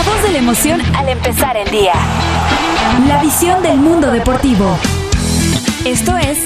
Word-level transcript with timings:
La 0.00 0.06
voz 0.06 0.22
de 0.22 0.32
la 0.32 0.38
emoción 0.38 0.80
al 0.96 1.10
empezar 1.10 1.58
el 1.58 1.70
día. 1.70 1.92
La 3.06 3.20
visión 3.20 3.62
del 3.62 3.76
mundo 3.76 4.10
deportivo. 4.10 4.78
Esto 5.84 6.16
es 6.16 6.38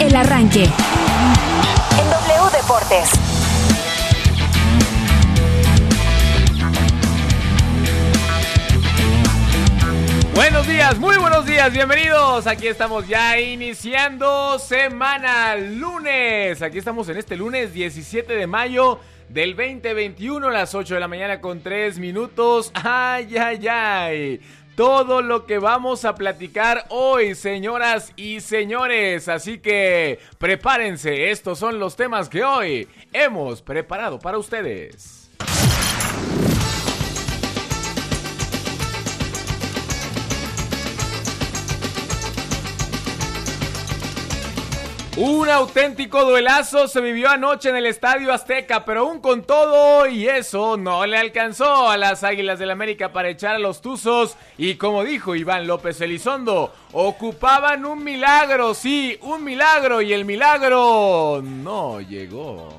El 0.00 0.16
Arranque. 0.16 0.64
En 0.64 2.10
W 2.10 2.50
Deportes. 2.52 3.10
Buenos 10.34 10.66
días, 10.66 10.98
muy 10.98 11.16
buenos 11.18 11.46
días, 11.46 11.72
bienvenidos. 11.72 12.48
Aquí 12.48 12.66
estamos 12.66 13.06
ya 13.06 13.38
iniciando 13.38 14.58
semana 14.58 15.54
lunes. 15.54 16.60
Aquí 16.60 16.78
estamos 16.78 17.08
en 17.08 17.18
este 17.18 17.36
lunes 17.36 17.72
17 17.72 18.34
de 18.34 18.46
mayo 18.48 18.98
del 19.30 19.54
2021 19.54 20.48
a 20.48 20.50
las 20.50 20.74
8 20.74 20.94
de 20.94 21.00
la 21.00 21.08
mañana 21.08 21.40
con 21.40 21.62
3 21.62 21.98
minutos. 21.98 22.72
Ay, 22.74 23.36
ay, 23.36 23.68
ay. 23.68 24.40
Todo 24.74 25.22
lo 25.22 25.46
que 25.46 25.58
vamos 25.58 26.04
a 26.04 26.14
platicar 26.14 26.86
hoy, 26.88 27.34
señoras 27.34 28.12
y 28.16 28.40
señores. 28.40 29.28
Así 29.28 29.58
que 29.58 30.18
prepárense, 30.38 31.30
estos 31.30 31.58
son 31.58 31.78
los 31.78 31.96
temas 31.96 32.28
que 32.28 32.42
hoy 32.42 32.88
hemos 33.12 33.62
preparado 33.62 34.18
para 34.18 34.38
ustedes. 34.38 35.30
Un 45.16 45.48
auténtico 45.48 46.24
duelazo 46.24 46.86
se 46.86 47.00
vivió 47.00 47.28
anoche 47.30 47.68
en 47.68 47.76
el 47.76 47.86
Estadio 47.86 48.32
Azteca, 48.32 48.84
pero 48.84 49.00
aún 49.00 49.20
con 49.20 49.42
todo 49.42 50.06
y 50.06 50.28
eso 50.28 50.76
no 50.76 51.04
le 51.04 51.18
alcanzó 51.18 51.90
a 51.90 51.96
las 51.96 52.22
Águilas 52.22 52.60
del 52.60 52.70
América 52.70 53.12
para 53.12 53.28
echar 53.28 53.56
a 53.56 53.58
los 53.58 53.82
Tuzos 53.82 54.36
y 54.56 54.76
como 54.76 55.02
dijo 55.02 55.34
Iván 55.34 55.66
López 55.66 56.00
Elizondo, 56.00 56.72
ocupaban 56.92 57.84
un 57.84 58.04
milagro, 58.04 58.72
sí, 58.72 59.18
un 59.22 59.42
milagro 59.42 60.00
y 60.00 60.12
el 60.12 60.24
milagro 60.24 61.42
no 61.42 62.00
llegó. 62.00 62.78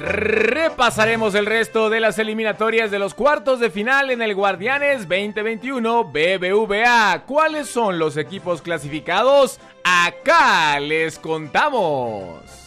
Repasaremos 0.00 1.34
el 1.34 1.44
resto 1.44 1.90
de 1.90 2.00
las 2.00 2.18
eliminatorias 2.18 2.90
de 2.90 2.98
los 2.98 3.12
cuartos 3.12 3.60
de 3.60 3.68
final 3.68 4.10
en 4.10 4.22
el 4.22 4.34
Guardianes 4.34 5.06
2021 5.06 6.04
BBVA. 6.04 7.24
¿Cuáles 7.26 7.68
son 7.68 7.98
los 7.98 8.16
equipos 8.16 8.62
clasificados? 8.62 9.60
Acá 9.84 10.80
les 10.80 11.18
contamos. 11.18 12.59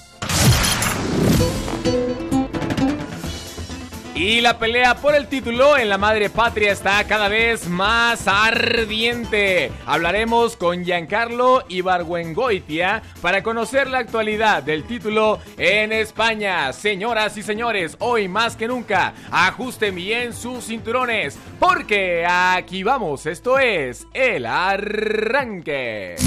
Y 4.16 4.42
la 4.42 4.59
pelea 4.59 4.95
por 4.95 5.16
el 5.16 5.28
título 5.28 5.75
en 5.75 5.89
la 5.89 5.97
madre 5.97 6.30
patria 6.30 6.72
está 6.72 7.03
cada 7.06 7.28
vez 7.30 7.67
más 7.67 8.28
ardiente. 8.28 9.72
Hablaremos 9.88 10.56
con 10.56 10.86
Giancarlo 10.86 11.64
Ibargüengoitia 11.67 13.02
para 13.22 13.41
conocer 13.41 13.89
la 13.89 13.97
actualidad 13.97 14.61
del 14.61 14.84
título 14.84 15.39
en 15.58 15.91
España. 15.91 16.72
Señoras 16.73 17.38
y 17.38 17.44
señores, 17.44 17.97
hoy 18.00 18.28
más 18.28 18.56
que 18.56 18.67
nunca, 18.67 19.16
ajusten 19.31 19.95
bien 19.95 20.34
sus 20.34 20.66
cinturones 20.66 21.36
porque 21.59 22.23
aquí 22.28 22.84
vamos. 22.84 23.25
Esto 23.25 23.58
es 23.58 24.06
el 24.14 24.45
arranque. 24.45 26.17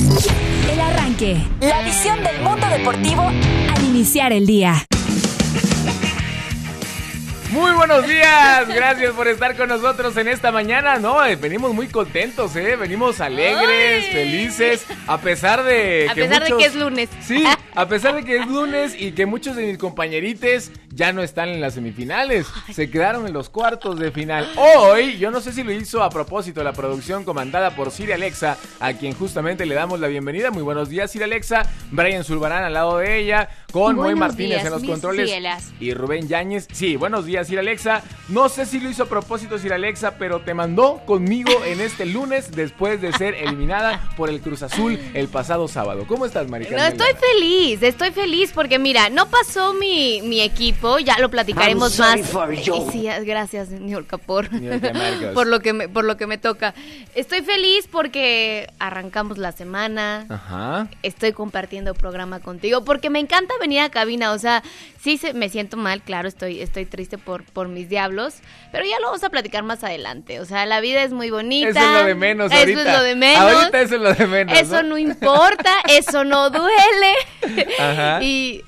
El 0.73 0.81
Arranque. 0.81 1.37
La 1.61 1.83
visión 1.83 2.23
del 2.25 2.41
mundo 2.42 2.67
deportivo 2.67 3.23
al 3.23 3.84
iniciar 3.84 4.33
el 4.33 4.45
día. 4.45 4.87
Muy 7.57 7.73
buenos 7.73 8.07
días, 8.07 8.69
gracias 8.69 9.15
por 9.15 9.29
estar 9.29 9.57
con 9.57 9.71
nosotros 9.71 10.15
en 10.19 10.29
esta 10.29 10.53
mañana. 10.53 10.98
No, 10.98 11.25
eh, 11.25 11.36
venimos 11.36 11.73
muy 11.73 11.89
contentos, 11.89 12.55
¿eh? 12.55 12.77
Venimos 12.77 13.19
alegres, 13.23 14.05
Ay. 14.08 14.13
felices, 14.13 14.86
a 15.07 15.17
pesar 15.19 15.64
de 15.64 16.07
A 16.11 16.14
que 16.14 16.25
pesar 16.25 16.45
de 16.45 16.55
que 16.55 16.64
es 16.67 16.75
lunes. 16.75 17.08
Sí, 17.23 17.47
a 17.75 17.89
pesar 17.89 18.14
de 18.14 18.25
que 18.25 18.36
es 18.36 18.47
lunes 18.47 18.95
y 18.98 19.13
que 19.13 19.25
muchos 19.25 19.57
de 19.57 19.64
mis 19.64 19.79
compañerites 19.79 20.70
ya 20.91 21.14
no 21.14 21.23
están 21.23 21.48
en 21.48 21.63
las 21.63 21.75
semifinales, 21.75 22.47
se 22.75 22.91
quedaron 22.91 23.27
en 23.27 23.33
los 23.33 23.48
cuartos 23.48 23.98
de 23.98 24.11
final. 24.11 24.51
Hoy, 24.57 25.17
yo 25.17 25.30
no 25.30 25.41
sé 25.41 25.53
si 25.53 25.63
lo 25.63 25.73
hizo 25.73 26.03
a 26.03 26.11
propósito 26.11 26.63
la 26.63 26.75
producción 26.75 27.25
comandada 27.25 27.70
por 27.70 27.91
Siri 27.91 28.13
Alexa, 28.13 28.59
a 28.80 28.92
quien 28.92 29.14
justamente 29.14 29.64
le 29.64 29.75
damos 29.75 29.98
la 29.98 30.09
bienvenida. 30.09 30.51
Muy 30.51 30.63
buenos 30.63 30.91
días, 30.91 31.11
Siri 31.11 31.25
Alexa. 31.25 31.63
Brian 31.91 32.23
Zulbarán 32.23 32.64
al 32.64 32.75
lado 32.75 32.98
de 32.98 33.19
ella, 33.19 33.48
con 33.73 33.97
Moy 33.97 34.15
Martínez 34.15 34.63
días, 34.63 34.65
en 34.65 34.73
los 34.73 34.85
controles 34.85 35.29
cielas. 35.29 35.73
y 35.81 35.93
Rubén 35.93 36.29
Yáñez. 36.29 36.69
Sí, 36.73 36.97
buenos 36.97 37.27
días, 37.27 37.47
Sir 37.47 37.59
Alexa. 37.59 38.03
No 38.29 38.49
sé 38.49 38.67
si 38.67 38.81
lo 38.81 38.89
hizo 38.91 39.05
a 39.05 39.07
propósito, 39.07 39.59
Sir 39.59 39.73
Alexa, 39.73 40.19
pero 40.19 40.41
te 40.41 40.55
mandó 40.55 41.03
conmigo 41.07 41.53
en 41.65 41.81
este 41.81 42.07
lunes 42.07 42.51
después 42.53 43.01
de 43.01 43.13
ser 43.13 43.35
eliminada 43.35 44.11
por 44.17 44.31
el 44.31 44.41
Cruz 44.41 44.63
Azul 44.63 44.99
el 45.15 45.29
pasado 45.29 45.69
sábado. 45.69 46.05
¿Cómo 46.07 46.27
estás, 46.27 46.49
Marica? 46.49 46.77
No, 46.77 46.85
estoy 46.85 47.13
feliz, 47.33 47.83
estoy 47.83 48.11
feliz 48.11 48.53
porque 48.55 48.79
mira, 48.79 49.11
no 49.11 49.29
pasó 49.29 49.75
mi, 49.75 50.23
mi 50.23 50.41
equipo, 50.41 50.98
ya 50.98 51.19
lo 51.19 51.31
platicaremos 51.31 51.98
más. 51.98 52.21
Sí, 52.93 53.09
gracias, 53.25 53.69
señor 53.69 54.07
Capor, 54.07 54.48
Señor 54.48 54.81
Camargos. 54.81 55.31
por 55.35 55.47
lo 55.47 55.61
que 55.61 55.73
me, 55.73 55.89
por 55.89 56.05
lo 56.05 56.17
que 56.17 56.27
me 56.27 56.39
toca. 56.39 56.75
Estoy 57.15 57.43
feliz 57.43 57.89
porque 57.91 58.69
arrancamos 58.79 59.39
la 59.39 59.53
semana. 59.53 60.27
Ajá. 60.29 60.89
Estoy 61.03 61.33
compartiendo 61.33 61.95
programa 61.95 62.41
contigo 62.41 62.85
porque 62.85 63.11
me 63.11 63.19
encanta 63.19 63.55
venir 63.67 63.81
a 63.81 63.91
cabina, 63.91 64.33
o 64.33 64.39
sea, 64.39 64.63
sí 65.01 65.19
se, 65.19 65.35
me 65.35 65.49
siento 65.49 65.77
mal, 65.77 66.03
claro, 66.03 66.29
estoy 66.29 66.61
estoy 66.61 66.87
triste 66.87 67.19
por 67.19 67.45
por 67.45 67.69
mis 67.69 67.89
diablos, 67.89 68.37
pero 68.73 68.85
ya 68.85 68.99
lo 69.01 69.07
vamos 69.07 69.25
a 69.25 69.31
platicar 69.31 69.63
más 69.65 69.83
adelante. 69.83 70.41
O 70.41 70.45
sea, 70.45 70.67
la 70.67 70.81
vida 70.81 71.03
es 71.03 71.13
muy 71.13 71.31
bonita. 71.31 71.71
Eso 71.71 71.81
es 71.81 72.01
lo 72.01 72.05
de 72.05 72.15
menos 72.15 72.53
Eso 72.53 72.61
ahorita. 72.61 72.81
es 72.81 72.99
lo 72.99 73.03
de 73.03 73.15
menos. 73.17 73.53
Ahorita 73.53 73.81
eso 73.81 73.95
es 73.97 74.01
lo 74.01 74.15
de 74.15 74.27
menos. 74.27 74.59
Eso 74.59 74.83
no 74.83 74.99
importa, 74.99 75.73
eso 75.89 76.25
no 76.25 76.51
duele. 76.51 77.13
Ajá. 77.79 78.23
Y 78.23 78.63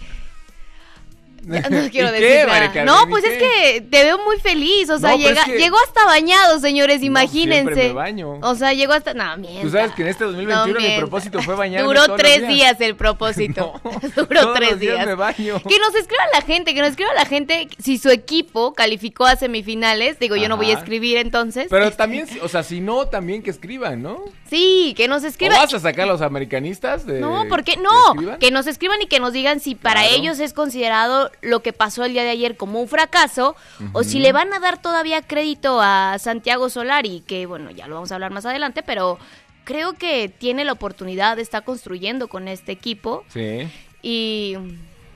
ya 1.44 1.68
no 1.70 1.88
quiero 1.90 2.08
¿Y 2.08 2.12
decir 2.12 2.28
qué, 2.28 2.44
nada. 2.46 2.60
Carmen? 2.72 2.84
No, 2.86 3.02
¿Y 3.04 3.06
pues 3.10 3.24
es 3.24 3.38
que 3.38 3.80
te 3.82 4.04
veo 4.04 4.18
muy 4.24 4.38
feliz, 4.40 4.90
o 4.90 4.98
sea, 4.98 5.10
No, 5.10 5.16
pero 5.16 5.28
llega, 5.30 5.42
es 5.42 5.46
que- 5.52 5.58
llegó 5.58 5.76
hasta 5.86 6.04
bañado, 6.04 6.58
señores, 6.60 7.00
No, 7.00 7.06
imagínense. 7.06 7.62
siempre 7.74 7.88
me 7.88 7.92
baño. 7.94 8.38
O 8.42 8.54
sea, 8.54 8.72
llegó 8.74 8.92
hasta 8.92 9.14
no, 9.14 9.36
mienta. 9.38 9.62
Tú 9.62 9.70
sabes 9.70 9.92
que 9.92 10.02
en 10.02 10.08
este 10.08 10.24
2021 10.24 10.80
mi 10.80 10.96
propósito 10.98 11.42
fue 11.42 11.54
bañarme 11.54 11.86
Duró 11.86 12.16
tres 12.16 12.40
días. 12.40 12.78
días. 12.78 12.80
el 12.80 12.96
propósito. 12.96 13.72
No, 13.84 13.92
Duró 14.16 14.40
todos 14.42 14.56
tres 14.56 14.70
los 14.72 14.80
días 14.80 14.94
días. 14.96 15.06
me 15.06 15.14
baño. 15.14 15.60
Que 15.68 15.78
nos 15.78 15.94
escriba 15.94 16.22
la 16.32 16.40
gente, 16.42 16.74
que 16.74 16.80
nos 16.80 16.90
escriba 16.90 17.12
la 17.14 17.24
gente 17.26 17.68
si 17.82 17.98
su 17.98 18.10
equipo 18.10 18.72
calificó 18.74 19.26
a 19.26 19.36
semifinales. 19.36 20.18
Digo, 20.18 20.36
yo 20.36 20.48
no 20.48 20.56
voy 20.56 20.70
a 20.70 20.74
escribir 20.74 21.16
entonces. 21.18 21.66
Pero 21.70 21.90
también, 21.92 22.26
o 22.42 22.48
sea, 22.48 22.62
si 22.62 22.80
no, 22.80 23.06
también 23.06 23.42
que 23.42 23.50
escriban, 23.50 24.02
¿no? 24.02 24.22
Sí, 24.48 24.94
que 24.96 25.08
nos 25.08 25.24
¿O 25.24 25.26
escriban. 25.26 25.56
vas 25.58 25.72
a 25.74 25.80
sacar 25.80 26.04
a 26.04 26.06
los 26.12 26.20
americanistas? 26.22 27.06
De, 27.06 27.20
No, 27.20 27.44
¿por 27.48 27.64
qué? 27.64 27.68
que 27.74 27.80
No, 27.80 28.38
que 28.38 28.50
nos 28.50 28.66
escriban 28.66 29.00
y 29.02 29.06
que 29.06 29.20
nos 29.20 29.32
digan 29.32 29.60
si 29.60 29.74
para 29.74 30.00
Claro. 30.00 30.16
ellos 30.16 30.38
es 30.40 30.52
considerado 30.54 31.30
lo 31.40 31.60
que 31.62 31.72
pasó 31.72 32.04
el 32.04 32.12
día 32.12 32.24
de 32.24 32.30
ayer 32.30 32.56
como 32.56 32.80
un 32.80 32.88
fracaso 32.88 33.54
o 33.92 34.02
si 34.04 34.18
le 34.18 34.32
van 34.32 34.52
a 34.52 34.58
dar 34.60 34.80
todavía 34.82 35.22
crédito 35.22 35.80
a 35.80 36.16
Santiago 36.18 36.68
Solari, 36.70 37.22
que 37.26 37.46
bueno, 37.46 37.70
ya 37.70 37.86
lo 37.86 37.94
vamos 37.94 38.10
a 38.12 38.14
hablar 38.16 38.30
más 38.32 38.44
adelante, 38.46 38.82
pero 38.82 39.18
creo 39.64 39.92
que 39.92 40.28
tiene 40.28 40.64
la 40.64 40.72
oportunidad 40.72 41.36
de 41.36 41.42
estar 41.42 41.62
construyendo 41.64 42.28
con 42.28 42.48
este 42.48 42.72
equipo 42.72 43.24
Sí. 43.28 43.68
y 44.02 44.56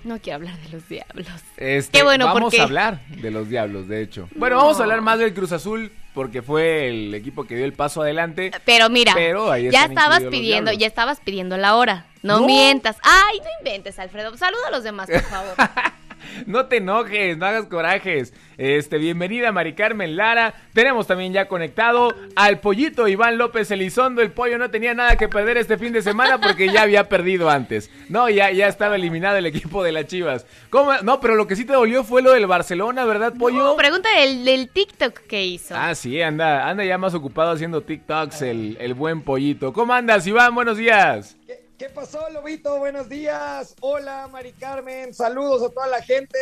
no 0.04 0.18
quiero 0.20 0.36
hablar 0.36 0.58
de 0.60 0.68
los 0.70 0.88
diablos. 0.88 1.28
Este, 1.56 1.98
Qué 1.98 2.04
bueno, 2.04 2.26
vamos 2.26 2.42
porque- 2.42 2.60
a 2.60 2.64
hablar 2.64 3.00
de 3.08 3.30
los 3.30 3.48
diablos, 3.48 3.88
de 3.88 4.02
hecho. 4.02 4.28
Bueno, 4.34 4.56
No. 4.56 4.62
vamos 4.62 4.78
a 4.80 4.82
hablar 4.82 5.00
más 5.00 5.18
del 5.18 5.32
Cruz 5.32 5.52
Azul 5.52 5.92
porque 6.12 6.42
fue 6.42 6.88
el 6.88 7.14
equipo 7.14 7.44
que 7.44 7.54
dio 7.56 7.64
el 7.64 7.72
paso 7.72 8.02
adelante. 8.02 8.50
Pero 8.66 8.90
mira, 8.90 9.12
Pero 9.14 9.56
ya 9.56 9.84
estabas 9.86 10.22
pidiendo, 10.24 10.70
ya 10.72 10.86
estabas 10.86 11.20
pidiendo 11.20 11.56
la 11.56 11.76
hora. 11.76 12.06
No, 12.22 12.40
No. 12.40 12.46
mientas. 12.46 12.96
Ay, 13.02 13.38
no 13.38 13.46
inventes, 13.60 13.98
Alfredo. 13.98 14.36
Saluda 14.36 14.68
a 14.68 14.70
los 14.70 14.84
demás, 14.84 15.08
por 15.10 15.22
favor. 15.22 15.54
No 16.46 16.66
te 16.66 16.78
enojes, 16.78 17.36
no 17.36 17.46
hagas 17.46 17.66
corajes. 17.66 18.34
Este, 18.58 18.98
bienvenida 18.98 19.52
Mari 19.52 19.74
Carmen 19.74 20.16
Lara. 20.16 20.54
Tenemos 20.72 21.06
también 21.06 21.32
ya 21.32 21.48
conectado 21.48 22.14
al 22.36 22.60
pollito 22.60 23.08
Iván 23.08 23.38
López 23.38 23.70
Elizondo. 23.70 24.22
El 24.22 24.30
pollo 24.32 24.58
no 24.58 24.70
tenía 24.70 24.94
nada 24.94 25.16
que 25.16 25.28
perder 25.28 25.56
este 25.56 25.78
fin 25.78 25.92
de 25.92 26.02
semana 26.02 26.40
porque 26.40 26.70
ya 26.70 26.82
había 26.82 27.08
perdido 27.08 27.50
antes. 27.50 27.90
No, 28.08 28.28
ya, 28.28 28.50
ya 28.50 28.69
estaba 28.69 28.96
eliminado 28.96 29.36
el 29.36 29.46
equipo 29.46 29.82
de 29.82 29.92
las 29.92 30.06
Chivas. 30.06 30.46
¿Cómo? 30.70 30.92
No, 31.02 31.20
pero 31.20 31.34
lo 31.34 31.46
que 31.46 31.56
sí 31.56 31.64
te 31.64 31.72
dolió 31.72 32.04
fue 32.04 32.22
lo 32.22 32.32
del 32.32 32.46
Barcelona, 32.46 33.04
¿verdad, 33.04 33.34
pollo? 33.38 33.58
No, 33.58 33.76
pregunta 33.76 34.08
del, 34.20 34.44
del 34.44 34.68
TikTok 34.68 35.20
que 35.20 35.44
hizo. 35.44 35.75
Ah, 35.76 35.94
sí, 35.94 36.20
anda, 36.20 36.68
anda 36.68 36.84
ya 36.84 36.98
más 36.98 37.14
ocupado 37.14 37.50
haciendo 37.52 37.82
TikToks 37.82 38.42
el, 38.42 38.76
el 38.80 38.94
buen 38.94 39.22
pollito. 39.22 39.72
¿Cómo 39.72 39.92
andas, 39.92 40.26
Iván? 40.26 40.54
Buenos 40.54 40.76
días. 40.76 41.36
¿Qué, 41.46 41.62
qué 41.82 41.88
pasó, 41.88 42.31
Lobito? 42.31 42.79
Buenos 42.79 43.08
días. 43.08 43.75
Hola, 43.81 44.29
Mari 44.31 44.52
Carmen. 44.52 45.12
Saludos 45.12 45.64
a 45.64 45.75
toda 45.75 45.88
la 45.88 46.00
gente. 46.00 46.38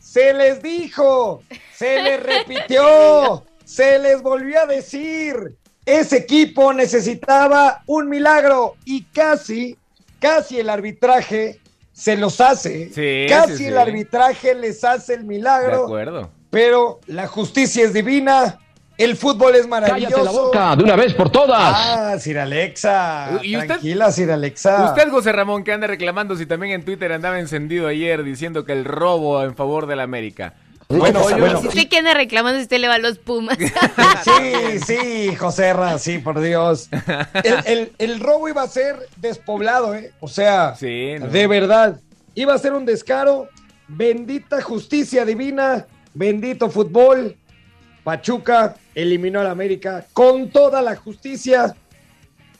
Se 0.00 0.32
les 0.32 0.62
dijo, 0.62 1.42
se 1.74 2.00
les 2.04 2.22
repitió, 2.22 3.44
se 3.64 3.98
les 3.98 4.22
volvió 4.22 4.60
a 4.60 4.66
decir. 4.66 5.56
Ese 5.84 6.18
equipo 6.18 6.72
necesitaba 6.72 7.82
un 7.86 8.08
milagro 8.08 8.76
y 8.84 9.02
casi, 9.06 9.76
casi 10.20 10.60
el 10.60 10.70
arbitraje 10.70 11.58
se 11.92 12.16
los 12.16 12.40
hace. 12.40 12.92
Sí, 12.92 13.26
Casi 13.28 13.56
sí, 13.56 13.66
el 13.66 13.74
sí. 13.74 13.78
arbitraje 13.80 14.54
les 14.54 14.84
hace 14.84 15.14
el 15.14 15.22
De 15.22 15.26
milagro. 15.26 15.82
acuerdo. 15.82 16.30
Pero 16.50 17.00
la 17.08 17.26
justicia 17.26 17.84
es 17.84 17.92
divina, 17.92 18.60
el 18.98 19.16
fútbol 19.16 19.54
es 19.56 19.66
maravilloso. 19.68 20.14
Cállate 20.14 20.24
la 20.24 20.30
boca 20.42 20.76
de 20.76 20.84
una 20.84 20.96
vez 20.96 21.14
por 21.14 21.30
todas. 21.30 21.58
Ah, 21.60 22.16
Sir 22.18 22.38
Alexa. 22.38 23.40
¿Y 23.42 23.56
usted? 23.56 23.66
Tranquila, 23.68 24.10
Sir 24.12 24.30
Alexa. 24.30 24.84
Usted, 24.86 25.10
José 25.10 25.32
Ramón, 25.32 25.64
que 25.64 25.72
anda 25.72 25.86
reclamando 25.86 26.36
si 26.36 26.46
también 26.46 26.72
en 26.72 26.84
Twitter 26.84 27.12
andaba 27.12 27.38
encendido 27.38 27.88
ayer 27.88 28.22
diciendo 28.24 28.64
que 28.64 28.72
el 28.72 28.84
robo 28.84 29.42
en 29.42 29.54
favor 29.54 29.86
de 29.86 29.96
la 29.96 30.02
América. 30.04 30.54
Bueno, 30.88 31.20
Oye, 31.22 31.34
bueno. 31.40 31.60
Si 31.60 31.66
usted 31.66 31.88
que 31.88 31.98
anda 31.98 32.14
reclamando 32.14 32.58
si 32.58 32.62
usted 32.62 32.78
le 32.78 32.86
va 32.86 32.94
a 32.94 32.98
los 32.98 33.18
Pumas. 33.18 33.58
Sí, 34.24 34.78
sí, 34.86 35.34
José 35.36 35.72
Ra, 35.72 35.98
sí, 35.98 36.18
por 36.18 36.40
Dios. 36.40 36.88
El, 37.42 37.54
el- 37.66 37.92
el 37.98 38.20
robo 38.20 38.48
iba 38.48 38.62
a 38.62 38.68
ser 38.68 38.96
despoblado, 39.16 39.94
¿eh? 39.94 40.12
O 40.20 40.28
sea, 40.28 40.74
Sí, 40.76 41.14
¿no? 41.18 41.26
de 41.26 41.46
verdad. 41.46 42.00
Iba 42.34 42.54
a 42.54 42.58
ser 42.58 42.72
un 42.72 42.84
descaro. 42.86 43.48
Bendita 43.88 44.60
justicia 44.62 45.24
divina, 45.24 45.86
bendito 46.14 46.70
fútbol. 46.70 47.36
Pachuca 48.10 48.76
eliminó 48.94 49.40
al 49.40 49.48
América 49.48 50.06
con 50.12 50.48
toda 50.50 50.80
la 50.80 50.94
justicia. 50.94 51.74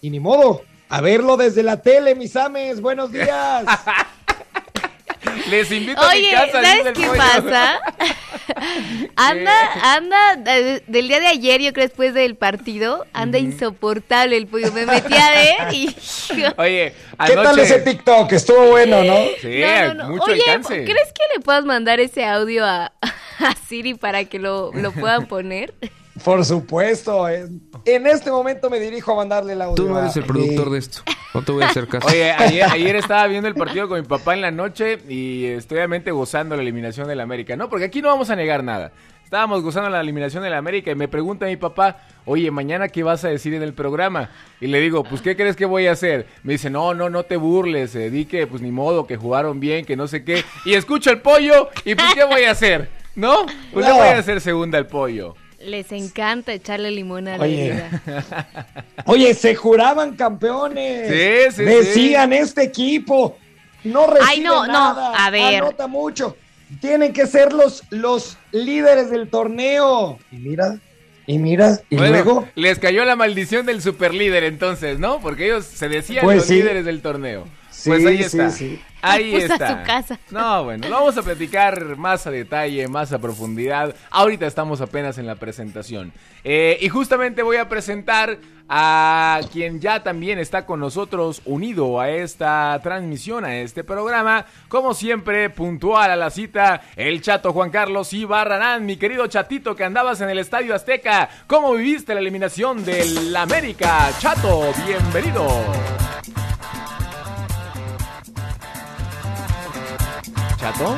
Y 0.00 0.10
ni 0.10 0.18
modo, 0.18 0.62
a 0.88 1.00
verlo 1.00 1.36
desde 1.36 1.62
la 1.62 1.80
tele, 1.80 2.16
mis 2.16 2.34
ames. 2.34 2.80
Buenos 2.80 3.12
días. 3.12 3.64
Les 5.48 5.70
invito 5.70 6.00
a 6.02 6.10
mi 6.14 6.18
Oye, 6.18 6.30
casa. 6.32 6.50
¿sabes 6.62 6.92
qué 6.98 7.06
pollo. 7.06 7.16
pasa? 7.16 7.78
anda, 9.16 9.94
anda, 9.96 10.36
de- 10.36 10.82
del 10.88 11.06
día 11.06 11.20
de 11.20 11.26
ayer, 11.28 11.60
yo 11.60 11.72
creo 11.72 11.86
después 11.86 12.12
del 12.12 12.34
partido, 12.34 13.06
anda 13.12 13.38
insoportable 13.38 14.36
el 14.36 14.48
pollo. 14.48 14.72
Me 14.72 14.84
metí 14.84 15.14
a 15.14 15.30
ver 15.30 15.74
y... 15.74 15.94
Oye, 16.56 16.92
¿Qué 17.24 17.34
tal 17.34 17.56
ese 17.60 17.80
TikTok? 17.80 18.32
Estuvo 18.32 18.66
bueno, 18.70 19.04
¿no? 19.04 19.16
Sí, 19.40 19.60
No, 19.60 19.94
no, 19.94 19.94
no. 19.94 20.08
mucho 20.10 20.24
Oye, 20.32 20.42
alcance. 20.48 20.82
¿crees 20.84 21.12
que 21.12 21.22
le 21.36 21.40
puedas 21.40 21.64
mandar 21.64 22.00
ese 22.00 22.24
audio 22.24 22.64
a, 22.64 22.92
a 23.44 23.54
Siri 23.54 23.94
para 23.94 24.24
que 24.24 24.38
lo, 24.38 24.72
lo 24.72 24.92
puedan 24.92 25.26
poner? 25.28 25.74
Por 26.24 26.44
supuesto. 26.44 27.28
En, 27.28 27.60
en 27.84 28.06
este 28.06 28.30
momento 28.30 28.70
me 28.70 28.80
dirijo 28.80 29.12
a 29.12 29.16
mandarle 29.16 29.52
el 29.52 29.62
audio. 29.62 29.74
Tú 29.74 29.88
no 29.88 29.98
eres 29.98 30.16
el 30.16 30.24
productor 30.24 30.68
eh, 30.68 30.70
de 30.70 30.78
esto. 30.78 31.02
No 31.34 31.42
te 31.42 31.52
voy 31.52 31.62
a 31.62 31.68
hacer 31.68 31.86
caso. 31.88 32.06
Oye, 32.08 32.32
ayer, 32.32 32.64
ayer 32.64 32.96
estaba 32.96 33.26
viendo 33.26 33.48
el 33.48 33.54
partido 33.54 33.88
con 33.88 34.00
mi 34.00 34.06
papá 34.06 34.34
en 34.34 34.40
la 34.40 34.50
noche 34.50 34.98
y 35.08 35.44
estoy 35.44 35.78
obviamente 35.78 36.10
gozando 36.10 36.56
la 36.56 36.62
eliminación 36.62 37.06
del 37.08 37.20
América. 37.20 37.56
No, 37.56 37.68
porque 37.68 37.84
aquí 37.84 38.00
no 38.00 38.08
vamos 38.08 38.30
a 38.30 38.36
negar 38.36 38.64
nada. 38.64 38.92
Estábamos 39.26 39.60
gozando 39.60 39.90
la 39.90 40.00
eliminación 40.00 40.44
del 40.44 40.54
América 40.54 40.92
y 40.92 40.94
me 40.94 41.08
pregunta 41.08 41.46
mi 41.46 41.56
papá, 41.56 41.98
oye, 42.26 42.48
mañana 42.52 42.86
qué 42.86 43.02
vas 43.02 43.24
a 43.24 43.28
decir 43.28 43.52
en 43.54 43.62
el 43.64 43.74
programa? 43.74 44.30
Y 44.60 44.68
le 44.68 44.78
digo, 44.78 45.02
pues, 45.02 45.20
¿qué 45.20 45.34
crees 45.34 45.56
que 45.56 45.64
voy 45.64 45.88
a 45.88 45.92
hacer? 45.92 46.28
Me 46.44 46.52
dice, 46.52 46.70
no, 46.70 46.94
no, 46.94 47.10
no 47.10 47.24
te 47.24 47.36
burles, 47.36 47.96
eh, 47.96 48.08
di 48.08 48.26
que, 48.26 48.46
pues, 48.46 48.62
ni 48.62 48.70
modo, 48.70 49.04
que 49.08 49.16
jugaron 49.16 49.58
bien, 49.58 49.84
que 49.84 49.96
no 49.96 50.06
sé 50.06 50.22
qué. 50.22 50.44
Y 50.64 50.74
escucho 50.74 51.10
el 51.10 51.22
pollo 51.22 51.70
y, 51.84 51.96
pues, 51.96 52.14
¿qué 52.14 52.22
voy 52.22 52.44
a 52.44 52.52
hacer? 52.52 52.88
¿No? 53.16 53.46
Pues, 53.72 53.84
le 53.86 53.92
No. 53.92 53.98
voy 53.98 54.08
a 54.08 54.18
hacer 54.18 54.40
segunda 54.40 54.78
al 54.78 54.86
pollo. 54.86 55.34
Les 55.60 55.90
encanta 55.90 56.52
echarle 56.52 56.90
limón 56.90 57.26
a 57.28 57.38
la 57.38 57.44
Oye. 57.44 57.66
herida. 57.66 58.02
Oye, 59.06 59.34
se 59.34 59.54
juraban 59.56 60.14
campeones. 60.14 61.08
Sí, 61.50 61.56
sí, 61.56 61.62
Decían 61.64 62.32
este 62.32 62.62
equipo. 62.62 63.36
No 63.82 64.06
recibe 64.06 64.26
Ay, 64.28 64.40
no, 64.40 64.66
no, 64.66 64.72
nada. 64.72 65.24
a 65.26 65.30
ver. 65.30 65.62
Anota 65.62 65.86
mucho. 65.86 66.36
Tienen 66.80 67.12
que 67.12 67.26
ser 67.26 67.52
los, 67.52 67.82
los 67.90 68.36
líderes 68.52 69.10
del 69.10 69.28
torneo. 69.28 70.18
Y 70.30 70.36
mira, 70.36 70.78
y 71.26 71.38
mira, 71.38 71.80
y 71.88 71.96
Bueno, 71.96 72.12
luego. 72.12 72.48
les 72.54 72.78
cayó 72.78 73.04
la 73.04 73.16
maldición 73.16 73.64
del 73.66 73.80
superlíder 73.80 74.44
entonces, 74.44 74.98
¿no? 74.98 75.20
Porque 75.20 75.46
ellos 75.46 75.64
se 75.64 75.88
decían 75.88 76.24
Pues 76.24 76.38
los 76.38 76.46
sí. 76.46 76.54
líderes 76.54 76.84
del 76.84 77.00
torneo. 77.00 77.44
Sí, 77.70 77.90
pues 77.90 78.04
ahí 78.06 78.16
sí, 78.18 78.22
está. 78.24 78.50
sí. 78.50 78.80
Ahí 79.12 79.34
está. 79.34 79.80
su 79.80 79.86
casa. 79.86 80.18
No, 80.30 80.64
bueno, 80.64 80.88
lo 80.88 80.94
vamos 80.96 81.16
a 81.16 81.22
platicar 81.22 81.96
más 81.96 82.26
a 82.26 82.30
detalle, 82.30 82.88
más 82.88 83.12
a 83.12 83.18
profundidad. 83.18 83.94
Ahorita 84.10 84.46
estamos 84.46 84.80
apenas 84.80 85.18
en 85.18 85.26
la 85.26 85.36
presentación. 85.36 86.12
Eh, 86.44 86.78
y 86.80 86.88
justamente 86.88 87.42
voy 87.42 87.56
a 87.56 87.68
presentar 87.68 88.38
a 88.68 89.40
quien 89.52 89.80
ya 89.80 90.02
también 90.02 90.38
está 90.38 90.66
con 90.66 90.80
nosotros 90.80 91.40
unido 91.44 92.00
a 92.00 92.10
esta 92.10 92.78
transmisión, 92.82 93.44
a 93.44 93.56
este 93.58 93.84
programa. 93.84 94.46
Como 94.68 94.94
siempre, 94.94 95.50
puntual 95.50 96.10
a 96.10 96.16
la 96.16 96.30
cita, 96.30 96.82
el 96.96 97.22
chato 97.22 97.52
Juan 97.52 97.70
Carlos 97.70 98.12
Ibarranán. 98.12 98.84
Mi 98.84 98.96
querido 98.96 99.26
chatito 99.26 99.76
que 99.76 99.84
andabas 99.84 100.20
en 100.20 100.30
el 100.30 100.38
Estadio 100.38 100.74
Azteca. 100.74 101.28
¿Cómo 101.46 101.74
viviste 101.74 102.14
la 102.14 102.20
eliminación 102.20 102.84
del 102.84 103.34
América? 103.36 104.10
Chato, 104.18 104.72
bienvenido. 104.84 105.46
¿Chato? 110.58 110.96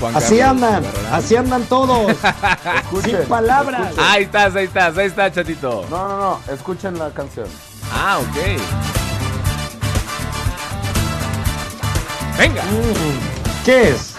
Juan 0.00 0.16
Así 0.16 0.38
Carlos 0.38 0.64
andan, 0.64 0.84
así 1.12 1.36
andan 1.36 1.64
todos. 1.66 2.16
sin 3.04 3.18
palabras. 3.28 3.94
Ahí 3.98 4.24
estás, 4.24 4.56
ahí 4.56 4.64
estás, 4.64 4.98
ahí 4.98 5.06
está, 5.06 5.30
chatito. 5.30 5.86
No, 5.88 6.08
no, 6.08 6.18
no, 6.18 6.40
escuchen 6.52 6.98
la 6.98 7.10
canción. 7.10 7.46
Ah, 7.92 8.18
ok. 8.18 8.36
Venga. 12.38 12.62
¿Qué 13.64 13.90
es? 13.90 14.14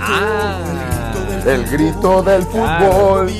Ah. 0.00 1.12
El 1.46 1.64
grito 1.66 2.22
del 2.22 2.42
fútbol. 2.42 3.30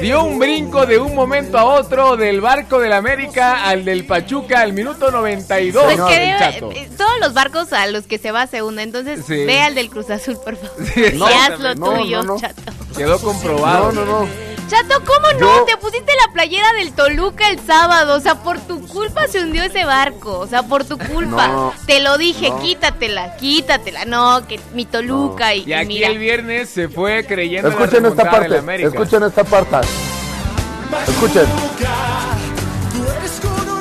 Dio 0.00 0.24
un 0.24 0.38
brinco 0.38 0.86
de 0.86 0.98
un 0.98 1.14
momento 1.14 1.58
a 1.58 1.64
otro 1.64 2.16
del 2.16 2.40
barco 2.40 2.80
del 2.80 2.92
América 2.92 3.64
al 3.64 3.84
del 3.84 4.06
Pachuca 4.06 4.60
al 4.60 4.72
minuto 4.72 5.10
92. 5.10 5.84
Pues 5.84 6.00
que 6.02 6.30
eh, 6.30 6.88
todos 6.96 7.12
los 7.20 7.32
barcos 7.32 7.72
a 7.72 7.86
los 7.86 8.06
que 8.06 8.18
se 8.18 8.32
va 8.32 8.42
a 8.42 8.46
segunda, 8.46 8.82
entonces 8.82 9.24
Sí. 9.26 9.44
ve 9.44 9.60
al 9.60 9.74
del 9.74 9.88
Cruz 9.88 10.10
Azul, 10.10 10.36
por 10.44 10.56
favor. 10.56 10.76
Sí, 10.92 11.00
y 11.14 11.22
haz 11.22 11.60
lo 11.60 11.74
no, 11.74 11.94
tuyo, 11.94 12.22
no, 12.22 12.34
no. 12.34 12.40
chato. 12.40 12.62
Quedó 12.96 13.18
comprobado. 13.20 13.92
No, 13.92 14.04
no, 14.04 14.20
no. 14.22 14.53
Chato, 14.68 15.02
¿cómo 15.04 15.32
no? 15.38 15.58
Yo- 15.58 15.64
Te 15.66 15.76
pusiste 15.76 16.10
la 16.26 16.32
playera 16.32 16.72
del 16.74 16.92
Toluca 16.92 17.48
el 17.50 17.60
sábado. 17.60 18.16
O 18.16 18.20
sea, 18.20 18.36
por 18.36 18.58
tu 18.60 18.86
culpa 18.88 19.26
se 19.28 19.40
hundió 19.42 19.62
ese 19.62 19.84
barco. 19.84 20.38
O 20.38 20.46
sea, 20.46 20.62
por 20.62 20.84
tu 20.84 20.98
culpa. 20.98 21.48
No, 21.48 21.72
Te 21.86 22.00
lo 22.00 22.16
dije, 22.18 22.50
no. 22.50 22.60
quítatela, 22.60 23.36
quítatela. 23.36 24.04
No, 24.06 24.46
que 24.48 24.58
mi 24.72 24.86
Toluca 24.86 25.54
y, 25.54 25.64
Y 25.64 25.72
aquí 25.74 25.86
mira. 25.86 26.08
el 26.08 26.18
viernes 26.18 26.70
se 26.70 26.88
fue 26.88 27.24
creyendo 27.26 27.68
la 27.68 27.74
Escuchen 27.74 28.06
esta 28.06 28.30
parte. 28.30 28.58
América. 28.58 28.88
Escuchen 28.88 29.22
esta 29.22 29.44
parte. 29.44 29.76
Escuchen. 31.08 31.46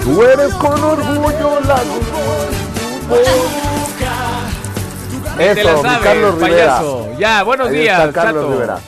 Tú 0.03 0.21
eres 0.23 0.53
con 0.55 0.83
orgullo 0.83 1.59
la 1.65 1.81
Eso, 5.39 5.81
Carlos 6.03 6.35
Rivera. 6.35 6.39
payaso. 6.39 7.07
Ya, 7.17 7.43
buenos 7.43 7.69
Ahí 7.69 7.75
días, 7.79 8.11
Carlos 8.13 8.43
chato. 8.43 8.51
Rivera. 8.53 8.79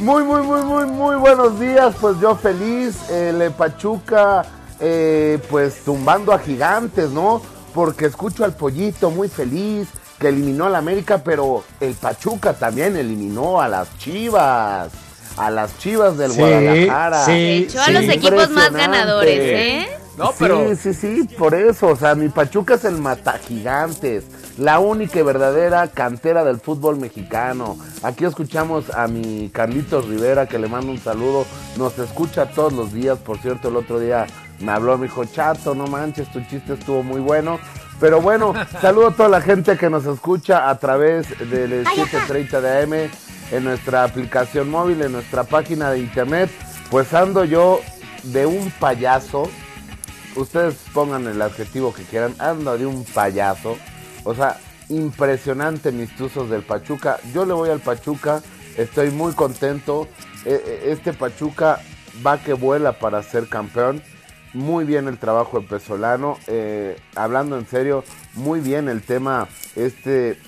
Muy, 0.00 0.24
muy, 0.24 0.40
muy, 0.42 0.62
muy, 0.62 0.86
muy 0.86 1.16
buenos 1.16 1.60
días. 1.60 1.94
Pues 2.00 2.18
yo 2.20 2.34
feliz. 2.34 2.96
El 3.10 3.42
eh, 3.42 3.50
Pachuca, 3.50 4.44
eh, 4.80 5.38
pues 5.50 5.82
tumbando 5.84 6.32
a 6.32 6.38
gigantes, 6.38 7.10
¿no? 7.10 7.42
Porque 7.74 8.06
escucho 8.06 8.44
al 8.44 8.54
pollito 8.54 9.10
muy 9.10 9.28
feliz 9.28 9.88
que 10.18 10.28
eliminó 10.28 10.66
al 10.66 10.74
América, 10.76 11.18
pero 11.22 11.64
el 11.80 11.94
Pachuca 11.94 12.54
también 12.54 12.96
eliminó 12.96 13.60
a 13.60 13.68
las 13.68 13.96
Chivas. 13.98 14.90
A 15.36 15.50
las 15.50 15.78
Chivas 15.78 16.16
del 16.16 16.32
Sí, 16.32 16.40
Guadalajara. 16.40 17.24
sí. 17.26 17.32
De 17.32 17.56
hecho, 17.58 17.80
a 17.82 17.90
los 17.90 18.02
equipos 18.04 18.50
más 18.50 18.72
ganadores, 18.72 19.38
¿eh? 19.38 19.88
No, 20.20 20.34
pero 20.38 20.76
Sí, 20.76 20.92
sí, 20.92 20.94
sí, 20.94 21.36
por 21.38 21.54
eso. 21.54 21.88
O 21.88 21.96
sea, 21.96 22.14
mi 22.14 22.28
Pachuca 22.28 22.74
es 22.74 22.84
el 22.84 22.98
matagigantes. 22.98 24.26
La 24.58 24.78
única 24.78 25.18
y 25.18 25.22
verdadera 25.22 25.88
cantera 25.88 26.44
del 26.44 26.60
fútbol 26.60 26.98
mexicano. 26.98 27.78
Aquí 28.02 28.26
escuchamos 28.26 28.90
a 28.90 29.08
mi 29.08 29.48
Carlitos 29.48 30.06
Rivera, 30.06 30.46
que 30.46 30.58
le 30.58 30.68
mando 30.68 30.92
un 30.92 30.98
saludo. 30.98 31.46
Nos 31.78 31.98
escucha 31.98 32.50
todos 32.50 32.74
los 32.74 32.92
días. 32.92 33.18
Por 33.18 33.38
cierto, 33.38 33.68
el 33.68 33.76
otro 33.76 33.98
día 33.98 34.26
me 34.58 34.72
habló, 34.72 34.98
me 34.98 35.06
dijo, 35.06 35.24
chato, 35.24 35.74
no 35.74 35.86
manches, 35.86 36.30
tu 36.30 36.40
chiste 36.42 36.74
estuvo 36.74 37.02
muy 37.02 37.20
bueno. 37.20 37.58
Pero 37.98 38.20
bueno, 38.20 38.52
saludo 38.82 39.08
a 39.08 39.12
toda 39.12 39.28
la 39.30 39.40
gente 39.40 39.78
que 39.78 39.88
nos 39.88 40.04
escucha 40.04 40.68
a 40.68 40.78
través 40.78 41.28
del 41.50 41.86
730 41.86 42.60
de 42.60 42.82
AM, 42.82 43.10
en 43.52 43.64
nuestra 43.64 44.04
aplicación 44.04 44.70
móvil, 44.70 45.00
en 45.00 45.12
nuestra 45.12 45.44
página 45.44 45.90
de 45.90 46.00
internet. 46.00 46.50
Pues 46.90 47.14
ando 47.14 47.44
yo 47.44 47.80
de 48.22 48.44
un 48.44 48.70
payaso 48.72 49.48
ustedes 50.36 50.76
pongan 50.92 51.26
el 51.26 51.40
adjetivo 51.42 51.92
que 51.92 52.04
quieran, 52.04 52.34
ando 52.38 52.76
de 52.76 52.86
un 52.86 53.04
payaso. 53.04 53.76
O 54.24 54.34
sea, 54.34 54.58
impresionante 54.88 55.92
mis 55.92 56.14
tuzos 56.16 56.50
del 56.50 56.62
Pachuca. 56.62 57.18
Yo 57.32 57.44
le 57.44 57.52
voy 57.52 57.70
al 57.70 57.80
Pachuca, 57.80 58.42
estoy 58.76 59.10
muy 59.10 59.32
contento. 59.34 60.08
Eh, 60.44 60.62
eh, 60.66 60.80
Este 60.92 61.12
Pachuca 61.12 61.80
va 62.26 62.42
que 62.42 62.52
vuela 62.52 62.98
para 62.98 63.22
ser 63.22 63.48
campeón. 63.48 64.02
Muy 64.52 64.84
bien 64.84 65.06
el 65.06 65.18
trabajo 65.18 65.60
de 65.60 65.68
Pesolano. 65.68 66.38
Eh, 66.48 67.00
hablando 67.14 67.56
en 67.56 67.66
serio, 67.66 68.04
muy 68.34 68.60
bien 68.60 68.88
el 68.88 69.02
tema 69.02 69.48
este 69.76 70.38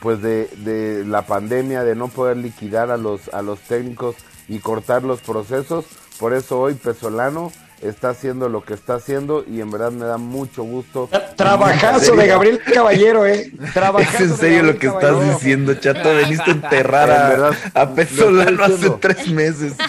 pues 0.00 0.22
de, 0.22 0.46
de 0.58 1.04
la 1.04 1.22
pandemia, 1.22 1.82
de 1.82 1.96
no 1.96 2.06
poder 2.06 2.36
liquidar 2.36 2.92
a 2.92 2.96
los, 2.96 3.28
a 3.34 3.42
los 3.42 3.58
técnicos 3.60 4.14
y 4.46 4.60
cortar 4.60 5.02
los 5.02 5.20
procesos. 5.20 5.86
Por 6.20 6.32
eso 6.34 6.60
hoy 6.60 6.74
Pesolano 6.74 7.50
está 7.82 8.10
haciendo 8.10 8.48
lo 8.48 8.64
que 8.64 8.74
está 8.74 8.94
haciendo 8.94 9.44
y 9.46 9.60
en 9.60 9.70
verdad 9.70 9.90
me 9.90 10.04
da 10.04 10.18
mucho 10.18 10.62
gusto. 10.62 11.08
Trabajazo 11.36 12.16
de 12.16 12.26
Gabriel 12.26 12.60
Caballero, 12.62 13.26
¿eh? 13.26 13.52
¿Es 14.00 14.20
en 14.20 14.36
serio 14.36 14.62
lo 14.62 14.78
que 14.78 14.88
estás 14.88 15.22
diciendo, 15.24 15.74
Chato? 15.74 16.08
Veniste 16.14 16.50
a 16.50 16.54
enterrar 16.54 17.10
a, 17.10 17.80
a 17.80 17.94
Pesolano 17.94 18.64
hace 18.64 18.90
tres 19.00 19.28
meses. 19.28 19.74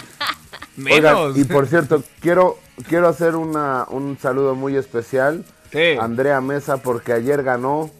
Oigan, 0.78 1.32
y 1.34 1.44
por 1.44 1.66
cierto, 1.66 2.02
quiero, 2.20 2.58
quiero 2.88 3.08
hacer 3.08 3.36
una, 3.36 3.86
un 3.90 4.18
saludo 4.18 4.54
muy 4.54 4.76
especial 4.76 5.44
a 5.74 6.04
Andrea 6.04 6.40
Mesa 6.40 6.78
porque 6.78 7.12
ayer 7.12 7.42
ganó 7.42 7.90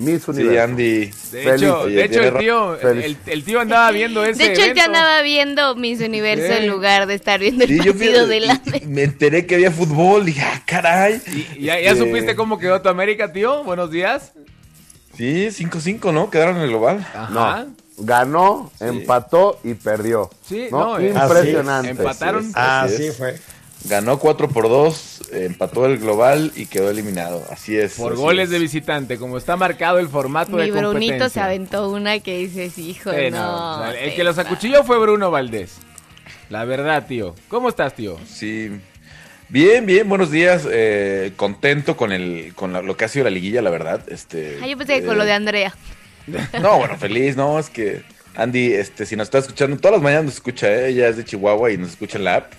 Miss 0.00 0.26
Universo. 0.28 0.52
Sí, 0.52 0.58
Andy. 0.58 1.12
De 1.32 1.54
hecho, 1.54 1.86
de 1.86 2.04
hecho 2.04 2.22
el, 2.22 2.38
tío, 2.38 2.80
el, 3.26 3.44
tío 3.44 3.60
andaba 3.60 3.90
viendo 3.90 4.24
ese 4.24 4.42
De 4.42 4.52
hecho, 4.52 4.62
evento. 4.62 4.78
ya 4.78 4.84
andaba 4.86 5.22
viendo 5.22 5.74
Miss 5.76 6.00
Universo 6.00 6.52
en 6.52 6.66
lugar 6.68 7.06
de 7.06 7.14
estar 7.14 7.38
viendo 7.40 7.64
el 7.64 7.76
partido 7.76 8.26
de 8.26 8.40
la... 8.40 8.60
Me 8.86 9.04
enteré 9.04 9.46
que 9.46 9.56
había 9.56 9.70
fútbol, 9.70 10.22
y 10.22 10.26
dije, 10.26 10.42
ah, 10.42 10.62
caray. 10.66 11.20
¿Y, 11.56 11.64
ya, 11.64 11.78
ya 11.78 11.94
supiste 11.94 12.34
cómo 12.34 12.58
quedó 12.58 12.80
tu 12.80 12.88
América, 12.88 13.32
tío? 13.32 13.62
Buenos 13.64 13.90
días. 13.90 14.32
Sí, 15.16 15.48
5-5, 15.48 16.12
¿no? 16.12 16.30
Quedaron 16.30 16.56
en 16.56 16.62
el 16.62 16.68
global. 16.70 17.06
Ajá. 17.14 17.64
No. 17.66 17.74
Ganó, 18.02 18.72
empató 18.80 19.60
y 19.62 19.74
perdió. 19.74 20.30
Sí, 20.42 20.68
¿no? 20.70 20.98
no, 20.98 21.04
impresionante. 21.04 21.90
Empataron. 21.90 22.50
Así 22.54 23.08
ah, 23.08 23.12
fue. 23.16 23.36
Ganó 23.88 24.18
4 24.18 24.48
por 24.48 24.68
2, 24.68 25.22
empató 25.32 25.86
el 25.86 25.98
global 25.98 26.52
y 26.54 26.66
quedó 26.66 26.90
eliminado. 26.90 27.42
Así 27.50 27.76
es. 27.76 27.94
Por 27.94 28.12
así 28.12 28.20
goles 28.20 28.44
es. 28.44 28.50
de 28.50 28.58
visitante, 28.58 29.16
como 29.16 29.38
está 29.38 29.56
marcado 29.56 29.98
el 29.98 30.08
formato 30.08 30.52
Mi 30.52 30.62
de 30.64 30.68
competencia. 30.68 30.90
Brunito 30.90 31.28
se 31.30 31.40
aventó 31.40 31.90
una 31.90 32.18
que 32.20 32.36
dices, 32.38 32.76
hijo, 32.78 33.10
Sí, 33.10 33.30
no. 33.30 33.78
o 33.80 33.82
sea, 33.90 34.00
el 34.02 34.14
que 34.14 34.22
los 34.22 34.36
acuchilló 34.38 34.84
fue 34.84 34.98
Bruno 34.98 35.30
Valdés. 35.30 35.78
La 36.50 36.64
verdad, 36.64 37.06
tío. 37.06 37.34
¿Cómo 37.48 37.68
estás, 37.70 37.94
tío? 37.94 38.18
Sí. 38.28 38.70
Bien, 39.48 39.86
bien, 39.86 40.08
buenos 40.08 40.30
días. 40.30 40.66
Eh, 40.70 41.32
contento 41.36 41.96
con 41.96 42.12
el 42.12 42.52
con 42.54 42.72
la- 42.72 42.82
lo 42.82 42.96
que 42.96 43.04
ha 43.06 43.08
sido 43.08 43.24
la 43.24 43.30
liguilla, 43.30 43.62
la 43.62 43.70
verdad. 43.70 44.02
Este, 44.08 44.58
Ah, 44.62 44.66
yo 44.66 44.76
pensé 44.76 45.00
que 45.00 45.06
con 45.06 45.14
eh, 45.14 45.18
lo 45.18 45.24
de 45.24 45.32
Andrea. 45.32 45.74
No, 46.60 46.78
bueno, 46.78 46.96
feliz, 46.98 47.34
no, 47.34 47.58
es 47.58 47.70
que 47.70 48.02
Andy, 48.36 48.74
este, 48.74 49.06
si 49.06 49.16
nos 49.16 49.26
está 49.26 49.38
escuchando, 49.38 49.76
todas 49.78 49.94
las 49.94 50.02
mañanas 50.02 50.26
nos 50.26 50.34
escucha, 50.34 50.68
¿eh? 50.72 50.88
ella 50.90 51.08
es 51.08 51.16
de 51.16 51.24
Chihuahua 51.24 51.72
y 51.72 51.78
nos 51.78 51.90
escucha 51.90 52.18
en 52.18 52.24
la 52.24 52.36
app. 52.36 52.52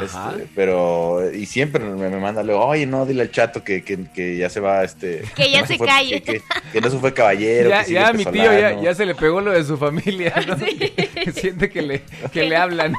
Este, 0.00 0.46
pero, 0.54 1.30
y 1.32 1.44
siempre 1.46 1.84
me, 1.84 2.08
me 2.08 2.16
manda 2.18 2.42
luego, 2.42 2.64
oye, 2.64 2.86
no, 2.86 3.04
dile 3.04 3.22
al 3.22 3.30
chato 3.30 3.62
que, 3.62 3.82
que, 3.84 3.98
que 4.14 4.36
ya 4.38 4.48
se 4.48 4.60
va, 4.60 4.84
este. 4.84 5.22
Que 5.36 5.50
ya 5.50 5.60
no 5.60 5.66
se 5.66 5.76
fue- 5.76 5.86
calle. 5.86 6.22
Que, 6.22 6.34
que- 6.34 6.42
que 6.72 6.80
no 6.80 6.88
se 6.90 6.98
fue 6.98 7.12
caballero. 7.12 7.68
Ya, 7.68 7.84
que 7.84 7.92
ya 7.92 8.12
mi 8.12 8.24
tío 8.24 8.44
ya, 8.58 8.80
ya 8.80 8.94
se 8.94 9.04
le 9.04 9.14
pegó 9.14 9.40
lo 9.42 9.52
de 9.52 9.64
su 9.64 9.76
familia, 9.76 10.34
¿no? 10.46 10.56
Siente 11.34 11.68
que 11.70 11.82
le, 11.82 12.02
que 12.32 12.44
le 12.44 12.56
hablan. 12.56 12.96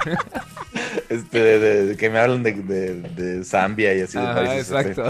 Este, 1.10 1.40
de- 1.40 1.60
de- 1.60 1.86
de 1.88 1.98
que 1.98 2.10
me 2.10 2.20
hablan 2.20 2.44
de, 2.44 2.54
de, 2.54 2.94
de 3.02 3.44
Zambia 3.46 3.94
y 3.96 4.02
así 4.02 4.18
de 4.18 4.24
Ajá, 4.24 4.36
países 4.36 4.72
así. 4.72 5.02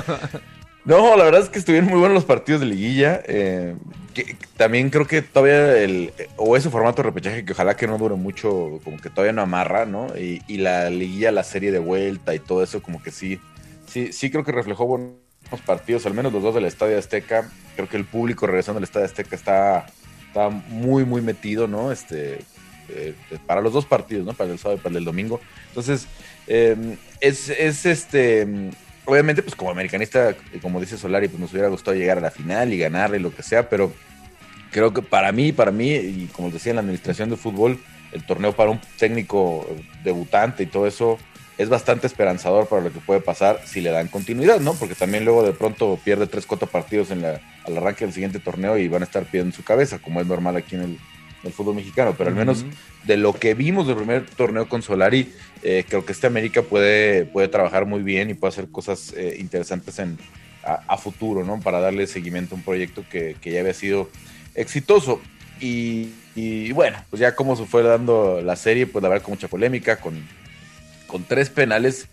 No, 0.86 1.16
la 1.16 1.24
verdad 1.24 1.42
es 1.42 1.50
que 1.50 1.60
estuvieron 1.60 1.90
muy 1.90 2.00
buenos 2.00 2.16
los 2.16 2.25
partidos 2.25 2.62
de 2.62 2.68
liguilla. 2.68 3.22
eh, 3.25 3.75
también 4.58 4.90
creo 4.90 5.08
que 5.08 5.22
todavía 5.22 5.78
el 5.82 6.13
o 6.38 6.56
ese 6.56 6.70
formato 6.70 7.02
de 7.02 7.10
repechaje 7.10 7.46
que 7.46 7.54
ojalá 7.54 7.75
que 7.75 7.88
no 7.88 7.98
dure 7.98 8.16
mucho, 8.16 8.80
como 8.84 8.98
que 8.98 9.10
todavía 9.10 9.34
no 9.34 9.42
amarra, 9.42 9.86
¿no? 9.86 10.08
Y, 10.18 10.58
la 10.58 10.90
liguilla, 10.90 11.32
la 11.32 11.44
serie 11.44 11.72
de 11.72 11.80
vuelta 11.80 12.36
y 12.36 12.40
todo 12.40 12.63
eso, 12.63 12.82
como 12.82 13.02
que 13.02 13.12
sí, 13.12 13.40
sí, 13.88 14.13
sí 14.13 14.30
creo 14.30 14.44
que 14.44 14.52
reflejó 14.52 14.86
buenos 14.86 15.16
partidos, 15.66 16.06
al 16.06 16.13
menos 16.13 16.32
los 16.32 16.44
dos 16.44 16.56
del 16.56 16.66
Estadio 16.66 16.98
Azteca. 16.98 17.50
Creo 17.75 17.90
que 17.90 17.98
el 17.98 18.06
público 18.06 18.46
regresando 18.46 18.78
al 18.78 18.84
Estadio 18.84 19.06
Azteca 19.06 19.36
está, 19.36 19.88
está 20.28 20.50
muy, 20.50 21.06
muy 21.06 21.22
metido, 21.22 21.68
¿no? 21.68 21.92
Este, 21.92 22.40
eh, 22.90 23.16
para 23.48 23.62
los 23.62 23.74
dos 23.74 23.86
partidos, 23.86 24.25
¿no? 24.25 24.34
Para 24.34 24.52
el 24.52 24.60
sábado 24.60 24.80
y 24.80 24.84
para 24.84 24.98
el 24.98 25.06
domingo. 25.06 25.42
Entonces, 25.70 26.08
eh, 26.48 26.98
es, 27.20 27.50
es 27.50 27.86
este. 27.86 28.72
Obviamente, 29.06 29.44
pues 29.44 29.56
como 29.56 29.72
americanista, 29.72 30.36
como 30.62 30.80
dice 30.80 30.98
Solari, 30.98 31.28
pues 31.28 31.40
nos 31.40 31.52
hubiera 31.52 31.68
gustado 31.68 31.96
llegar 31.98 32.18
a 32.18 32.22
la 32.22 32.32
final 32.32 32.72
y 32.72 32.78
ganarle 32.78 33.20
lo 33.20 33.36
que 33.36 33.44
sea, 33.44 33.68
pero 33.70 33.94
creo 34.72 34.94
que 34.94 35.02
para 35.02 35.32
mí, 35.32 35.52
para 35.52 35.72
mí, 35.72 35.92
y 35.92 36.30
como 36.34 36.50
decía 36.50 36.72
en 36.72 36.78
la 36.78 36.82
administración 36.82 37.30
de 37.30 37.38
fútbol, 37.38 37.80
el 38.14 38.26
torneo 38.26 38.54
para 38.54 38.70
un 38.70 38.80
técnico 38.98 39.68
debutante 40.04 40.64
y 40.64 40.68
todo 40.68 40.88
eso 40.88 41.18
es 41.58 41.70
bastante 41.70 42.08
esperanzador 42.08 42.68
para 42.68 42.82
lo 42.82 42.92
que 42.92 43.00
puede 43.00 43.22
pasar 43.22 43.60
si 43.66 43.82
le 43.82 43.92
dan 43.92 44.08
continuidad, 44.08 44.60
¿no? 44.60 44.74
Porque 44.74 44.96
también 44.96 45.26
luego 45.26 45.44
de 45.44 45.54
pronto 45.54 46.00
pierde 46.04 46.28
3, 46.28 46.46
4 46.46 46.68
partidos 46.68 47.12
en 47.12 47.22
la, 47.22 47.42
al 47.66 47.78
arranque 47.78 48.06
del 48.06 48.14
siguiente 48.14 48.40
torneo 48.40 48.78
y 48.78 48.88
van 48.88 49.04
a 49.04 49.06
estar 49.06 49.24
pidiendo 49.26 49.56
su 49.56 49.64
cabeza, 49.64 50.00
como 50.00 50.22
es 50.22 50.28
normal 50.28 50.56
aquí 50.56 50.76
en 50.76 50.82
el, 50.82 51.00
el 51.44 51.52
fútbol 51.52 51.76
mexicano, 51.76 52.16
pero 52.18 52.30
al 52.30 52.36
menos 52.36 52.66
de 53.06 53.18
lo 53.18 53.34
que 53.34 53.54
vimos 53.54 53.86
del 53.88 53.98
primer 53.98 54.26
torneo 54.26 54.70
con 54.70 54.82
Solari, 54.82 55.32
eh, 55.62 55.84
creo 55.88 56.06
que 56.06 56.14
este 56.14 56.28
América 56.28 56.62
puede, 56.62 57.26
puede 57.26 57.48
trabajar 57.50 57.86
muy 57.86 58.02
bien 58.02 58.30
y 58.30 58.34
puede 58.34 58.50
hacer 58.54 58.68
cosas 58.70 59.14
eh, 59.18 59.38
interesantes 59.40 60.00
en, 60.00 60.18
a, 60.64 60.82
a 60.88 60.98
futuro, 60.98 61.44
¿no? 61.44 61.60
Para 61.60 61.80
darle 61.80 62.08
seguimiento 62.08 62.56
a 62.56 62.58
un 62.58 62.64
proyecto 62.64 63.04
que, 63.10 63.36
que 63.42 63.52
ya 63.52 63.60
había 63.60 63.74
sido 63.74 64.10
exitoso. 64.56 65.22
Y, 65.60 66.10
y 66.36 66.72
bueno, 66.72 66.98
pues 67.10 67.20
ya 67.20 67.36
como 67.36 67.56
se 67.56 67.66
fue 67.66 67.84
dando 67.84 68.42
la 68.42 68.56
serie, 68.56 68.88
pues 68.88 69.04
la 69.04 69.10
verdad 69.10 69.24
con 69.24 69.34
mucha 69.36 69.48
polémica, 69.48 69.98
con, 69.98 70.16
con 71.08 71.24
tres 71.26 71.50
penales 71.50 72.08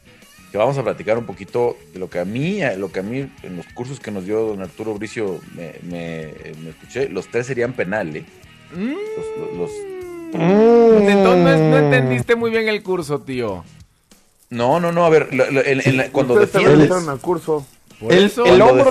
que 0.53 0.59
vamos 0.59 0.77
a 0.79 0.83
platicar 0.83 1.17
un 1.17 1.27
poquito 1.27 1.79
de 1.93 2.01
lo 2.01 2.11
que 2.11 2.19
a 2.19 2.25
mí, 2.25 2.61
lo 2.77 2.91
que 2.91 2.99
a 3.01 3.03
mí 3.05 3.31
en 3.45 3.57
los 3.57 3.67
cursos 3.67 4.01
que 4.01 4.11
nos 4.11 4.25
dio 4.25 4.41
don 4.41 4.61
Arturo 4.61 4.95
Bricio 4.95 5.41
me, 5.55 5.75
me- 5.83 6.35
me 6.63 6.71
escuché, 6.71 7.09
los 7.09 7.29
tres 7.29 7.47
serían 7.47 7.73
penal, 7.73 8.17
¿eh? 8.17 8.25
Los- 8.73 9.59
los- 9.59 9.59
los, 9.59 9.71
Entonces 10.35 11.59
no 11.61 11.79
entendiste 11.79 12.37
muy 12.37 12.50
bien 12.50 12.69
el 12.69 12.83
curso, 12.83 13.21
tío. 13.21 13.65
No, 14.49 14.81
no, 14.81 14.93
no, 14.93 15.05
a 15.05 15.11
ver, 15.11 15.29
en- 15.31 15.81
en 15.85 15.97
la- 15.97 16.11
cuando 16.11 16.35
defiendes... 16.35 16.91
al 16.91 17.19
curso. 17.21 17.67
Por 18.00 18.12
El, 18.12 18.25
eso. 18.25 18.45
el 18.45 18.59
Cuando 18.61 18.83
hombro, 18.85 18.91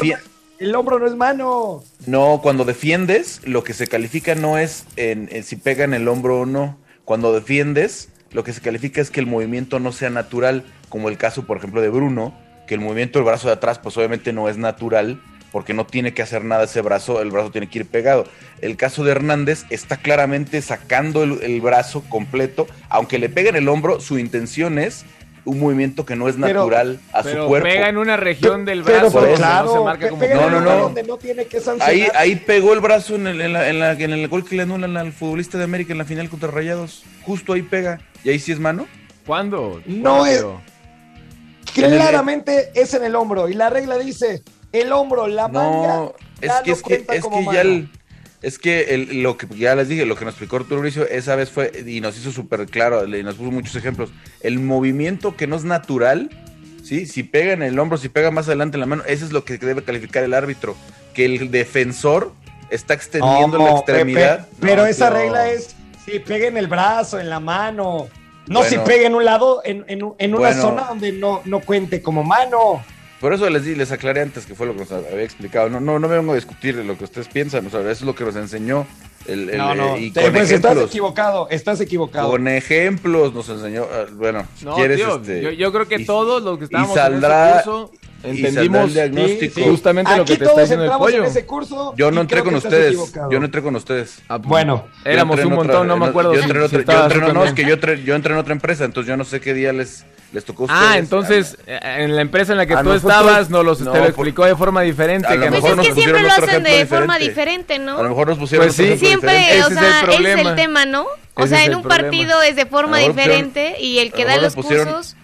el 0.59 0.75
hombro 0.75 0.99
no 0.99 1.07
es 1.07 1.15
mano. 1.15 1.83
No, 2.05 2.39
cuando 2.43 2.63
defiendes, 2.65 3.41
lo 3.45 3.63
que 3.63 3.73
se 3.73 3.87
califica 3.87 4.35
no 4.35 4.57
es 4.57 4.85
en, 4.97 5.27
en 5.31 5.43
si 5.43 5.55
pega 5.55 5.83
en 5.83 5.93
el 5.93 6.07
hombro 6.07 6.41
o 6.41 6.45
no. 6.45 6.77
Cuando 7.05 7.33
defiendes, 7.33 8.09
lo 8.31 8.43
que 8.43 8.53
se 8.53 8.61
califica 8.61 9.01
es 9.01 9.09
que 9.09 9.19
el 9.19 9.25
movimiento 9.25 9.79
no 9.79 9.91
sea 9.91 10.09
natural, 10.11 10.63
como 10.89 11.09
el 11.09 11.17
caso, 11.17 11.45
por 11.45 11.57
ejemplo, 11.57 11.81
de 11.81 11.89
Bruno, 11.89 12.33
que 12.67 12.75
el 12.75 12.81
movimiento 12.81 13.17
del 13.19 13.25
brazo 13.25 13.47
de 13.47 13.53
atrás, 13.55 13.79
pues 13.79 13.97
obviamente 13.97 14.31
no 14.31 14.47
es 14.47 14.57
natural, 14.57 15.21
porque 15.51 15.73
no 15.73 15.85
tiene 15.85 16.13
que 16.13 16.21
hacer 16.21 16.43
nada 16.45 16.65
ese 16.65 16.81
brazo, 16.81 17.21
el 17.21 17.31
brazo 17.31 17.51
tiene 17.51 17.67
que 17.69 17.79
ir 17.79 17.85
pegado. 17.85 18.25
El 18.61 18.77
caso 18.77 19.03
de 19.03 19.11
Hernández 19.11 19.65
está 19.69 19.97
claramente 19.97 20.61
sacando 20.61 21.23
el, 21.23 21.41
el 21.41 21.59
brazo 21.61 22.01
completo, 22.09 22.67
aunque 22.89 23.19
le 23.19 23.29
pega 23.29 23.49
en 23.49 23.55
el 23.55 23.67
hombro, 23.67 23.99
su 23.99 24.19
intención 24.19 24.77
es 24.79 25.05
un 25.45 25.59
movimiento 25.59 26.05
que 26.05 26.15
no 26.15 26.27
es 26.29 26.35
Pero- 26.35 26.59
natural 26.59 26.99
a 27.13 27.23
Pero 27.23 27.43
su 27.43 27.47
cuerpo. 27.47 27.67
pega 27.67 27.89
en 27.89 27.97
una 27.97 28.17
región 28.17 28.65
del 28.65 28.83
Pero, 28.83 29.09
brazo 29.09 29.19
eso. 29.19 29.27
no 29.29 29.35
se 29.35 29.41
claro, 29.41 29.83
marca 29.85 30.09
como 30.09 30.21
No, 30.27 30.49
no, 30.49 30.59
no. 30.61 30.75
donde 30.79 31.03
no 31.03 31.17
tiene 31.17 31.45
que 31.45 31.59
sancionar. 31.59 31.89
Ahí, 31.89 32.07
ahí 32.13 32.35
pegó 32.35 32.73
el 32.73 32.81
brazo 32.81 33.15
en 33.15 33.25
el, 33.25 33.41
en 33.41 33.53
la- 33.53 33.69
en 33.69 33.79
la- 33.79 33.93
en 33.93 34.11
el 34.11 34.27
gol 34.27 34.45
que 34.47 34.55
le 34.57 34.63
anulan 34.63 34.95
al 34.97 35.11
futbolista 35.13 35.57
de 35.57 35.63
América 35.63 35.93
en 35.93 35.97
la 35.97 36.05
final 36.05 36.29
contra 36.29 36.51
Rayados. 36.51 37.03
Justo 37.23 37.53
ahí 37.53 37.63
pega. 37.63 37.99
¿Y 38.23 38.29
ahí 38.29 38.37
sí 38.37 38.51
es 38.51 38.59
mano? 38.59 38.85
¿Cuándo? 39.25 39.81
No 39.87 40.17
¿Cuándo, 40.19 40.61
es-? 41.65 41.73
Claramente 41.73 42.71
es 42.75 42.93
en 42.93 43.03
el 43.05 43.15
hombro. 43.15 43.47
Y 43.49 43.53
la 43.53 43.69
regla 43.69 43.97
dice: 43.97 44.41
el 44.71 44.91
hombro, 44.91 45.27
la 45.27 45.47
manga. 45.47 45.87
No, 45.95 46.13
es 46.41 46.51
que 46.63 46.69
no 46.71 46.75
es 46.75 46.83
que, 46.83 46.93
es 47.15 47.25
que 47.25 47.45
ya 47.53 47.61
el- 47.61 47.89
es 48.41 48.57
que 48.59 48.81
el- 48.93 49.21
lo 49.23 49.37
que 49.37 49.47
ya 49.57 49.75
les 49.75 49.87
dije, 49.89 50.05
lo 50.05 50.15
que 50.15 50.23
nos 50.25 50.33
explicó 50.33 50.57
Arturo 50.57 50.77
Mauricio 50.77 51.05
esa 51.07 51.35
vez 51.35 51.49
fue, 51.49 51.71
y 51.85 51.99
nos 52.01 52.17
hizo 52.17 52.31
súper 52.31 52.65
claro, 52.67 53.05
y 53.05 53.23
nos 53.23 53.35
puso 53.35 53.51
muchos 53.51 53.75
ejemplos, 53.75 54.11
el 54.41 54.59
movimiento 54.59 55.35
que 55.35 55.45
no 55.47 55.55
es 55.57 55.63
natural, 55.65 56.29
¿sí? 56.83 57.05
Si 57.05 57.23
pega 57.23 57.51
en 57.53 57.63
el 57.63 57.77
hombro, 57.79 57.97
si 57.97 58.07
pega 58.09 58.31
más 58.31 58.47
adelante 58.47 58.77
en 58.77 58.81
la 58.81 58.85
mano, 58.85 59.03
eso 59.07 59.25
es 59.25 59.31
lo 59.31 59.43
que 59.43 59.57
debe 59.57 59.83
calificar 59.83 60.23
el 60.23 60.33
árbitro, 60.33 60.75
que 61.13 61.25
el 61.25 61.51
defensor 61.51 62.31
está 62.69 62.93
extendiendo 62.93 63.57
la 63.57 63.71
extremidad. 63.71 64.47
Pepe, 64.47 64.57
pero 64.61 64.83
No, 64.83 64.87
esa 64.87 65.09
tío. 65.09 65.17
regla 65.17 65.49
es 65.51 65.75
si 66.05 66.19
pega 66.19 66.47
en 66.47 66.55
el 66.57 66.67
brazo, 66.67 67.19
en 67.19 67.29
la 67.29 67.39
mano. 67.41 68.07
No 68.47 68.59
Bueno. 68.61 68.69
si 68.69 68.77
pega 68.89 69.05
en 69.07 69.15
un 69.15 69.25
lado, 69.25 69.61
en, 69.65 69.83
en 69.87 70.01
un- 70.01 70.15
en 70.17 70.31
una 70.33 70.47
Bueno. 70.47 70.61
zona 70.61 70.83
donde 70.85 71.11
no, 71.11 71.41
no 71.45 71.59
cuente 71.59 72.01
como 72.01 72.23
mano. 72.23 72.83
Por 73.19 73.33
eso 73.33 73.49
les 73.49 73.65
di, 73.65 73.75
les 73.75 73.91
aclaré 73.91 74.21
antes 74.21 74.45
que 74.45 74.55
fue 74.55 74.65
lo 74.65 74.73
que 74.73 74.79
nos 74.79 74.91
había 74.91 75.23
explicado. 75.23 75.69
No, 75.69 75.79
no, 75.81 75.99
no 75.99 76.07
me 76.07 76.15
vengo 76.17 76.31
a 76.31 76.35
discutir 76.35 76.75
lo 76.75 76.97
que 76.97 77.03
ustedes 77.03 77.27
piensan, 77.27 77.65
o 77.67 77.69
sea, 77.69 77.81
eso 77.81 77.89
es 77.91 78.01
lo 78.03 78.15
que 78.15 78.23
nos 78.23 78.35
enseñó. 78.37 78.87
El, 79.27 79.49
el- 79.49 79.57
No, 79.57 79.75
no. 79.75 79.97
y 79.97 80.11
te- 80.11 80.21
con 80.21 80.31
pues 80.33 80.49
estás 80.49 80.77
equivocado, 80.77 81.47
estás 81.49 81.81
equivocado. 81.81 82.29
Con 82.31 82.47
ejemplos 82.47 83.33
nos 83.33 83.49
enseñó. 83.49 83.83
ah, 83.91 84.05
Bueno, 84.13 84.47
si 84.55 84.63
No, 84.65 84.75
quieres, 84.75 84.97
tío, 84.97 85.15
este, 85.17 85.41
yo, 85.41 85.51
yo 85.51 85.71
creo 85.73 85.87
que 85.87 85.95
y- 86.01 86.05
todos 86.05 86.41
los 86.41 86.57
que 86.57 86.63
y 86.63 86.65
estábamos 86.65 86.95
saldrá- 86.97 87.51
en 87.51 87.55
ese 87.59 87.63
curso 87.69 87.91
y 87.93 87.97
saldrá 87.97 88.08
entendimos 88.23 88.93
diagnóstico. 88.93 89.55
sí, 89.55 89.63
justamente 89.69 90.15
lo 90.17 90.25
que 90.25 90.37
te 90.37 90.45
está 90.45 90.61
diciendo 90.61 90.85
el 90.85 90.91
pollo. 90.91 91.17
en 91.19 91.23
ese 91.25 91.45
curso. 91.45 91.93
Yo 91.97 92.11
no 92.11 92.21
entré 92.21 92.43
con 92.43 92.55
ustedes. 92.55 92.87
equivocado. 92.87 93.31
Yo 93.31 93.39
no 93.39 93.45
entré 93.45 93.61
con 93.61 93.75
ustedes. 93.75 94.19
Ah, 94.27 94.37
pues, 94.37 94.49
Bueno, 94.49 94.85
éramos 95.05 95.37
un 95.39 95.45
otra- 95.45 95.55
montón, 95.55 95.87
no 95.87 95.97
me 95.97 96.05
acuerdo. 96.07 96.33
Yo 96.33 96.39
si- 96.39 96.45
entré, 96.45 96.63
en 96.63 96.69
si 96.69 96.75
otra, 96.77 96.93
yo 96.95 97.03
entré- 97.03 97.19
tú 97.19 97.27
no, 97.27 97.33
no, 97.33 97.39
es 97.43 97.45
también. 97.49 97.55
que 97.55 97.69
yo 97.69 97.73
entré, 97.75 98.03
yo 98.03 98.15
entré 98.15 98.33
en 98.33 98.39
otra 98.39 98.53
empresa, 98.53 98.85
entonces 98.85 99.07
yo 99.07 99.17
no 99.17 99.23
sé 99.25 99.39
qué 99.41 99.53
día 99.53 99.71
les, 99.73 100.05
les 100.33 100.45
tocó 100.45 100.63
a 100.63 100.65
ustedes. 100.65 100.81
Ah, 100.83 100.97
entonces 100.97 101.57
eh, 101.65 101.79
en 101.99 102.15
la 102.15 102.21
empresa 102.21 102.51
en 102.51 102.57
la 102.59 102.65
que 102.65 102.75
tú 102.75 102.83
nosotros- 102.83 103.11
estabas 103.11 103.49
nos 103.49 103.65
los 103.65 103.79
No, 103.81 103.91
te 103.91 103.97
lo 103.97 104.03
por- 104.03 104.09
explicó 104.11 104.45
de 104.45 104.55
forma 104.55 104.81
diferente. 104.81 105.27
a 105.27 105.35
lo 105.35 105.41
que 105.41 105.49
mejor 105.51 105.61
Pues 105.61 105.71
es 105.73 105.79
que 105.81 105.89
nos 105.89 106.03
siempre 106.03 106.21
lo 106.23 106.29
hacen 106.31 106.63
de 106.63 106.85
forma 106.85 107.17
diferente. 107.17 107.79
¿no? 107.79 107.97
A 107.97 108.03
lo 108.03 108.09
mejor 108.09 108.27
nos 108.27 108.37
pusieron 108.37 108.67
Pues 108.67 108.75
sí. 108.75 108.97
Siempre, 108.97 109.31
diferente. 109.33 109.63
O 109.63 109.67
es 109.67 109.73
sea, 109.73 110.01
el 110.17 110.25
es 110.25 110.45
el 110.45 110.55
tema, 110.55 110.85
¿no? 110.85 111.05
O 111.35 111.45
Ese 111.45 111.55
sea, 111.55 111.63
en 111.65 111.75
un 111.75 111.81
problema. 111.83 112.09
partido 112.09 112.41
es 112.41 112.55
de 112.57 112.65
forma 112.65 112.97
diferente 112.99 113.75
y 113.79 113.99
el 113.99 114.11
que 114.11 114.25
da 114.25 114.37
los 114.37 114.55
pusieron- 114.55 114.87
cursos 114.93 115.15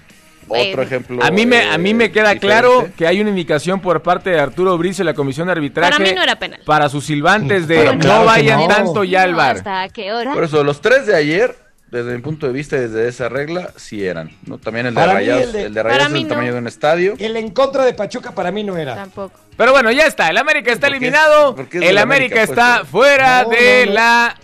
otro 0.47 0.81
eh, 0.81 0.85
ejemplo. 0.85 1.23
A 1.23 1.31
mí 1.31 1.45
me, 1.45 1.69
a 1.69 1.77
mí 1.77 1.93
me 1.93 2.05
eh, 2.05 2.11
queda 2.11 2.33
diferente. 2.33 2.47
claro 2.47 2.87
que 2.97 3.07
hay 3.07 3.21
una 3.21 3.29
indicación 3.29 3.79
por 3.81 4.01
parte 4.01 4.29
de 4.31 4.39
Arturo 4.39 4.77
Bricio 4.77 5.03
y 5.03 5.05
la 5.05 5.13
comisión 5.13 5.47
de 5.47 5.53
arbitraje 5.53 5.91
Para 5.91 6.03
mí 6.03 6.13
no 6.15 6.21
era 6.23 6.37
penal. 6.37 6.61
para 6.65 6.89
sus 6.89 7.05
silbantes 7.05 7.67
de 7.67 7.83
no 7.85 7.99
claro 7.99 8.25
vayan 8.25 8.59
no. 8.61 8.67
tanto 8.67 9.03
ya 9.03 9.23
al 9.23 9.35
bar. 9.35 9.57
¿Hasta 9.57 9.89
qué 9.89 10.13
hora? 10.13 10.33
Por 10.33 10.43
eso, 10.43 10.63
los 10.63 10.81
tres 10.81 11.05
de 11.07 11.15
ayer, 11.15 11.55
desde 11.91 12.13
mi 12.15 12.21
punto 12.21 12.47
de 12.47 12.53
vista, 12.53 12.75
desde 12.77 13.07
esa 13.07 13.29
regla, 13.29 13.69
sí 13.75 14.05
eran. 14.05 14.31
¿no? 14.45 14.57
También 14.57 14.87
el 14.87 14.93
de 14.95 14.99
Para 15.01 15.13
Rayados, 15.13 15.43
el 15.43 15.51
de- 15.51 15.63
el 15.63 15.73
de 15.73 15.83
Rayados 15.83 16.07
es 16.09 16.13
el 16.15 16.23
no. 16.23 16.29
tamaño 16.29 16.53
de 16.53 16.59
un 16.59 16.67
estadio. 16.67 17.13
El 17.19 17.37
en 17.37 17.49
contra 17.51 17.85
de 17.85 17.93
Pachuca 17.93 18.31
para 18.31 18.51
mí 18.51 18.63
no 18.63 18.75
era. 18.77 18.95
Tampoco. 18.95 19.39
Pero 19.57 19.71
bueno, 19.71 19.89
ya 19.91 20.05
está. 20.05 20.27
El 20.29 20.37
América 20.37 20.71
está 20.71 20.87
¿Por 20.87 20.97
qué 20.99 21.07
es- 21.07 21.13
eliminado. 21.13 21.55
es 21.57 21.67
El 21.89 21.97
América, 21.97 22.35
América, 22.41 22.41
está 22.43 22.77
pues? 22.79 22.89
fuera 22.89 23.43
No, 23.43 23.49
de 23.49 23.81
no, 23.81 23.85
no. 23.87 23.93
la 23.93 24.35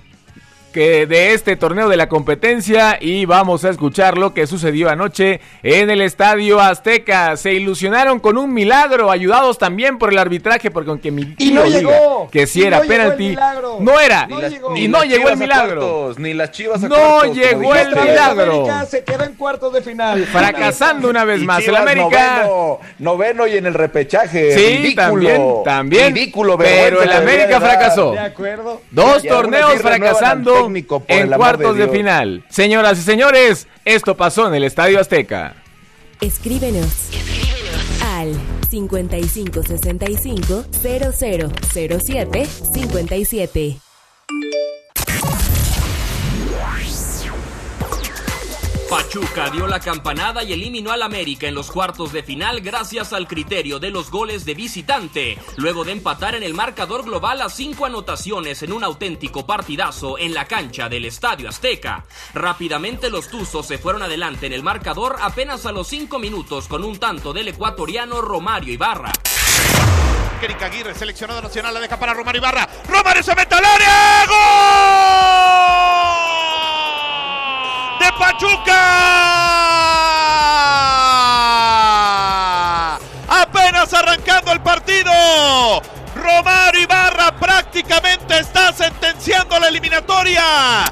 que 0.72 1.06
de 1.06 1.34
este 1.34 1.56
torneo 1.56 1.90
de 1.90 1.98
la 1.98 2.08
competencia 2.10 2.98
y 3.00 3.26
vamos 3.26 3.66
a 3.66 3.70
escuchar 3.70 4.18
lo 4.18 4.34
que 4.34 4.48
sucedió 4.48 4.90
anoche 4.90 5.42
en 5.64 5.90
el 5.90 6.02
Estadio 6.02 6.60
Azteca. 6.60 7.36
Se 7.38 7.54
ilusionaron 7.54 8.20
con 8.20 8.38
un 8.38 8.54
milagro, 8.54 9.12
ayudados 9.12 9.58
también 9.58 9.98
por 9.98 10.12
el 10.12 10.18
arbitraje, 10.18 10.72
porque 10.72 10.90
aunque 10.90 11.12
mi 11.12 11.22
Y 11.24 11.36
tío 11.36 11.56
no 11.56 11.64
diga 11.64 11.80
llegó. 11.80 12.30
que 12.32 12.48
si 12.48 12.62
Y 12.62 12.64
era 12.64 12.80
no 12.80 12.86
penalti, 12.88 13.36
no 13.80 14.00
era 14.00 14.28
las- 14.28 14.54
y 14.76 14.88
no 14.88 15.04
llegó 15.04 15.30
el 15.30 15.38
milagro. 15.38 15.82
cuartos, 15.82 16.20
ni 16.20 16.34
las 16.34 16.52
chivas 16.52 16.84
a 16.84 16.88
No 16.88 16.96
cuartos, 16.96 17.36
llegó 17.36 17.76
el 17.76 17.90
milagro. 17.90 18.52
América 18.54 18.86
se 18.86 19.04
quedó 19.04 19.24
en 19.24 19.34
cuartos 19.34 19.74
de 19.74 19.82
final. 19.82 20.26
Fracasando 20.26 21.10
una 21.10 21.26
vez 21.26 21.42
Y 21.42 21.46
más 21.46 21.68
el 21.68 21.76
América. 21.76 22.44
Noveno, 22.46 22.80
noveno 23.00 23.48
y 23.48 23.58
en 23.58 23.66
el 23.66 23.74
repechaje. 23.74 24.54
Sí, 24.54 24.78
ridículo, 24.78 24.96
también, 24.96 25.42
también. 25.66 26.16
Ridículo, 26.16 26.58
Pero 26.58 27.02
el 27.02 27.12
América 27.12 27.60
fracasó. 27.60 28.12
De 28.14 28.20
acuerdo. 28.20 28.82
Dos 28.92 29.24
Y 29.24 29.28
torneos 29.28 29.74
fracasando 29.82 30.61
técnico, 30.64 31.00
por 31.02 31.16
en 31.16 31.32
cuartos 31.32 31.76
de 31.76 31.88
de, 31.88 31.92
final. 31.92 32.46
Señoras 32.50 33.00
y 33.00 33.02
señores, 33.02 33.68
esto 33.86 34.16
pasó 34.16 34.48
en 34.48 34.56
el 34.56 34.64
Estadio 34.64 35.00
Azteca. 35.00 35.56
Escríbenos. 36.20 37.10
Al 38.04 38.34
5565 38.70 40.66
0007 40.72 42.48
57. 42.74 43.78
Pachuca 48.92 49.50
dio 49.50 49.68
la 49.68 49.80
campanada 49.80 50.44
y 50.44 50.52
eliminó 50.52 50.92
al 50.92 51.02
América 51.02 51.48
en 51.48 51.56
los 51.56 51.72
cuartos 51.72 52.12
de 52.12 52.24
final 52.24 52.60
gracias 52.60 53.14
al 53.14 53.26
criterio 53.26 53.80
de 53.80 53.90
los 53.90 54.12
goles 54.12 54.44
de 54.44 54.54
visitante, 54.54 55.40
luego 55.56 55.86
de 55.86 55.94
empatar 55.94 56.36
en 56.36 56.44
el 56.44 56.54
marcador 56.54 57.06
global 57.06 57.42
a 57.42 57.48
cinco 57.48 57.86
anotaciones 57.86 58.64
en 58.64 58.74
un 58.74 58.84
auténtico 58.84 59.46
partidazo 59.48 60.18
en 60.18 60.34
la 60.34 60.44
cancha 60.44 60.90
del 60.90 61.06
Estadio 61.06 61.48
Azteca. 61.48 62.04
Rápidamente 62.34 63.10
los 63.10 63.30
Tuzos 63.30 63.66
se 63.66 63.78
fueron 63.78 64.04
adelante 64.04 64.48
en 64.48 64.52
el 64.52 64.62
marcador 64.62 65.16
apenas 65.22 65.66
a 65.66 65.72
los 65.72 65.88
cinco 65.88 66.20
minutos 66.20 66.68
con 66.68 66.84
un 66.84 67.00
tanto 67.00 67.32
del 67.32 67.48
ecuatoriano 67.48 68.22
Romario 68.22 68.74
Ibarra. 68.74 69.14
Aguirre, 70.66 70.94
seleccionado 70.96 71.42
nacional, 71.42 71.74
la 71.74 71.80
deja 71.80 71.98
para 71.98 72.14
Romario 72.14 72.42
Ibarra. 72.42 72.68
Romario 72.90 73.24
se 73.24 73.34
mete 73.36 73.56
al 73.56 73.64
área. 73.64 74.26
¡Gol! 74.28 75.31
Pachuca. 78.18 78.82
Apenas 83.28 83.94
arrancando 83.94 84.52
el 84.52 84.62
partido. 84.62 85.12
Romario 86.16 86.82
Ibarra 86.82 87.32
prácticamente 87.32 88.40
está 88.40 88.74
sentenciando 88.74 89.60
la 89.60 89.68
eliminatoria. 89.68 90.84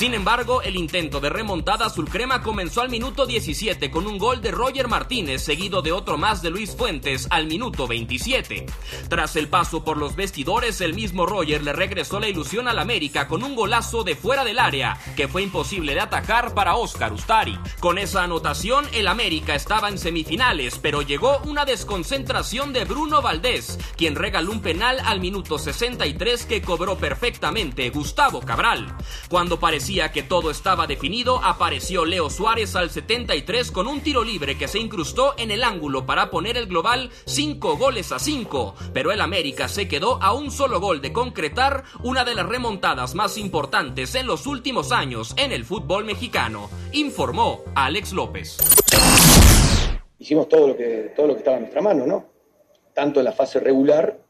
Sin 0.00 0.14
embargo, 0.14 0.62
el 0.62 0.76
intento 0.76 1.20
de 1.20 1.28
remontada 1.28 1.84
azulcrema 1.84 2.40
comenzó 2.40 2.80
al 2.80 2.88
minuto 2.88 3.26
17 3.26 3.90
con 3.90 4.06
un 4.06 4.16
gol 4.16 4.40
de 4.40 4.50
Roger 4.50 4.88
Martínez, 4.88 5.42
seguido 5.42 5.82
de 5.82 5.92
otro 5.92 6.16
más 6.16 6.40
de 6.40 6.48
Luis 6.48 6.74
Fuentes 6.74 7.26
al 7.28 7.46
minuto 7.46 7.86
27. 7.86 8.64
Tras 9.10 9.36
el 9.36 9.48
paso 9.48 9.84
por 9.84 9.98
los 9.98 10.16
vestidores, 10.16 10.80
el 10.80 10.94
mismo 10.94 11.26
Roger 11.26 11.62
le 11.62 11.74
regresó 11.74 12.18
la 12.18 12.30
ilusión 12.30 12.66
al 12.66 12.78
América 12.78 13.28
con 13.28 13.42
un 13.42 13.54
golazo 13.54 14.02
de 14.02 14.16
fuera 14.16 14.42
del 14.42 14.58
área, 14.58 14.98
que 15.16 15.28
fue 15.28 15.42
imposible 15.42 15.92
de 15.92 16.00
atajar 16.00 16.54
para 16.54 16.76
Oscar 16.76 17.12
Ustari. 17.12 17.58
Con 17.78 17.98
esa 17.98 18.22
anotación, 18.22 18.86
el 18.94 19.06
América 19.06 19.54
estaba 19.54 19.90
en 19.90 19.98
semifinales, 19.98 20.78
pero 20.78 21.02
llegó 21.02 21.42
una 21.44 21.66
desconcentración 21.66 22.72
de 22.72 22.86
Bruno 22.86 23.20
Valdés, 23.20 23.78
quien 23.98 24.14
regaló 24.14 24.50
un 24.50 24.62
penal 24.62 24.96
al 25.04 25.20
minuto 25.20 25.58
63 25.58 26.46
que 26.46 26.62
cobró 26.62 26.96
perfectamente 26.96 27.90
Gustavo 27.90 28.40
Cabral. 28.40 28.96
Cuando 29.28 29.60
parecía 29.60 29.89
que 29.90 30.22
todo 30.22 30.52
estaba 30.52 30.86
definido, 30.86 31.40
apareció 31.42 32.04
Leo 32.04 32.30
Suárez 32.30 32.76
al 32.76 32.90
73 32.90 33.72
con 33.72 33.88
un 33.88 34.00
tiro 34.02 34.22
libre 34.22 34.56
que 34.56 34.68
se 34.68 34.78
incrustó 34.78 35.34
en 35.36 35.50
el 35.50 35.64
ángulo 35.64 36.06
para 36.06 36.30
poner 36.30 36.56
el 36.56 36.66
global 36.66 37.10
5 37.24 37.76
goles 37.76 38.12
a 38.12 38.20
5, 38.20 38.76
pero 38.92 39.10
el 39.10 39.20
América 39.20 39.66
se 39.66 39.88
quedó 39.88 40.22
a 40.22 40.32
un 40.32 40.52
solo 40.52 40.78
gol 40.78 41.00
de 41.00 41.12
concretar 41.12 41.82
una 42.04 42.24
de 42.24 42.36
las 42.36 42.46
remontadas 42.46 43.16
más 43.16 43.36
importantes 43.36 44.14
en 44.14 44.28
los 44.28 44.46
últimos 44.46 44.92
años 44.92 45.34
en 45.36 45.50
el 45.50 45.64
fútbol 45.64 46.04
mexicano, 46.04 46.70
informó 46.92 47.64
Alex 47.74 48.12
López. 48.12 48.58
hicimos 50.20 50.48
todo 50.48 50.68
lo 50.68 50.76
que, 50.76 51.12
todo 51.16 51.26
lo 51.26 51.32
que 51.32 51.40
estaba 51.40 51.56
en 51.56 51.62
nuestra 51.64 51.82
mano, 51.82 52.06
¿no? 52.06 52.26
Tanto 52.94 53.18
en 53.18 53.24
la 53.24 53.32
fase 53.32 53.58
regular 53.58 54.20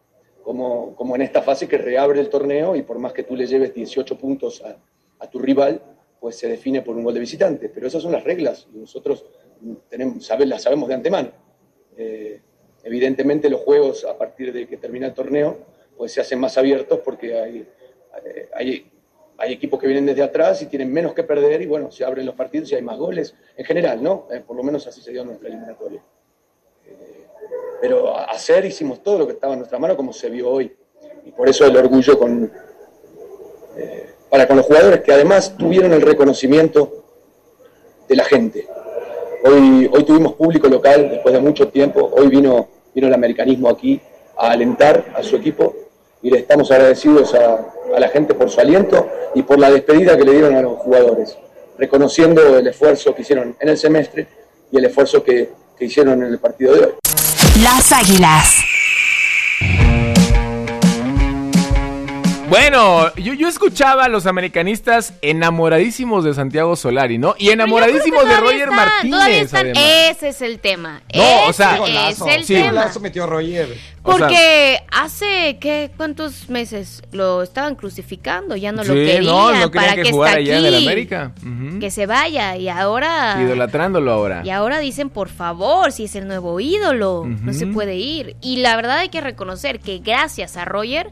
como, 0.43 0.97
como 0.97 1.17
en 1.17 1.23
esta 1.23 1.43
fase 1.43 1.69
que 1.69 1.77
reabre 1.77 2.19
el 2.19 2.31
torneo 2.31 2.75
y 2.77 2.83
por 2.83 2.99
más 2.99 3.13
que 3.13 3.25
tú 3.25 3.37
le 3.37 3.47
lleves 3.47 3.75
18 3.75 4.17
puntos 4.17 4.63
a, 4.63 4.75
a 5.21 5.29
tu 5.29 5.39
rival, 5.39 5.81
pues 6.19 6.37
se 6.37 6.49
define 6.49 6.83
por 6.83 6.97
un 6.97 7.05
gol 7.05 7.15
de 7.15 7.21
visitante. 7.21 7.69
Pero 7.69 7.87
esas 7.87 8.03
son 8.03 8.13
las 8.13 8.25
reglas 8.25 8.67
y 8.75 8.79
nosotros 8.79 9.25
tenemos, 9.89 10.29
las 10.47 10.63
sabemos 10.63 10.89
de 10.89 10.95
antemano. 10.95 11.31
Eh, 11.97 12.41
evidentemente 12.83 13.51
los 13.51 13.61
juegos 13.61 14.05
a 14.05 14.17
partir 14.17 14.53
de 14.53 14.67
que 14.67 14.77
termina 14.77 15.07
el 15.07 15.15
torneo 15.15 15.59
pues 15.97 16.13
se 16.13 16.21
hacen 16.21 16.41
más 16.41 16.57
abiertos 16.57 17.01
porque 17.05 17.39
hay, 17.39 17.69
hay, 18.55 19.53
equipos 19.53 19.79
que 19.79 19.87
vienen 19.87 20.07
desde 20.07 20.23
atrás 20.23 20.63
y 20.63 20.67
tienen 20.67 20.91
menos 20.91 21.13
que 21.13 21.23
perder 21.23 21.61
y 21.61 21.67
bueno, 21.67 21.91
se 21.91 22.05
abren 22.05 22.25
los 22.25 22.35
partidos 22.35 22.73
y 22.73 22.75
hay 22.75 22.83
más 22.83 22.97
goles 22.97 23.35
en 23.57 23.65
general, 23.65 24.03
¿no? 24.03 24.27
Eh, 24.31 24.41
por 24.41 24.57
lo 24.57 24.63
menos 24.63 24.87
así 24.87 25.03
se 25.03 25.11
dio 25.11 25.23
en 25.23 25.29
nuestra 25.29 25.49
eliminatoria. 25.49 26.03
Eh, 26.87 27.27
pero 27.83 28.17
hacer 28.17 28.65
hicimos 28.65 29.03
todo 29.03 29.19
lo 29.19 29.27
que 29.27 29.35
estaba 29.35 29.53
en 29.53 29.59
nuestra 29.59 29.79
mano 29.79 29.95
como 29.95 30.13
se 30.13 30.31
vio 30.31 30.49
hoy 30.49 30.75
y 31.27 31.33
por 31.33 31.49
eso 31.49 31.67
el 31.67 31.77
orgullo 31.77 32.19
con, 32.19 32.51
para 34.31 34.47
con 34.47 34.57
los 34.57 34.67
jugadores 34.67 35.01
que 35.01 35.13
además 35.13 35.57
tuvieron 35.59 35.93
el 35.93 36.03
reconocimiento 36.03 37.05
de 38.09 38.17
la 38.17 38.25
gente. 38.25 38.67
Hoy, 39.45 39.91
hoy 39.93 40.05
tuvimos 40.05 40.35
público 40.35 40.69
local 40.69 41.11
después 41.11 41.35
de 41.35 41.41
mucho 41.41 41.69
tiempo, 41.69 42.11
hoy 42.17 42.29
vino, 42.29 42.69
vino 42.95 43.09
el 43.09 43.15
americanismo 43.15 43.69
aquí 43.69 44.01
a 44.37 44.53
alentar 44.53 45.13
a 45.17 45.23
su 45.23 45.37
equipo 45.37 45.75
y 46.23 46.31
le 46.31 46.39
estamos 46.39 46.71
agradecidos 46.71 47.35
a, 47.35 47.67
la 47.99 48.09
gente 48.09 48.35
por 48.35 48.49
su 48.49 48.61
aliento 48.61 49.09
y 49.35 49.43
por 49.43 49.59
la 49.59 49.69
despedida 49.69 50.17
que 50.17 50.25
le 50.25 50.33
dieron 50.33 50.55
a 50.55 50.63
los 50.63 50.79
jugadores, 50.79 51.37
reconociendo 51.77 52.57
el 52.57 52.67
esfuerzo 52.69 53.15
que 53.15 53.23
hicieron 53.23 53.57
en 53.59 53.69
el 53.69 53.77
semestre 53.77 54.29
y 54.71 54.79
el 54.79 54.85
esfuerzo 54.85 55.25
que, 55.25 55.51
que 55.77 55.87
hicieron 55.87 56.23
en 56.23 56.29
el 56.29 56.39
partido 56.39 56.75
de 56.75 56.81
hoy. 56.85 56.93
Las 57.63 57.91
Águilas. 57.91 58.80
Bueno, 62.51 63.15
yo, 63.15 63.33
yo 63.35 63.47
escuchaba 63.47 64.05
a 64.07 64.09
los 64.09 64.27
americanistas 64.27 65.15
enamoradísimos 65.23 66.25
de 66.25 66.35
Santiago 66.35 66.75
Solari, 66.75 67.17
¿no? 67.17 67.37
Y 67.39 67.51
enamoradísimos 67.51 68.27
de 68.27 68.37
Roger 68.41 68.71
Martínez, 68.73 69.45
están. 69.45 69.69
Ese 69.77 70.29
es 70.31 70.43
el 70.43 70.59
tema. 70.59 71.01
No, 71.15 71.23
o 71.23 71.51
Ese 71.51 71.53
sea, 71.63 72.09
es 72.09 72.21
el 72.21 72.45
sí. 72.45 72.55
tema. 72.55 72.71
Golazo 72.71 72.99
metió 72.99 73.27
Roger. 73.29 73.69
O 74.03 74.17
sea- 74.17 74.27
Porque 74.27 74.79
hace, 74.91 75.59
¿qué? 75.61 75.93
¿Cuántos 75.97 76.49
meses 76.51 77.03
lo 77.13 77.43
estaban 77.45 77.77
crucificando? 77.77 78.57
Ya 78.57 78.73
no 78.73 78.83
lo 78.83 78.95
querían. 78.95 79.25
no, 79.27 79.53
no 79.53 79.71
querían 79.71 79.91
¿Para 79.91 80.03
que 80.03 80.11
jugara 80.11 80.39
está 80.41 80.51
allá 80.51 80.59
en 80.59 80.65
el 80.67 80.75
aquí? 80.75 80.87
América. 80.87 81.33
Que 81.79 81.91
se 81.93 82.07
vaya. 82.07 82.57
Y 82.57 82.69
ahora... 82.69 83.37
Idolatrándolo 83.41 84.11
ahora. 84.11 84.43
Y 84.45 84.51
ahora 84.51 84.81
dicen, 84.81 85.09
por 85.09 85.29
favor, 85.29 85.93
si 85.93 86.05
es 86.05 86.17
el 86.17 86.27
nuevo 86.27 86.59
ídolo, 86.59 87.25
no 87.27 87.53
se 87.53 87.69
puede 87.69 87.95
ir. 87.97 88.35
Y 88.41 88.57
la 88.57 88.75
verdad 88.75 88.99
hay 88.99 89.09
que 89.09 89.21
reconocer 89.21 89.79
que 89.79 89.99
gracias 89.99 90.57
a 90.57 90.65
Roger, 90.65 91.11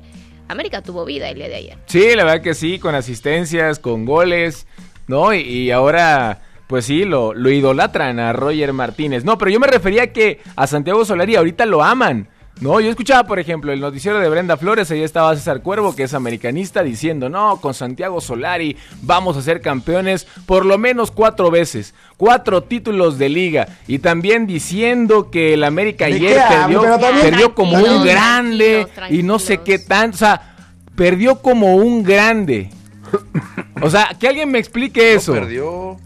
América 0.49 0.83
tuvo 0.83 1.05
vida 1.05 1.29
el 1.29 1.37
día 1.37 1.49
de 1.49 1.57
ayer. 1.57 1.79
Sí, 1.87 2.15
la 2.15 2.25
verdad 2.25 2.43
que 2.43 2.55
sí, 2.55 2.79
con 2.79 2.95
asistencias, 2.95 3.79
con 3.79 4.05
goles, 4.05 4.67
¿no? 5.07 5.33
Y, 5.35 5.41
y 5.41 5.71
ahora, 5.71 6.41
pues 6.67 6.85
sí, 6.87 7.05
lo, 7.05 7.35
lo 7.35 7.51
idolatran 7.51 8.19
a 8.19 8.33
Roger 8.33 8.73
Martínez. 8.73 9.25
No, 9.25 9.39
pero 9.39 9.51
yo 9.51 9.61
me 9.61 9.67
refería 9.67 10.13
que 10.13 10.41
a 10.57 10.67
Santiago 10.67 11.05
Solari 11.05 11.37
ahorita 11.37 11.67
lo 11.67 11.83
aman. 11.83 12.29
No, 12.61 12.81
yo 12.81 12.91
escuchaba, 12.91 13.25
por 13.25 13.39
ejemplo, 13.39 13.73
el 13.73 13.81
noticiero 13.81 14.19
de 14.19 14.29
Brenda 14.29 14.57
Flores, 14.57 14.91
ahí 14.91 15.03
estaba 15.03 15.35
César 15.37 15.63
Cuervo, 15.63 15.95
que 15.95 16.03
es 16.03 16.15
americanista, 16.15 16.83
diciendo, 16.83 17.29
no, 17.29 17.61
con 17.61 17.73
Santiago 17.73 18.21
Solari 18.21 18.77
vamos 19.03 19.37
a 19.37 19.43
ser 19.43 19.61
campeones 19.61 20.27
por 20.45 20.67
lo 20.67 20.77
menos 20.77 21.13
cuatro 21.13 21.53
veces, 21.53 21.95
cuatro 22.17 22.65
títulos 22.65 23.17
de 23.17 23.29
liga, 23.29 23.69
y 23.87 24.01
también 24.01 24.49
diciendo 24.49 25.31
que 25.31 25.55
el 25.55 25.63
América 25.63 26.07
¿De 26.07 26.15
ayer 26.15 26.43
perdió, 26.49 26.83
perdió 27.23 27.55
como 27.55 27.79
un 27.79 28.05
grande 28.05 28.89
tranquilos, 28.93 29.23
y 29.23 29.27
no 29.27 29.39
sé 29.39 29.59
qué 29.59 29.79
tanto, 29.79 30.17
o 30.17 30.19
sea, 30.19 30.57
perdió 30.97 31.41
como 31.41 31.77
un 31.77 32.03
grande. 32.03 32.71
O 33.81 33.89
sea, 33.89 34.17
que 34.19 34.27
alguien 34.27 34.51
me 34.51 34.59
explique 34.59 35.15
eso. 35.15 35.33
perdió. 35.33 35.97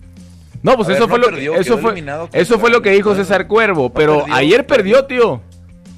No, 0.63 0.77
pues 0.77 0.87
A 0.87 0.93
ver, 0.93 0.97
eso 0.99 1.07
no 1.07 1.09
fue 1.09 1.19
lo 1.19 1.27
perdió, 1.27 1.55
que 1.55 1.61
eso 1.61 1.79
fue, 1.79 2.05
eso 2.33 2.59
fue 2.59 2.71
lo 2.71 2.83
que 2.83 2.91
dijo 2.91 3.15
César 3.15 3.49
Cuervo, 3.49 3.91
pero 3.91 4.19
perdió, 4.19 4.35
ayer 4.35 4.67
perdió, 4.67 5.05
tío. 5.07 5.41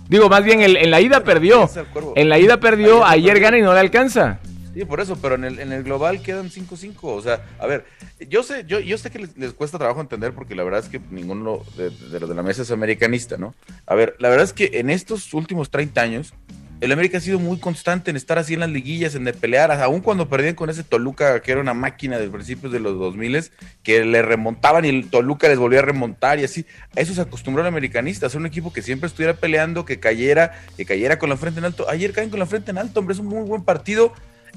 Digo, 0.09 0.29
más 0.29 0.45
bien 0.45 0.61
en, 0.61 0.77
en 0.77 0.91
la 0.91 1.01
ida 1.01 1.25
perdió. 1.25 1.69
En 2.15 2.29
la 2.29 2.39
ida 2.39 2.61
perdió, 2.61 3.05
Ayer 3.05 3.31
ayer 3.31 3.41
gana 3.41 3.59
y 3.59 3.63
no 3.63 3.73
le 3.73 3.81
alcanza. 3.81 4.39
Sí, 4.75 4.85
por 4.85 5.01
eso, 5.01 5.17
pero 5.23 5.37
en 5.37 5.45
el, 5.45 5.61
en 5.61 5.73
el 5.73 5.85
global 5.85 6.21
quedan 6.21 6.51
5-5. 6.51 6.97
O 7.03 7.23
sea, 7.23 7.45
a 7.61 7.67
ver, 7.67 7.85
yo 8.29 8.43
sé, 8.43 8.65
yo, 8.67 8.81
yo 8.81 8.99
sé 8.99 9.09
que 9.11 9.21
les, 9.21 9.37
les 9.39 9.53
cuesta 9.53 9.79
trabajo 9.79 10.01
entender 10.01 10.33
porque 10.35 10.57
la 10.57 10.65
verdad 10.65 10.81
es 10.81 10.89
que 10.89 11.01
ninguno 11.11 11.63
de, 11.77 11.91
de 11.91 12.21
los 12.21 12.29
de 12.29 12.35
la 12.35 12.43
mesa 12.43 12.63
es 12.63 12.73
americanista, 12.73 13.37
¿no? 13.37 13.55
A 13.87 13.95
ver, 13.95 14.17
la 14.19 14.29
verdad 14.29 14.45
es 14.45 14.53
que 14.53 14.71
en 14.75 14.91
estos 14.91 15.33
últimos 15.33 15.71
30 15.71 16.01
años, 16.01 16.35
el 16.81 16.93
América 16.93 17.19
ha 17.19 17.21
sido 17.21 17.39
muy 17.39 17.59
constante 17.59 18.11
en 18.11 18.17
estar 18.17 18.39
así 18.39 18.55
en 18.55 18.61
las 18.61 18.71
liguillas, 18.71 19.15
en 19.15 19.25
de 19.25 19.33
pelear, 19.33 19.71
aun 19.73 20.01
cuando 20.01 20.29
perdían 20.29 20.55
con 20.55 20.71
ese 20.71 20.85
Toluca, 20.85 21.41
que 21.41 21.53
era 21.53 21.61
una 21.61 21.75
máquina 21.75 22.19
de 22.19 22.29
principios 22.29 22.73
de 22.73 22.81
los 22.81 22.99
2000 22.99 23.51
que 23.83 24.05
le 24.05 24.23
remontaban 24.23 24.85
y 24.85 24.89
el 24.89 25.09
Toluca 25.09 25.49
les 25.49 25.59
volvía 25.59 25.79
a 25.79 25.83
remontar 25.83 26.39
y 26.39 26.45
así. 26.45 26.67
A 26.97 27.01
eso 27.01 27.15
se 27.15 27.21
acostumbró 27.21 27.63
el 27.63 27.69
americanista, 27.69 28.27
a 28.27 28.31
ser 28.31 28.41
un 28.41 28.47
equipo 28.47 28.73
que 28.73 28.83
siempre 28.83 29.07
estuviera 29.07 29.35
peleando, 29.35 29.85
que 29.85 29.99
cayera, 29.99 30.53
que 30.77 30.85
cayera 30.85 31.19
con 31.19 31.31
la 31.31 31.37
frente 31.37 31.61
en 31.61 31.65
alto. 31.65 31.89
Ayer 31.89 32.13
caen 32.13 32.31
con 32.31 32.39
la 32.39 32.47
frente 32.47 32.71
en 32.71 32.79
alto, 32.79 33.01
hombre, 33.01 33.15
es 33.15 33.21
un 33.21 33.27
muy 33.27 33.49
buen 33.49 33.63
partido 33.63 34.13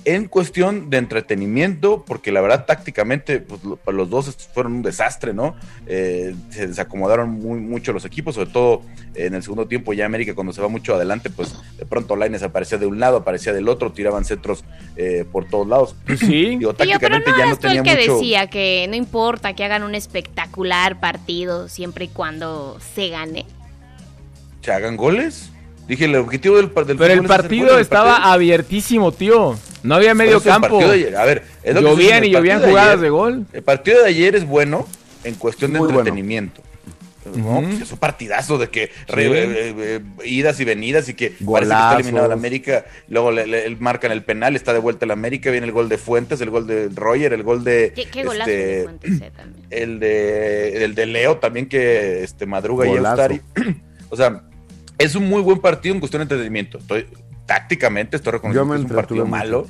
en 0.06 0.28
cuestión 0.28 0.90
de 0.90 0.98
entretenimiento, 0.98 2.06
porque 2.06 2.32
la 2.32 2.40
verdad 2.42 2.66
tácticamente 2.66 3.40
pues, 3.40 3.62
lo- 3.64 3.80
los 3.92 4.10
dos 4.10 4.36
fueron 4.54 4.74
un 4.74 4.82
desastre, 4.82 5.34
¿no? 5.34 5.56
Eh, 5.86 6.34
se 6.50 6.68
desacomodaron 6.68 7.30
muy, 7.32 7.60
mucho 7.60 7.92
los 7.94 8.06
equipos, 8.06 8.36
sobre 8.36 8.50
todo 8.52 8.82
en 9.16 9.34
el 9.34 9.44
segundo 9.44 9.68
tiempo 9.68 9.94
ya 9.94 10.06
América 10.06 10.36
cuando 10.36 10.54
se 10.54 10.62
va 10.62 10.68
mucho 10.68 10.96
adelante, 10.96 11.30
pues 11.30 11.56
de 11.78 11.86
pronto 11.86 12.16
Laines 12.16 12.44
aparecía 12.44 12.78
de 12.78 12.86
un 12.86 13.00
lado, 13.00 13.18
aparecía 13.18 13.52
del 13.54 13.68
otro, 13.68 13.92
tiraban 13.92 14.24
centros 14.26 14.64
eh, 14.96 15.26
por 15.32 15.46
todos 15.46 15.68
lados. 15.68 15.96
Sí. 16.20 16.56
Digo, 16.58 16.74
Tío, 16.74 16.98
pero 17.00 17.22
tácticamente 17.22 17.32
no 17.32 17.38
ya 17.38 17.46
no 17.46 17.58
tú 17.58 17.68
el 17.68 17.74
tenía 17.78 17.84
que 17.84 18.00
mucho... 18.02 18.14
decía 18.20 18.48
que 18.48 18.86
no 18.90 18.96
importa 18.96 19.54
que 19.54 19.64
hagan 19.64 19.84
un 19.84 19.96
espectacular 19.96 21.00
partido 21.00 21.68
siempre 21.70 22.06
y 22.06 22.08
cuando 22.10 22.78
se 22.96 23.10
gane. 23.10 23.46
¿Se 24.62 24.72
hagan 24.72 24.98
goles? 24.98 25.50
Dije, 25.88 26.06
el 26.06 26.16
objetivo 26.16 26.58
del, 26.58 26.68
del 26.74 26.98
Pero 26.98 27.14
el 27.14 27.20
es 27.22 27.28
partido 27.28 27.76
el 27.76 27.82
estaba 27.82 28.12
partido- 28.16 28.32
abiertísimo, 28.34 29.12
tío. 29.14 29.58
No 29.88 29.95
había 29.95 30.13
medio 30.13 30.41
campo. 30.41 30.67
partido 30.69 30.89
de 30.91 30.95
ayer- 30.95 31.15
a 31.15 31.26
ver, 31.26 31.43
es 31.63 31.73
lo 31.76 31.82
Llovían 31.82 32.23
y 32.26 32.30
llovían 32.32 32.62
de 32.62 32.67
jugadas 32.67 32.89
ayer- 32.91 33.02
de 33.02 33.10
gol. 33.10 33.45
El 33.54 33.63
partido 33.63 34.02
de 34.04 34.10
ayer 34.10 34.36
es 34.36 34.45
bueno 34.45 34.88
en 35.23 35.36
cuestión 35.36 35.73
de 35.73 35.80
Muy 35.80 35.88
bueno. 35.88 36.00
entretenimiento. 36.02 36.62
No, 37.36 37.62
pues 37.62 37.82
es 37.82 37.91
un 37.91 37.97
partidazo 37.97 38.58
de 38.58 38.69
que 38.69 38.89
re- 39.10 39.26
eh, 39.28 39.76
eh, 39.78 40.00
idas 40.23 40.58
y 40.62 40.63
venidas 40.63 41.10
y 41.10 41.13
que 41.13 41.32
parece 41.32 41.69
que 41.71 41.76
está 41.76 41.95
eliminado 41.95 42.26
el 42.28 42.32
América, 42.32 42.86
luego 43.10 43.32
le, 43.32 43.45
le- 43.45 43.76
marcan 43.76 44.13
el 44.13 44.23
penal, 44.23 44.56
está 44.56 44.71
de 44.71 44.80
vuelta 44.80 45.04
el 45.04 45.12
América, 45.12 45.52
viene 45.52 45.65
el 45.67 45.73
gol 45.73 45.89
de 45.89 45.97
Fuentes, 45.97 46.39
el 46.39 46.50
gol 46.52 46.67
de 46.67 46.88
Roger, 46.95 47.34
el 47.34 47.43
gol 47.43 47.65
de 47.65 47.91
Qué, 47.93 48.06
qué 48.06 48.23
golazo 48.23 48.50
este, 48.50 48.65
de 48.78 48.84
Fuentes, 48.86 49.21
eh, 49.21 49.32
también. 49.36 49.65
el 49.71 50.00
de 50.00 50.86
el 50.86 50.95
de 50.95 51.06
Leo 51.06 51.36
también 51.38 51.67
que 51.67 52.23
este 52.23 52.45
madruga 52.45 52.88
y. 52.88 52.91
Eustari. 52.91 53.41
o 54.10 54.15
sea, 54.15 54.43
es 54.97 55.13
un 55.15 55.28
muy 55.28 55.41
buen 55.41 55.60
partido 55.60 55.93
en 55.95 56.00
cuestión 56.00 56.21
de 56.21 56.23
entretenimiento. 56.23 56.78
Estoy 56.78 57.08
tácticamente 57.48 58.18
estoy 58.18 58.34
reconociendo 58.34 58.74
que 58.76 58.80
es 58.82 58.86
un 58.92 58.96
partido 58.96 59.26
mucho. 59.26 59.38
malo. 59.38 59.68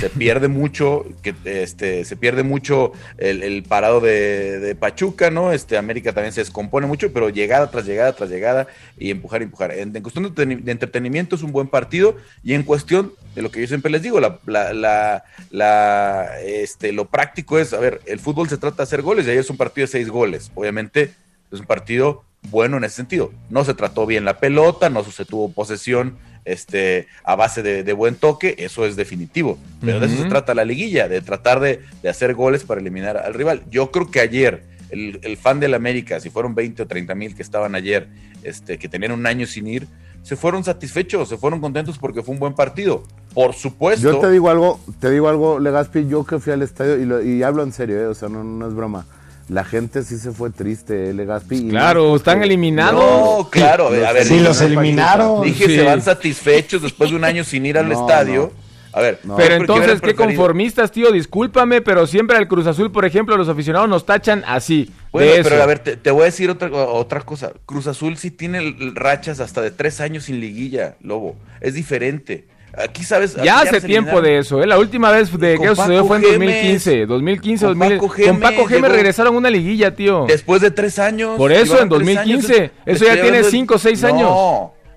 Se 0.00 0.10
pierde 0.10 0.48
mucho, 0.48 1.04
que 1.22 1.36
este, 1.44 2.04
se 2.04 2.16
pierde 2.16 2.42
mucho 2.42 2.90
el, 3.16 3.44
el 3.44 3.62
parado 3.62 4.00
de, 4.00 4.58
de 4.58 4.74
Pachuca, 4.74 5.30
¿no? 5.30 5.52
Este 5.52 5.76
América 5.76 6.12
también 6.12 6.32
se 6.32 6.40
descompone 6.40 6.88
mucho, 6.88 7.12
pero 7.12 7.28
llegada 7.28 7.70
tras 7.70 7.86
llegada 7.86 8.12
tras 8.12 8.28
llegada 8.28 8.66
y 8.98 9.12
empujar, 9.12 9.42
empujar. 9.42 9.70
En, 9.70 9.94
en 9.94 10.02
cuestión 10.02 10.34
de, 10.34 10.46
de 10.46 10.72
entretenimiento 10.72 11.36
es 11.36 11.44
un 11.44 11.52
buen 11.52 11.68
partido 11.68 12.16
y 12.42 12.54
en 12.54 12.64
cuestión 12.64 13.12
de 13.36 13.42
lo 13.42 13.52
que 13.52 13.60
yo 13.60 13.68
siempre 13.68 13.88
les 13.88 14.02
digo, 14.02 14.18
la, 14.18 14.40
la, 14.46 14.72
la, 14.72 15.24
la, 15.52 16.40
este, 16.44 16.90
lo 16.90 17.04
práctico 17.04 17.60
es, 17.60 17.72
a 17.72 17.78
ver, 17.78 18.00
el 18.06 18.18
fútbol 18.18 18.48
se 18.48 18.58
trata 18.58 18.78
de 18.78 18.82
hacer 18.82 19.00
goles 19.02 19.26
y 19.26 19.30
ayer 19.30 19.42
es 19.42 19.50
un 19.50 19.56
partido 19.56 19.86
de 19.86 19.92
seis 19.92 20.08
goles. 20.08 20.50
Obviamente 20.56 21.12
es 21.52 21.60
un 21.60 21.66
partido 21.66 22.24
bueno 22.50 22.78
en 22.78 22.84
ese 22.84 22.96
sentido. 22.96 23.30
No 23.48 23.64
se 23.64 23.74
trató 23.74 24.06
bien 24.06 24.24
la 24.24 24.40
pelota, 24.40 24.90
no 24.90 25.04
se 25.04 25.24
tuvo 25.24 25.52
posesión 25.52 26.18
este, 26.44 27.06
a 27.24 27.36
base 27.36 27.62
de, 27.62 27.82
de 27.82 27.92
buen 27.92 28.14
toque, 28.16 28.54
eso 28.58 28.84
es 28.86 28.96
definitivo. 28.96 29.58
Pero 29.80 30.00
de 30.00 30.06
eso 30.06 30.16
se 30.22 30.28
trata 30.28 30.54
la 30.54 30.64
liguilla, 30.64 31.08
de 31.08 31.20
tratar 31.20 31.60
de, 31.60 31.80
de 32.02 32.08
hacer 32.08 32.34
goles 32.34 32.64
para 32.64 32.80
eliminar 32.80 33.16
al 33.16 33.34
rival. 33.34 33.62
Yo 33.70 33.90
creo 33.90 34.10
que 34.10 34.20
ayer, 34.20 34.62
el, 34.90 35.20
el 35.22 35.36
fan 35.36 35.60
del 35.60 35.74
América, 35.74 36.20
si 36.20 36.30
fueron 36.30 36.54
20 36.54 36.82
o 36.82 36.86
30 36.86 37.14
mil 37.14 37.34
que 37.34 37.42
estaban 37.42 37.74
ayer, 37.74 38.08
este, 38.42 38.78
que 38.78 38.88
tenían 38.88 39.12
un 39.12 39.26
año 39.26 39.46
sin 39.46 39.66
ir, 39.66 39.86
se 40.22 40.36
fueron 40.36 40.64
satisfechos, 40.64 41.28
se 41.28 41.36
fueron 41.36 41.60
contentos 41.60 41.98
porque 41.98 42.22
fue 42.22 42.32
un 42.34 42.40
buen 42.40 42.54
partido. 42.54 43.02
Por 43.34 43.52
supuesto. 43.54 44.10
Yo 44.12 44.18
te 44.20 44.30
digo 44.30 44.48
algo, 44.48 44.80
te 45.00 45.10
digo 45.10 45.28
algo, 45.28 45.58
Legaspi, 45.58 46.06
yo 46.08 46.24
que 46.24 46.38
fui 46.38 46.52
al 46.52 46.62
estadio 46.62 46.98
y, 46.98 47.04
lo- 47.04 47.22
y 47.22 47.42
hablo 47.42 47.62
en 47.62 47.72
serio, 47.72 48.00
eh, 48.00 48.06
o 48.06 48.14
sea, 48.14 48.28
no, 48.30 48.42
no 48.44 48.66
es 48.68 48.74
broma. 48.74 49.06
La 49.48 49.64
gente 49.64 50.02
sí 50.04 50.16
se 50.18 50.32
fue 50.32 50.50
triste, 50.50 51.10
eh, 51.10 51.14
Legaspi. 51.14 51.56
y 51.56 51.68
Claro, 51.68 52.16
están 52.16 52.42
eliminados. 52.42 52.94
No, 53.02 53.48
claro, 53.50 53.88
a 53.88 53.90
ver, 53.90 54.06
a 54.06 54.12
ver, 54.12 54.24
Sí, 54.24 54.40
los 54.40 54.60
eliminaron. 54.62 55.42
Dije, 55.42 55.66
Sí. 55.66 55.76
se 55.76 55.82
van 55.82 56.00
satisfechos 56.00 56.80
después 56.80 57.10
de 57.10 57.16
un 57.16 57.24
año 57.24 57.44
sin 57.44 57.66
ir 57.66 57.76
al 57.76 57.88
No, 57.90 58.00
estadio. 58.00 58.52
A 58.92 59.00
ver, 59.02 59.18
No. 59.24 59.36
Pero 59.36 59.56
entonces, 59.56 60.00
qué 60.00 60.14
conformistas, 60.14 60.92
tío, 60.92 61.10
discúlpame, 61.12 61.82
pero 61.82 62.06
siempre 62.06 62.36
al 62.36 62.46
Cruz 62.48 62.66
Azul, 62.66 62.90
por 62.92 63.04
ejemplo, 63.04 63.36
los 63.36 63.48
aficionados 63.48 63.88
nos 63.88 64.06
tachan 64.06 64.44
así. 64.46 64.90
Bueno, 65.12 65.32
de 65.32 65.42
pero 65.42 65.62
a 65.62 65.66
ver, 65.66 65.80
te, 65.80 65.96
te 65.96 66.10
voy 66.10 66.22
a 66.22 66.26
decir 66.26 66.48
otra, 66.48 66.70
otra 66.72 67.20
cosa. 67.22 67.52
Cruz 67.66 67.86
Azul 67.86 68.16
sí 68.16 68.30
tiene 68.30 68.74
rachas 68.94 69.40
hasta 69.40 69.60
de 69.60 69.72
tres 69.72 70.00
años 70.00 70.24
sin 70.24 70.40
liguilla, 70.40 70.94
Lobo. 71.02 71.36
Es 71.60 71.74
diferente. 71.74 72.46
Aquí 72.76 73.04
sabes. 73.04 73.36
aquí 73.36 73.44
Ya 73.46 73.60
hace 73.60 73.80
tiempo 73.80 74.20
de 74.20 74.38
eso, 74.38 74.62
¿eh? 74.62 74.66
La 74.66 74.78
última 74.78 75.10
vez 75.10 75.30
de 75.38 75.58
que 75.58 75.64
eso 75.64 75.76
sucedió 75.76 76.04
fue 76.06 76.16
en 76.18 76.22
Gemes. 76.24 76.38
2015. 76.40 77.06
2015, 77.06 77.66
Con 77.66 77.78
2000. 77.78 77.98
Paco 77.98 78.08
Con 78.08 78.40
Paco 78.40 78.56
Gemes 78.56 78.68
Gemes 78.68 78.90
regresaron 78.92 79.34
a 79.34 79.38
una 79.38 79.50
liguilla, 79.50 79.94
tío. 79.94 80.24
Después 80.26 80.60
de 80.62 80.70
tres 80.70 80.98
años. 80.98 81.36
Por 81.36 81.52
eso, 81.52 81.80
en 81.80 81.88
tres 81.88 81.90
2015. 81.90 82.54
años. 82.56 82.70
Te 82.84 82.92
Eso 82.92 83.04
ya 83.04 83.20
tiene 83.20 83.44
cinco 83.44 83.74
o 83.74 83.78
seis 83.78 84.02
No, 84.02 84.08
años. 84.08 84.30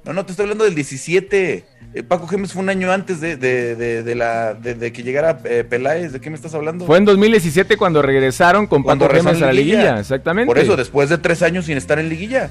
No, 0.06 0.14
no, 0.14 0.26
te 0.26 0.32
estoy 0.32 0.44
hablando 0.44 0.64
del 0.64 0.74
17. 0.76 1.66
Eh, 1.94 2.04
Paco 2.04 2.28
Gemes 2.28 2.54
fue 2.54 2.62
un 2.62 2.70
año 2.70 2.92
antes 2.92 3.22
de, 3.22 3.38
de, 3.38 3.76
de, 3.76 4.04
de 4.04 4.16
la, 4.16 4.54
de, 4.54 4.92
que 4.92 5.04
llegara 5.04 5.40
eh, 5.46 5.64
Peláez. 5.68 6.12
¿De 6.14 6.20
qué 6.20 6.30
me 6.30 6.36
estás 6.36 6.54
hablando? 6.54 6.86
Fue 6.86 6.98
en 6.98 7.06
2017 7.06 7.78
cuando 7.78 8.02
regresaron 8.02 8.68
con 8.68 8.84
Cuando 8.84 9.08
Paco 9.08 9.18
Gemes 9.18 9.42
a 9.42 9.48
la 9.48 9.54
liguilla, 9.54 10.00
exactamente. 10.00 10.48
Por 10.48 10.58
eso, 10.60 10.76
después 10.76 11.10
de 11.10 11.18
tres 11.18 11.42
años 11.42 11.66
sin 11.66 11.78
estar 11.78 12.00
en 12.00 12.10
liguilla. 12.10 12.50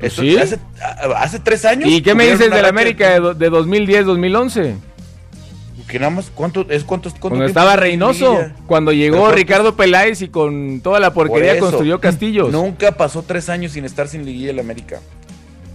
Pues 0.00 0.12
Esto- 0.12 0.22
sí. 0.22 0.36
hace, 1.16 1.38
tres 1.40 1.64
años. 1.66 1.88
¿Y 1.90 2.00
qué 2.02 2.14
me 2.14 2.24
dices 2.24 2.40
del 2.40 2.50
racha 2.52 2.68
América 2.68 3.10
de, 3.10 3.20
do- 3.20 3.34
de 3.34 3.50
2010-2011? 3.50 4.74
Que 5.86 5.98
nada 5.98 6.10
más, 6.10 6.30
¿cuánto 6.34 6.64
es? 6.70 6.84
¿Cuántos, 6.84 7.12
cuánto 7.14 7.28
Cuando 7.30 7.44
estaba 7.46 7.74
Reynoso, 7.76 8.38
cuando 8.66 8.92
llegó 8.92 9.14
Pero 9.14 9.20
¿cuántos- 9.24 9.38
Ricardo 9.40 9.76
Peláez 9.76 10.22
y 10.22 10.28
con 10.28 10.80
toda 10.82 11.00
la 11.00 11.12
Por 11.12 11.26
porquería 11.28 11.52
eso. 11.54 11.62
construyó 11.66 12.00
castillos. 12.00 12.50
Nunca 12.52 12.92
pasó 12.92 13.22
tres 13.26 13.48
años 13.48 13.72
sin 13.72 13.84
estar 13.84 14.06
sin 14.08 14.24
liguilla 14.24 14.50
el 14.52 14.58
América. 14.60 15.00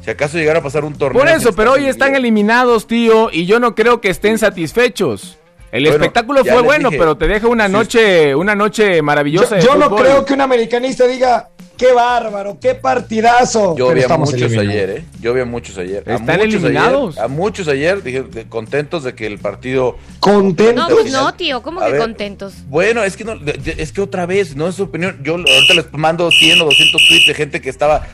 Si 0.03 0.09
acaso 0.11 0.37
llegara 0.37 0.59
a 0.59 0.63
pasar 0.63 0.85
un 0.85 0.93
torneo. 0.93 1.19
Por 1.21 1.29
eso, 1.29 1.53
pero 1.53 1.73
hoy 1.73 1.85
están 1.87 2.15
eliminados, 2.15 2.87
tío, 2.87 3.29
y 3.31 3.45
yo 3.45 3.59
no 3.59 3.75
creo 3.75 3.99
que 4.01 4.09
estén 4.09 4.37
satisfechos. 4.37 5.37
El 5.71 5.83
Bueno, 5.83 5.95
espectáculo 5.97 6.45
fue 6.45 6.61
bueno, 6.61 6.89
dije. 6.89 6.99
pero 6.99 7.17
te 7.17 7.27
deja 7.27 7.47
una 7.47 7.65
Sí. 7.65 7.73
noche, 7.73 8.35
una 8.35 8.55
noche 8.55 8.97
Yo, 8.97 9.03
maravillosa. 9.03 9.55
de 9.55 9.61
yo 9.63 9.75
no 9.75 9.93
creo 9.95 10.23
que 10.23 10.33
un 10.33 10.41
americanista 10.41 11.05
diga, 11.07 11.49
qué 11.77 11.93
bárbaro, 11.93 12.57
qué 12.59 12.75
partidazo. 12.75 13.75
Yo 13.77 13.87
Pero 13.89 14.07
vi 14.07 14.13
a 14.13 14.17
muchos 14.17 14.33
eliminados. 14.33 14.69
ayer, 14.69 14.89
¿eh? 14.91 15.05
Yo 15.21 15.33
vi 15.33 15.41
a 15.41 15.45
muchos 15.45 15.77
ayer. 15.77 16.03
A 16.09 16.15
Están 16.15 16.37
muchos 16.37 16.53
eliminados. 16.63 17.15
Ayer, 17.17 17.23
a 17.25 17.27
muchos 17.27 17.67
ayer, 17.67 18.03
dije, 18.03 18.23
contentos 18.49 19.03
de 19.03 19.13
que 19.15 19.25
el 19.27 19.39
partido. 19.39 19.97
Contentos. 20.19 20.89
No, 20.89 20.95
pues 20.95 21.11
no, 21.11 21.33
tío, 21.35 21.61
¿cómo 21.61 21.81
A 21.81 21.85
que 21.85 21.91
ver, 21.93 22.01
contentos? 22.01 22.53
Bueno, 22.67 23.03
es 23.03 23.15
que 23.17 23.23
no, 23.23 23.33
es 23.77 23.91
que 23.91 24.01
otra 24.01 24.25
vez, 24.25 24.55
no 24.55 24.67
es 24.67 24.75
su 24.75 24.83
opinión. 24.83 25.19
Yo 25.23 25.33
ahorita 25.35 25.73
les 25.73 25.93
mando 25.93 26.29
100 26.31 26.61
o 26.61 26.65
200 26.65 27.01
tweets 27.07 27.27
de 27.27 27.33
gente 27.33 27.61
que 27.61 27.69
estaba, 27.69 28.05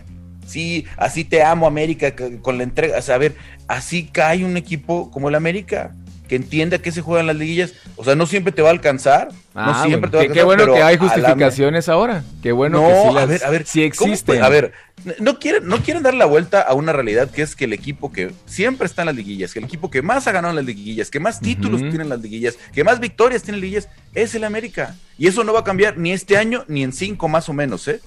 sí, 0.46 0.86
así 0.98 1.24
te 1.24 1.44
amo 1.44 1.68
América, 1.68 2.12
que- 2.16 2.40
con 2.40 2.58
la 2.58 2.64
entrega. 2.64 2.98
O 2.98 3.02
sea, 3.02 3.16
a 3.16 3.20
ver, 3.20 3.36
así 3.68 4.06
cae 4.12 4.44
un 4.44 4.58
equipo 4.58 5.10
como 5.12 5.30
el 5.30 5.36
América, 5.36 5.96
que 6.32 6.38
entiende 6.38 6.78
a 6.78 6.80
qué 6.82 6.94
se 6.94 7.02
juegan 7.02 7.28
las 7.28 7.36
liguillas. 7.36 7.74
O 7.98 8.06
sea, 8.06 8.16
no 8.16 8.26
siempre 8.26 8.54
te 8.54 8.62
va 8.62 8.70
a 8.70 8.72
alcanzar. 8.72 9.28
Ah, 9.54 9.74
no 9.84 9.84
siempre 9.86 10.10
bueno, 10.10 10.12
te 10.12 10.16
va 10.18 10.22
a 10.22 10.22
qué, 10.22 10.28
alcanzar. 10.30 10.34
qué 10.34 10.44
bueno 10.46 10.64
pero 10.64 10.74
que 10.76 10.82
hay 10.82 10.96
a 10.96 10.98
la- 10.98 11.04
justificaciones 11.04 11.90
ahora. 11.90 12.24
Qué 12.42 12.54
bueno 12.54 12.82
no, 12.82 12.88
que 12.88 12.94
sí 12.94 13.08
a 13.10 13.12
las- 13.12 13.28
ver, 13.28 13.44
a 13.44 13.50
ver, 13.50 13.66
sí 13.68 13.92
¿cómo 13.92 14.14
existen. 14.14 14.42
a 14.42 14.48
ver, 14.48 14.72
no 15.20 15.40
quieren, 15.40 15.68
no 15.68 15.80
quieren 15.80 16.04
dar 16.04 16.14
la 16.14 16.24
vuelta 16.26 16.62
a 16.62 16.74
una 16.74 16.94
realidad 16.94 17.30
que 17.30 17.42
es 17.42 17.54
que 17.58 17.66
el 17.66 17.74
equipo 17.74 18.14
que 18.14 18.32
siempre 18.46 18.86
está 18.86 19.02
en 19.02 19.08
las 19.08 19.16
liguillas, 19.18 19.52
que 19.52 19.60
el 19.60 19.66
equipo 19.66 19.92
que 19.92 20.02
más 20.02 20.26
ha 20.28 20.32
ganado 20.32 20.52
en 20.52 20.56
las 20.56 20.64
liguillas, 20.66 21.12
que 21.12 21.20
más 21.20 21.42
títulos 21.42 21.82
tiene 21.82 22.04
en 22.04 22.10
las 22.10 22.22
liguillas, 22.22 22.58
que 22.74 22.86
más 22.86 23.02
victorias 23.02 23.44
tiene 23.44 23.58
en 23.58 23.62
liguillas, 23.64 23.90
es 24.14 24.34
el 24.34 24.46
América. 24.46 24.96
Y 25.18 25.28
eso 25.28 25.44
no 25.44 25.52
va 25.52 25.60
a 25.60 25.64
cambiar 25.66 25.98
ni 25.98 26.14
este 26.14 26.38
año 26.38 26.64
ni 26.70 26.82
en 26.84 26.94
cinco 26.94 27.28
más 27.28 27.50
o 27.50 27.54
menos, 27.54 27.90
¿eh? 27.90 28.00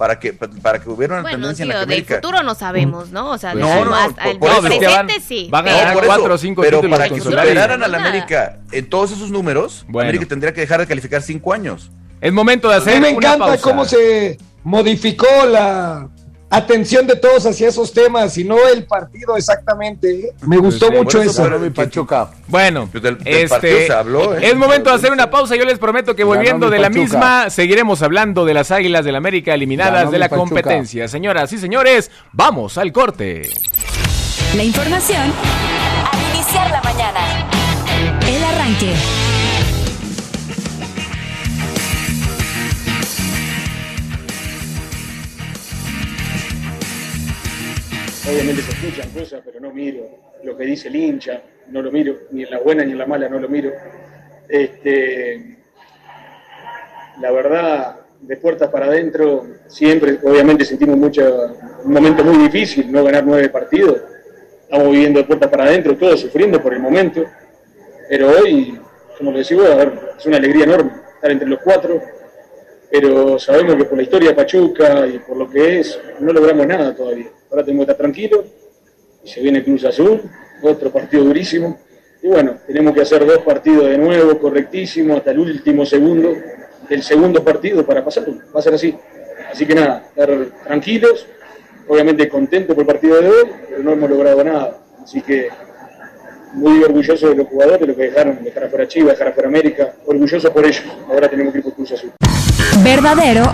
Para 0.00 0.18
que, 0.18 0.32
para 0.32 0.78
que 0.80 0.88
hubiera 0.88 1.12
una 1.12 1.20
Bueno, 1.24 1.36
tendencia 1.36 1.62
tío, 1.66 1.74
en 1.74 1.78
la 1.78 1.86
que 1.86 1.94
del 1.94 2.04
futuro 2.06 2.42
no 2.42 2.54
sabemos, 2.54 3.10
¿no? 3.10 3.32
O 3.32 3.36
sea, 3.36 3.52
No, 3.52 3.68
del 3.68 3.84
no, 3.84 3.94
hasta 3.94 4.22
por- 4.22 4.32
el 4.32 4.38
por 4.38 4.48
que 4.48 4.86
van- 4.86 5.06
presente 5.06 5.20
sí. 5.20 5.48
van 5.50 5.68
a 5.68 5.72
ganar 5.74 5.92
por 5.92 6.06
cuatro 6.06 6.34
o 6.34 6.38
cinco 6.38 6.62
pero 6.62 6.78
títulos 6.80 6.98
para 6.98 7.10
que 7.14 7.20
superaran 7.20 7.82
al 7.82 7.92
Nada. 7.92 8.08
América 8.08 8.60
en 8.72 8.88
todos 8.88 9.12
esos 9.12 9.30
números, 9.30 9.84
Bueno. 9.88 10.08
América 10.08 10.26
tendría 10.26 10.54
que 10.54 10.62
dejar 10.62 10.80
de 10.80 10.86
calificar 10.86 11.20
cinco 11.20 11.52
años. 11.52 11.90
Es 12.18 12.32
momento 12.32 12.70
de 12.70 12.76
A 12.76 12.78
hacer 12.78 12.94
mí 12.94 13.00
me 13.02 13.08
una 13.14 13.26
encanta 13.26 13.44
pausa. 13.48 13.62
cómo 13.62 13.84
se 13.84 14.38
modificó 14.64 15.26
la, 15.46 16.08
atención 16.50 17.06
de 17.06 17.14
todos 17.16 17.46
hacia 17.46 17.68
esos 17.68 17.92
temas 17.92 18.36
y 18.36 18.44
no 18.44 18.56
el 18.68 18.84
partido 18.84 19.36
exactamente. 19.36 20.10
¿eh? 20.10 20.32
Me 20.42 20.58
gustó 20.58 20.86
Sí, 20.88 20.92
mucho 20.96 21.22
eso. 21.22 21.42
pero 21.44 21.58
mi 21.60 21.70
Pachuca. 21.70 22.28
Bueno, 22.48 22.88
Pues 22.90 23.02
del- 23.02 23.18
del 23.18 23.34
este, 23.34 23.86
se 23.86 23.92
habló, 23.92 24.34
¿eh? 24.36 24.40
es 24.48 24.56
momento 24.56 24.90
de 24.90 24.96
hacer 24.96 25.12
una 25.12 25.30
pausa. 25.30 25.54
Yo 25.56 25.64
les 25.64 25.78
prometo 25.78 26.14
que 26.16 26.24
volviendo 26.24 26.68
de 26.68 26.78
la 26.78 26.88
Pachuca. 26.88 27.00
misma, 27.02 27.50
seguiremos 27.50 28.02
hablando 28.02 28.44
de 28.44 28.54
las 28.54 28.70
Águilas 28.70 29.04
del 29.04 29.14
América 29.16 29.54
eliminadas 29.54 29.92
Ganó 30.00 30.10
de 30.10 30.18
la 30.18 30.28
Pachuca. 30.28 30.48
competencia. 30.48 31.06
Señoras 31.08 31.52
y 31.52 31.58
señores, 31.58 32.10
vamos 32.32 32.76
al 32.78 32.92
corte. 32.92 33.48
La 34.56 34.64
información 34.64 35.32
al 36.12 36.34
iniciar 36.34 36.70
la 36.70 36.82
mañana. 36.82 37.20
El 38.26 38.42
arranque. 38.44 38.94
Obviamente 48.30 48.62
se 48.62 48.70
escuchan 48.70 49.10
cosas, 49.10 49.40
pero 49.44 49.58
no 49.58 49.72
miro 49.72 50.06
lo 50.44 50.56
que 50.56 50.64
dice 50.64 50.86
el 50.86 50.94
hincha, 50.94 51.42
no 51.68 51.82
lo 51.82 51.90
miro, 51.90 52.16
ni 52.30 52.44
en 52.44 52.50
la 52.50 52.60
buena 52.60 52.84
ni 52.84 52.92
en 52.92 52.98
la 52.98 53.06
mala 53.06 53.28
no 53.28 53.40
lo 53.40 53.48
miro. 53.48 53.72
Este, 54.48 55.58
la 57.20 57.32
verdad, 57.32 57.96
de 58.20 58.36
puertas 58.36 58.70
para 58.70 58.86
adentro, 58.86 59.46
siempre, 59.66 60.18
obviamente 60.22 60.64
sentimos 60.64 60.96
mucho, 60.96 61.56
un 61.84 61.92
momento 61.92 62.22
muy 62.22 62.44
difícil, 62.44 62.90
no 62.92 63.02
ganar 63.02 63.24
nueve 63.26 63.48
partidos. 63.48 64.00
Estamos 64.62 64.92
viviendo 64.92 65.18
de 65.18 65.26
puertas 65.26 65.50
para 65.50 65.64
adentro, 65.64 65.96
todos 65.96 66.20
sufriendo 66.20 66.62
por 66.62 66.72
el 66.72 66.80
momento. 66.80 67.24
Pero 68.08 68.30
hoy, 68.30 68.78
como 69.18 69.32
le 69.32 69.38
decía, 69.38 69.58
a 69.58 70.16
es 70.16 70.26
una 70.26 70.36
alegría 70.36 70.64
enorme 70.64 70.92
estar 71.14 71.32
entre 71.32 71.48
los 71.48 71.58
cuatro. 71.60 72.00
Pero 72.90 73.38
sabemos 73.38 73.76
que 73.76 73.84
por 73.84 73.96
la 73.96 74.02
historia 74.02 74.34
Pachuca 74.34 75.06
y 75.06 75.18
por 75.20 75.36
lo 75.36 75.48
que 75.48 75.80
es, 75.80 75.98
no 76.18 76.32
logramos 76.32 76.66
nada 76.66 76.94
todavía. 76.94 77.30
Ahora 77.50 77.64
tenemos 77.64 77.86
que 77.86 77.92
estar 77.92 78.02
tranquilos 78.02 78.44
y 79.24 79.28
se 79.28 79.40
viene 79.40 79.62
Cruz 79.62 79.84
Azul, 79.84 80.22
otro 80.62 80.90
partido 80.90 81.24
durísimo. 81.24 81.78
Y 82.22 82.28
bueno, 82.28 82.58
tenemos 82.66 82.92
que 82.92 83.02
hacer 83.02 83.24
dos 83.24 83.38
partidos 83.38 83.86
de 83.86 83.96
nuevo, 83.96 84.38
correctísimo, 84.38 85.16
hasta 85.16 85.30
el 85.30 85.38
último 85.38 85.86
segundo 85.86 86.34
del 86.88 87.02
segundo 87.02 87.44
partido 87.44 87.86
para 87.86 88.04
pasarlo. 88.04 88.34
Va 88.54 88.58
a 88.58 88.62
ser 88.62 88.74
así. 88.74 88.94
Así 89.50 89.64
que 89.66 89.74
nada, 89.74 90.04
estar 90.08 90.30
tranquilos, 90.64 91.26
obviamente 91.88 92.28
contentos 92.28 92.74
por 92.74 92.82
el 92.82 92.86
partido 92.86 93.20
de 93.20 93.28
hoy, 93.28 93.50
pero 93.68 93.82
no 93.82 93.92
hemos 93.92 94.10
logrado 94.10 94.44
nada. 94.44 94.78
Así 95.02 95.22
que 95.22 95.48
muy 96.52 96.82
orgulloso 96.82 97.28
de 97.28 97.36
los 97.36 97.46
jugadores, 97.48 97.80
de 97.80 97.86
lo 97.86 97.96
que 97.96 98.02
dejaron, 98.04 98.42
dejar 98.42 98.64
afuera 98.64 98.88
Chivas, 98.88 99.12
dejar 99.12 99.28
afuera 99.28 99.48
América, 99.48 99.92
orgulloso 100.06 100.52
por 100.52 100.64
ellos. 100.64 100.84
Ahora 101.08 101.28
tenemos 101.28 101.52
que 101.52 101.58
ir 101.58 101.64
por 101.64 101.74
Cruz 101.74 101.92
Azul. 101.92 102.12
¿Verdadero 102.82 103.52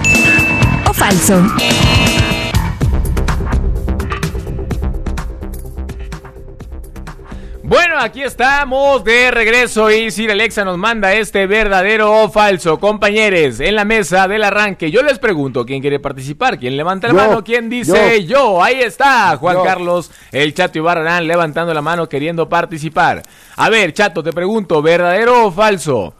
o 0.88 0.92
falso? 0.92 1.42
Bueno, 7.68 7.98
aquí 7.98 8.22
estamos 8.22 9.02
de 9.02 9.32
regreso 9.32 9.90
y 9.90 10.12
Sir 10.12 10.30
Alexa 10.30 10.64
nos 10.64 10.78
manda 10.78 11.12
este 11.14 11.48
verdadero 11.48 12.22
o 12.22 12.30
falso. 12.30 12.78
Compañeros, 12.78 13.58
en 13.58 13.74
la 13.74 13.84
mesa 13.84 14.28
del 14.28 14.44
arranque, 14.44 14.92
yo 14.92 15.02
les 15.02 15.18
pregunto 15.18 15.66
quién 15.66 15.80
quiere 15.80 15.98
participar, 15.98 16.60
quién 16.60 16.76
levanta 16.76 17.08
la 17.08 17.14
Yo, 17.14 17.28
mano, 17.28 17.42
quién 17.42 17.68
dice 17.68 18.24
yo. 18.24 18.62
Ahí 18.62 18.82
está, 18.82 19.36
Juan 19.36 19.56
Yo. 19.56 19.64
Carlos, 19.64 20.12
el 20.30 20.54
Chato 20.54 20.78
Ibarrarán 20.78 21.26
levantando 21.26 21.74
la 21.74 21.82
mano 21.82 22.08
queriendo 22.08 22.48
participar. 22.48 23.22
A 23.56 23.68
ver, 23.68 23.92
Chato, 23.92 24.22
te 24.22 24.32
pregunto, 24.32 24.80
¿verdadero 24.80 25.46
o 25.46 25.50
falso? 25.50 26.14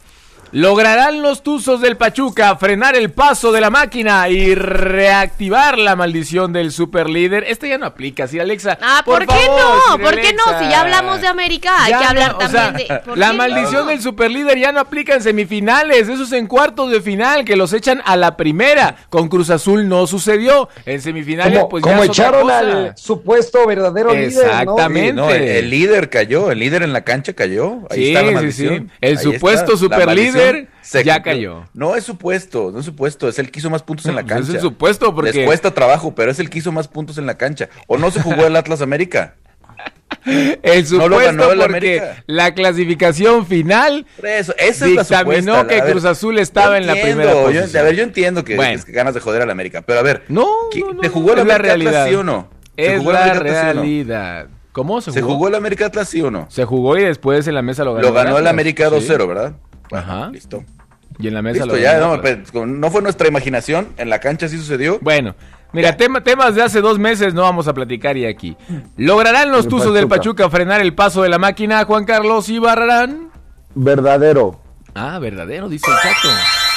¿Lograrán 0.51 1.21
los 1.21 1.43
Tuzos 1.43 1.81
del 1.81 1.97
Pachuca 1.97 2.55
frenar 2.55 2.95
el 2.95 3.11
paso 3.11 3.51
de 3.51 3.59
la 3.59 3.69
máquina 3.69 4.29
y 4.29 4.55
reactivar 4.55 5.77
la 5.77 5.95
maldición 5.95 6.53
del 6.53 6.71
superlíder? 6.71 7.43
Este 7.47 7.67
ya 7.69 7.77
no 7.77 7.85
aplica, 7.85 8.27
Sir 8.27 8.41
Alexa. 8.41 8.77
Ah, 8.81 9.01
¿por, 9.05 9.25
qué 9.25 9.33
favor, 9.33 9.59
no? 9.59 9.95
Sir 9.97 10.01
¿Por 10.05 10.15
qué 10.21 10.33
no? 10.33 10.59
Si 10.59 10.69
ya 10.69 10.81
hablamos 10.81 11.19
de 11.21 11.27
América, 11.27 11.83
hay 11.83 11.91
que 11.93 11.99
no, 11.99 12.09
hablar 12.09 12.35
o 12.35 12.47
sea, 12.47 12.65
también 12.67 12.87
de. 12.87 12.99
¿por 12.99 13.17
La 13.17 13.33
maldición 13.33 13.83
no? 13.83 13.89
del 13.91 14.01
superlíder 14.01 14.57
ya 14.57 14.71
no 14.71 14.79
aplica 14.79 15.15
en 15.15 15.21
semifinales, 15.21 16.07
eso 16.07 16.23
es 16.23 16.31
en 16.31 16.47
cuartos 16.47 16.91
de 16.91 17.01
final, 17.01 17.43
que 17.43 17.55
los 17.57 17.73
echan 17.73 18.01
a 18.05 18.15
la 18.15 18.37
primera. 18.37 18.95
Con 19.09 19.27
Cruz 19.27 19.49
Azul 19.49 19.87
no 19.89 20.07
sucedió. 20.07 20.69
En 20.85 21.01
semifinales, 21.01 21.57
Como, 21.59 21.69
pues 21.69 21.83
ya 21.83 21.91
como 21.91 22.03
echaron 22.05 22.41
cosa. 22.43 22.59
al 22.59 22.93
supuesto 22.97 23.67
verdadero 23.67 24.13
líder, 24.13 24.33
¿no? 24.33 24.41
Exactamente. 24.41 25.09
Sí, 25.09 25.15
no, 25.15 25.29
el, 25.29 25.41
el 25.43 25.69
líder 25.69 26.09
cayó, 26.09 26.51
el 26.51 26.59
líder 26.59 26.83
en 26.83 26.93
la 26.93 27.01
cancha 27.01 27.33
cayó. 27.33 27.79
Ahí 27.89 27.97
Sí, 27.97 28.07
está 28.13 28.21
la 28.23 28.31
maldición. 28.31 28.73
sí. 28.89 28.97
El 29.01 29.17
Ahí 29.17 29.23
supuesto 29.23 29.75
superlíder 29.75 30.36
se 30.81 31.03
ya 31.03 31.21
cayó. 31.21 31.65
No 31.73 31.95
es 31.95 32.03
supuesto, 32.03 32.71
no 32.71 32.79
es 32.79 32.85
supuesto, 32.85 33.27
es 33.27 33.39
el 33.39 33.51
que 33.51 33.59
hizo 33.59 33.69
más 33.69 33.83
puntos 33.83 34.05
en 34.07 34.15
la 34.15 34.21
pues 34.23 34.31
es 34.33 34.37
cancha. 34.45 34.53
el 34.53 34.61
supuesto 34.61 35.13
porque- 35.15 35.33
Les 35.33 35.45
cuesta 35.45 35.71
trabajo, 35.73 36.13
pero 36.15 36.31
es 36.31 36.39
el 36.39 36.49
que 36.49 36.59
hizo 36.59 36.71
más 36.71 36.87
puntos 36.87 37.17
en 37.17 37.25
la 37.25 37.37
cancha. 37.37 37.69
¿O 37.87 37.97
no 37.97 38.11
se 38.11 38.21
jugó 38.21 38.45
el 38.47 38.55
Atlas 38.55 38.81
América? 38.81 39.35
El 40.63 40.83
No 40.83 40.87
supuesto 40.87 41.17
ganó 41.25 41.51
el 41.51 41.59
porque 41.59 41.99
América. 41.99 42.23
la 42.27 42.53
clasificación 42.53 43.45
final 43.45 44.05
eso, 44.23 44.53
esa 44.57 44.85
es 44.85 44.91
la 44.93 45.01
dictaminó 45.03 45.37
supuesta, 45.59 45.67
que 45.67 45.81
a 45.81 45.83
ver, 45.83 45.91
Cruz 45.91 46.05
Azul 46.05 46.39
estaba 46.39 46.77
en 46.77 46.87
la 46.87 46.93
primera 46.93 47.33
yo- 47.51 47.79
a 47.79 47.83
ver, 47.83 47.95
yo 47.95 48.03
entiendo 48.03 48.43
que, 48.43 48.55
Bueno. 48.55 48.81
que 48.85 48.91
ganas 48.93 49.13
de 49.13 49.19
joder 49.19 49.41
al 49.41 49.49
América, 49.49 49.81
pero 49.85 49.99
a 49.99 50.03
ver, 50.03 50.23
No, 50.29 50.47
¿qué- 50.71 50.79
no, 50.81 50.93
no, 50.93 51.01
¿te 51.01 51.07
no, 51.07 51.13
jugó 51.13 51.33
el 51.33 51.39
es 51.39 51.45
la 51.45 51.55
América 51.55 51.73
Atlas 51.73 51.93
realidad. 51.93 52.07
sí 52.09 52.15
o 52.15 52.23
no? 52.23 52.49
¿Se 52.75 52.85
Es 52.93 52.99
jugó 52.99 53.11
la 53.11 53.23
América 53.23 53.39
Atlas, 53.39 53.53
sí 53.53 53.59
o 53.59 53.73
no? 53.73 53.81
realidad. 53.81 54.47
¿Cómo 54.71 55.01
se 55.01 55.11
¿Se 55.11 55.21
jugó? 55.21 55.33
jugó 55.33 55.47
el 55.49 55.55
América 55.55 55.85
Atlas 55.87 56.09
sí 56.09 56.21
o 56.21 56.31
no? 56.31 56.45
Se 56.49 56.65
jugó 56.65 56.97
y 56.97 57.03
después 57.03 57.47
en 57.47 57.55
la 57.55 57.61
mesa 57.61 57.83
lo 57.83 57.93
ganó. 57.95 58.07
Lo 58.07 58.13
ganó 58.13 58.29
el 58.31 58.35
Atlas. 58.37 58.51
América 58.53 58.89
2-0, 58.89 59.21
Sí. 59.23 59.27
¿verdad? 59.27 59.53
Ajá. 59.91 60.29
listo. 60.29 60.63
Y 61.19 61.27
en 61.27 61.33
la 61.33 61.41
mesa 61.41 61.65
Listo, 61.65 61.75
lo 61.75 61.81
ya, 61.81 61.99
no, 61.99 62.21
pues, 62.21 62.53
no 62.53 62.91
fue 62.91 63.01
nuestra 63.01 63.27
imaginación, 63.27 63.87
en 63.97 64.09
la 64.09 64.19
cancha 64.19 64.47
sí 64.47 64.57
sucedió. 64.57 64.99
Bueno, 65.01 65.33
mira, 65.73 65.97
tema- 65.97 66.21
temas 66.23 66.53
de 66.53 66.61
hace 66.61 66.79
dos 66.79 66.99
meses 66.99 67.33
no 67.33 67.41
vamos 67.41 67.67
a 67.67 67.73
platicar 67.73 68.15
y 68.17 68.25
aquí. 68.25 68.55
¿Lograrán 68.97 69.51
los 69.51 69.67
Tuzos 69.67 69.93
del 69.95 70.07
Pachuca. 70.07 70.47
Frenar 70.49 70.79
el 70.81 70.93
paso 70.93 71.23
de 71.23 71.29
la 71.29 71.39
máquina, 71.39 71.83
Juan 71.85 72.05
Carlos 72.05 72.49
Ibarrarán? 72.49 73.29
Verdadero. 73.73 74.59
Ah, 74.93 75.17
verdadero, 75.19 75.69
dice 75.69 75.89
el 75.89 75.97
chato. 75.97 76.29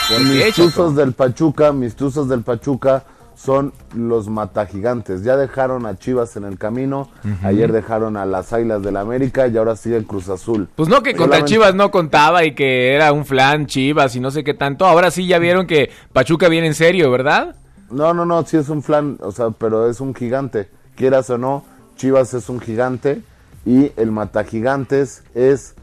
¿Por 0.09 0.19
qué, 0.19 0.45
Mis 0.47 0.55
tuzos 0.55 0.97
del 0.97 1.13
Pachuca, 1.13 1.73
mis 1.73 1.95
tuzos 1.95 2.29
del 2.29 2.43
Pachuca 2.43 3.05
son 3.43 3.73
los 3.95 4.29
matagigantes. 4.29 5.23
Ya 5.25 5.35
dejaron 5.39 5.87
a 5.87 5.97
Chivas 5.97 6.37
en 6.37 6.45
el 6.45 6.59
camino, 6.59 7.09
ayer 7.43 7.73
dejaron 7.73 8.19
a 8.19 8.27
las 8.27 8.53
Águilas 8.53 8.83
del 8.83 8.99
América 8.99 9.49
y 9.49 9.57
ahora 9.57 9.77
sigue 9.77 10.05
Cruz 10.05 10.29
Azul. 10.29 10.69
Pues 10.77 10.91
no 10.91 11.03
que 11.03 11.13
contra 11.13 11.39
Solamente- 11.39 11.51
Chivas 11.53 11.75
no 11.75 11.91
contaba 11.91 12.45
y 12.45 12.55
que 12.55 12.93
era 12.95 13.13
un 13.15 13.25
flan 13.25 13.65
Chivas 13.67 14.15
y 14.15 14.21
no 14.21 14.31
sé 14.31 14.45
qué 14.45 14.53
tanto. 14.53 14.85
Ahora 14.85 15.11
sí 15.11 15.27
ya 15.27 15.39
vieron 15.39 15.67
que 15.67 15.91
Pachuca 16.13 16.49
viene 16.49 16.67
en 16.67 16.75
serio, 16.75 17.11
¿verdad? 17.11 17.57
No, 17.91 18.13
no, 18.13 18.27
no, 18.27 18.45
sí 18.45 18.59
es 18.59 18.69
un 18.69 18.83
flan, 18.83 19.17
o 19.21 19.33
sea, 19.33 19.51
pero 19.51 19.89
es 19.89 20.03
un 20.03 20.15
gigante. 20.15 20.69
Quieras 20.95 21.31
o 21.31 21.39
no, 21.39 21.65
Chivas 21.97 22.35
es 22.35 22.51
un 22.51 22.61
gigante 22.61 23.23
y 23.65 23.91
el 23.97 24.13
matagigantes 24.13 25.25
es 25.35 25.75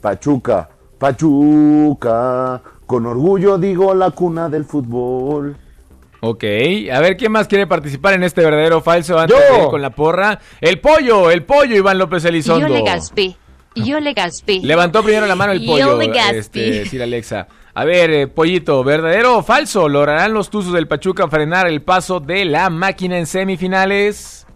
Pachuca. 0.00 0.68
Pachuca, 0.98 2.60
con 2.86 3.06
orgullo 3.06 3.56
digo 3.58 3.94
la 3.94 4.10
cuna 4.10 4.48
del 4.48 4.64
fútbol. 4.64 5.56
Ok, 6.26 6.42
a 6.90 7.00
ver 7.00 7.18
quién 7.18 7.32
más 7.32 7.48
quiere 7.48 7.66
participar 7.66 8.14
en 8.14 8.22
este 8.22 8.42
verdadero 8.42 8.78
o 8.78 8.80
falso 8.80 9.18
antes 9.18 9.36
Yo. 9.36 9.56
de 9.56 9.62
ir 9.64 9.68
con 9.68 9.82
la 9.82 9.90
porra. 9.90 10.40
El 10.58 10.80
pollo, 10.80 11.30
el 11.30 11.42
pollo, 11.42 11.76
Iván 11.76 11.98
López 11.98 12.24
Elizondo. 12.24 12.66
Yo 12.66 12.72
le 12.72 12.82
gaspé. 12.82 13.36
Yo 13.74 14.00
le 14.00 14.14
gaspé. 14.14 14.60
Levantó 14.62 15.02
primero 15.02 15.26
la 15.26 15.34
mano 15.34 15.52
el 15.52 15.60
Yo 15.60 15.72
pollo, 15.72 15.98
le 15.98 16.06
gaspé. 16.06 16.38
este, 16.38 16.86
Sir 16.86 17.02
Alexa. 17.02 17.46
A 17.74 17.84
ver, 17.84 18.10
eh, 18.10 18.26
pollito, 18.26 18.82
¿verdadero 18.82 19.36
o 19.36 19.42
falso? 19.42 19.86
¿Lograrán 19.86 20.32
los 20.32 20.48
Tuzos 20.48 20.72
del 20.72 20.88
Pachuca 20.88 21.28
frenar 21.28 21.66
el 21.66 21.82
paso 21.82 22.20
de 22.20 22.46
la 22.46 22.70
máquina 22.70 23.18
en 23.18 23.26
semifinales? 23.26 24.46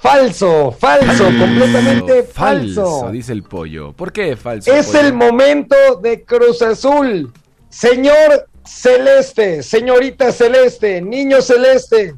Falso, 0.00 0.72
falso, 0.72 1.26
completamente 1.26 2.24
falso. 2.24 3.08
dice 3.12 3.32
el 3.32 3.44
pollo. 3.44 3.92
¿Por 3.92 4.12
qué 4.12 4.34
falso? 4.34 4.72
Es 4.72 4.86
pollo? 4.88 4.98
el 5.00 5.12
momento 5.12 5.76
de 6.02 6.24
Cruz 6.24 6.60
Azul. 6.60 7.32
Señor 7.68 8.48
Celeste, 8.64 9.62
señorita 9.62 10.32
Celeste, 10.32 11.00
niño 11.00 11.42
Celeste, 11.42 12.14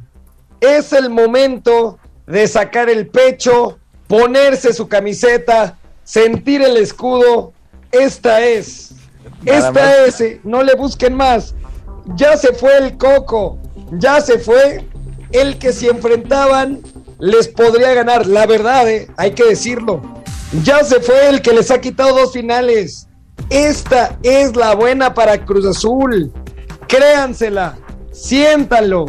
es 0.61 0.93
el 0.93 1.11
momento 1.11 1.99
de 2.27 2.47
sacar 2.49 2.89
el 2.89 3.09
pecho, 3.09 3.79
ponerse 4.07 4.73
su 4.73 4.89
camiseta, 4.89 5.79
sentir 6.05 6.63
el 6.63 6.77
escudo. 6.77 7.53
Esta 7.91 8.41
es, 8.45 8.93
Nada 9.43 9.59
esta 9.59 9.73
más. 9.73 9.95
es, 10.09 10.21
eh, 10.21 10.41
no 10.45 10.63
le 10.63 10.75
busquen 10.75 11.15
más. 11.15 11.55
Ya 12.17 12.37
se 12.37 12.53
fue 12.53 12.77
el 12.79 12.97
coco, 12.99 13.59
ya 13.93 14.21
se 14.21 14.39
fue 14.39 14.85
el 15.33 15.59
que 15.59 15.73
si 15.73 15.89
enfrentaban 15.89 16.83
les 17.19 17.49
podría 17.49 17.95
ganar. 17.95 18.27
La 18.27 18.47
verdad, 18.47 18.89
eh, 18.91 19.09
hay 19.17 19.33
que 19.33 19.45
decirlo. 19.45 20.03
Ya 20.63 20.85
se 20.85 21.01
fue 21.01 21.29
el 21.29 21.43
que 21.43 21.53
les 21.53 21.71
ha 21.71 21.81
quitado 21.81 22.15
dos 22.15 22.33
finales. 22.33 23.09
Esta 23.51 24.17
es 24.23 24.57
la 24.57 24.75
buena 24.75 25.15
para 25.15 25.45
Cruz 25.45 25.67
Azul. 25.67 26.33
Créansela, 26.89 27.77
siéntanlo. 28.13 29.07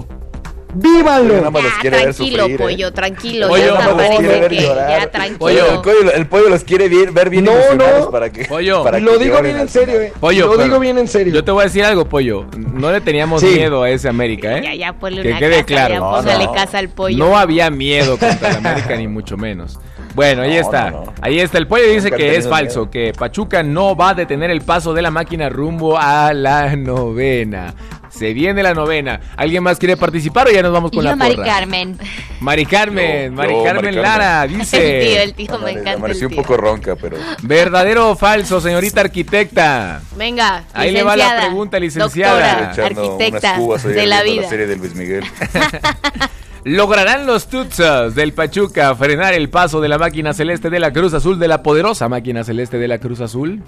¡Vívanlo! 0.78 1.36
Nada 1.36 1.50
más 1.52 1.64
los 1.64 1.72
Ya, 1.76 1.80
quiere 1.80 1.96
ver 1.98 2.14
tranquilo, 2.14 2.38
sufrir, 2.44 2.52
¿eh? 2.56 2.64
pollo, 2.64 2.92
tranquilo. 2.94 3.48
Pollo, 3.48 3.64
ya 3.66 3.72
nada 3.72 3.80
hasta 3.80 3.96
más 3.96 4.10
los 4.10 4.20
quiere 4.20 4.28
parece 4.28 4.40
ver 4.42 4.50
que 4.52 4.62
llorar. 4.68 4.90
ya 5.00 5.10
tranquilo. 5.12 5.40
Pollo, 5.40 5.66
el, 5.72 5.82
pollo, 5.82 6.12
el 6.12 6.28
pollo 6.28 6.50
los 6.50 6.64
quiere 6.66 6.90
bien- 6.90 7.14
ver 7.14 7.30
bien 7.30 7.46
No, 7.46 7.52
no. 7.76 8.12
para 8.12 8.30
que. 8.30 8.44
Pollo. 8.44 8.84
para 8.84 9.00
Lo 9.00 9.18
digo 9.18 9.42
bien 9.42 9.58
en 9.58 9.70
serio, 9.70 10.02
eh. 10.02 10.12
Pollo, 10.20 10.54
Lo 10.54 10.62
digo 10.62 10.78
bien 10.82 10.98
en 10.98 11.08
serio. 11.08 11.34
Yo 11.34 11.46
te 11.46 11.52
voy 11.52 11.62
a 11.62 11.64
decir 11.66 11.86
algo, 11.86 12.10
pollo. 12.10 12.46
No 12.58 12.92
le 12.92 13.00
teníamos 13.00 13.40
Sí. 13.40 13.48
miedo 13.56 13.84
a 13.84 13.90
ese 13.90 14.10
América, 14.10 14.58
¿eh? 14.58 14.64
Ya, 14.66 14.74
ya, 14.76 14.94
ponle 15.00 15.22
que 15.22 15.30
una 15.30 15.40
quede 15.40 15.52
casa, 15.52 15.66
claro. 15.66 15.94
ya 15.94 16.00
No, 16.02 16.12
póngale 16.12 16.46
no. 16.46 16.52
casa 16.52 16.78
al 16.80 16.90
pollo. 16.90 17.18
No 17.20 17.38
había 17.38 17.70
miedo 17.70 18.18
contra 18.18 18.50
el 18.50 18.56
América, 18.58 18.98
ni 18.98 19.08
mucho 19.08 19.38
menos. 19.38 19.80
Bueno, 20.16 20.44
ahí 20.44 20.54
No, 20.56 20.62
está. 20.62 20.92
no, 20.92 21.06
no. 21.06 21.14
Ahí 21.22 21.40
está. 21.40 21.58
El 21.58 21.68
pollo 21.68 21.88
dice 21.90 22.10
que 22.10 22.38
es 22.38 22.48
falso, 22.48 22.80
miedo. 22.82 22.92
que 22.92 23.14
Pachuca 23.18 23.62
no 23.64 23.96
va 23.96 24.10
a 24.10 24.14
detener 24.14 24.50
el 24.50 24.62
paso 24.62 24.94
de 24.94 25.02
la 25.02 25.12
máquina 25.12 25.50
rumbo 25.50 25.98
a 26.00 26.34
la 26.34 26.76
novena. 26.76 27.74
Se 28.10 28.32
viene 28.34 28.64
la 28.64 28.74
novena. 28.74 29.20
¿Alguien 29.36 29.62
más 29.62 29.78
quiere 29.78 29.98
participar 29.98 30.48
o 30.48 30.52
ya 30.52 30.62
nos 30.62 30.72
vamos 30.72 30.90
Y 30.94 30.96
con 30.96 31.04
yo, 31.04 31.10
la 31.10 31.16
Mari 31.18 31.36
porra? 31.36 31.48
Carmen. 31.48 31.98
Mari 32.40 32.66
Carmen, 32.66 33.26
Yo- 33.26 33.32
Mari 33.34 33.54
yo, 33.56 33.64
Carmen 33.66 33.84
Mari 33.86 33.96
Lara 33.98 34.26
Carmen. 34.48 34.62
El 34.62 34.68
tío, 34.68 34.80
dice. 34.80 35.24
el 35.24 35.34
tío, 35.34 35.60
me 35.60 35.72
encanta 35.72 35.90
el 35.92 35.96
Amaneció 35.98 36.30
un 36.30 36.36
poco 36.36 36.56
ronca, 36.56 36.96
pero. 36.96 37.18
¿Verdadero 37.42 38.12
o 38.12 38.16
falso, 38.16 38.62
señorita 38.62 39.02
arquitecta? 39.02 40.02
Venga, 40.16 40.64
Ahí 40.74 40.92
le 40.94 41.04
va 41.04 41.18
la 41.18 41.42
pregunta, 41.42 41.78
licenciada. 41.78 42.68
Doctora, 42.74 42.86
arquitecta 42.88 43.58
de 43.90 44.06
la 44.08 44.24
vida. 44.24 44.44
La 44.44 44.50
serie 44.50 44.68
de 44.68 44.78
Luis 44.78 44.96
Miguel. 44.96 45.26
¿Lograrán 46.66 47.28
los 47.28 47.48
Tutzas 47.48 48.16
del 48.16 48.34
Pachuca 48.34 48.96
frenar 48.96 49.36
el 49.36 49.52
paso 49.52 49.82
de 49.82 49.88
la 49.88 50.00
máquina 50.00 50.34
celeste 50.34 50.72
de 50.72 50.80
la 50.80 50.92
Cruz 50.92 51.14
Azul, 51.14 51.38
de 51.38 51.48
la 51.48 51.62
poderosa 51.62 52.10
máquina 52.10 52.44
celeste 52.44 52.80
de 52.80 52.88
la 52.88 52.98
Cruz 52.98 53.22
Azul? 53.22 53.62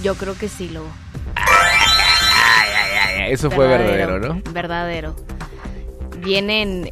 Yo 0.00 0.14
creo 0.14 0.38
que 0.38 0.48
sí, 0.48 0.68
lo. 0.68 0.82
Eso 3.28 3.50
fue 3.50 3.66
verdadero, 3.66 4.20
¿no? 4.20 4.40
Verdadero. 4.52 5.16
Vienen 6.18 6.90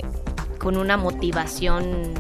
con 0.58 0.76
una 0.76 0.96
motivación. 0.96 2.14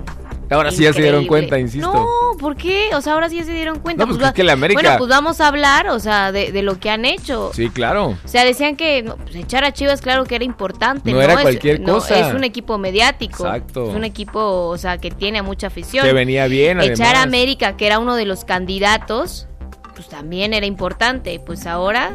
Ahora 0.48 0.70
sí 0.70 0.84
ya 0.84 0.92
se 0.92 1.02
dieron 1.02 1.26
cuenta, 1.26 1.58
insisto. 1.58 1.92
No, 1.92 2.38
¿por 2.38 2.54
qué? 2.56 2.90
O 2.94 3.00
sea, 3.00 3.14
ahora 3.14 3.28
sí 3.28 3.36
ya 3.38 3.44
se 3.44 3.52
dieron 3.52 3.80
cuenta. 3.80 4.04
No, 4.04 4.10
pues 4.12 4.22
va- 4.22 4.28
es 4.28 4.34
que 4.34 4.44
la 4.44 4.52
América- 4.52 4.80
Bueno, 4.80 4.98
pues 4.98 5.10
vamos 5.10 5.40
a 5.40 5.48
hablar, 5.48 5.88
o 5.88 5.98
sea, 5.98 6.30
de, 6.30 6.52
de 6.52 6.62
lo 6.62 6.78
que 6.78 6.88
han 6.90 7.04
hecho. 7.04 7.50
Sí, 7.52 7.68
claro. 7.68 8.16
O 8.24 8.28
sea, 8.28 8.44
decían 8.44 8.76
que 8.76 9.02
no, 9.02 9.16
pues, 9.16 9.34
echar 9.34 9.64
a 9.64 9.72
Chivas, 9.72 10.00
claro 10.00 10.24
que 10.24 10.36
era 10.36 10.44
importante. 10.44 11.10
No 11.10 11.16
No, 11.16 11.22
era 11.22 11.34
Es- 11.34 11.40
cualquier 11.40 11.80
no, 11.80 11.94
cosa. 11.94 12.28
es 12.28 12.34
un 12.34 12.44
equipo 12.44 12.78
mediático. 12.78 13.44
Exacto. 13.44 13.90
Es 13.90 13.96
un 13.96 14.04
equipo, 14.04 14.68
o 14.68 14.78
sea, 14.78 14.98
que 14.98 15.10
tiene 15.10 15.38
a 15.38 15.42
mucha 15.42 15.66
afición. 15.66 16.06
Que 16.06 16.12
venía 16.12 16.46
bien, 16.46 16.80
Echar 16.80 17.06
a 17.06 17.10
además. 17.10 17.24
América, 17.24 17.76
que 17.76 17.86
era 17.86 17.98
uno 17.98 18.14
de 18.14 18.26
los 18.26 18.44
candidatos, 18.44 19.48
pues 19.96 20.08
también 20.08 20.54
era 20.54 20.66
importante. 20.66 21.40
Pues 21.44 21.66
ahora, 21.66 22.14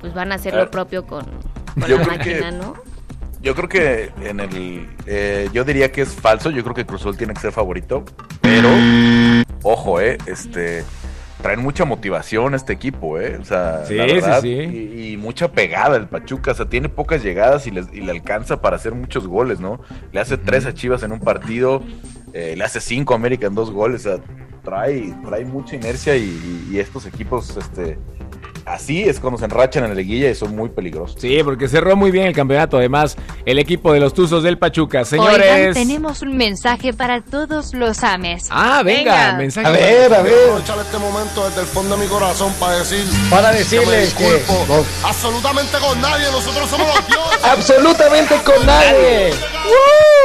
pues 0.00 0.14
van 0.14 0.32
a 0.32 0.36
hacer 0.36 0.54
A 0.54 0.56
lo 0.56 0.62
ver, 0.62 0.70
propio 0.70 1.06
con, 1.06 1.26
con 1.26 1.88
yo 1.88 1.98
la 1.98 2.04
creo 2.04 2.18
que- 2.18 2.40
máquina, 2.40 2.50
¿no? 2.52 2.74
Yo 3.42 3.54
creo 3.54 3.68
que 3.68 4.12
en 4.22 4.40
el. 4.40 4.88
eh, 5.06 5.48
yo 5.52 5.64
diría 5.64 5.90
que 5.90 6.02
es 6.02 6.10
falso. 6.14 6.50
Yo 6.50 6.62
creo 6.62 6.74
que 6.74 6.86
Cruzul 6.86 7.16
tiene 7.16 7.34
que 7.34 7.40
ser 7.40 7.52
favorito. 7.52 8.04
Pero, 8.40 8.68
ojo, 9.62 10.00
eh. 10.00 10.18
Este. 10.26 10.84
Traen 11.42 11.58
mucha 11.60 11.84
motivación 11.84 12.54
este 12.54 12.72
equipo, 12.72 13.18
¿eh? 13.18 13.36
O 13.40 13.44
sea, 13.44 13.84
Sí, 13.84 13.94
la 13.96 14.06
sí, 14.06 14.12
verdad, 14.14 14.40
sí. 14.42 14.48
Y, 14.48 15.12
y 15.12 15.16
mucha 15.16 15.50
pegada 15.50 15.96
el 15.96 16.06
Pachuca. 16.06 16.52
O 16.52 16.54
sea, 16.54 16.66
tiene 16.68 16.88
pocas 16.88 17.20
llegadas 17.24 17.66
y, 17.66 17.72
les- 17.72 17.92
y 17.92 18.00
le 18.00 18.12
alcanza 18.12 18.62
para 18.62 18.76
hacer 18.76 18.94
muchos 18.94 19.26
goles, 19.26 19.58
¿no? 19.58 19.80
Le 20.12 20.20
hace 20.20 20.38
tres 20.38 20.66
a 20.66 20.72
Chivas 20.72 21.02
en 21.02 21.10
un 21.10 21.18
partido, 21.18 21.82
eh, 22.32 22.54
le 22.56 22.62
hace 22.62 22.80
cinco 22.80 23.12
a 23.12 23.16
América 23.16 23.48
en 23.48 23.56
dos 23.56 23.72
goles. 23.72 24.06
O 24.06 24.10
sea, 24.16 24.22
trae, 24.62 25.12
trae 25.24 25.44
mucha 25.44 25.74
inercia 25.74 26.14
y 26.16 26.78
estos 26.78 27.06
equipos, 27.06 27.56
este. 27.56 27.98
Así 28.64 29.02
es 29.02 29.18
cuando 29.20 29.38
se 29.38 29.44
enrachan 29.46 29.84
en 29.84 29.90
la 29.90 29.94
liguilla 29.96 30.30
y 30.30 30.34
son 30.34 30.54
muy 30.54 30.68
peligrosos. 30.68 31.20
Sí, 31.20 31.40
porque 31.44 31.68
cerró 31.68 31.96
muy 31.96 32.10
bien 32.10 32.26
el 32.26 32.34
campeonato. 32.34 32.76
Además, 32.78 33.16
el 33.44 33.58
equipo 33.58 33.92
de 33.92 34.00
los 34.00 34.14
Tuzos 34.14 34.42
del 34.42 34.58
Pachuca. 34.58 35.04
Señores. 35.04 35.52
Oigan, 35.52 35.74
tenemos 35.74 36.22
un 36.22 36.36
mensaje 36.36 36.92
para 36.92 37.20
todos 37.22 37.74
los 37.74 38.02
ames. 38.02 38.46
Ah, 38.50 38.82
venga, 38.84 39.12
Venga. 39.14 39.36
mensaje. 39.38 39.66
A 39.66 39.70
ver, 39.70 40.14
a 40.14 40.22
ver. 40.22 40.34
aprovechar 40.48 40.78
este 40.78 40.98
momento 40.98 41.48
desde 41.48 41.60
el 41.62 41.66
fondo 41.66 41.96
de 41.96 42.04
mi 42.04 42.08
corazón 42.08 42.52
para 42.60 42.78
decir 42.78 43.04
Para 43.30 43.48
que 43.48 43.54
me 43.54 43.58
decirles 43.60 44.14
que. 44.14 44.42
no, 44.68 44.84
absolutamente 45.08 45.78
con 45.78 46.00
nadie, 46.00 46.24
nosotros 46.32 46.68
somos 46.70 46.86
los 46.94 47.06
dioses. 47.08 47.44
absolutamente 47.44 48.34
con 48.44 48.66
nadie. 48.66 49.32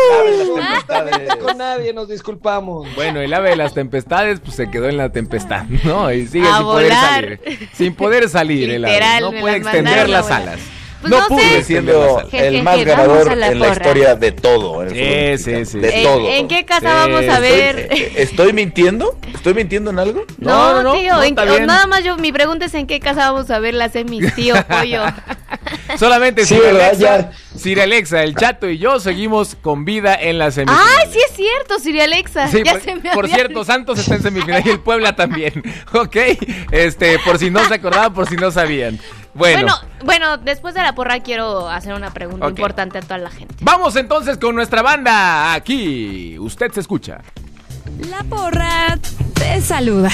Saben 0.09 0.39
las 0.39 0.47
tempestades. 0.47 1.35
Con 1.47 1.57
nadie 1.57 1.93
nos 1.93 2.07
disculpamos. 2.09 2.87
Bueno, 2.95 3.19
el 3.21 3.33
ave 3.33 3.51
de 3.51 3.55
las 3.55 3.73
tempestades, 3.73 4.39
pues 4.39 4.55
se 4.55 4.69
quedó 4.69 4.89
en 4.89 4.97
la 4.97 5.11
tempestad, 5.11 5.65
¿no? 5.83 6.11
Y 6.11 6.27
sigue 6.27 6.47
A 6.47 6.57
sin 6.57 6.65
poder 6.65 6.91
salir. 6.93 7.69
Sin 7.73 7.95
poder 7.95 8.26
salir 8.29 8.69
el 8.69 8.85
ave. 8.85 9.21
No 9.21 9.31
puede 9.31 9.57
extender 9.57 10.09
las 10.09 10.29
alas. 10.31 10.59
Pues 11.01 11.11
no 11.11 11.17
no 11.19 11.25
extender 11.37 11.63
siendo 11.63 12.27
el 12.31 12.63
más 12.63 12.83
ganador 12.83 13.37
la 13.37 13.47
en 13.51 13.59
la 13.59 13.67
porra. 13.67 13.81
historia 13.83 14.15
de 14.15 14.31
todo. 14.31 14.81
en 14.83 14.95
el 14.95 15.37
Sí, 15.37 15.43
sí, 15.43 15.65
sí. 15.65 15.79
De 15.79 15.97
¿En, 15.97 16.03
todo. 16.03 16.27
en 16.29 16.47
qué 16.47 16.65
casa 16.65 16.79
Sí, 17.05 17.11
vamos 17.11 17.27
a 17.35 17.39
ver? 17.39 17.87
Eh, 17.91 18.13
¿Estoy 18.17 18.51
mintiendo? 18.53 19.17
¿Estoy 19.33 19.53
mintiendo 19.53 19.91
en 19.91 19.99
algo? 19.99 20.23
No, 20.39 20.73
No, 20.73 20.83
no, 20.83 20.93
tío, 20.93 21.13
no, 21.13 21.21
en 21.23 21.29
está 21.29 21.43
qué- 21.45 21.51
bien. 21.51 21.65
nada 21.67 21.85
más 21.87 22.03
yo, 22.03 22.17
mi 22.17 22.31
pregunta 22.31 22.65
es 22.65 22.73
en 22.73 22.87
qué 22.87 22.99
casa 22.99 23.31
vamos 23.31 23.49
a 23.51 23.59
ver 23.59 23.75
las 23.75 23.91
semis, 23.91 24.33
tío, 24.35 24.55
pollo. 24.67 25.03
Solamente 25.97 26.45
Sí, 26.45 26.55
Sir 26.55 26.63
¿verdad? 26.63 26.87
Alexa, 26.89 27.31
Sir 27.55 27.81
Alexa, 27.81 28.23
el 28.23 28.35
chato 28.35 28.69
y 28.69 28.77
yo 28.77 28.99
seguimos 28.99 29.55
con 29.61 29.85
vida 29.85 30.15
en 30.15 30.37
la 30.37 30.51
semifinal. 30.51 30.83
¡Ay, 30.99 31.09
sí 31.11 31.19
es 31.29 31.35
cierto, 31.35 31.79
Siri 31.79 32.01
Alexa! 32.01 32.47
Sí, 32.47 32.61
ya 32.63 32.73
por, 32.73 32.81
se 32.81 32.95
me 32.95 33.11
por 33.11 33.27
cierto, 33.27 33.63
Santos 33.63 33.99
está 33.99 34.15
en 34.15 34.21
semifinal 34.23 34.63
y 34.65 34.69
el 34.69 34.79
Puebla 34.79 35.15
también. 35.15 35.63
Ok, 35.93 36.15
este, 36.71 37.17
por 37.19 37.37
si 37.39 37.49
no 37.49 37.63
se 37.67 37.75
acordaban, 37.75 38.13
por 38.13 38.27
si 38.27 38.35
no 38.35 38.51
sabían. 38.51 38.99
Bueno, 39.37 39.61
Bueno, 39.61 39.75
bueno, 40.03 40.37
después 40.37 40.73
de 40.73 40.81
la 40.81 40.95
porra 40.95 41.19
quiero 41.21 41.69
hacer 41.69 41.93
una 41.93 42.11
pregunta 42.11 42.47
importante 42.47 42.97
a 42.97 43.01
toda 43.01 43.19
la 43.19 43.29
gente. 43.29 43.53
vamos 43.61 43.95
entonces 43.95 44.37
con 44.37 44.55
nuestra 44.55 44.81
banda. 44.81 45.53
Aquí, 45.53 46.37
usted 46.39 46.71
se 46.71 46.79
escucha. 46.79 47.19
La 48.09 48.23
porra 48.23 48.97
te 49.35 49.61
saluda. 49.61 50.09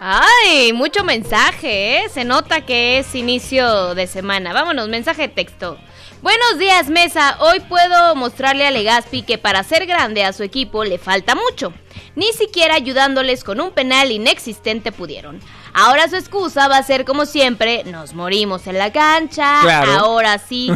Ay, 0.00 0.72
mucho 0.72 1.04
mensaje, 1.04 1.98
¿eh? 1.98 2.08
Se 2.08 2.24
nota 2.24 2.64
que 2.64 2.98
es 2.98 3.14
inicio 3.14 3.94
de 3.94 4.06
semana. 4.06 4.54
Vámonos, 4.54 4.88
mensaje 4.88 5.22
de 5.22 5.28
texto. 5.28 5.76
Buenos 6.22 6.58
días, 6.58 6.88
mesa. 6.88 7.36
Hoy 7.40 7.60
puedo 7.60 8.14
mostrarle 8.14 8.66
a 8.66 8.70
Legaspi 8.70 9.22
que 9.22 9.36
para 9.36 9.62
ser 9.62 9.84
grande 9.86 10.24
a 10.24 10.32
su 10.32 10.42
equipo 10.42 10.84
le 10.84 10.96
falta 10.98 11.34
mucho. 11.34 11.74
Ni 12.16 12.32
siquiera 12.32 12.74
ayudándoles 12.76 13.44
con 13.44 13.60
un 13.60 13.72
penal 13.72 14.10
inexistente 14.10 14.90
pudieron. 14.92 15.40
Ahora 15.72 16.08
su 16.08 16.16
excusa 16.16 16.68
va 16.68 16.78
a 16.78 16.82
ser 16.82 17.04
como 17.04 17.26
siempre, 17.26 17.84
nos 17.84 18.14
morimos 18.14 18.66
en 18.66 18.78
la 18.78 18.92
cancha. 18.92 19.60
Claro. 19.62 19.92
Ahora 19.92 20.38
sí, 20.38 20.70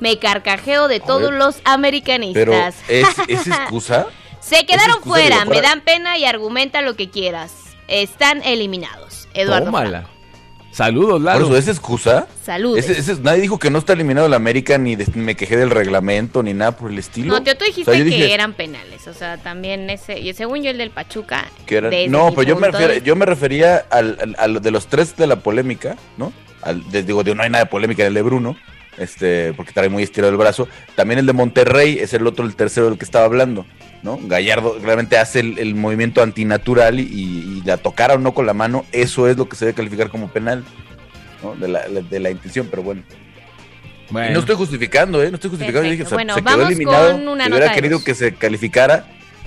me 0.00 0.18
carcajeo 0.18 0.88
de 0.88 1.00
todos 1.00 1.32
los 1.32 1.56
Pero, 1.56 1.70
americanistas. 1.70 2.76
¿es, 2.88 3.08
¿es 3.28 3.46
excusa? 3.46 4.06
Se 4.40 4.66
quedaron 4.66 4.96
excusa 4.96 5.08
fuera, 5.08 5.44
me 5.44 5.60
dan 5.60 5.82
pena 5.82 6.18
y 6.18 6.24
argumenta 6.24 6.82
lo 6.82 6.96
que 6.96 7.10
quieras. 7.10 7.52
Están 7.88 8.42
eliminados. 8.42 9.28
Eduardo. 9.34 9.66
Tómala. 9.66 10.02
Franco. 10.02 10.19
Saludos, 10.72 11.14
Por 11.14 11.20
Lalo. 11.22 11.44
eso, 11.46 11.56
¿es 11.56 11.68
excusa? 11.68 12.28
Saludos. 12.44 12.84
Nadie 13.22 13.42
dijo 13.42 13.58
que 13.58 13.70
no 13.70 13.78
está 13.78 13.92
eliminado 13.92 14.26
el 14.28 14.34
América, 14.34 14.78
ni 14.78 14.94
de- 14.94 15.06
me 15.16 15.34
quejé 15.34 15.56
del 15.56 15.70
reglamento, 15.70 16.42
ni 16.42 16.54
nada 16.54 16.72
por 16.76 16.90
el 16.92 16.98
estilo. 16.98 17.34
No, 17.34 17.42
tío, 17.42 17.56
tú 17.56 17.64
O 17.64 17.66
dijiste 17.66 17.90
sea, 17.90 17.98
que 17.98 18.04
dije 18.04 18.32
eran 18.32 18.52
penales. 18.52 19.06
O 19.08 19.12
sea, 19.14 19.36
también 19.38 19.90
ese. 19.90 20.18
Y 20.20 20.32
según 20.32 20.62
yo, 20.62 20.70
el 20.70 20.78
del 20.78 20.90
Pachuca. 20.90 21.46
que 21.66 21.76
eran- 21.78 21.90
desde 21.90 22.08
No, 22.08 22.32
pues 22.32 22.46
yo 22.46 22.56
me, 22.56 22.70
refiero- 22.70 22.94
yo 23.04 23.16
me 23.16 23.26
refería 23.26 23.84
al, 23.90 24.16
al- 24.20 24.36
a 24.38 24.46
lo 24.46 24.60
de 24.60 24.70
los 24.70 24.86
tres 24.86 25.16
de 25.16 25.26
la 25.26 25.36
polémica, 25.36 25.96
¿no? 26.16 26.32
Al, 26.62 26.88
de- 26.90 27.02
digo, 27.02 27.24
de- 27.24 27.34
no 27.34 27.42
hay 27.42 27.50
nada 27.50 27.64
de 27.64 27.70
polémica 27.70 28.02
en 28.02 28.08
el 28.08 28.14
de 28.14 28.22
Bruno, 28.22 28.56
este, 28.96 29.52
porque 29.54 29.72
trae 29.72 29.88
muy 29.88 30.02
estirado 30.04 30.30
el 30.30 30.38
brazo. 30.38 30.68
También 30.94 31.18
el 31.18 31.26
de 31.26 31.32
Monterrey 31.32 31.98
es 31.98 32.14
el 32.14 32.26
otro, 32.26 32.44
el 32.44 32.54
tercero 32.54 32.88
del 32.88 32.98
que 32.98 33.04
estaba 33.04 33.24
hablando, 33.24 33.66
¿no? 34.02 34.18
Gallardo 34.22 34.78
realmente 34.82 35.18
hace 35.18 35.40
el, 35.40 35.58
el 35.58 35.74
movimiento 35.74 36.22
antinatural 36.22 37.00
y, 37.00 37.04
y 37.04 37.62
la 37.64 37.76
tocara 37.76 38.14
o 38.14 38.18
no 38.18 38.32
con 38.34 38.46
la 38.46 38.54
mano, 38.54 38.84
eso 38.92 39.28
es 39.28 39.36
lo 39.36 39.48
que 39.48 39.56
se 39.56 39.66
debe 39.66 39.76
calificar 39.76 40.08
como 40.10 40.28
penal, 40.28 40.64
¿no? 41.42 41.54
De 41.56 41.68
la, 41.68 41.86
de 41.88 42.20
la 42.20 42.30
intención, 42.30 42.68
pero 42.70 42.82
bueno. 42.82 43.02
No 44.10 44.40
estoy 44.40 44.56
justificando, 44.56 45.22
¿eh? 45.22 45.28
No 45.30 45.36
estoy 45.36 45.50
justificando. 45.50 45.84
Yo 45.86 45.90
dije, 45.92 46.04
Bueno, 46.14 46.34
se 46.34 46.42
quedó 46.42 46.66
eliminado. 46.66 47.16
una 47.16 47.46
hubiera 47.46 47.72
querido 47.72 48.02
que 48.02 48.14
se 48.16 48.34
calificara, 48.34 49.04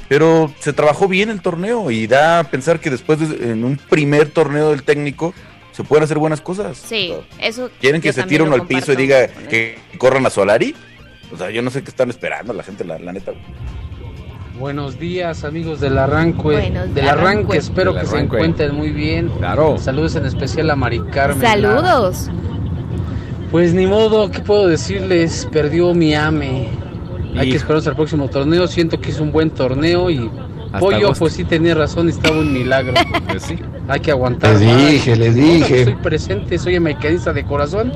pero 0.07 0.53
se 0.59 0.71
trabajó 0.71 1.07
bien 1.09 1.29
el 1.29 1.41
torneo 1.41 1.91
y 1.91 2.07
da 2.07 2.39
a 2.39 2.43
pensar 2.45 2.79
que 2.79 2.89
después, 2.89 3.19
de- 3.19 3.51
en 3.51 3.65
un 3.65 3.75
primer 3.75 4.29
torneo 4.29 4.69
del 4.71 4.83
técnico, 4.83 5.33
se 5.73 5.83
pueden 5.83 6.03
hacer 6.05 6.17
buenas 6.17 6.39
cosas. 6.39 6.77
Sí, 6.77 7.11
O 7.11 7.23
sea, 7.35 7.47
eso. 7.47 7.71
¿Quieren 7.81 7.99
que 7.99 8.13
se 8.13 8.23
tire 8.23 8.43
uno 8.43 8.55
al 8.55 8.65
piso 8.67 8.93
y 8.93 8.95
diga 8.95 9.27
que 9.27 9.79
corran 9.97 10.25
a 10.25 10.29
Solari? 10.29 10.75
O 11.33 11.37
sea, 11.37 11.49
yo 11.49 11.61
no 11.61 11.69
sé 11.71 11.83
qué 11.83 11.89
están 11.89 12.09
esperando 12.09 12.53
la 12.53 12.63
gente, 12.63 12.85
la, 12.85 12.99
la 12.99 13.11
neta. 13.11 13.33
Buenos 14.63 14.97
días 14.97 15.43
amigos 15.43 15.81
del 15.81 15.97
arranque, 15.97 16.41
Buenos 16.41 16.95
del 16.95 17.09
arranque. 17.09 17.31
arranque, 17.31 17.57
espero 17.57 17.91
Del 17.91 18.03
que 18.03 18.07
se 18.07 18.17
encuentren 18.17 18.73
muy 18.73 18.91
bien. 18.91 19.27
Claro. 19.37 19.77
Saludos 19.77 20.15
en 20.15 20.25
especial 20.25 20.69
a 20.69 20.77
Mari 20.77 21.01
Carmen. 21.11 21.41
Saludos. 21.41 22.29
Pues 23.51 23.73
ni 23.73 23.87
modo, 23.87 24.31
¿qué 24.31 24.39
puedo 24.39 24.67
decirles? 24.67 25.49
Perdió 25.51 25.93
mi 25.93 26.15
AME. 26.15 26.69
Hay 27.35 27.49
que 27.49 27.57
esperar 27.57 27.79
hasta 27.79 27.89
el 27.89 27.97
próximo 27.97 28.29
torneo. 28.29 28.65
Siento 28.67 29.01
que 29.01 29.09
es 29.09 29.19
un 29.19 29.33
buen 29.33 29.49
torneo 29.49 30.09
y 30.09 30.31
Hasta 30.67 30.79
Pollo, 30.79 31.07
agosto. 31.07 31.19
pues 31.25 31.33
sí 31.33 31.43
tenía 31.43 31.75
razón, 31.75 32.07
estaba 32.07 32.39
un 32.39 32.53
milagro. 32.53 32.93
Pues 33.27 33.43
sí. 33.43 33.59
Hay 33.89 33.99
que 33.99 34.11
aguantar. 34.11 34.51
Les 34.51 34.91
dije, 34.91 35.17
les 35.17 35.35
dije. 35.35 35.79
Estoy 35.79 35.95
presente, 35.95 36.57
soy 36.57 36.77
americanista 36.77 37.33
de 37.33 37.43
corazón 37.43 37.91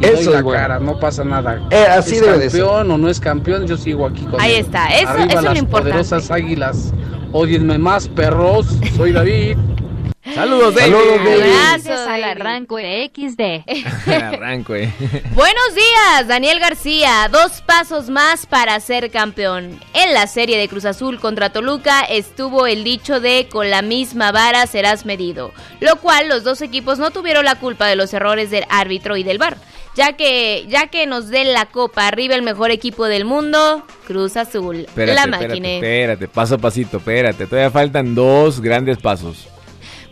y 0.00 0.06
doy 0.06 0.20
Eso 0.20 0.30
la 0.32 0.42
bueno. 0.42 0.60
cara, 0.60 0.78
no 0.78 0.98
pasa 0.98 1.24
nada. 1.24 1.60
Eh, 1.70 1.86
así 1.90 2.16
es 2.16 2.20
debe 2.22 2.38
de 2.38 2.50
ser. 2.50 2.60
campeón 2.60 2.90
o 2.92 2.98
no 2.98 3.08
es 3.08 3.18
campeón, 3.20 3.66
yo 3.66 3.76
sigo 3.76 4.06
aquí 4.06 4.24
con 4.24 4.40
Ahí 4.40 4.54
él. 4.54 4.60
está, 4.60 4.86
eso- 4.88 5.08
Arriba 5.08 5.26
eso 5.26 5.38
es 5.38 5.44
lo 5.44 5.56
importante. 5.56 5.90
poderosas 5.90 6.30
águilas. 6.30 6.92
Odienme 7.32 7.78
más, 7.78 8.08
perros. 8.08 8.66
Soy 8.96 9.12
David. 9.12 9.56
Saludos, 10.34 10.74
David. 10.74 10.92
Saludos, 10.92 11.24
David. 11.24 11.52
Gracias 11.54 12.00
al 12.08 12.24
arranco 12.24 12.76
XD. 12.78 14.10
Arranco, 14.12 14.74
eh. 14.74 14.92
Buenos 15.34 15.74
días, 15.74 16.28
Daniel 16.28 16.60
García. 16.60 17.28
Dos 17.32 17.62
pasos 17.62 18.10
más 18.10 18.44
para 18.46 18.78
ser 18.80 19.10
campeón. 19.10 19.78
En 19.94 20.12
la 20.14 20.26
serie 20.26 20.58
de 20.58 20.68
Cruz 20.68 20.84
Azul 20.84 21.18
contra 21.18 21.50
Toluca 21.50 22.00
estuvo 22.02 22.66
el 22.66 22.84
dicho 22.84 23.20
de 23.20 23.48
con 23.50 23.70
la 23.70 23.80
misma 23.82 24.30
vara 24.32 24.66
serás 24.66 25.06
medido, 25.06 25.52
lo 25.80 25.96
cual 25.96 26.28
los 26.28 26.44
dos 26.44 26.60
equipos 26.62 26.98
no 26.98 27.10
tuvieron 27.10 27.44
la 27.44 27.54
culpa 27.54 27.86
de 27.86 27.96
los 27.96 28.12
errores 28.12 28.50
del 28.50 28.64
árbitro 28.68 29.16
y 29.16 29.22
del 29.22 29.38
VAR. 29.38 29.56
Ya 29.94 30.12
que, 30.12 30.66
ya 30.68 30.86
que 30.86 31.06
nos 31.06 31.28
den 31.28 31.52
la 31.52 31.66
copa 31.66 32.06
arriba 32.06 32.34
el 32.34 32.42
mejor 32.42 32.70
equipo 32.70 33.06
del 33.06 33.24
mundo, 33.24 33.82
Cruz 34.06 34.36
Azul, 34.36 34.80
Espérate, 34.80 35.14
la 35.14 35.22
espérate, 35.22 35.48
máquina. 35.48 35.68
espérate, 35.70 36.28
paso 36.28 36.54
a 36.54 36.58
pasito, 36.58 36.98
espérate. 36.98 37.46
Todavía 37.46 37.70
faltan 37.70 38.14
dos 38.14 38.60
grandes 38.60 38.98
pasos. 38.98 39.48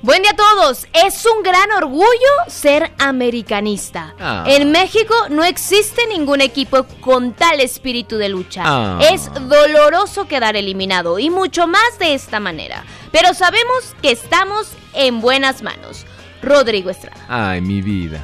Buen 0.02 0.22
día 0.22 0.32
a 0.32 0.36
todos. 0.36 0.86
Es 1.06 1.24
un 1.26 1.42
gran 1.42 1.72
orgullo 1.72 2.04
ser 2.48 2.92
americanista. 2.98 4.14
Ah. 4.20 4.44
En 4.46 4.70
México 4.70 5.14
no 5.30 5.42
existe 5.42 6.06
ningún 6.08 6.40
equipo 6.40 6.84
con 7.00 7.32
tal 7.32 7.60
espíritu 7.60 8.16
de 8.16 8.28
lucha. 8.28 8.62
Ah. 8.66 8.98
Es 9.10 9.30
doloroso 9.48 10.28
quedar 10.28 10.54
eliminado 10.56 11.18
y 11.18 11.30
mucho 11.30 11.66
más 11.66 11.98
de 11.98 12.14
esta 12.14 12.40
manera. 12.40 12.84
Pero 13.10 13.34
sabemos 13.34 13.94
que 14.02 14.10
estamos 14.12 14.68
en 14.94 15.20
buenas 15.20 15.62
manos. 15.62 16.04
Rodrigo 16.42 16.90
Estrada. 16.90 17.24
Ay, 17.28 17.60
mi 17.60 17.80
vida. 17.82 18.22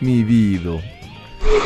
Mi 0.00 0.24
vida. 0.24 0.80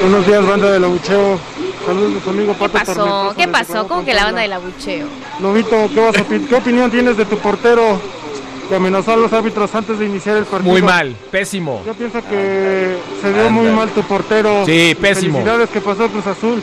Buenos 0.01 0.26
días, 0.26 0.45
banda 0.45 0.72
del 0.72 0.82
abucheo. 0.82 1.39
Saludos 1.87 2.20
a 2.20 2.24
tu 2.24 2.30
amigo 2.30 2.55
Pato 2.55 2.78
¿Qué 2.78 2.85
pasó? 2.85 3.35
¿Qué 3.37 3.49
pasó? 3.49 3.87
¿Cómo 3.87 4.05
que 4.05 4.12
la 4.12 4.24
banda 4.24 4.41
del 4.41 4.55
abucheo? 4.55 5.07
Lobito, 5.41 5.89
¿qué, 5.95 6.01
vas 6.01 6.16
a 6.16 6.24
¿qué 6.24 6.55
opinión 6.55 6.91
tienes 6.91 7.16
de 7.16 7.26
tu 7.26 7.39
portero 7.39 8.01
que 8.68 8.74
amenazó 8.74 9.12
a 9.12 9.16
los 9.16 9.32
árbitros 9.32 9.72
antes 9.74 10.01
de 10.01 10.07
iniciar 10.07 10.37
el 10.37 10.47
partido? 10.47 10.72
Muy 10.72 10.82
mal, 10.82 11.14
pésimo. 11.30 11.82
Yo 11.87 11.95
pienso 11.95 12.20
que 12.28 12.97
se 13.22 13.32
vio 13.32 13.51
muy 13.51 13.68
mal 13.68 13.91
tu 13.91 14.03
portero. 14.03 14.66
Sí, 14.66 14.97
pésimo. 15.01 15.39
Felicidades 15.39 15.70
que 15.70 15.80
pasó 15.80 16.09
Cruz 16.09 16.26
Azul. 16.26 16.61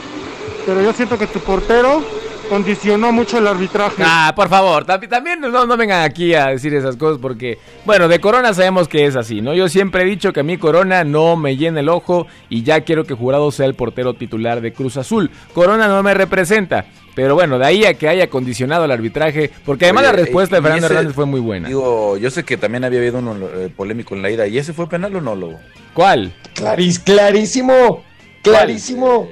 Pero 0.66 0.82
yo 0.82 0.92
siento 0.92 1.18
que 1.18 1.28
tu 1.28 1.40
portero 1.40 2.04
condicionó 2.52 3.14
mucho 3.14 3.38
el 3.38 3.48
arbitraje. 3.48 4.04
Ah, 4.06 4.34
por 4.36 4.50
favor, 4.50 4.86
tam- 4.86 5.08
también 5.08 5.40
no, 5.40 5.66
no 5.66 5.78
vengan 5.78 6.04
aquí 6.04 6.34
a 6.34 6.48
decir 6.48 6.74
esas 6.74 6.98
cosas 6.98 7.18
porque, 7.22 7.58
bueno, 7.86 8.10
de 8.10 8.20
Corona 8.20 8.54
sabemos 8.54 8.90
que 8.90 9.06
es 9.06 9.16
así, 9.16 9.40
¿no? 9.40 9.54
Yo 9.54 9.70
siempre 9.70 10.02
he 10.02 10.06
dicho 10.06 10.34
que 10.34 10.42
a 10.42 10.44
mí 10.44 10.58
Corona 10.58 11.06
no 11.06 11.38
me 11.38 11.56
llena 11.56 11.80
el 11.80 11.88
ojo 11.88 12.28
y 12.50 12.64
ya 12.64 12.82
quiero 12.82 13.06
que 13.06 13.14
Jurado 13.14 13.50
sea 13.54 13.68
el 13.68 13.76
portero 13.76 14.16
titular 14.16 14.60
de 14.60 14.74
Cruz 14.74 14.98
Azul. 14.98 15.32
Corona 15.54 15.88
no 15.88 16.04
me 16.04 16.14
representa, 16.14 16.84
pero 17.16 17.36
bueno, 17.36 17.58
de 17.58 17.66
ahí 17.66 17.86
a 17.86 17.94
que 17.94 18.10
haya 18.10 18.30
condicionado 18.30 18.84
el 18.84 18.92
arbitraje, 18.92 19.50
porque 19.66 19.86
además 19.86 20.04
Oye, 20.04 20.12
la 20.12 20.18
respuesta 20.24 20.58
de 20.58 20.62
Fernando 20.62 20.88
ese- 20.88 20.94
Hernández 20.96 21.16
fue 21.16 21.26
muy 21.26 21.40
buena. 21.40 21.70
Digo, 21.70 22.18
yo 22.18 22.30
sé 22.32 22.44
que 22.44 22.58
también 22.58 22.84
había 22.84 23.00
habido 23.00 23.20
uno 23.20 23.38
eh, 23.48 23.70
polémico 23.74 24.14
en 24.14 24.24
la 24.24 24.30
ida. 24.30 24.46
¿Y 24.46 24.58
ese 24.58 24.74
fue 24.74 24.90
penal 24.90 25.16
o 25.16 25.22
no, 25.22 25.36
Lobo? 25.36 25.58
¿Cuál? 25.94 26.34
Clarís, 26.54 27.00
clarísimo, 27.00 28.04
clarísimo. 28.42 29.30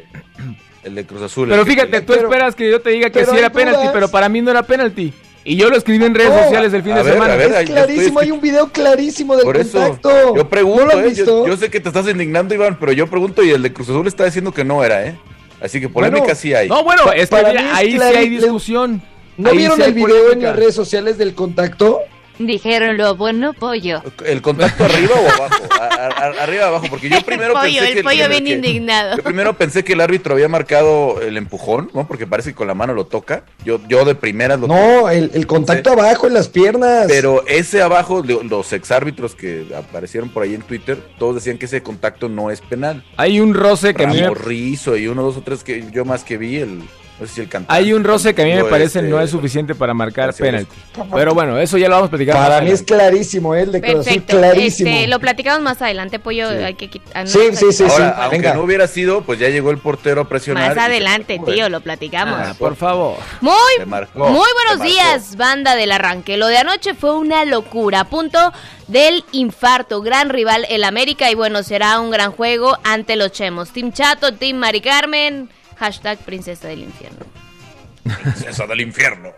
El 0.90 0.96
de 0.96 1.06
Cruz 1.06 1.22
Azul. 1.22 1.48
Pero 1.50 1.66
fíjate, 1.66 2.02
tú 2.02 2.14
esperas 2.14 2.56
que 2.56 2.70
yo 2.70 2.82
te 2.82 2.90
diga 2.90 3.10
que 3.10 3.26
sí 3.26 3.38
era 3.38 3.52
penalti, 3.52 3.88
pero 3.94 4.10
para 4.10 4.28
mí 4.28 4.42
no 4.42 4.52
era 4.52 4.64
penalti. 4.64 5.14
Y 5.46 5.56
yo 5.56 5.70
lo 5.70 5.78
escribí 5.78 6.04
en 6.04 6.14
redes 6.14 6.32
No, 6.34 6.44
sociales 6.44 6.74
el 6.74 6.84
fin 6.84 6.92
a 6.92 6.98
de 6.98 7.04
ver, 7.04 7.14
semana. 7.14 7.34
a 7.34 7.38
ver, 7.38 7.50
Es 7.52 7.56
ahí 7.56 7.66
yo 7.68 7.74
clarísimo, 7.74 8.06
estoy- 8.08 8.26
hay 8.26 8.32
un 8.32 8.42
video 8.42 8.68
clarísimo 8.68 9.36
del 9.38 9.46
Por 9.46 9.58
eso, 9.58 9.80
contacto. 9.80 10.36
yo 10.36 10.50
pregunto, 10.50 10.86
¿No 10.86 10.92
lo 10.92 10.98
has 11.00 11.06
eh, 11.06 11.10
visto? 11.10 11.46
yo, 11.46 11.54
yo 11.54 11.58
sé 11.58 11.70
que 11.70 11.80
te 11.80 11.88
estás 11.90 12.08
indignando, 12.10 12.54
Iván, 12.54 12.78
pero 12.80 12.92
yo 12.92 13.08
pregunto 13.08 13.42
y 13.44 13.52
el 13.52 13.62
de 13.64 13.72
Cruz 13.72 13.90
Azul 13.90 14.06
está 14.08 14.26
diciendo 14.26 14.52
que 14.52 14.64
no 14.66 14.84
era, 14.84 15.06
¿eh? 15.06 15.16
Así 15.62 15.80
que 15.80 15.88
polémica 15.90 16.22
Bueno, 16.24 16.36
sí 16.36 16.54
hay. 16.54 16.68
No, 16.68 16.84
bueno, 16.84 17.12
es 17.14 17.30
que 17.30 17.36
mira, 17.38 17.52
es 17.72 17.78
ahí 17.78 17.92
sí 17.94 18.00
hay 18.02 18.30
discusión. 18.30 19.02
¿No 19.38 19.50
Ahí 19.52 19.58
vieron 19.58 19.78
sí 19.78 19.84
el 19.84 19.94
video 19.94 20.32
en 20.34 20.44
las 20.44 20.56
redes 20.56 20.76
sociales 20.76 21.18
del 21.18 21.34
contacto? 21.34 22.02
Dijeron 22.40 22.98
lo 22.98 23.16
bueno 23.16 23.54
pollo. 23.54 24.02
¿El 24.26 24.42
contacto 24.42 24.86
arriba 24.86 25.14
o 25.16 25.30
abajo? 25.30 25.64
A- 25.80 25.86
a- 25.86 26.44
arriba 26.44 26.66
o 26.66 26.68
abajo, 26.70 26.86
porque 26.90 27.10
yo 27.10 27.22
primero 27.26 27.54
pollo, 27.54 27.64
pensé 27.80 27.88
el 27.90 27.94
que... 27.96 28.04
pollo 28.04 28.30
bien 28.30 28.46
que- 28.46 28.52
indignado. 28.52 29.18
Yo 29.18 29.24
primero 29.24 29.54
pensé 29.58 29.84
que 29.84 29.92
el 29.94 30.02
árbitro 30.02 30.34
había 30.36 30.48
marcado 30.48 31.22
el 31.22 31.36
empujón, 31.38 31.92
¿no? 31.94 32.08
Porque 32.08 32.26
parece 32.28 32.52
que 32.52 32.56
con 32.56 32.68
la 32.68 32.74
mano 32.74 32.94
lo 32.94 33.06
toca. 33.06 33.44
Yo, 33.66 33.80
yo 33.90 34.06
de 34.06 34.16
primeras 34.16 34.60
lo 34.60 34.68
No, 34.68 35.10
el, 35.10 35.32
el 35.34 35.46
contacto 35.48 35.92
abajo 35.92 36.28
en 36.28 36.34
las 36.34 36.48
piernas. 36.48 37.06
Pero 37.10 37.44
ese 37.46 37.82
abajo, 37.82 38.24
lo- 38.26 38.42
los 38.44 38.72
exárbitros 38.72 39.36
que 39.36 39.66
aparecieron 39.76 40.30
por 40.30 40.44
ahí 40.44 40.56
en 40.56 40.62
Twitter, 40.62 40.98
todos 41.20 41.36
decían 41.36 41.58
que 41.58 41.66
ese 41.66 41.84
contacto 41.84 42.30
no 42.30 42.52
es 42.52 42.62
penal. 42.62 43.04
Hay 43.18 43.42
un 43.42 43.54
roce 43.54 43.94
que 43.94 44.08
mí 44.08 44.14
me- 44.16 44.22
Ramos 44.22 44.42
Rizo 44.46 44.96
y 44.96 45.08
uno, 45.08 45.24
dos 45.24 45.36
o 45.38 45.42
tres 45.42 45.64
que 45.66 45.84
yo 45.92 46.06
más 46.06 46.24
que 46.24 46.38
vi, 46.38 46.56
el, 46.58 46.80
no 47.20 47.28
sé 47.28 47.34
si 47.34 47.42
el 47.42 47.50
cantante. 47.50 47.74
Hay 47.82 47.92
un 47.94 48.04
roce 48.04 48.34
que 48.34 48.42
a 48.42 48.46
mí 48.46 48.54
me 48.54 48.64
parece 48.64 49.00
este, 49.00 49.10
no 49.10 49.20
es 49.20 49.30
suficiente 49.30 49.76
para 49.76 49.94
marcar 49.94 50.34
penalti. 50.34 50.76
Pero 51.14 51.34
bueno, 51.34 51.58
eso 51.60 51.78
ya 51.78 51.88
lo 51.90 51.96
vamos 51.96 52.08
a 52.08 52.10
platicar. 52.12 52.36
más 52.36 52.48
Para 52.48 52.62
mí 52.62 52.72
es 52.72 52.82
adelante. 52.82 52.94
clarísimo, 52.94 53.56
¿eh? 53.56 53.62
el 53.64 53.72
de 53.72 53.82
Cruz 53.82 53.92
Azul, 53.94 54.04
Perfecto. 54.06 54.38
clarísimo. 54.38 54.90
Este, 54.90 55.08
lo 55.08 55.20
platicamos 55.20 55.62
más 55.62 55.82
adelante, 55.82 56.20
pollo. 56.20 56.50
Hay 56.50 56.76
que 56.76 56.90
quitar. 56.90 57.28
Sí, 57.28 57.40
sí, 57.54 57.72
sí, 57.72 57.84
Ahora, 57.84 57.96
sí, 57.96 58.14
aunque 58.22 58.38
venga. 58.38 58.54
no 58.54 58.62
hubiera 58.62 58.88
sido, 58.88 59.22
pues 59.22 59.40
ya 59.40 59.50
llegó 59.50 59.72
el 59.72 59.78
portero 59.80 60.22
a 60.22 60.28
presionar. 60.30 60.76
Más 60.76 60.86
adelante, 60.86 61.40
tío, 61.46 61.66
¿eh? 61.66 61.70
lo 61.70 61.82
platicamos. 61.82 62.40
Ah, 62.40 62.56
por 62.58 62.76
favor. 62.76 63.18
Muy, 63.42 63.54
marcó, 63.86 64.30
muy 64.30 64.48
buenos 64.68 64.86
días, 64.88 65.36
banda 65.36 65.76
del 65.76 65.92
arranque. 65.92 66.38
Lo 66.38 66.48
de 66.48 66.58
anoche 66.58 66.94
fue 66.94 67.16
una 67.18 67.44
locura, 67.46 68.02
a 68.02 68.06
punto 68.06 68.54
del 68.88 69.24
infarto. 69.32 70.02
Gran 70.02 70.30
rival 70.30 70.66
el 70.70 70.84
América 70.84 71.30
y 71.30 71.36
bueno, 71.36 71.64
será 71.64 72.00
un 72.00 72.12
gran 72.12 72.32
juego 72.32 72.78
ante 72.84 73.16
los 73.16 73.32
Chemos. 73.32 73.70
Team 73.72 73.92
Chato, 73.92 74.34
Team 74.34 74.58
Mari 74.58 74.82
Carmen, 74.82 75.50
hashtag 75.80 76.20
Princesa 76.20 76.68
del 76.68 76.84
Infierno. 76.84 77.26
Princesa 78.04 78.66
del 78.66 78.82
infierno. 78.82 79.32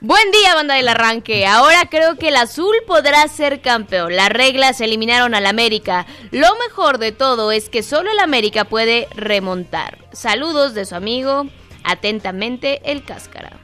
Buen 0.00 0.30
día, 0.32 0.54
banda 0.54 0.74
del 0.74 0.88
arranque. 0.88 1.46
Ahora 1.46 1.82
creo 1.88 2.16
que 2.16 2.28
el 2.28 2.36
azul 2.36 2.74
podrá 2.86 3.26
ser 3.28 3.60
campeón. 3.60 4.16
Las 4.16 4.30
reglas 4.30 4.80
eliminaron 4.80 5.34
al 5.34 5.46
América. 5.46 6.06
Lo 6.30 6.48
mejor 6.66 6.98
de 6.98 7.12
todo 7.12 7.52
es 7.52 7.68
que 7.68 7.82
solo 7.82 8.10
el 8.10 8.18
América 8.18 8.64
puede 8.64 9.08
remontar. 9.14 9.98
Saludos 10.12 10.74
de 10.74 10.84
su 10.84 10.96
amigo, 10.96 11.46
atentamente, 11.84 12.80
el 12.84 13.04
Cáscara. 13.04 13.58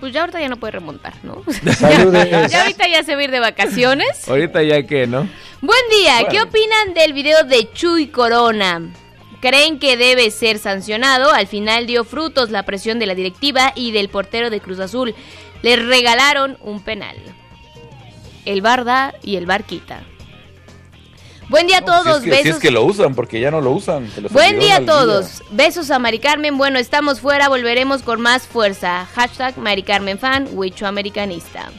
Pues 0.00 0.12
ya 0.12 0.20
ahorita 0.20 0.40
ya 0.40 0.48
no 0.48 0.56
puede 0.56 0.72
remontar, 0.72 1.14
¿no? 1.24 1.42
Saludos. 1.78 2.50
ya 2.50 2.62
ahorita 2.62 2.88
ya 2.88 3.02
se 3.02 3.14
va 3.14 3.20
a 3.20 3.24
ir 3.24 3.30
de 3.30 3.40
vacaciones. 3.40 4.28
Ahorita 4.28 4.62
ya 4.62 4.86
que, 4.86 5.06
¿no? 5.06 5.28
Buen 5.60 5.88
día, 5.90 6.26
¿qué 6.30 6.40
opinan 6.40 6.94
del 6.94 7.12
video 7.12 7.44
de 7.44 7.70
Chuy 7.72 8.06
Corona? 8.08 8.82
¿Creen 9.44 9.78
que 9.78 9.98
debe 9.98 10.30
ser 10.30 10.58
sancionado? 10.58 11.30
Al 11.30 11.46
final 11.46 11.86
dio 11.86 12.04
frutos 12.04 12.50
la 12.50 12.62
presión 12.62 12.98
de 12.98 13.04
la 13.04 13.14
directiva 13.14 13.74
y 13.76 13.92
del 13.92 14.08
portero 14.08 14.48
de 14.48 14.58
Cruz 14.58 14.80
Azul. 14.80 15.14
Les 15.60 15.84
regalaron 15.84 16.56
un 16.62 16.82
penal. 16.82 17.14
El 18.46 18.62
Barda 18.62 19.12
y 19.22 19.36
el 19.36 19.44
Barquita. 19.44 20.02
Buen 21.50 21.66
día 21.66 21.80
a 21.80 21.84
todos, 21.84 22.22
si, 22.22 22.30
es 22.30 22.36
que, 22.36 22.36
si 22.36 22.42
besos. 22.44 22.56
es 22.56 22.58
que 22.58 22.70
lo 22.70 22.84
usan, 22.84 23.14
porque 23.14 23.38
ya 23.38 23.50
no 23.50 23.60
lo 23.60 23.72
usan. 23.72 24.10
Buen 24.30 24.60
día 24.60 24.76
a 24.76 24.86
todos. 24.86 25.42
Besos 25.50 25.90
a 25.90 25.98
Mari 25.98 26.20
Carmen. 26.20 26.56
Bueno, 26.56 26.78
estamos 26.78 27.20
fuera, 27.20 27.50
volveremos 27.50 28.00
con 28.00 28.22
más 28.22 28.46
fuerza. 28.46 29.06
Hashtag 29.14 29.58
Mari 29.58 29.82
Carmen 29.82 30.18
fan, 30.18 30.48
Huicho 30.52 30.86
Americanista. 30.86 31.70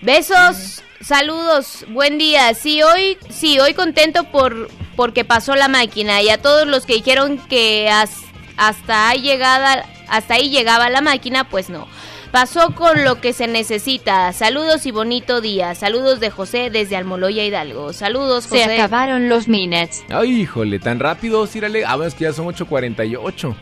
Besos, 0.00 0.84
saludos, 1.00 1.84
buen 1.88 2.18
día. 2.18 2.52
Sí, 2.54 2.82
hoy, 2.82 3.16
sí, 3.30 3.58
hoy 3.58 3.74
contento 3.74 4.24
por 4.24 4.68
porque 4.96 5.24
pasó 5.24 5.54
la 5.56 5.68
máquina 5.68 6.22
y 6.22 6.30
a 6.30 6.40
todos 6.40 6.66
los 6.66 6.86
que 6.86 6.94
dijeron 6.94 7.38
que 7.48 7.88
as- 7.90 8.22
hasta 8.56 9.10
ahí 9.10 9.20
llegada, 9.20 9.84
hasta 10.08 10.34
ahí 10.34 10.48
llegaba 10.50 10.88
la 10.88 11.02
máquina, 11.02 11.48
pues 11.48 11.68
no. 11.68 11.86
Pasó 12.32 12.74
con 12.74 13.04
lo 13.04 13.20
que 13.20 13.32
se 13.32 13.46
necesita. 13.46 14.32
Saludos 14.32 14.84
y 14.86 14.90
bonito 14.90 15.40
día. 15.40 15.74
Saludos 15.74 16.18
de 16.20 16.30
José 16.30 16.70
desde 16.70 16.96
Almoloya 16.96 17.44
Hidalgo. 17.44 17.92
Saludos, 17.92 18.44
Se 18.44 18.58
José. 18.62 18.74
acabaron 18.74 19.28
los 19.28 19.48
minutes. 19.48 20.02
Ay, 20.10 20.40
híjole, 20.40 20.78
tan 20.78 20.98
rápido. 20.98 21.44
Ah, 21.86 21.96
bueno, 21.96 22.04
es 22.08 22.14
que 22.14 22.24
ya 22.24 22.32
son 22.32 22.46
8.48. 22.46 23.54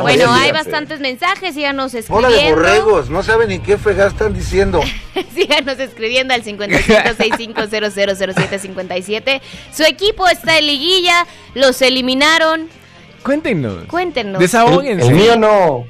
Bueno, 0.00 0.24
ya 0.24 0.42
hay 0.42 0.52
bastantes 0.52 1.00
mensajes, 1.00 1.54
síganos 1.54 1.92
Hola 2.08 2.28
de 2.28 2.34
escribiendo. 2.36 2.62
borregos, 2.62 3.10
no 3.10 3.22
saben 3.22 3.50
ni 3.50 3.58
qué 3.58 3.76
fregadas 3.76 4.12
están 4.14 4.32
diciendo. 4.32 4.80
síganos 5.34 5.78
escribiendo 5.78 6.32
al 6.34 6.42
5565000757. 6.44 9.40
Su 9.72 9.82
equipo 9.84 10.26
está 10.28 10.58
en 10.58 10.66
liguilla, 10.66 11.26
los 11.54 11.80
eliminaron. 11.82 12.68
Cuéntenos. 13.22 13.84
Cuéntenos. 13.84 14.40
Desahóguense. 14.40 15.06
El, 15.06 15.12
el 15.12 15.18
mío 15.18 15.36
no. 15.36 15.84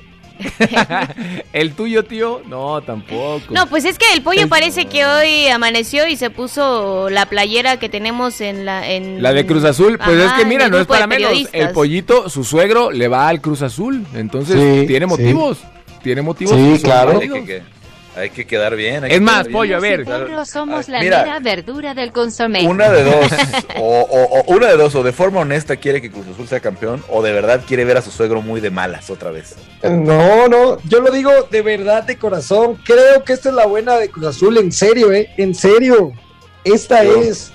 ¿El 1.53 1.73
tuyo, 1.75 2.05
tío? 2.05 2.43
No, 2.47 2.81
tampoco. 2.83 3.43
No, 3.51 3.67
pues 3.67 3.85
es 3.85 3.99
que 3.99 4.13
el 4.15 4.23
pollo 4.23 4.49
parece 4.49 4.87
que 4.87 5.05
hoy 5.05 5.49
amaneció 5.49 6.07
y 6.09 6.17
se 6.17 6.31
puso 6.31 7.11
la 7.11 7.27
playera 7.27 7.79
que 7.79 7.89
tenemos 7.89 8.41
en 8.41 8.65
la... 8.65 8.89
En... 8.89 9.23
La 9.23 9.33
de 9.33 9.47
Cruz 9.47 9.65
Azul, 9.65 9.99
pues 9.99 10.21
Ajá, 10.23 10.37
es 10.37 10.43
que 10.43 10.49
mira, 10.49 10.69
no 10.69 10.79
es 10.79 10.87
para 10.87 11.07
menos. 11.07 11.31
El 11.53 11.71
pollito, 11.71 12.29
su 12.29 12.45
suegro, 12.45 12.91
le 12.91 13.09
va 13.09 13.29
al 13.29 13.41
Cruz 13.41 13.63
Azul. 13.63 14.07
Entonces, 14.15 14.57
Sí, 14.57 14.87
tiene 14.87 15.07
sí. 15.07 15.11
motivos. 15.11 15.59
Tiene 16.03 16.23
motivos. 16.23 16.55
Sí, 16.55 16.83
claro. 16.83 17.21
Hay 18.15 18.29
que 18.29 18.47
quedar 18.47 18.77
bien. 18.77 19.05
hay 19.05 19.11
Es 19.13 19.19
que 19.19 19.25
más, 19.25 19.45
bien. 19.47 19.53
pollo, 19.57 19.77
a 19.77 19.81
ver. 19.81 20.07
Nosotros 20.07 20.49
somos 20.51 20.89
la 20.89 21.01
Mira. 21.01 21.23
mera 21.25 21.39
verdura 21.41 21.95
del 21.95 22.13
consomé. 22.13 22.67
Una 22.67 22.91
de 22.91 23.05
dos, 23.05 23.27
o, 23.79 24.01
o- 24.03 24.41
o 24.41 24.55
una 24.55 24.67
de 24.69 24.77
dos, 24.77 24.95
o 24.95 25.03
de 25.03 25.13
forma 25.13 25.41
honesta 25.41 25.77
quiere 25.77 26.03
que 26.03 26.11
Cruz 26.11 26.27
Azul 26.29 26.47
sea 26.47 26.61
campeón, 26.61 27.03
o 27.09 27.23
de 27.23 27.33
verdad 27.33 27.63
quiere 27.67 27.87
ver 27.87 27.97
a 27.97 28.03
su 28.03 28.11
suegro 28.11 28.43
muy 28.43 28.61
de 28.61 28.71
malas 28.71 29.09
otra 29.09 29.31
vez. 29.31 29.57
No, 29.83 30.47
no, 30.49 30.79
yo 30.85 31.01
lo 31.01 31.11
digo 31.11 31.31
de 31.51 31.63
verdad, 31.63 32.03
de 32.03 32.19
corazón. 32.19 32.77
Creo 32.85 33.25
que 33.25 33.33
esta 33.33 33.49
es 33.49 33.55
la 33.55 33.67
buena 33.67 33.97
de 33.97 34.11
Cruz 34.11 34.27
Azul, 34.27 34.59
en 34.59 34.73
serio, 34.73 35.11
¿eh? 35.11 35.31
En 35.39 35.55
serio. 35.55 36.13
Esta 36.65 37.03
Yo- 37.05 37.21
es. 37.23 37.51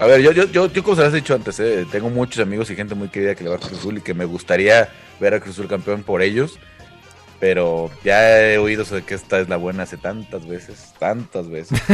A 0.00 0.06
ver, 0.06 0.20
yo, 0.22 0.32
yo, 0.32 0.44
yo, 0.46 0.66
yo 0.72 0.82
como 0.82 0.96
se 0.96 1.02
les 1.02 1.12
he 1.12 1.16
dicho 1.16 1.34
antes, 1.34 1.60
eh, 1.60 1.86
tengo 1.92 2.08
muchos 2.10 2.42
amigos 2.42 2.70
y 2.70 2.74
gente 2.74 2.94
muy 2.94 3.08
querida 3.08 3.34
que 3.34 3.44
le 3.44 3.50
va 3.50 3.56
a 3.56 3.58
Cruz 3.58 3.78
Azul 3.78 3.98
y 3.98 4.00
que 4.00 4.14
me 4.14 4.24
gustaría 4.24 4.88
ver 5.20 5.34
a 5.34 5.40
Cruz 5.40 5.54
Azul 5.56 5.68
campeón 5.68 6.02
por 6.02 6.22
ellos. 6.22 6.58
Pero 7.40 7.90
ya 8.04 8.38
he 8.38 8.58
oído 8.58 8.84
sobre 8.84 9.02
que 9.02 9.14
esta 9.14 9.38
es 9.40 9.48
la 9.48 9.56
buena 9.56 9.84
hace 9.84 9.96
tantas 9.96 10.46
veces, 10.46 10.92
tantas 10.98 11.48
veces. 11.48 11.80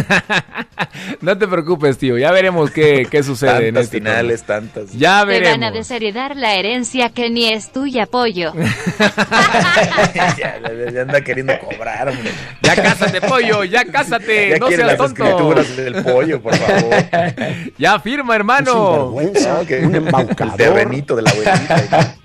No 1.21 1.37
te 1.37 1.47
preocupes, 1.47 1.99
tío. 1.99 2.17
Ya 2.19 2.31
veremos 2.31 2.71
qué, 2.71 3.07
qué 3.11 3.23
sucede 3.23 3.69
en 3.69 3.75
tantas 3.75 3.85
este 3.85 3.99
finales, 3.99 4.43
tantas. 4.45 4.93
Ya 4.93 5.25
Te 5.27 5.41
van 5.41 5.63
a 5.63 5.71
veremos. 5.71 5.73
desheredar 5.75 6.37
la 6.37 6.55
herencia 6.55 7.11
que 7.11 7.29
ni 7.31 7.53
es 7.53 7.71
tuya, 7.73 8.07
pollo. 8.07 8.53
ya, 10.15 10.37
ya- 10.37 10.91
ya 10.93 11.03
anda 11.03 11.21
queriendo 11.21 11.53
cobrar, 11.59 12.09
hombre. 12.09 12.31
Ya 12.63 12.75
cásate, 12.77 13.21
pollo, 13.21 13.65
ya 13.65 13.85
cásate. 13.85 14.51
Ya 14.51 14.59
no 14.59 14.69
seas 14.69 14.81
las 14.87 14.97
tonto. 14.97 15.25
escrituras 15.25 15.77
del 15.77 16.03
pollo, 16.03 16.41
por 16.41 16.57
favor. 16.57 16.95
Ya 17.79 17.99
firma, 18.01 18.35
hermano. 18.37 19.13
No, 19.15 19.67
que- 19.67 19.79
El 19.81 20.53
terrenito 20.57 21.17
de 21.17 21.23
la 21.23 21.31
abuelita. 21.31 22.17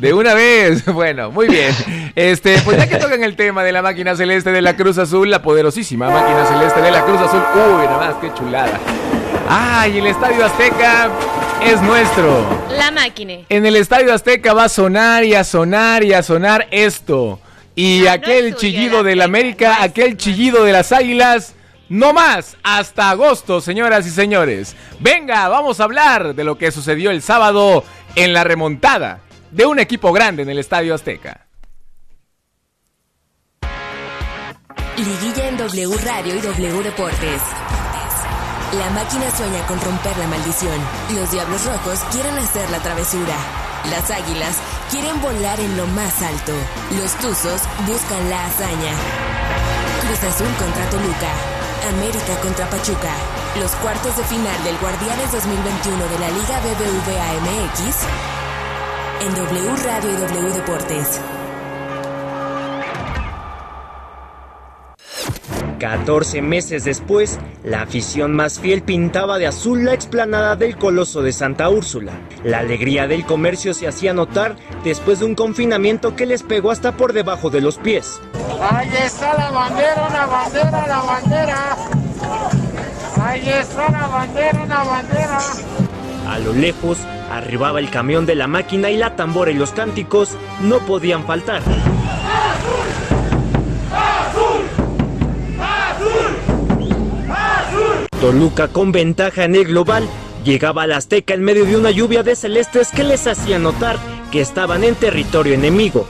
De 0.00 0.14
una 0.14 0.34
vez. 0.34 0.84
Bueno, 1.00 1.30
muy 1.30 1.46
bien. 1.46 1.74
Este, 2.14 2.58
pues 2.64 2.76
ya 2.76 2.88
que 2.88 2.96
tocan 2.96 3.22
el 3.22 3.36
tema 3.36 3.62
de 3.62 3.72
la 3.72 3.80
máquina 3.80 4.16
celeste 4.16 4.50
de 4.50 4.60
la 4.60 4.76
Cruz 4.76 4.98
Azul, 4.98 5.30
la 5.30 5.42
poderosísima 5.42 6.10
máquina 6.10 6.44
celeste 6.46 6.80
de 6.80 6.90
la 6.90 7.04
Cruz 7.04 7.20
Azul. 7.20 7.42
Uy, 7.54 7.86
nada 7.86 7.98
más, 7.98 8.14
qué 8.20 8.32
chulada. 8.34 8.78
Ay, 9.48 9.98
el 9.98 10.06
Estadio 10.06 10.44
Azteca 10.44 11.10
es 11.64 11.80
nuestro. 11.82 12.44
La 12.76 12.90
máquina. 12.90 13.34
En 13.48 13.66
el 13.66 13.76
Estadio 13.76 14.12
Azteca 14.12 14.52
va 14.52 14.64
a 14.64 14.68
sonar 14.68 15.24
y 15.24 15.34
a 15.34 15.44
sonar 15.44 16.02
y 16.02 16.12
a 16.12 16.22
sonar 16.22 16.66
esto. 16.70 17.38
Y 17.74 18.06
aquel 18.06 18.56
chillido 18.56 19.02
del 19.02 19.22
América, 19.22 19.82
aquel 19.82 20.16
chillido 20.16 20.64
de 20.64 20.72
las 20.72 20.92
Águilas. 20.92 21.54
No 21.88 22.12
más, 22.12 22.56
hasta 22.62 23.10
agosto, 23.10 23.60
señoras 23.60 24.06
y 24.06 24.10
señores. 24.10 24.76
Venga, 25.00 25.48
vamos 25.48 25.80
a 25.80 25.84
hablar 25.84 26.34
de 26.34 26.44
lo 26.44 26.56
que 26.58 26.70
sucedió 26.70 27.10
el 27.10 27.22
sábado 27.22 27.84
en 28.16 28.32
la 28.32 28.44
remontada 28.44 29.20
de 29.50 29.66
un 29.66 29.78
equipo 29.78 30.12
grande 30.12 30.42
en 30.42 30.50
el 30.50 30.58
Estadio 30.58 30.94
Azteca. 30.94 31.46
Liguilla 34.96 35.48
en 35.48 35.56
W 35.56 35.96
Radio 36.04 36.34
y 36.34 36.40
W 36.40 36.82
Deportes. 36.82 37.42
La 38.78 38.90
máquina 38.90 39.30
sueña 39.30 39.66
con 39.66 39.80
romper 39.80 40.16
la 40.18 40.26
maldición. 40.26 40.78
Los 41.14 41.30
Diablos 41.32 41.64
Rojos 41.64 41.98
quieren 42.12 42.36
hacer 42.36 42.68
la 42.70 42.78
travesura. 42.80 43.34
Las 43.88 44.10
Águilas 44.10 44.58
quieren 44.90 45.20
volar 45.22 45.58
en 45.58 45.76
lo 45.76 45.86
más 45.88 46.20
alto. 46.22 46.52
Los 47.00 47.14
Tuzos 47.16 47.62
buscan 47.86 48.30
la 48.30 48.44
hazaña. 48.46 48.92
Cruz 50.02 50.22
Azul 50.22 50.54
contra 50.58 50.88
Toluca. 50.90 51.32
América 51.88 52.38
contra 52.42 52.68
Pachuca. 52.68 53.12
Los 53.58 53.72
cuartos 53.76 54.16
de 54.16 54.24
final 54.24 54.64
del 54.64 54.76
Guardianes 54.78 55.32
2021 55.32 55.96
de 55.96 56.18
la 56.18 56.28
Liga 56.28 56.60
BBVA 56.60 57.32
MX 57.40 58.39
en 59.20 59.34
W 59.34 59.76
Radio 59.84 60.10
y 60.10 60.16
W 60.16 60.52
Deportes. 60.54 61.20
14 65.78 66.42
meses 66.42 66.84
después, 66.84 67.38
la 67.64 67.82
afición 67.82 68.32
más 68.32 68.60
fiel 68.60 68.82
pintaba 68.82 69.38
de 69.38 69.46
azul 69.46 69.84
la 69.84 69.94
explanada 69.94 70.54
del 70.54 70.76
Coloso 70.76 71.22
de 71.22 71.32
Santa 71.32 71.70
Úrsula. 71.70 72.12
La 72.44 72.58
alegría 72.58 73.06
del 73.06 73.24
comercio 73.24 73.72
se 73.72 73.88
hacía 73.88 74.12
notar 74.12 74.56
después 74.84 75.20
de 75.20 75.24
un 75.24 75.34
confinamiento 75.34 76.14
que 76.16 76.26
les 76.26 76.42
pegó 76.42 76.70
hasta 76.70 76.96
por 76.96 77.12
debajo 77.12 77.50
de 77.50 77.62
los 77.62 77.78
pies. 77.78 78.20
Ahí 78.60 78.90
está 79.04 79.34
la 79.34 79.50
bandera, 79.50 80.06
una 80.08 80.26
bandera, 80.26 80.86
la 80.86 81.00
bandera. 81.00 81.76
Ahí 83.22 83.48
está 83.48 83.90
la 83.90 84.06
bandera, 84.06 84.62
una 84.62 84.84
bandera. 84.84 85.38
A 86.26 86.38
lo 86.38 86.52
lejos, 86.52 86.98
arribaba 87.30 87.80
el 87.80 87.90
camión 87.90 88.26
de 88.26 88.34
la 88.34 88.46
máquina 88.46 88.90
y 88.90 88.96
la 88.96 89.16
tambora 89.16 89.50
y 89.50 89.54
los 89.54 89.72
cánticos 89.72 90.36
no 90.62 90.78
podían 90.80 91.24
faltar. 91.26 91.62
Toluca 98.20 98.68
con 98.68 98.92
ventaja 98.92 99.44
en 99.44 99.54
el 99.54 99.64
global 99.64 100.06
llegaba 100.44 100.82
al 100.82 100.92
Azteca 100.92 101.34
en 101.34 101.42
medio 101.42 101.64
de 101.64 101.76
una 101.76 101.90
lluvia 101.90 102.22
de 102.22 102.36
celestes 102.36 102.90
que 102.90 103.04
les 103.04 103.26
hacía 103.26 103.58
notar 103.58 103.98
que 104.30 104.40
estaban 104.40 104.84
en 104.84 104.94
territorio 104.94 105.54
enemigo. 105.54 106.06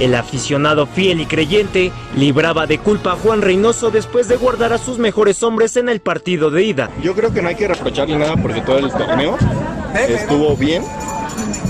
El 0.00 0.14
aficionado 0.14 0.86
fiel 0.86 1.20
y 1.20 1.26
creyente 1.26 1.92
libraba 2.16 2.66
de 2.66 2.78
culpa 2.78 3.12
a 3.12 3.16
Juan 3.16 3.42
Reynoso 3.42 3.90
después 3.90 4.28
de 4.28 4.36
guardar 4.36 4.72
a 4.72 4.78
sus 4.78 4.98
mejores 4.98 5.42
hombres 5.42 5.76
en 5.76 5.90
el 5.90 6.00
partido 6.00 6.50
de 6.50 6.64
ida. 6.64 6.90
Yo 7.02 7.14
creo 7.14 7.34
que 7.34 7.42
no 7.42 7.50
hay 7.50 7.54
que 7.54 7.68
reprocharle 7.68 8.16
nada 8.16 8.34
porque 8.36 8.62
todo 8.62 8.78
el 8.78 8.90
torneo 8.90 9.36
estuvo 10.08 10.56
bien, 10.56 10.82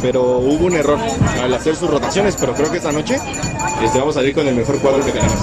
pero 0.01 0.39
hubo 0.39 0.67
un 0.67 0.75
error 0.75 0.99
al 1.43 1.53
hacer 1.53 1.75
sus 1.75 1.91
rotaciones, 1.91 2.37
pero 2.39 2.55
creo 2.55 2.71
que 2.71 2.77
esta 2.77 2.93
noche 2.93 3.17
este, 3.83 3.99
vamos 3.99 4.17
a 4.17 4.21
salir 4.21 4.33
con 4.33 4.47
el 4.47 4.55
mejor 4.55 4.79
cuadro 4.79 5.05
que 5.05 5.11
tenemos. 5.11 5.37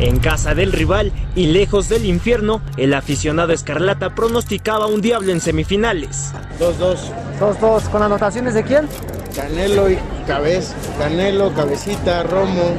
En 0.00 0.18
casa 0.18 0.54
del 0.54 0.72
rival 0.72 1.12
y 1.36 1.46
lejos 1.46 1.88
del 1.88 2.06
infierno, 2.06 2.60
el 2.76 2.92
aficionado 2.92 3.52
Escarlata 3.52 4.16
pronosticaba 4.16 4.86
un 4.86 5.00
diablo 5.00 5.30
en 5.30 5.40
semifinales. 5.40 6.32
2-2. 6.58 6.98
2-2. 7.40 7.88
¿Con 7.88 8.02
anotaciones 8.02 8.54
de 8.54 8.64
quién? 8.64 8.88
Canelo 9.36 9.90
y 9.90 9.98
Cabez, 10.26 10.74
Canelo, 10.98 11.52
Cabecita, 11.52 12.22
Romo. 12.22 12.74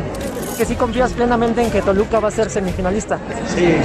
Que 0.57 0.65
sí 0.65 0.75
confías 0.75 1.13
plenamente 1.13 1.61
en 1.61 1.69
que 1.69 1.83
Toluca 1.83 2.19
va 2.19 2.29
a 2.29 2.31
ser 2.31 2.49
semifinalista. 2.49 3.19
Sí. 3.55 3.75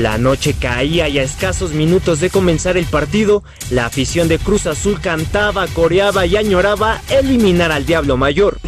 La 0.00 0.16
noche 0.16 0.54
caía 0.58 1.06
y 1.06 1.18
a 1.18 1.22
escasos 1.22 1.72
minutos 1.72 2.20
de 2.20 2.30
comenzar 2.30 2.78
el 2.78 2.86
partido, 2.86 3.44
la 3.70 3.84
afición 3.84 4.26
de 4.28 4.38
Cruz 4.38 4.66
Azul 4.66 5.02
cantaba, 5.02 5.66
coreaba 5.66 6.24
y 6.24 6.36
añoraba 6.36 7.02
eliminar 7.10 7.70
al 7.70 7.84
Diablo 7.84 8.16
Mayor. 8.16 8.58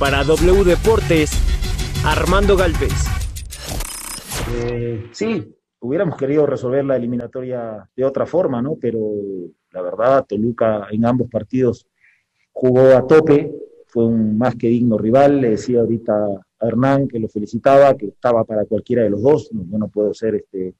Para 0.00 0.24
W 0.24 0.64
Deportes, 0.64 1.30
Armando 2.04 2.56
Galvez. 2.56 2.92
Eh, 4.50 5.08
sí, 5.12 5.54
hubiéramos 5.84 6.16
querido 6.16 6.46
resolver 6.46 6.84
la 6.84 6.96
eliminatoria 6.96 7.88
de 7.94 8.04
otra 8.04 8.24
forma, 8.24 8.62
¿no? 8.62 8.76
Pero 8.80 8.98
la 9.70 9.82
verdad, 9.82 10.24
Toluca 10.26 10.86
en 10.90 11.04
ambos 11.04 11.28
partidos 11.28 11.86
jugó 12.52 12.96
a 12.96 13.06
tope, 13.06 13.52
fue 13.86 14.06
un 14.06 14.38
más 14.38 14.56
que 14.56 14.68
digno 14.68 14.96
rival. 14.96 15.42
Le 15.42 15.50
decía 15.50 15.80
ahorita 15.80 16.14
a 16.58 16.66
Hernán 16.66 17.06
que 17.06 17.18
lo 17.18 17.28
felicitaba, 17.28 17.94
que 17.96 18.06
estaba 18.06 18.44
para 18.44 18.64
cualquiera 18.64 19.02
de 19.02 19.10
los 19.10 19.22
dos. 19.22 19.50
Yo 19.52 19.78
no 19.78 19.88
puedo 19.88 20.14
ser 20.14 20.36
este, 20.36 20.74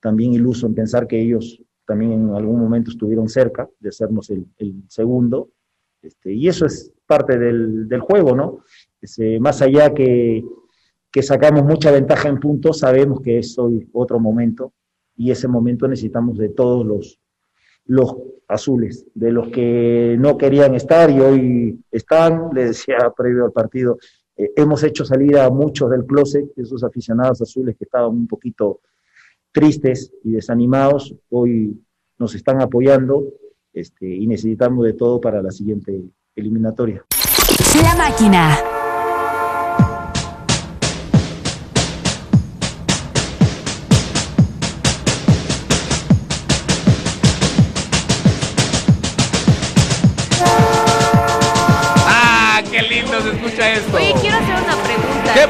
también 0.00 0.32
iluso 0.32 0.66
en 0.66 0.74
pensar 0.74 1.06
que 1.06 1.20
ellos 1.20 1.62
también 1.86 2.12
en 2.12 2.34
algún 2.34 2.60
momento 2.60 2.90
estuvieron 2.90 3.28
cerca 3.28 3.68
de 3.78 3.90
hacernos 3.90 4.28
el, 4.30 4.46
segundo. 4.88 5.50
Este, 6.02 6.32
y 6.32 6.48
eso 6.48 6.66
es 6.66 6.92
parte 7.06 7.38
del, 7.38 8.00
juego, 8.00 8.34
¿no? 8.34 8.64
Ese, 9.00 9.38
más 9.38 9.62
allá 9.62 9.94
que, 9.94 10.44
que 11.12 11.22
sacamos 11.22 11.64
mucha 11.64 11.90
ventaja 11.90 12.28
en 12.28 12.40
puntos, 12.40 12.78
sabemos 12.78 13.20
que 13.20 13.38
es 13.38 13.58
hoy 13.58 13.86
otro 13.92 14.18
momento 14.18 14.72
y 15.14 15.30
ese 15.30 15.46
momento 15.46 15.86
necesitamos 15.86 16.38
de 16.38 16.48
todos 16.48 16.86
los, 16.86 17.20
los 17.84 18.16
azules, 18.48 19.06
de 19.14 19.30
los 19.30 19.48
que 19.48 20.16
no 20.18 20.38
querían 20.38 20.74
estar 20.74 21.10
y 21.10 21.20
hoy 21.20 21.84
están, 21.90 22.48
les 22.54 22.68
decía 22.68 23.12
previo 23.14 23.44
al 23.44 23.52
partido, 23.52 23.98
eh, 24.36 24.52
hemos 24.56 24.82
hecho 24.84 25.04
salir 25.04 25.36
a 25.36 25.50
muchos 25.50 25.90
del 25.90 26.06
closet, 26.06 26.46
esos 26.56 26.82
aficionados 26.82 27.42
azules 27.42 27.76
que 27.76 27.84
estaban 27.84 28.10
un 28.10 28.26
poquito 28.26 28.80
tristes 29.52 30.12
y 30.24 30.32
desanimados, 30.32 31.14
hoy 31.28 31.78
nos 32.18 32.34
están 32.34 32.62
apoyando 32.62 33.24
este, 33.74 34.06
y 34.06 34.26
necesitamos 34.26 34.86
de 34.86 34.94
todo 34.94 35.20
para 35.20 35.42
la 35.42 35.50
siguiente 35.50 36.02
eliminatoria. 36.34 37.04
La 37.82 37.94
máquina. 37.96 38.81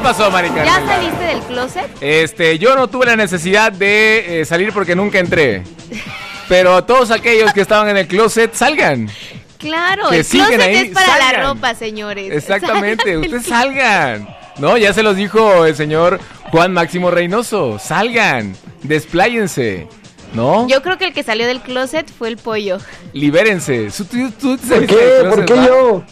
Pasó, 0.03 0.29
Maricarmen? 0.29 0.65
¿Ya 0.65 0.85
saliste 0.85 1.23
del 1.23 1.39
closet? 1.39 1.89
Este, 2.01 2.59
yo 2.59 2.75
no 2.75 2.87
tuve 2.87 3.05
la 3.07 3.15
necesidad 3.15 3.71
de 3.71 4.41
eh, 4.41 4.45
salir 4.45 4.71
porque 4.73 4.95
nunca 4.95 5.17
entré. 5.17 5.63
Pero 6.49 6.83
todos 6.83 7.09
aquellos 7.09 7.53
que 7.53 7.61
estaban 7.61 7.89
en 7.89 7.97
el 7.97 8.07
closet, 8.07 8.53
salgan. 8.53 9.09
Claro, 9.57 10.09
Que 10.09 10.17
el 10.17 10.25
closet 10.25 10.59
ahí, 10.59 10.75
es 10.75 10.89
para 10.89 11.17
la 11.17 11.43
ropa, 11.43 11.73
señores. 11.73 12.31
Exactamente, 12.31 13.03
Salgan 13.03 13.19
ustedes 13.21 13.45
salgan. 13.45 14.37
No, 14.57 14.77
ya 14.77 14.93
se 14.93 15.01
los 15.01 15.15
dijo 15.15 15.65
el 15.65 15.75
señor 15.75 16.19
Juan 16.51 16.73
Máximo 16.73 17.09
Reynoso. 17.09 17.79
Salgan, 17.79 18.55
despláyense. 18.83 19.87
¿No? 20.33 20.67
Yo 20.67 20.81
creo 20.81 20.97
que 20.97 21.05
el 21.05 21.13
que 21.13 21.23
salió 21.23 21.47
del 21.47 21.61
closet 21.61 22.11
fue 22.11 22.27
el 22.27 22.37
pollo. 22.37 22.79
Libérense. 23.13 23.89
¿Tú, 23.95 24.31
tú 24.31 24.57
te 24.57 24.75
¿Por 24.75 24.85
qué? 24.87 25.25
¿Por 25.29 25.45
qué 25.45 25.53
va? 25.53 25.67
yo? 25.67 26.03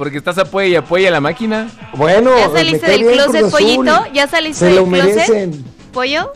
Porque 0.00 0.16
estás 0.16 0.38
apoya 0.38 0.66
y 0.66 0.74
apoya 0.76 1.08
a 1.08 1.10
la 1.10 1.20
máquina. 1.20 1.68
Bueno, 1.92 2.30
¿Ya 2.34 2.48
saliste 2.50 2.86
del 2.90 3.04
closet, 3.04 3.50
pollito? 3.50 4.02
¿Ya 4.14 4.26
saliste 4.26 4.58
Se 4.60 4.64
del 4.64 4.76
lo 4.76 4.86
closet? 4.86 5.14
merecen. 5.14 5.64
¿Pollo? 5.92 6.32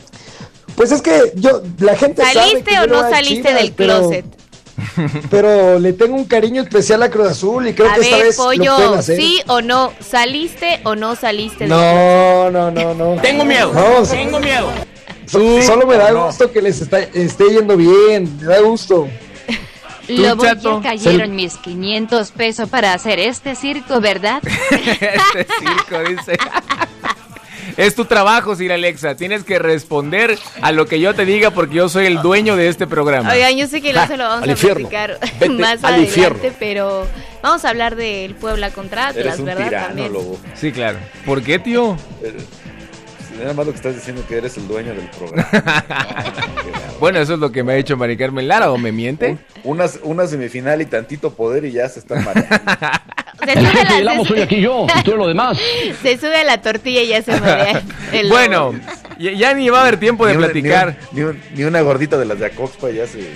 Pues 0.75 0.91
es 0.91 1.01
que 1.01 1.31
yo, 1.33 1.63
la 1.79 1.95
gente 1.95 2.21
sabe 2.21 2.33
que 2.33 2.39
¿Saliste 2.41 2.79
o 2.81 2.85
no 2.85 3.09
saliste 3.09 3.47
Chivas, 3.47 3.55
del 3.63 3.71
pero- 3.73 3.97
closet? 4.01 4.25
Pero 5.31 5.79
le 5.79 5.93
tengo 5.93 6.15
un 6.15 6.25
cariño 6.25 6.61
especial 6.61 7.01
a 7.01 7.09
Cruz 7.09 7.27
Azul 7.29 7.67
y 7.67 7.73
creo 7.73 7.89
a 7.89 7.95
que 7.95 8.01
esta 8.01 8.17
ver, 8.17 8.25
vez 8.27 8.37
lo 8.37 8.43
pueden 8.43 8.59
pollo, 8.59 8.93
hacer. 8.93 9.17
¿sí 9.17 9.41
o 9.47 9.61
no? 9.61 9.93
¿Saliste 9.99 10.81
o 10.83 10.95
no 10.95 11.15
saliste 11.15 11.63
del 11.63 11.69
No, 11.69 12.51
no, 12.51 12.69
no, 12.69 12.93
no. 12.93 13.19
Tengo 13.19 13.45
miedo, 13.45 13.73
No, 13.73 14.03
tengo 14.07 14.39
miedo. 14.39 14.69
so- 15.25 15.61
solo 15.63 15.87
me 15.87 15.95
da 15.97 16.11
no. 16.11 16.27
gusto 16.27 16.51
que 16.51 16.61
les 16.61 16.81
está- 16.81 16.99
esté 16.99 17.45
yendo 17.49 17.75
bien, 17.75 18.37
me 18.39 18.45
da 18.45 18.59
gusto. 18.59 19.07
Lobo, 20.07 20.43
chato? 20.43 20.81
cayeron 20.81 21.35
mis 21.35 21.55
500 21.57 22.31
pesos 22.31 22.69
para 22.69 22.93
hacer 22.93 23.19
este 23.19 23.55
circo, 23.55 23.99
¿verdad? 24.01 24.41
este 24.71 25.47
circo, 25.59 25.99
dice. 26.09 26.37
Es 27.77 27.93
tu 27.95 28.05
trabajo, 28.05 28.55
Sir 28.55 28.71
Alexa. 28.71 29.15
Tienes 29.15 29.43
que 29.43 29.59
responder 29.59 30.37
a 30.61 30.71
lo 30.71 30.85
que 30.85 30.99
yo 30.99 31.13
te 31.13 31.25
diga 31.25 31.51
porque 31.51 31.75
yo 31.75 31.89
soy 31.89 32.05
el 32.05 32.21
dueño 32.21 32.55
de 32.55 32.69
este 32.69 32.87
programa. 32.87 33.33
Oigan, 33.33 33.57
yo 33.57 33.67
sé 33.67 33.81
que 33.81 33.91
no 33.91 34.05
se 34.07 34.15
lo 34.15 34.23
vamos 34.23 34.43
al 34.43 34.49
a 34.49 34.51
infierno. 34.53 34.87
platicar 34.89 35.19
Vete 35.39 35.49
más 35.49 35.83
al 35.83 35.95
adelante, 35.95 36.01
infierno. 36.03 36.39
pero 36.59 37.07
vamos 37.43 37.65
a 37.65 37.69
hablar 37.69 37.95
del 37.95 38.35
Puebla 38.35 38.69
contra 38.71 39.07
Atlas, 39.07 39.25
Eres 39.25 39.39
un 39.39 39.45
¿verdad? 39.45 39.65
tirano, 39.65 39.87
También. 39.87 40.13
lobo. 40.13 40.39
Sí, 40.53 40.71
claro. 40.71 40.99
¿Por 41.25 41.41
qué, 41.43 41.59
tío? 41.59 41.97
Nada 43.39 43.53
más 43.53 43.65
lo 43.65 43.71
que 43.71 43.77
estás 43.77 43.95
diciendo 43.95 44.23
que 44.27 44.37
eres 44.37 44.57
el 44.57 44.67
dueño 44.67 44.93
del 44.93 45.09
programa. 45.09 45.47
Bueno, 46.97 47.19
eso 47.19 47.33
es 47.33 47.39
lo 47.39 47.51
que 47.51 47.61
me 47.61 47.73
ha 47.73 47.75
dicho 47.75 47.97
Mari 47.97 48.15
Carmen 48.15 48.47
Lara, 48.47 48.71
¿o 48.71 48.77
me 48.77 48.93
miente? 48.93 49.37
Una, 49.65 49.85
una 50.03 50.27
semifinal 50.27 50.81
y 50.81 50.85
tantito 50.85 51.33
poder 51.33 51.65
y 51.65 51.73
ya 51.73 51.89
se 51.89 51.99
están 51.99 52.23
mareando. 52.23 52.55
Se 53.45 53.53
sube, 53.53 53.83
la, 53.83 53.97
el 53.99 54.07
amo 54.07 54.25
soy 54.25 54.39
aquí 54.41 54.61
yo, 54.61 54.87
y 54.97 55.03
todo 55.03 55.17
lo 55.17 55.27
demás. 55.27 55.59
se 56.01 56.17
sube 56.17 56.37
a 56.37 56.43
la 56.45 56.61
tortilla 56.61 57.01
y 57.01 57.07
ya 57.07 57.21
se 57.21 57.37
marea. 57.37 57.83
el 58.13 58.29
Bueno, 58.29 58.73
ya, 59.19 59.33
ya 59.33 59.53
ni 59.53 59.67
va 59.69 59.79
a 59.79 59.81
haber 59.81 59.97
tiempo 59.99 60.25
de 60.25 60.31
Ni 60.31 60.37
una- 60.37 60.47
platicar. 60.47 60.97
Ni, 61.11 61.21
un- 61.23 61.31
ni 61.33 61.35
un- 61.35 61.41
ni 61.57 61.63
una 61.65 61.81
gordita 61.81 62.17
de 62.17 62.25
las 62.25 62.39
de 62.39 62.45
Acoxpa 62.45 62.89
ya 62.89 63.05
se, 63.05 63.29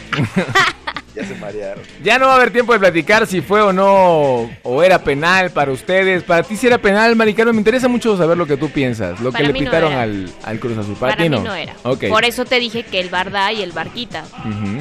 ya 1.20 1.28
se 1.28 1.36
marearon. 1.36 1.84
Ya 2.04 2.18
no 2.18 2.28
va 2.28 2.34
a 2.34 2.36
haber 2.36 2.52
tiempo 2.52 2.74
de 2.74 2.80
platicar 2.80 3.28
si 3.28 3.42
fue 3.42 3.62
o 3.62 3.74
no, 3.74 4.50
o 4.64 4.84
era 4.84 5.00
penal 5.00 5.52
para 5.52 5.72
ustedes. 5.72 6.24
Para 6.24 6.44
ti 6.44 6.56
si 6.56 6.68
era 6.68 6.78
penal, 6.78 7.16
Mari 7.16 7.34
Carmen, 7.34 7.56
me 7.56 7.60
interesa 7.60 7.88
mucho 7.88 8.18
saber 8.18 8.38
lo 8.38 8.46
que 8.46 8.58
tú 8.58 8.70
piensas, 8.70 9.20
lo 9.20 9.32
Para 9.32 9.48
que 9.48 9.54
le 9.54 9.60
no 9.60 9.66
pitaron 9.66 9.94
al, 9.94 10.30
al 10.44 10.60
Cruz 10.60 10.78
Azul. 10.78 10.96
Para, 10.96 11.14
Para, 11.14 11.24
ti 11.24 11.30
mí 11.30 11.36
no. 11.36 11.44
no 11.44 11.54
era. 11.54 11.74
Ok. 11.84 12.06
Por 12.10 12.26
eso 12.26 12.46
te 12.46 12.60
dije 12.60 12.84
que 12.84 13.00
el 13.00 13.10
Barda 13.10 13.52
y 13.52 13.62
el 13.62 13.72
Barquita. 13.72 14.24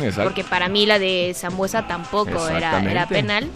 Exacto. 0.03 0.25
Porque 0.25 0.45
para 0.45 0.69
mí 0.69 0.87
la 0.87 0.99
de 0.99 1.33
Zambuesa 1.35 1.87
tampoco 1.87 2.49
era 2.49 3.07
penal 3.09 3.49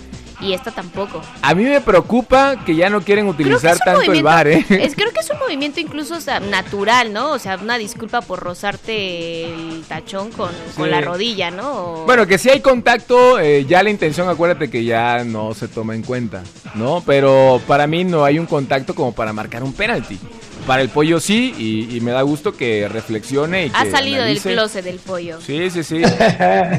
y 0.42 0.52
esta 0.52 0.70
tampoco. 0.70 1.22
A 1.40 1.54
mí 1.54 1.64
me 1.64 1.80
preocupa 1.80 2.56
que 2.64 2.74
ya 2.74 2.90
no 2.90 3.00
quieren 3.02 3.26
utilizar 3.28 3.78
tanto 3.78 4.12
el 4.12 4.22
bar, 4.22 4.48
¿eh? 4.48 4.64
es, 4.68 4.94
creo 4.94 5.10
que 5.12 5.20
es 5.20 5.30
un 5.30 5.38
movimiento 5.38 5.80
incluso 5.80 6.16
o 6.16 6.20
sea, 6.20 6.40
natural, 6.40 7.12
¿no? 7.12 7.30
O 7.32 7.38
sea, 7.38 7.56
una 7.56 7.78
disculpa 7.78 8.20
por 8.20 8.40
rozarte 8.40 9.44
el 9.44 9.84
tachón 9.88 10.30
con, 10.32 10.50
con 10.76 10.90
la 10.90 11.00
rodilla, 11.00 11.50
¿no? 11.50 11.70
O- 11.72 12.04
Bueno, 12.06 12.26
que 12.26 12.38
si 12.38 12.50
hay 12.50 12.60
contacto, 12.60 13.38
eh, 13.38 13.64
ya 13.66 13.82
la 13.82 13.90
intención, 13.90 14.28
acuérdate 14.28 14.68
que 14.70 14.84
ya 14.84 15.24
no 15.24 15.54
se 15.54 15.68
toma 15.68 15.94
en 15.94 16.02
cuenta, 16.02 16.42
¿no? 16.74 17.02
Pero 17.06 17.60
para 17.66 17.86
mí 17.86 18.04
no 18.04 18.24
hay 18.24 18.38
un 18.38 18.46
contacto 18.46 18.94
como 18.94 19.12
para 19.14 19.32
marcar 19.32 19.62
un 19.62 19.72
penalti. 19.72 20.18
Para 20.66 20.80
el 20.82 20.90
pollo 20.90 21.18
sí, 21.18 21.52
y, 21.58 21.96
y 21.96 22.00
me 22.00 22.12
da 22.12 22.22
gusto 22.22 22.56
que 22.56 22.88
reflexione 22.88 23.66
y 23.66 23.70
que 23.70 23.76
ha 23.76 23.90
salido 23.90 24.22
analice. 24.22 24.48
del 24.48 24.58
closet 24.58 24.84
del 24.84 24.98
pollo. 25.00 25.40
Sí, 25.40 25.70
sí, 25.70 25.82
sí. 25.82 26.02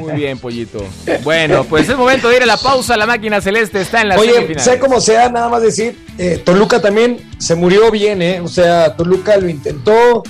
Muy 0.00 0.12
bien, 0.14 0.38
pollito. 0.38 0.82
Bueno, 1.22 1.64
pues 1.64 1.88
es 1.88 1.96
momento 1.96 2.30
de 2.30 2.36
ir 2.36 2.42
a 2.44 2.46
la 2.46 2.56
pausa. 2.56 2.96
La 2.96 3.04
máquina 3.04 3.42
celeste 3.42 3.82
está 3.82 4.00
en 4.00 4.08
la 4.08 4.16
Oye, 4.16 4.58
sea 4.58 4.80
como 4.80 5.00
sea, 5.02 5.28
nada 5.28 5.48
más 5.50 5.60
decir, 5.62 5.98
eh, 6.16 6.40
Toluca 6.42 6.80
también 6.80 7.18
se 7.38 7.54
murió 7.54 7.90
bien, 7.90 8.22
¿eh? 8.22 8.40
O 8.40 8.48
sea, 8.48 8.96
Toluca 8.96 9.36
lo 9.36 9.48
intentó. 9.50 10.22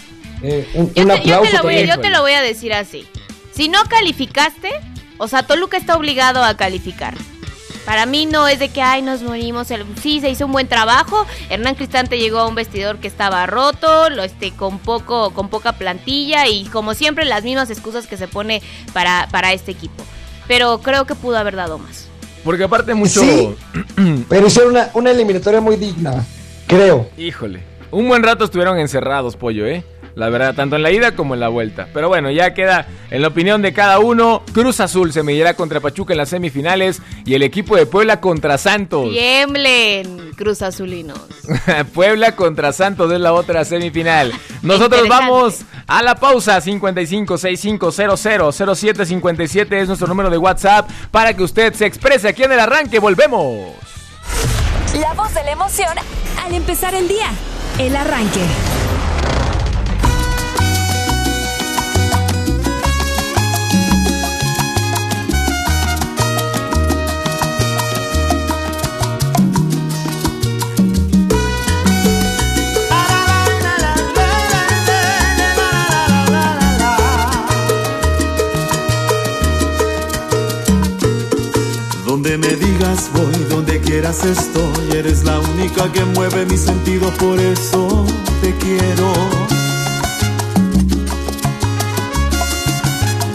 eh, 0.42 0.68
un, 0.74 0.92
Yo 0.92 1.02
un 1.05 1.09
te, 1.11 1.22
yo 1.28 1.36
aplauso 1.36 1.50
te 1.50 1.57
lo 1.57 1.62
voy, 1.62 1.86
yo 1.86 2.00
te 2.00 2.11
lo 2.11 2.20
voy 2.22 2.32
a 2.32 2.42
decir 2.42 2.72
así. 2.74 3.07
Si 3.55 3.68
no 3.68 3.78
calificaste, 3.84 4.70
o 5.18 5.28
sea, 5.28 5.44
Toluca 5.44 5.76
está 5.76 5.96
obligado 5.96 6.42
a 6.42 6.57
calificar. 6.57 7.14
Para 7.85 8.07
mí 8.07 8.26
no 8.26 8.49
es 8.49 8.59
de 8.59 8.70
que, 8.70 8.80
ay, 8.82 9.03
nos 9.03 9.22
morimos. 9.22 9.70
el- 9.70 9.85
Sí, 10.03 10.20
se 10.20 10.30
hizo 10.30 10.47
un 10.47 10.53
buen 10.53 10.68
trabajo. 10.68 11.26
Hernán 11.51 11.74
Cristante 11.74 12.18
llegó 12.18 12.39
a 12.39 12.47
un 12.49 12.55
vestidor 12.55 12.97
que 12.99 13.09
estaba 13.09 13.45
roto, 13.47 14.09
lo, 14.11 14.22
este, 14.22 14.53
con, 14.53 14.78
poco, 14.78 15.30
con 15.32 15.49
poca 15.51 15.72
plantilla 15.74 16.49
y 16.49 16.64
como 16.66 16.95
siempre 16.95 17.24
las 17.24 17.45
mismas 17.45 17.70
excusas 17.70 18.07
que 18.07 18.16
se 18.16 18.26
pone 18.28 18.62
para, 18.93 19.28
para 19.30 19.53
este 19.53 19.70
equipo. 19.72 20.03
Pero 20.49 20.78
creo 20.78 21.07
que 21.07 21.14
pudo 21.14 21.37
haber 21.39 21.57
dado 21.57 21.78
más. 21.78 22.09
Porque 22.43 22.64
aparte 22.64 22.95
mucho... 22.95 23.20
Sí. 23.20 23.55
Pero 24.28 24.47
hicieron 24.47 24.72
una, 24.72 24.91
una 24.95 25.11
eliminatoria 25.11 25.61
muy 25.61 25.76
digna, 25.76 26.24
creo. 26.66 27.09
Híjole. 27.16 27.62
Un 27.91 28.09
buen 28.09 28.22
rato 28.22 28.45
estuvieron 28.45 28.78
encerrados, 28.78 29.37
pollo, 29.37 29.66
¿eh? 29.66 29.85
La 30.16 30.28
verdad, 30.28 30.54
tanto 30.54 30.76
en 30.76 30.82
la 30.82 30.92
ida 30.92 31.16
como 31.16 31.34
en 31.34 31.40
la 31.40 31.48
vuelta. 31.48 31.88
Pero 31.92 32.08
bueno, 32.08 32.30
ya 32.30 32.54
queda 32.54 32.86
en 33.10 33.20
la 33.20 33.28
opinión 33.28 33.62
de 33.62 33.72
cada 33.72 33.98
uno. 33.98 34.42
Cruz 34.52 34.78
Azul 34.80 35.12
se 35.12 35.22
medirá 35.22 35.54
contra 35.54 35.80
Pachuca 35.80 36.14
en 36.14 36.18
las 36.18 36.28
semifinales 36.28 37.02
y 37.24 37.34
el 37.34 37.42
equipo 37.42 37.76
de 37.76 37.86
Puebla 37.86 38.20
contra 38.20 38.56
Santos. 38.56 39.10
Tiemblen, 39.10 40.32
Cruz 40.36 40.62
Azulinos. 40.62 41.20
Puebla 41.94 42.36
contra 42.36 42.72
Santos 42.72 43.12
es 43.12 43.20
la 43.20 43.32
otra 43.32 43.64
semifinal. 43.64 44.32
Nosotros 44.62 45.08
vamos 45.08 45.62
a 45.86 46.02
la 46.02 46.14
pausa 46.14 46.60
55 46.60 47.36
6500 47.36 48.54
0757 48.54 49.80
es 49.80 49.88
nuestro 49.88 50.06
número 50.06 50.30
de 50.30 50.38
WhatsApp 50.38 50.88
para 51.10 51.34
que 51.34 51.42
usted 51.42 51.74
se 51.74 51.86
exprese 51.86 52.28
aquí 52.28 52.44
en 52.44 52.52
el 52.52 52.60
arranque. 52.60 53.00
Volvemos. 53.00 53.72
La 55.00 55.12
voz 55.14 55.34
de 55.34 55.42
la 55.42 55.50
emoción 55.50 55.90
al 56.44 56.54
empezar 56.54 56.94
el 56.94 57.08
día. 57.08 57.30
El 57.78 57.96
arranque. 57.96 58.40
Donde 82.14 82.38
me 82.38 82.46
digas 82.46 83.10
voy, 83.12 83.44
donde 83.50 83.80
quieras 83.80 84.24
estoy, 84.24 84.96
eres 84.96 85.24
la 85.24 85.40
única 85.40 85.90
que 85.90 86.04
mueve 86.04 86.46
mis 86.46 86.60
sentidos, 86.60 87.12
por 87.14 87.40
eso 87.40 88.06
te 88.40 88.54
quiero. 88.58 89.12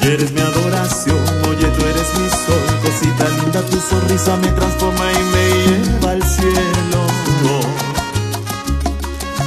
Y 0.02 0.08
eres 0.08 0.32
mi 0.32 0.40
adoración, 0.40 1.20
oye 1.50 1.68
tú 1.68 1.86
eres 1.88 2.08
mi 2.20 2.30
sol, 2.30 2.80
cosita 2.82 3.28
linda, 3.42 3.62
tu 3.64 3.82
sonrisa 3.82 4.38
me 4.38 4.48
transforma 4.48 5.12
y 5.12 5.24
me 5.34 5.50
lleva 5.66 6.12
al 6.12 6.24
cielo. 6.24 7.02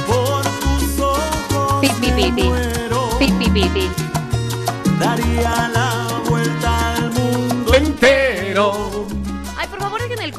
Por 0.05 0.43
tus 0.43 0.99
ojos 0.99 1.81
Pi, 1.81 1.89
pi, 1.99 3.49
pi, 3.49 3.69
pi. 3.73 3.89
daría 4.99 5.69
la 5.69 5.92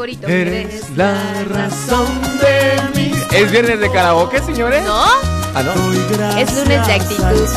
Eres 0.04 0.90
la 0.98 1.14
razón 1.48 2.06
de 2.38 2.78
mi... 2.94 3.10
¿Es 3.34 3.50
viernes 3.50 3.80
de 3.80 3.90
karaoke, 3.90 4.38
señores? 4.42 4.84
¿No? 4.84 5.02
Ah, 5.54 5.62
¿no? 5.62 5.72
Es 6.38 6.52
lunes 6.54 6.86
de 6.86 6.92
actitud. 6.92 7.48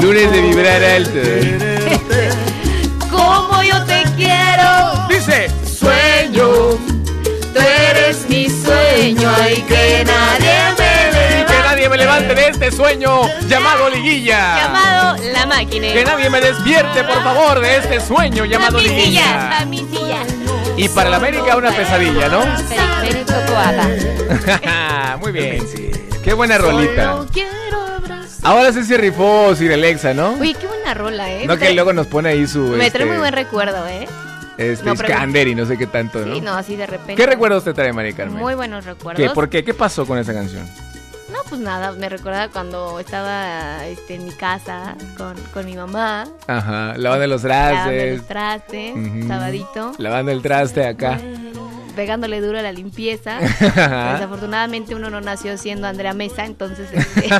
Lunes 0.00 0.32
de 0.32 0.40
vibrar 0.40 0.82
alto. 0.82 1.18
Como 3.10 3.62
yo 3.62 3.84
te 3.84 4.04
quiero. 4.16 5.06
Dice, 5.10 5.50
sueño. 5.66 6.48
Tú 7.52 7.60
eres 7.90 8.26
mi 8.30 8.48
sueño. 8.48 9.30
Ay, 9.38 9.62
que 9.68 10.06
nadie 10.06 10.74
me 10.78 11.42
Y 11.42 11.44
que 11.44 11.58
nadie 11.62 11.88
me 11.90 11.98
levante 11.98 12.34
de 12.34 12.48
este 12.48 12.72
sueño 12.72 13.20
llamado 13.46 13.90
liguilla. 13.90 14.62
Llamado 14.62 15.22
La 15.34 15.44
Máquina. 15.44 15.92
Que 15.92 16.04
nadie 16.06 16.30
me 16.30 16.40
despierte, 16.40 17.04
por 17.04 17.22
favor, 17.22 17.60
de 17.60 17.76
este 17.76 18.00
sueño 18.00 18.46
llamado 18.46 18.78
a 18.78 18.80
mi 18.80 18.88
silla, 18.88 19.64
liguilla. 19.66 19.87
Y 20.78 20.88
para 20.90 21.08
el 21.08 21.14
América 21.14 21.56
una 21.56 21.72
pesadilla, 21.72 22.28
¿no? 22.28 22.40
Periférico. 22.68 23.32
Muy 25.20 25.32
bien. 25.32 25.64
Qué 26.22 26.32
buena 26.34 26.56
rolita. 26.56 27.26
Ahora 28.44 28.72
sí 28.72 28.84
se 28.84 28.96
rifó 28.96 29.54
Sir 29.56 29.72
Alexa, 29.72 30.14
¿no? 30.14 30.34
Uy, 30.34 30.54
qué 30.54 30.68
buena 30.68 30.94
rola, 30.94 31.30
¿eh? 31.30 31.46
No 31.46 31.58
que 31.58 31.74
luego 31.74 31.92
nos 31.92 32.06
pone 32.06 32.28
ahí 32.28 32.46
su 32.46 32.60
Me 32.60 32.76
trae 32.76 32.86
este, 32.86 33.06
muy 33.06 33.18
buen 33.18 33.32
recuerdo, 33.32 33.88
¿eh? 33.88 34.06
este, 34.56 34.84
No, 34.86 34.92
Iskander 34.92 35.48
y 35.48 35.54
no 35.56 35.66
sé 35.66 35.76
qué 35.76 35.88
tanto, 35.88 36.24
¿no? 36.24 36.34
Sí, 36.34 36.40
no, 36.40 36.54
así 36.54 36.76
de 36.76 36.86
repente. 36.86 37.16
¿Qué 37.16 37.26
recuerdos 37.26 37.64
te 37.64 37.74
trae 37.74 37.92
María 37.92 38.12
Carmen? 38.12 38.38
Muy 38.38 38.54
buenos 38.54 38.84
recuerdos. 38.84 39.26
¿Qué? 39.26 39.34
¿Por 39.34 39.48
qué? 39.48 39.64
¿Qué 39.64 39.74
pasó 39.74 40.06
con 40.06 40.18
esa 40.18 40.32
canción? 40.32 40.64
No, 41.32 41.38
pues 41.48 41.60
nada, 41.60 41.92
me 41.92 42.08
recuerda 42.08 42.48
cuando 42.48 42.98
estaba 43.00 43.84
este, 43.86 44.14
en 44.14 44.24
mi 44.24 44.30
casa 44.32 44.96
con, 45.16 45.34
con 45.52 45.66
mi 45.66 45.76
mamá. 45.76 46.26
Ajá, 46.46 46.94
lavando 46.96 47.26
los 47.26 47.42
lavando 47.44 47.74
trastes. 47.84 48.18
los 48.18 48.26
trastes, 48.26 48.96
Ujú. 48.96 49.28
sabadito, 49.28 49.92
Lavando 49.98 50.32
el 50.32 50.40
traste 50.42 50.86
acá. 50.86 51.20
Pegándole 51.98 52.40
duro 52.40 52.60
a 52.60 52.62
la 52.62 52.70
limpieza. 52.70 53.40
Desafortunadamente 53.40 54.94
uno 54.94 55.10
no 55.10 55.20
nació 55.20 55.58
siendo 55.58 55.88
Andrea 55.88 56.14
Mesa, 56.14 56.44
entonces... 56.44 56.88
este, 56.92 57.28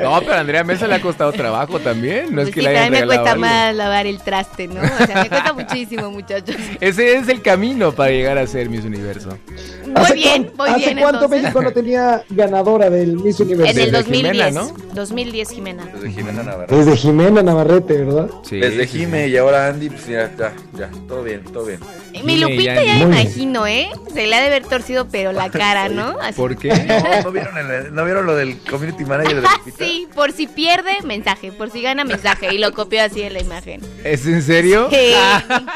No, 0.00 0.20
pero 0.20 0.34
a 0.34 0.40
Andrea 0.40 0.62
Mesa 0.62 0.86
le 0.86 0.94
ha 0.94 1.00
costado 1.00 1.32
trabajo 1.32 1.80
también. 1.80 2.34
No 2.34 2.42
es 2.42 2.46
pues 2.46 2.54
que 2.54 2.60
sí, 2.60 2.66
le 2.66 2.70
hayan 2.70 2.84
también 2.84 3.02
me 3.02 3.14
cuesta 3.14 3.32
algo. 3.32 3.40
más 3.40 3.74
lavar 3.74 4.06
el 4.06 4.20
traste, 4.20 4.68
¿no? 4.68 4.80
O 4.80 5.06
sea, 5.06 5.22
me 5.22 5.28
cuesta 5.28 5.52
muchísimo, 5.52 6.10
muchachos. 6.10 6.56
Ese 6.80 7.16
es 7.16 7.28
el 7.28 7.42
camino 7.42 7.92
para 7.92 8.10
llegar 8.10 8.38
a 8.38 8.46
ser 8.46 8.70
Miss 8.70 8.84
Universo. 8.84 9.36
Muy 9.84 10.12
bien, 10.14 10.52
muy 10.56 10.68
¿Hace 10.68 10.78
bien. 10.78 10.98
cuánto 10.98 11.24
entonces. 11.24 11.42
México 11.42 11.62
no 11.62 11.72
tenía 11.72 12.22
ganadora 12.30 12.90
del 12.90 13.16
Miss 13.16 13.40
Universo? 13.40 13.72
En 13.72 13.78
el 13.78 13.92
Desde 13.92 13.98
2010. 13.98 14.32
Jimena, 14.32 14.50
¿no? 14.62 14.72
2010, 14.94 15.50
Jimena. 15.50 15.84
Desde 15.86 16.10
Jimena 16.12 16.42
Navarrete. 16.42 16.76
Desde 16.76 16.96
Jimena 16.96 17.42
Navarrete, 17.42 18.04
¿verdad? 18.04 18.30
Sí, 18.44 18.56
Desde 18.56 18.86
sí, 18.86 18.98
Jime 18.98 19.28
y 19.28 19.36
ahora 19.36 19.68
Andy, 19.68 19.90
pues 19.90 20.06
ya, 20.06 20.30
ya, 20.38 20.52
ya, 20.76 20.90
todo 21.08 21.22
bien, 21.22 21.42
todo 21.44 21.66
bien. 21.66 21.80
Mi 22.24 22.36
Lupita 22.38 22.82
ya 22.82 22.94
me 22.94 23.00
imagino, 23.20 23.66
¿eh? 23.66 23.90
Se 24.12 24.26
le 24.26 24.34
ha 24.34 24.40
de 24.40 24.46
haber 24.46 24.64
torcido, 24.64 25.08
pero 25.10 25.32
la 25.32 25.50
cara, 25.50 25.88
¿no? 25.88 26.16
Así. 26.20 26.36
¿Por 26.36 26.56
qué? 26.56 26.68
No, 26.68 27.22
¿no 27.22 27.32
vieron, 27.32 27.58
el- 27.58 27.94
¿no 27.94 28.04
vieron 28.04 28.26
lo 28.26 28.34
del 28.34 28.58
community 28.58 29.04
manager 29.04 29.36
de 29.36 29.42
Lupita? 29.42 29.84
sí, 29.84 30.08
por 30.14 30.32
si 30.32 30.46
pierde, 30.46 30.92
mensaje. 31.04 31.52
Por 31.52 31.70
si 31.70 31.82
gana, 31.82 32.04
mensaje. 32.04 32.54
Y 32.54 32.58
lo 32.58 32.72
copió 32.72 33.02
así 33.02 33.22
en 33.22 33.32
la 33.34 33.40
imagen. 33.40 33.80
¿Es 34.04 34.26
en 34.26 34.42
serio? 34.42 34.88
Sí. 34.90 35.12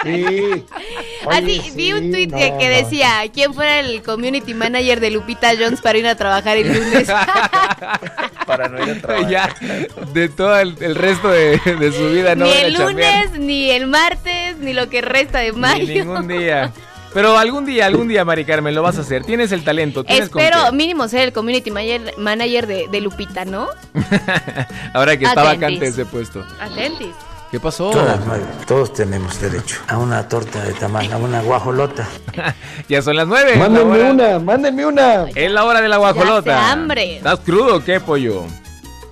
Sí. 0.03 0.65
Así, 1.31 1.61
vi 1.75 1.93
un 1.93 2.11
tweet 2.11 2.29
no, 2.29 2.59
que, 2.59 2.69
decía, 2.69 3.23
¿quién 3.33 3.53
fuera 3.53 3.81
el 3.81 4.03
community 4.03 4.55
manager 4.55 4.99
de 5.01 5.11
Lupita 5.11 5.51
Jones 5.59 5.81
para 5.81 5.99
ir 5.99 6.07
a 6.07 6.15
trabajar 6.15 6.57
el 6.57 6.69
lunes? 6.73 7.09
Para 8.47 8.69
no 8.69 8.83
ir 8.83 8.91
a 8.97 9.01
trabajar. 9.01 9.31
ya, 9.31 9.55
de 10.13 10.29
todo 10.29 10.59
el, 10.59 10.75
el 10.81 10.95
resto 10.97 11.29
de, 11.29 11.59
de 11.59 11.93
su 11.93 12.09
vida 12.11 12.35
no 12.35 12.47
ni 12.47 12.53
el 12.53 12.73
lunes, 12.75 13.33
ni 13.39 13.71
el 13.71 13.87
martes, 13.87 14.57
ni 14.59 14.73
lo 14.73 14.89
que 14.89 15.03
resta 15.03 15.39
de 15.39 15.53
Ni 15.53 15.59
mayo. 15.59 15.87
ningún 16.05 16.27
día. 16.39 16.73
Pero 17.13 17.37
algún 17.37 17.65
día, 17.65 17.87
algún 17.87 18.07
día, 18.07 18.25
Mari 18.25 18.45
Carmen, 18.45 18.75
lo 18.75 18.83
vas 18.83 18.97
a 18.99 19.01
hacer. 19.01 19.25
Tienes 19.25 19.51
el 19.53 19.65
talento, 19.65 20.05
tienes 20.05 20.27
Espero 20.27 20.71
mínimo 20.73 21.09
ser 21.09 21.23
el 21.23 21.33
community 21.33 21.71
manager, 21.71 22.15
manager 22.19 22.67
de, 22.67 22.89
de 22.89 23.01
Lupita, 23.01 23.45
¿no? 23.45 23.69
Ahora 24.95 25.17
que 25.17 25.25
está 25.25 25.41
Atentis. 25.41 25.61
vacante 25.61 25.87
ese 25.89 26.05
puesto. 26.05 26.45
Atentis. 26.61 27.15
¿Qué 27.51 27.59
pasó? 27.59 27.91
Todas, 27.91 28.21
todos 28.65 28.93
tenemos 28.93 29.41
derecho 29.41 29.81
a 29.89 29.99
una 29.99 30.29
torta 30.29 30.63
de 30.63 30.73
tamal, 30.73 31.13
a 31.13 31.17
una 31.17 31.43
guajolota. 31.43 32.09
ya 32.89 33.03
son 33.03 33.17
las 33.17 33.27
nueve. 33.27 33.57
la 33.57 33.69
Mándenme 33.69 34.11
una, 34.11 34.39
mándenme 34.39 34.87
una. 34.87 35.25
Es 35.35 35.51
la 35.51 35.65
hora 35.65 35.81
de 35.81 35.89
la 35.89 35.97
guajolota. 35.97 36.53
Ya 36.53 36.63
hace 36.63 36.73
hambre. 36.73 37.17
¿Estás 37.17 37.41
crudo 37.41 37.79
o 37.79 37.85
qué, 37.85 37.99
pollo? 37.99 38.45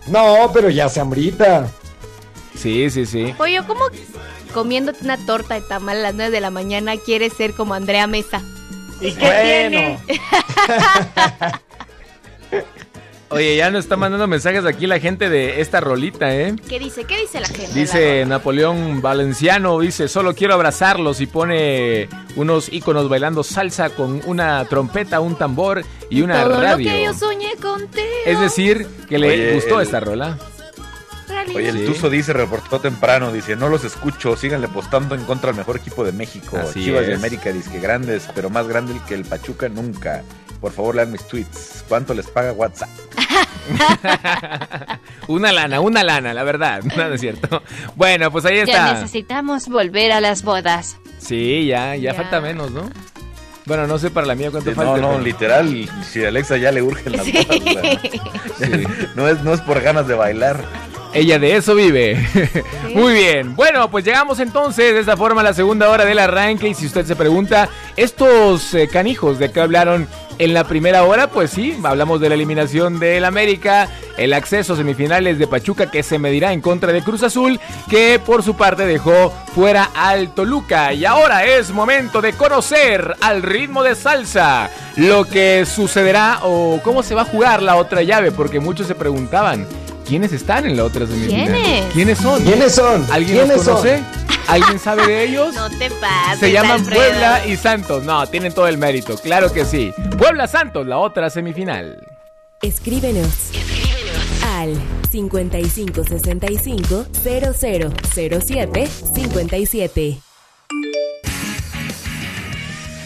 No, 0.06 0.52
pero 0.54 0.70
ya 0.70 0.88
se 0.88 1.00
hambrita. 1.00 1.66
Sí, 2.54 2.88
sí, 2.90 3.06
sí. 3.06 3.34
Oye, 3.38 3.60
¿cómo 3.66 3.86
comiéndote 4.48 5.04
una 5.04 5.16
torta 5.26 5.54
de 5.54 5.60
tamal 5.62 5.98
a 5.98 6.00
las 6.02 6.14
9 6.14 6.30
de 6.30 6.40
la 6.40 6.50
mañana 6.50 6.96
quieres 6.96 7.32
ser 7.32 7.54
como 7.54 7.74
Andrea 7.74 8.06
Mesa? 8.06 8.42
¿Y 9.00 9.12
qué 9.12 9.68
tiene? 9.70 9.98
Oye, 13.30 13.56
ya 13.56 13.70
nos 13.70 13.84
está 13.84 13.98
mandando 13.98 14.26
mensajes 14.26 14.64
aquí 14.64 14.86
la 14.86 14.98
gente 15.00 15.28
de 15.28 15.60
esta 15.60 15.80
rolita, 15.80 16.34
¿eh? 16.34 16.56
¿Qué 16.66 16.78
dice? 16.78 17.04
¿Qué 17.04 17.18
dice 17.20 17.40
la 17.40 17.46
gente? 17.48 17.78
Dice 17.78 18.24
Napoleón 18.24 19.02
Valenciano, 19.02 19.78
dice, 19.80 20.08
solo 20.08 20.34
quiero 20.34 20.54
abrazarlos 20.54 21.20
y 21.20 21.26
pone 21.26 22.08
unos 22.36 22.72
íconos 22.72 23.06
bailando 23.10 23.42
salsa 23.44 23.90
con 23.90 24.22
una 24.24 24.64
trompeta, 24.64 25.20
un 25.20 25.36
tambor 25.36 25.84
y 26.08 26.22
una 26.22 26.42
Todo 26.42 26.54
radio. 26.62 26.88
lo 26.88 26.96
que 26.96 27.04
yo 27.04 27.12
soñé 27.12 27.54
contigo. 27.60 28.06
Es 28.24 28.40
decir, 28.40 28.86
que 29.10 29.18
le 29.18 29.28
Oye, 29.28 29.54
gustó 29.56 29.78
el- 29.80 29.86
esta 29.86 30.00
rola. 30.00 30.38
Oye, 31.54 31.68
el 31.68 31.78
Sí. 31.78 31.84
Tuzo 31.86 32.10
dice, 32.10 32.32
reportó 32.32 32.80
temprano, 32.80 33.32
dice, 33.32 33.56
no 33.56 33.68
los 33.68 33.84
escucho, 33.84 34.36
síganle 34.36 34.66
apostando 34.66 35.14
en 35.14 35.24
contra 35.24 35.48
del 35.50 35.56
mejor 35.58 35.76
equipo 35.76 36.04
de 36.04 36.12
México. 36.12 36.58
Así 36.58 36.84
Chivas 36.84 37.06
de 37.06 37.12
es. 37.14 37.18
América, 37.18 37.50
dice 37.52 37.70
que 37.70 37.80
grandes, 37.80 38.28
pero 38.34 38.50
más 38.50 38.66
grande 38.68 38.94
que 39.06 39.14
el 39.14 39.24
Pachuca 39.24 39.68
nunca. 39.68 40.22
Por 40.60 40.72
favor, 40.72 40.96
lean 40.96 41.12
mis 41.12 41.26
tweets. 41.26 41.84
¿Cuánto 41.88 42.14
les 42.14 42.26
paga 42.26 42.52
WhatsApp? 42.52 42.88
Una 45.28 45.52
lana, 45.52 45.80
una 45.80 46.02
lana, 46.02 46.34
la 46.34 46.42
verdad. 46.42 46.82
No, 46.96 47.08
no 47.08 47.14
es 47.14 47.20
cierto. 47.20 47.62
Bueno, 47.96 48.30
pues 48.30 48.44
ahí 48.44 48.56
Ya 48.56 48.62
está. 48.64 48.94
necesitamos 48.94 49.68
volver 49.68 50.12
a 50.12 50.20
las 50.20 50.42
bodas. 50.42 50.96
Sí, 51.18 51.66
ya, 51.66 51.94
ya, 51.96 52.12
Ya. 52.12 52.14
falta 52.14 52.40
menos, 52.40 52.70
¿no? 52.70 52.90
Bueno, 53.66 53.86
no 53.86 53.98
sé 53.98 54.10
para 54.10 54.26
la 54.26 54.34
mía 54.34 54.50
cuánto 54.50 54.70
Sí, 54.70 54.74
falta. 54.76 54.92
no, 54.92 54.96
no, 55.02 55.08
pero- 55.12 55.22
literal, 55.24 55.88
si 56.02 56.24
a 56.24 56.28
Alexa 56.28 56.56
ya 56.56 56.72
le 56.72 56.80
urgen 56.82 57.12
las 57.12 57.24
Sí. 57.26 57.32
bodas, 57.32 57.60
o 57.60 58.58
sea, 58.58 58.68
Sí. 58.78 58.84
no, 59.14 59.28
es, 59.28 59.42
no 59.42 59.52
es 59.52 59.60
por 59.60 59.80
ganas 59.82 60.08
de 60.08 60.14
bailar. 60.14 60.64
Ella 61.12 61.38
de 61.38 61.56
eso 61.56 61.74
vive. 61.74 62.18
Muy 62.94 63.14
bien. 63.14 63.56
Bueno, 63.56 63.90
pues 63.90 64.04
llegamos 64.04 64.40
entonces 64.40 64.92
de 64.92 65.00
esta 65.00 65.16
forma 65.16 65.40
a 65.40 65.44
la 65.44 65.54
segunda 65.54 65.88
hora 65.88 66.04
del 66.04 66.18
arranque. 66.18 66.68
Y 66.68 66.74
si 66.74 66.86
usted 66.86 67.06
se 67.06 67.16
pregunta, 67.16 67.68
estos 67.96 68.74
eh, 68.74 68.88
canijos 68.88 69.38
de 69.38 69.50
qué 69.50 69.60
hablaron 69.60 70.06
en 70.38 70.54
la 70.54 70.64
primera 70.64 71.02
hora, 71.04 71.28
pues 71.28 71.50
sí, 71.50 71.76
hablamos 71.82 72.20
de 72.20 72.28
la 72.28 72.34
eliminación 72.36 73.00
del 73.00 73.24
América, 73.24 73.88
el 74.16 74.32
acceso 74.32 74.74
a 74.74 74.76
semifinales 74.76 75.38
de 75.38 75.48
Pachuca 75.48 75.90
que 75.90 76.02
se 76.02 76.18
medirá 76.18 76.52
en 76.52 76.60
contra 76.60 76.92
de 76.92 77.02
Cruz 77.02 77.22
Azul, 77.24 77.58
que 77.90 78.20
por 78.24 78.44
su 78.44 78.56
parte 78.56 78.86
dejó 78.86 79.32
fuera 79.54 79.90
al 79.94 80.34
Toluca. 80.34 80.92
Y 80.92 81.04
ahora 81.04 81.44
es 81.44 81.70
momento 81.70 82.20
de 82.20 82.34
conocer 82.34 83.16
al 83.20 83.42
ritmo 83.42 83.82
de 83.82 83.94
salsa 83.94 84.70
lo 84.96 85.24
que 85.24 85.66
sucederá 85.66 86.40
o 86.42 86.80
cómo 86.84 87.02
se 87.02 87.14
va 87.14 87.22
a 87.22 87.26
jugar 87.26 87.62
la 87.62 87.76
otra 87.76 88.02
llave, 88.02 88.30
porque 88.30 88.60
muchos 88.60 88.86
se 88.86 88.94
preguntaban. 88.94 89.66
¿Quiénes 90.08 90.32
están 90.32 90.64
en 90.64 90.74
la 90.76 90.84
otra 90.84 91.06
semifinal? 91.06 91.52
¿Quiénes? 91.52 91.92
¿Quiénes 91.92 92.18
son? 92.18 92.42
¿Quiénes 92.42 92.74
son? 92.74 93.06
¿Alguien 93.12 93.36
los 93.36 93.46
¿Quiénes 93.46 93.64
son? 93.64 93.74
conoce? 93.74 94.02
¿Alguien 94.46 94.78
sabe 94.78 95.06
de 95.06 95.24
ellos? 95.24 95.54
No 95.58 95.68
te 95.68 95.90
pases, 95.90 96.40
Se 96.40 96.50
llaman 96.50 96.80
Alfredo. 96.80 97.00
Puebla 97.02 97.46
y 97.46 97.56
Santos. 97.58 98.04
No, 98.04 98.26
tienen 98.26 98.54
todo 98.54 98.66
el 98.68 98.78
mérito, 98.78 99.18
claro 99.18 99.52
que 99.52 99.66
sí. 99.66 99.92
Puebla 100.16 100.48
Santos, 100.48 100.86
la 100.86 100.96
otra 100.96 101.28
semifinal. 101.28 101.98
Escríbenos. 102.62 103.50
Al 104.56 104.74
5565 105.10 107.06
0007 107.12 108.88
57. 109.14 110.18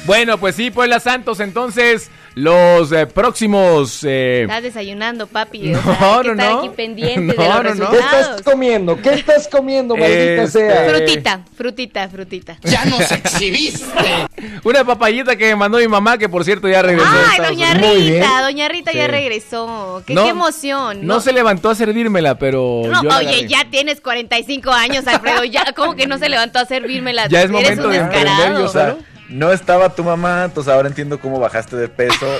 Bueno, 0.05 0.39
pues 0.39 0.55
sí, 0.57 0.71
Puebla 0.71 1.01
Santos, 1.01 1.41
entonces 1.41 2.11
los 2.35 2.93
eh, 2.93 3.07
próximos... 3.07 4.01
eh, 4.05 4.43
Estás 4.43 4.63
desayunando, 4.63 5.27
papi. 5.27 5.59
No, 5.71 5.79
o 5.79 5.83
sea, 5.83 5.93
hay 6.17 6.23
que 6.23 6.29
no, 6.29 6.33
estar 6.33 6.53
no. 6.53 6.59
aquí 6.61 6.69
pendiente 6.71 7.35
No, 7.37 7.43
de 7.43 7.65
los 7.65 7.79
no, 7.79 7.85
no. 7.85 7.91
¿Qué 7.91 7.97
resultados. 7.97 8.29
estás 8.39 8.43
comiendo? 8.43 8.97
¿Qué 9.03 9.11
estás 9.11 9.49
comiendo, 9.49 9.97
maldita 9.97 10.43
Este- 10.43 10.47
sea? 10.69 10.89
Frutita, 10.89 11.41
frutita, 11.57 12.09
frutita. 12.09 12.57
¡Ya 12.63 12.85
nos 12.87 13.11
exhibiste! 13.13 13.87
Una 14.65 14.85
papayita 14.85 15.37
que 15.37 15.47
me 15.47 15.57
mandó 15.57 15.79
mi 15.79 15.89
mamá, 15.89 16.19
que 16.19 16.29
por 16.29 16.45
cierto 16.45 16.69
ya 16.69 16.83
regresó. 16.83 17.09
Ay, 17.31 17.39
doña 17.41 17.73
Unidos. 17.73 17.89
Muy 17.93 18.01
bien. 18.03 18.23
Rita, 18.23 18.43
doña 18.43 18.69
Rita 18.69 18.93
ya 18.93 19.07
regresó. 19.07 20.03
Qué, 20.07 20.15
No, 20.15 20.25
qué 20.25 20.31
emoción. 20.31 21.07
No 21.07 21.21
se 21.21 21.33
levantó 21.33 21.71
a 21.71 21.75
servírmela, 21.75 22.39
pero 22.39 22.83
No, 22.87 23.03
yo 23.03 23.09
la 23.09 23.19
oye, 23.19 23.47
ya 23.49 23.67
tienes 23.71 24.01
45 24.01 24.71
años, 24.71 25.07
Alfredo. 25.07 25.45
Ya, 25.45 25.73
¿cómo 25.75 25.95
que 25.95 26.07
no 26.07 26.19
se 26.19 26.29
levantó 26.29 26.59
a 26.59 26.65
servírmela? 26.67 27.29
Ya 27.29 27.39
es 27.43 27.45
Eres 27.45 27.51
momento 27.53 27.87
un 27.87 27.93
de 27.93 27.99
descarado. 27.99 28.59
yo 28.59 28.65
O 28.65 28.69
sea, 28.69 28.91
solo. 28.93 29.12
No 29.33 29.53
estaba 29.53 29.95
tu 29.95 30.05
mamá, 30.05 30.45
entonces 30.45 30.73
ahora 30.73 30.89
entiendo 30.89 31.19
cómo 31.21 31.39
bajaste 31.41 31.77
de 31.77 31.89
peso. 31.89 32.27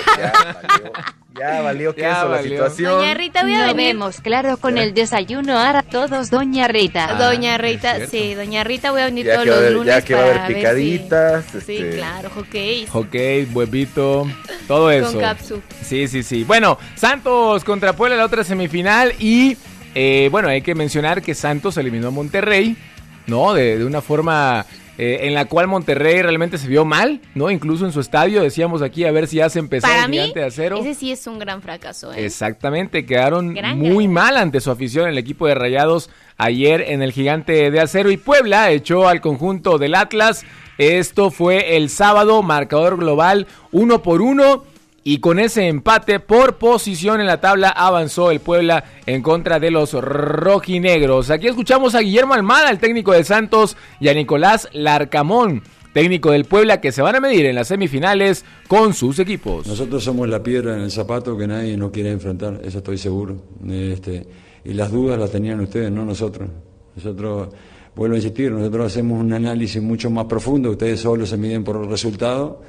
Ya 1.35 1.61
valió, 1.61 1.61
ya 1.61 1.61
valió 1.63 1.95
que 1.95 2.01
Ya 2.01 2.11
eso, 2.19 2.29
la 2.29 2.43
situación. 2.43 2.91
Doña 2.99 3.13
Rita, 3.15 3.41
voy 3.41 3.55
a 3.55 3.73
vemos 3.73 4.21
claro 4.21 4.57
con 4.57 4.77
el 4.77 4.93
desayuno 4.93 5.57
ahora 5.57 5.81
todos, 5.81 6.29
doña 6.29 6.67
Rita. 6.67 7.07
Ah, 7.09 7.13
Doña 7.15 7.57
Rita, 7.57 8.05
sí, 8.05 8.35
doña 8.35 8.63
Rita, 8.63 8.91
voy 8.91 9.01
a 9.01 9.05
venir 9.05 9.25
Ya 9.25 9.33
todos 9.33 9.47
los 9.47 9.57
haber- 9.57 9.71
lunes 9.73 9.95
ya 9.95 10.01
que 10.03 10.13
va 10.13 10.19
a 10.19 10.23
haber 10.25 10.37
ver 10.37 10.47
si- 10.47 10.53
picaditas, 10.53 11.45
Sí, 11.51 11.57
este- 11.77 11.89
claro, 11.97 12.29
hockey. 12.35 12.85
Hockey, 12.85 13.45
huevito, 13.51 14.27
todo 14.67 14.91
eso. 14.91 15.19
capsu. 15.19 15.59
Sí, 15.81 16.07
sí, 16.07 16.21
sí. 16.21 16.43
Bueno, 16.43 16.77
Santos 16.95 17.63
contra 17.63 17.93
Puebla 17.93 18.15
la 18.15 18.25
otra 18.25 18.43
semifinal 18.43 19.13
y 19.17 19.57
eh, 19.95 20.27
bueno, 20.31 20.49
hay 20.49 20.61
que 20.61 20.75
mencionar 20.75 21.23
que 21.23 21.33
Santos 21.33 21.77
eliminó 21.77 22.09
a 22.09 22.11
Monterrey, 22.11 22.77
¿no? 23.25 23.53
De, 23.55 23.79
de 23.79 23.85
una 23.85 24.01
forma 24.03 24.67
eh, 24.97 25.19
en 25.23 25.33
la 25.33 25.45
cual 25.45 25.67
Monterrey 25.67 26.21
realmente 26.21 26.57
se 26.57 26.67
vio 26.67 26.85
mal, 26.85 27.19
¿no? 27.35 27.49
Incluso 27.49 27.85
en 27.85 27.91
su 27.91 27.99
estadio 27.99 28.41
decíamos 28.43 28.81
aquí 28.81 29.05
a 29.05 29.11
ver 29.11 29.27
si 29.27 29.41
hace 29.41 29.59
empezar 29.59 29.89
Para 29.89 30.03
el 30.05 30.09
mí, 30.11 30.17
gigante 30.17 30.39
de 30.41 30.45
acero. 30.45 30.77
ese 30.77 30.93
sí 30.93 31.11
es 31.11 31.25
un 31.27 31.39
gran 31.39 31.61
fracaso. 31.61 32.13
¿eh? 32.13 32.25
Exactamente, 32.25 33.05
quedaron 33.05 33.53
Gran, 33.53 33.79
muy 33.79 34.07
mal 34.07 34.37
ante 34.37 34.61
su 34.61 34.69
afición 34.71 35.07
el 35.09 35.17
equipo 35.17 35.47
de 35.47 35.55
Rayados 35.55 36.09
ayer 36.37 36.81
en 36.81 37.01
el 37.01 37.11
Gigante 37.11 37.71
de 37.71 37.79
Acero 37.79 38.11
y 38.11 38.17
Puebla 38.17 38.71
echó 38.71 39.07
al 39.07 39.21
conjunto 39.21 39.77
del 39.77 39.95
Atlas 39.95 40.43
Esto 40.77 41.29
fue 41.31 41.77
el 41.77 41.89
sábado, 41.89 42.41
marcador 42.43 42.97
global 42.97 43.47
uno 43.71 44.01
por 44.01 44.21
uno. 44.21 44.63
Y 45.05 45.19
con 45.19 45.37
ese 45.39 45.67
empate 45.67 46.21
por 46.21 46.57
posición 46.57 47.19
en 47.19 47.27
la 47.27 47.41
tabla 47.41 47.69
avanzó 47.69 48.31
el 48.31 48.39
Puebla 48.39 48.85
en 49.05 49.21
contra 49.21 49.59
de 49.59 49.69
los 49.69 49.91
rojinegros. 49.93 51.29
Aquí 51.29 51.47
escuchamos 51.47 51.93
a 51.93 51.99
Guillermo 51.99 52.33
Almada, 52.33 52.69
el 52.69 52.79
técnico 52.79 53.11
de 53.11 53.25
Santos, 53.25 53.75
y 53.99 54.07
a 54.07 54.13
Nicolás 54.13 54.69
Larcamón, 54.71 55.61
técnico 55.93 56.31
del 56.31 56.45
Puebla, 56.45 56.79
que 56.79 56.93
se 56.93 57.01
van 57.01 57.15
a 57.15 57.19
medir 57.19 57.45
en 57.45 57.55
las 57.55 57.67
semifinales 57.67 58.45
con 58.69 58.93
sus 58.93 59.19
equipos. 59.19 59.67
Nosotros 59.67 60.01
somos 60.01 60.29
la 60.29 60.41
piedra 60.41 60.75
en 60.75 60.83
el 60.83 60.91
zapato 60.91 61.37
que 61.37 61.47
nadie 61.47 61.75
nos 61.75 61.91
quiere 61.91 62.11
enfrentar, 62.11 62.61
eso 62.63 62.77
estoy 62.77 62.97
seguro. 62.97 63.35
Este, 63.69 64.25
y 64.63 64.73
las 64.73 64.89
dudas 64.89 65.19
las 65.19 65.31
tenían 65.31 65.59
ustedes, 65.59 65.91
no 65.91 66.05
nosotros. 66.05 66.49
Nosotros, 66.95 67.49
vuelvo 67.93 68.15
a 68.15 68.19
insistir, 68.19 68.53
nosotros 68.53 68.85
hacemos 68.85 69.19
un 69.19 69.33
análisis 69.33 69.81
mucho 69.81 70.09
más 70.09 70.27
profundo, 70.27 70.71
ustedes 70.71 71.01
solo 71.01 71.25
se 71.25 71.35
miden 71.35 71.65
por 71.65 71.75
el 71.75 71.89
resultado 71.89 72.61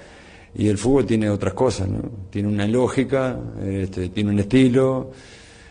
y 0.56 0.68
el 0.68 0.78
fútbol 0.78 1.04
tiene 1.04 1.28
otras 1.28 1.54
cosas, 1.54 1.88
¿no? 1.88 2.00
Tiene 2.30 2.48
una 2.48 2.66
lógica, 2.66 3.38
este, 3.62 4.08
tiene 4.10 4.30
un 4.30 4.38
estilo, 4.38 5.10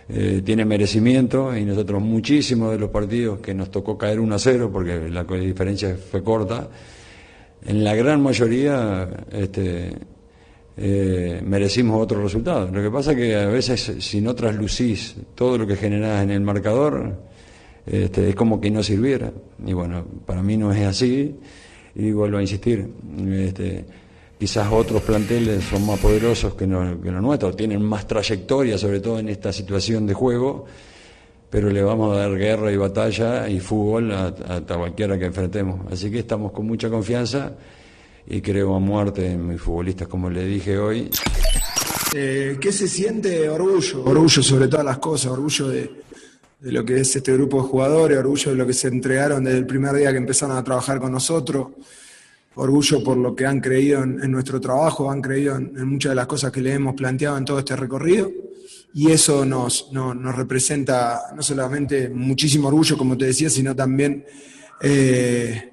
eh, 0.09 0.41
tiene 0.43 0.65
merecimiento 0.65 1.55
y 1.55 1.63
nosotros 1.63 2.01
muchísimos 2.01 2.71
de 2.71 2.79
los 2.79 2.89
partidos 2.89 3.39
que 3.39 3.53
nos 3.53 3.71
tocó 3.71 3.97
caer 3.97 4.19
1 4.19 4.35
a 4.35 4.39
0 4.39 4.69
porque 4.71 5.09
la 5.09 5.23
diferencia 5.23 5.95
fue 5.95 6.21
corta, 6.21 6.67
en 7.65 7.83
la 7.83 7.95
gran 7.95 8.21
mayoría 8.21 9.09
este, 9.31 9.93
eh, 10.75 11.41
merecimos 11.45 12.01
otro 12.01 12.21
resultado. 12.21 12.69
Lo 12.69 12.81
que 12.81 12.91
pasa 12.91 13.11
es 13.11 13.17
que 13.17 13.35
a 13.35 13.47
veces 13.47 13.95
si 13.99 14.19
no 14.19 14.35
traslucís 14.35 15.15
todo 15.35 15.57
lo 15.57 15.65
que 15.65 15.77
generás 15.77 16.23
en 16.23 16.31
el 16.31 16.41
marcador, 16.41 17.15
este, 17.85 18.29
es 18.29 18.35
como 18.35 18.59
que 18.59 18.69
no 18.69 18.83
sirviera. 18.83 19.31
Y 19.65 19.71
bueno, 19.71 20.05
para 20.25 20.43
mí 20.43 20.57
no 20.57 20.73
es 20.73 20.85
así 20.85 21.35
y 21.95 22.11
vuelvo 22.11 22.37
a 22.37 22.41
insistir. 22.41 22.89
Este, 23.31 23.85
quizás 24.39 24.67
otros 24.71 25.01
planteles 25.03 25.63
son 25.63 25.85
más 25.85 25.99
poderosos 25.99 26.55
que, 26.55 26.67
no, 26.67 26.83
nuestros, 26.95 27.55
tienen 27.55 27.81
más 27.81 28.07
trayectoria, 28.07 28.77
sobre 28.77 28.99
todo 28.99 29.19
en 29.19 29.29
esta 29.29 29.53
situación 29.53 30.05
de 30.05 30.13
juego, 30.13 30.65
pero 31.49 31.69
le 31.69 31.83
vamos 31.83 32.15
a 32.15 32.21
dar 32.21 32.37
guerra 32.37 32.71
y 32.71 32.77
batalla 32.77 33.47
y 33.47 33.59
fútbol 33.59 34.11
a, 34.11 34.33
cualquiera 34.67 35.17
que 35.17 35.25
enfrentemos. 35.25 35.91
Así 35.91 36.09
que 36.11 36.19
estamos 36.19 36.51
con 36.51 36.65
mucha 36.65 36.89
confianza 36.89 37.53
y 38.25 38.41
creo 38.41 38.75
a 38.75 38.79
muerte 38.79 39.31
en 39.31 39.47
mis 39.47 39.61
futbolistas, 39.61 40.07
como 40.07 40.29
le 40.29 40.45
dije 40.45 40.77
hoy. 40.77 41.09
Eh, 42.15 42.57
¿Qué 42.59 42.71
se 42.71 42.87
siente? 42.87 43.47
Orgullo, 43.49 44.03
orgullo 44.03 44.43
sobre 44.43 44.67
todas 44.67 44.85
las 44.85 44.97
cosas, 44.97 45.31
orgullo 45.31 45.69
de 45.69 45.89
lo 46.59 46.83
que 46.85 46.99
es 46.99 47.15
este 47.15 47.33
grupo 47.33 47.61
de 47.61 47.67
jugadores, 47.67 48.17
orgullo 48.17 48.51
de 48.51 48.57
lo 48.57 48.65
que 48.65 48.73
se 48.73 48.87
entregaron 48.87 49.43
desde 49.43 49.59
el 49.59 49.65
primer 49.65 49.93
día 49.95 50.11
que 50.11 50.17
empezaron 50.17 50.57
a 50.57 50.63
trabajar 50.63 50.99
con 50.99 51.11
nosotros 51.11 51.67
orgullo 52.55 53.03
por 53.03 53.17
lo 53.17 53.35
que 53.35 53.45
han 53.45 53.59
creído 53.59 54.03
en, 54.03 54.31
nuestro 54.31 54.59
trabajo, 54.59 55.09
han 55.09 55.21
creído 55.21 55.55
en, 55.55 55.87
muchas 55.87 56.11
de 56.11 56.15
las 56.15 56.27
cosas 56.27 56.51
que 56.51 56.61
le 56.61 56.73
hemos 56.73 56.95
planteado 56.95 57.37
en 57.37 57.45
todo 57.45 57.59
este 57.59 57.75
recorrido 57.75 58.31
y 58.93 59.11
eso 59.11 59.45
nos, 59.45 59.91
no, 59.91 60.13
nos 60.13 60.35
representa 60.35 61.33
no 61.35 61.41
solamente 61.41 62.09
muchísimo 62.09 62.67
orgullo, 62.67 62.97
como 62.97 63.17
te 63.17 63.25
decía, 63.25 63.49
sino 63.49 63.75
también 63.75 64.25
eh, 64.81 65.71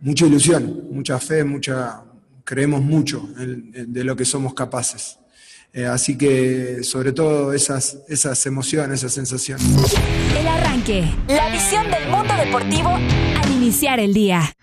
mucha 0.00 0.26
ilusión, 0.26 0.88
mucha 0.90 1.18
fe, 1.18 1.42
mucha, 1.42 2.04
creemos 2.44 2.80
mucho 2.80 3.28
en, 3.38 3.72
en, 3.74 3.92
de 3.92 4.04
lo 4.04 4.14
que 4.14 4.24
somos 4.24 4.54
capaces. 4.54 5.18
Eh, 5.72 5.84
así 5.84 6.16
que 6.16 6.82
sobre 6.82 7.12
todo 7.12 7.52
esas, 7.52 7.98
esas 8.08 8.44
emociones, 8.46 9.00
esas 9.00 9.12
sensaciones. 9.12 9.66
El 10.36 10.46
arranque, 10.46 11.04
la 11.28 11.50
visión 11.50 11.90
del 11.90 12.08
mundo 12.08 12.34
deportivo 12.34 12.88
al 12.88 13.52
iniciar 13.52 14.00
el 14.00 14.14
día. 14.14 14.56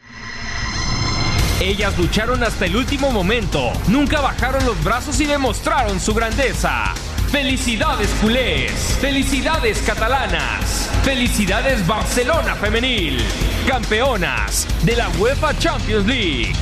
Ellas 1.62 1.97
lucharon 1.97 2.43
hasta 2.43 2.66
el 2.66 2.76
último 2.76 3.12
momento, 3.12 3.72
nunca 3.88 4.20
bajaron 4.20 4.66
los 4.66 4.84
brazos 4.84 5.22
y 5.22 5.26
demostraron 5.26 6.01
su 6.01 6.14
grandeza. 6.14 6.93
Felicidades 7.32 8.10
culés, 8.22 8.97
felicidades 8.99 9.82
catalanas, 9.82 10.89
felicidades 11.03 11.88
Barcelona 11.88 12.56
femenil, 12.56 13.24
campeonas 13.66 14.68
de 14.84 14.97
la 14.97 15.08
UEFA 15.18 15.58
Champions 15.58 16.06
League. 16.06 16.53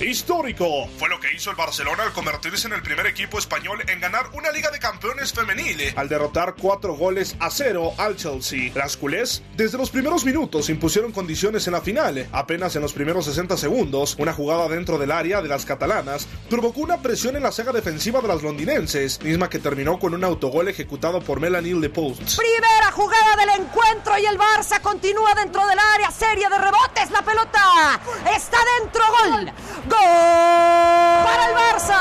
Histórico 0.00 0.86
fue 0.96 1.08
lo 1.08 1.18
que 1.18 1.34
hizo 1.34 1.50
el 1.50 1.56
Barcelona 1.56 2.04
al 2.04 2.12
convertirse 2.12 2.68
en 2.68 2.72
el 2.72 2.82
primer 2.82 3.06
equipo 3.06 3.36
español 3.36 3.82
en 3.88 3.98
ganar 3.98 4.30
una 4.32 4.52
Liga 4.52 4.70
de 4.70 4.78
Campeones 4.78 5.32
femenil 5.32 5.92
al 5.96 6.08
derrotar 6.08 6.54
cuatro 6.54 6.94
goles 6.94 7.34
a 7.40 7.50
cero 7.50 7.92
al 7.98 8.16
Chelsea. 8.16 8.70
Las 8.76 8.96
culés 8.96 9.42
desde 9.56 9.76
los 9.76 9.90
primeros 9.90 10.24
minutos 10.24 10.70
impusieron 10.70 11.10
condiciones 11.10 11.66
en 11.66 11.72
la 11.72 11.80
final. 11.80 12.28
Apenas 12.30 12.76
en 12.76 12.82
los 12.82 12.92
primeros 12.92 13.24
60 13.24 13.56
segundos, 13.56 14.14
una 14.20 14.32
jugada 14.32 14.68
dentro 14.68 14.98
del 14.98 15.10
área 15.10 15.42
de 15.42 15.48
las 15.48 15.64
catalanas 15.64 16.28
provocó 16.48 16.80
una 16.80 17.02
presión 17.02 17.34
en 17.34 17.42
la 17.42 17.50
saga 17.50 17.72
defensiva 17.72 18.20
de 18.20 18.28
las 18.28 18.42
londinenses, 18.42 19.20
misma 19.20 19.50
que 19.50 19.58
terminó 19.58 19.98
con 19.98 20.14
un 20.14 20.22
autogol 20.22 20.68
ejecutado 20.68 21.20
por 21.20 21.40
Melanie 21.40 21.74
Lepost. 21.74 22.38
Primera 22.38 22.92
jugada 22.92 23.34
del 23.36 23.60
encuentro 23.62 24.16
y 24.16 24.26
el 24.26 24.38
Barça 24.38 24.80
continúa 24.80 25.34
dentro 25.34 25.66
del 25.66 25.78
área, 25.78 26.12
serie 26.12 26.48
de 26.48 26.58
rebotes, 26.58 27.10
la 27.10 27.22
pelota 27.22 28.00
está 28.32 28.58
dentro, 28.80 29.02
gol. 29.10 29.52
¡Gol! 29.88 31.24
Para 31.24 31.46
el 31.48 31.54
Barça. 31.54 32.00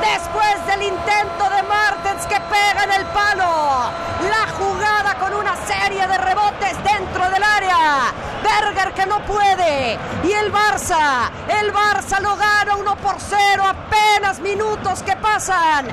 Después 0.00 0.66
del 0.66 0.82
intento 0.82 1.44
de 1.50 1.62
Martens 1.62 2.26
que 2.26 2.40
pega 2.40 2.84
en 2.84 2.92
el 2.92 3.06
palo. 3.06 3.90
La 4.28 4.46
jugada 4.58 5.14
con 5.18 5.34
una 5.34 5.56
serie 5.66 6.06
de 6.06 6.18
rebotes 6.18 6.76
dentro 6.84 7.30
del 7.30 7.42
área. 7.42 8.12
Berger 8.42 8.92
que 8.94 9.06
no 9.06 9.24
puede. 9.24 9.98
Y 10.24 10.32
el 10.32 10.52
Barça. 10.52 11.30
El 11.48 11.72
Barça 11.72 12.20
lo 12.20 12.36
gana 12.36 12.76
1 12.76 12.96
por 12.96 13.16
0. 13.18 13.62
Apenas 13.64 14.40
minutos 14.40 15.02
que 15.02 15.16
pasan. 15.16 15.86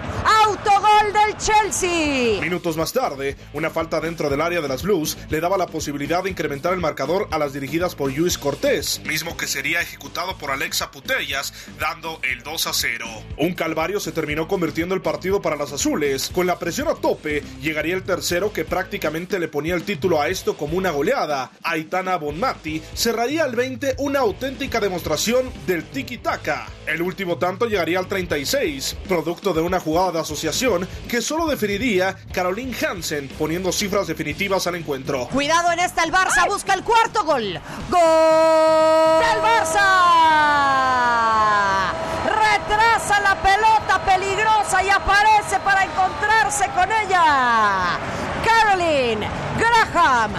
Autogol 0.45 1.13
del 1.13 1.37
Chelsea. 1.37 2.41
Minutos 2.41 2.75
más 2.77 2.91
tarde, 2.91 3.35
una 3.53 3.69
falta 3.69 3.99
dentro 3.99 4.29
del 4.29 4.41
área 4.41 4.61
de 4.61 4.67
las 4.67 4.83
Blues 4.83 5.17
le 5.29 5.39
daba 5.39 5.57
la 5.57 5.67
posibilidad 5.67 6.23
de 6.23 6.29
incrementar 6.31 6.73
el 6.73 6.79
marcador 6.79 7.27
a 7.31 7.37
las 7.37 7.53
dirigidas 7.53 7.95
por 7.95 8.11
Luis 8.11 8.37
Cortés, 8.37 9.01
mismo 9.05 9.37
que 9.37 9.47
sería 9.47 9.81
ejecutado 9.81 10.24
por 10.33 10.51
Alexa 10.51 10.91
Putellas, 10.91 11.53
dando 11.79 12.19
el 12.23 12.41
2 12.43 12.67
a 12.67 12.73
0. 12.73 13.05
Un 13.37 13.53
calvario 13.53 13.99
se 13.99 14.11
terminó 14.11 14.47
convirtiendo 14.47 14.95
el 14.95 15.01
partido 15.01 15.41
para 15.41 15.55
las 15.55 15.71
azules. 15.71 16.31
Con 16.33 16.47
la 16.47 16.59
presión 16.59 16.87
a 16.87 16.95
tope, 16.95 17.43
llegaría 17.61 17.95
el 17.95 18.03
tercero 18.03 18.51
que 18.51 18.65
prácticamente 18.65 19.39
le 19.39 19.47
ponía 19.47 19.75
el 19.75 19.83
título 19.83 20.21
a 20.21 20.27
esto 20.27 20.57
como 20.57 20.77
una 20.77 20.91
goleada. 20.91 21.51
Aitana 21.63 22.17
Bonmati 22.17 22.81
cerraría 22.93 23.43
al 23.43 23.55
20 23.55 23.95
una 23.99 24.19
auténtica 24.19 24.79
demostración 24.79 25.51
del 25.67 25.89
tiki-taka. 25.89 26.67
El 26.87 27.01
último 27.01 27.37
tanto 27.37 27.65
llegaría 27.65 27.99
al 27.99 28.07
36, 28.07 28.97
producto 29.07 29.53
de 29.53 29.61
una 29.61 29.79
jugada 29.79 30.11
de 30.13 30.19
asociación 30.19 30.87
que 31.07 31.21
solo 31.21 31.47
definiría 31.47 32.15
Caroline 32.31 32.75
Hansen, 32.75 33.27
poniendo 33.37 33.71
cifras 33.71 34.07
definitivas 34.07 34.67
al 34.67 34.75
encuentro. 34.75 35.27
Cuidado 35.27 35.71
en 35.71 35.79
esta, 35.79 36.03
el 36.03 36.11
Barça 36.11 36.47
busca 36.47 36.73
el 36.73 36.83
cuarto 36.83 37.23
gol. 37.23 37.59
¡Gol! 37.89 37.99
¡Del 39.19 39.41
Barça! 39.41 40.14
Retrasa 42.25 43.19
la 43.21 43.35
pelota 43.41 44.03
peligrosa 44.05 44.83
y 44.83 44.89
aparece 44.89 45.59
para 45.63 45.83
encontrarse 45.83 46.69
con 46.75 46.91
ella. 46.91 47.97
Caroline 48.43 49.27
Graham 49.59 50.31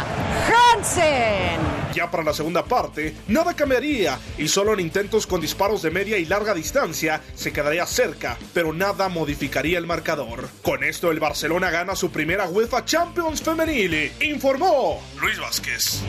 Hansen. 0.48 1.60
Ya 1.94 2.10
para 2.10 2.22
la 2.22 2.34
segunda 2.34 2.62
parte, 2.62 3.16
nada 3.26 3.54
cambiaría 3.54 4.18
y 4.36 4.48
solo 4.48 4.74
en 4.74 4.80
intentos 4.80 5.26
con 5.26 5.40
disparos 5.40 5.80
de 5.80 5.90
media 5.90 6.18
y 6.18 6.26
larga 6.26 6.52
distancia 6.52 7.22
se 7.34 7.54
quedaría 7.54 7.86
cerca, 7.86 8.36
pero 8.52 8.74
nada 8.74 9.08
modificaría 9.08 9.78
el 9.78 9.86
marcador. 9.86 10.50
Con 10.62 10.84
esto 10.84 11.10
el 11.10 11.20
Barcelona 11.20 11.70
gana 11.70 11.96
su 11.96 12.10
primera 12.10 12.48
UEFA 12.48 12.84
Champions 12.84 13.40
femenil, 13.40 14.12
informó 14.20 15.00
Luis 15.18 15.38
Vázquez. 15.40 16.02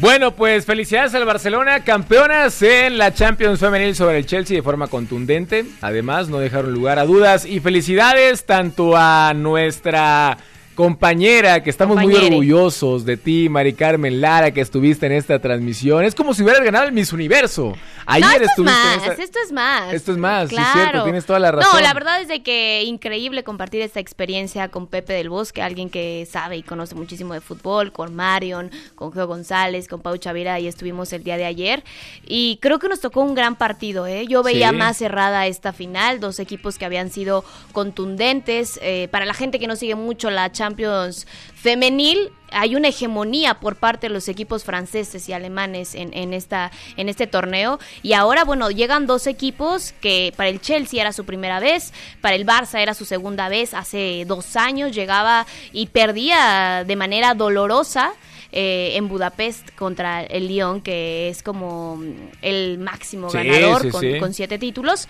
Bueno, 0.00 0.36
pues 0.36 0.64
felicidades 0.64 1.12
al 1.16 1.24
Barcelona, 1.24 1.82
campeonas 1.82 2.62
en 2.62 2.98
la 2.98 3.12
Champions 3.12 3.58
Femenil 3.58 3.96
sobre 3.96 4.18
el 4.18 4.26
Chelsea 4.26 4.56
de 4.56 4.62
forma 4.62 4.86
contundente. 4.86 5.64
Además, 5.80 6.28
no 6.28 6.38
dejaron 6.38 6.72
lugar 6.72 7.00
a 7.00 7.04
dudas 7.04 7.44
y 7.44 7.58
felicidades 7.58 8.46
tanto 8.46 8.96
a 8.96 9.34
nuestra 9.34 10.38
compañera, 10.78 11.60
que 11.60 11.70
estamos 11.70 12.00
muy 12.00 12.14
orgullosos 12.14 13.04
de 13.04 13.16
ti, 13.16 13.48
Mari 13.48 13.72
Carmen 13.72 14.20
Lara, 14.20 14.52
que 14.52 14.60
estuviste 14.60 15.06
en 15.06 15.12
esta 15.12 15.40
transmisión. 15.40 16.04
Es 16.04 16.14
como 16.14 16.34
si 16.34 16.44
hubieras 16.44 16.62
ganado 16.62 16.84
el 16.86 16.92
Miss 16.92 17.12
Universo. 17.12 17.72
Ayer 18.06 18.28
no, 18.38 18.46
esto 18.46 18.62
estuviste 18.62 18.78
es 18.78 18.84
más, 18.86 18.94
en 18.94 19.10
esta... 19.10 19.22
esto 19.24 19.38
es 19.44 19.52
más. 19.52 19.92
Esto 19.92 20.12
es 20.12 20.18
más, 20.18 20.48
claro. 20.48 20.68
sí 20.72 20.78
es 20.78 20.84
cierto, 20.84 21.02
tienes 21.02 21.26
toda 21.26 21.40
la 21.40 21.50
razón. 21.50 21.72
No, 21.74 21.80
la 21.80 21.92
verdad 21.94 22.20
es 22.22 22.28
de 22.28 22.44
que 22.44 22.84
increíble 22.84 23.42
compartir 23.42 23.82
esta 23.82 23.98
experiencia 23.98 24.68
con 24.68 24.86
Pepe 24.86 25.14
del 25.14 25.30
Bosque, 25.30 25.62
alguien 25.62 25.90
que 25.90 26.28
sabe 26.30 26.58
y 26.58 26.62
conoce 26.62 26.94
muchísimo 26.94 27.34
de 27.34 27.40
fútbol, 27.40 27.90
con 27.90 28.14
Marion, 28.14 28.70
con 28.94 29.12
Geo 29.12 29.26
González, 29.26 29.88
con 29.88 30.00
Pau 30.00 30.16
Chavira, 30.16 30.60
y 30.60 30.68
estuvimos 30.68 31.12
el 31.12 31.24
día 31.24 31.36
de 31.36 31.44
ayer. 31.44 31.82
Y 32.24 32.60
creo 32.62 32.78
que 32.78 32.88
nos 32.88 33.00
tocó 33.00 33.22
un 33.22 33.34
gran 33.34 33.56
partido, 33.56 34.06
¿eh? 34.06 34.26
Yo 34.28 34.44
veía 34.44 34.70
Sí. 34.70 34.76
más 34.76 34.96
cerrada 34.96 35.48
esta 35.48 35.72
final, 35.72 36.20
dos 36.20 36.38
equipos 36.38 36.78
que 36.78 36.84
habían 36.84 37.10
sido 37.10 37.44
contundentes. 37.72 38.78
Eh, 38.80 39.08
para 39.10 39.24
la 39.26 39.34
gente 39.34 39.58
que 39.58 39.66
no 39.66 39.74
sigue 39.74 39.96
mucho 39.96 40.30
la 40.30 40.52
Champions, 40.52 40.67
Champions 40.68 41.26
femenil. 41.54 42.30
Hay 42.50 42.76
una 42.76 42.88
hegemonía 42.88 43.60
por 43.60 43.76
parte 43.76 44.08
de 44.08 44.14
los 44.14 44.28
equipos 44.28 44.64
franceses 44.64 45.28
y 45.28 45.32
alemanes 45.32 45.94
en, 45.94 46.14
en, 46.14 46.32
esta, 46.32 46.70
en 46.96 47.08
este 47.08 47.26
torneo. 47.26 47.78
Y 48.02 48.12
ahora, 48.12 48.44
bueno, 48.44 48.70
llegan 48.70 49.06
dos 49.06 49.26
equipos 49.26 49.92
que 50.00 50.32
para 50.36 50.48
el 50.48 50.60
Chelsea 50.60 51.00
era 51.00 51.12
su 51.12 51.24
primera 51.24 51.60
vez, 51.60 51.92
para 52.20 52.36
el 52.36 52.46
Barça 52.46 52.80
era 52.80 52.94
su 52.94 53.04
segunda 53.04 53.48
vez. 53.48 53.74
Hace 53.74 54.24
dos 54.26 54.56
años 54.56 54.94
llegaba 54.94 55.46
y 55.72 55.86
perdía 55.86 56.84
de 56.86 56.96
manera 56.96 57.34
dolorosa 57.34 58.12
eh, 58.52 58.92
en 58.96 59.08
Budapest 59.08 59.74
contra 59.74 60.22
el 60.22 60.48
Lyon, 60.48 60.80
que 60.80 61.28
es 61.28 61.42
como 61.42 62.02
el 62.42 62.78
máximo 62.78 63.28
Sí, 63.30 63.38
ganador 63.38 63.82
sí, 63.82 63.90
con, 63.90 64.00
sí. 64.00 64.18
con 64.18 64.34
siete 64.34 64.58
títulos. 64.58 65.08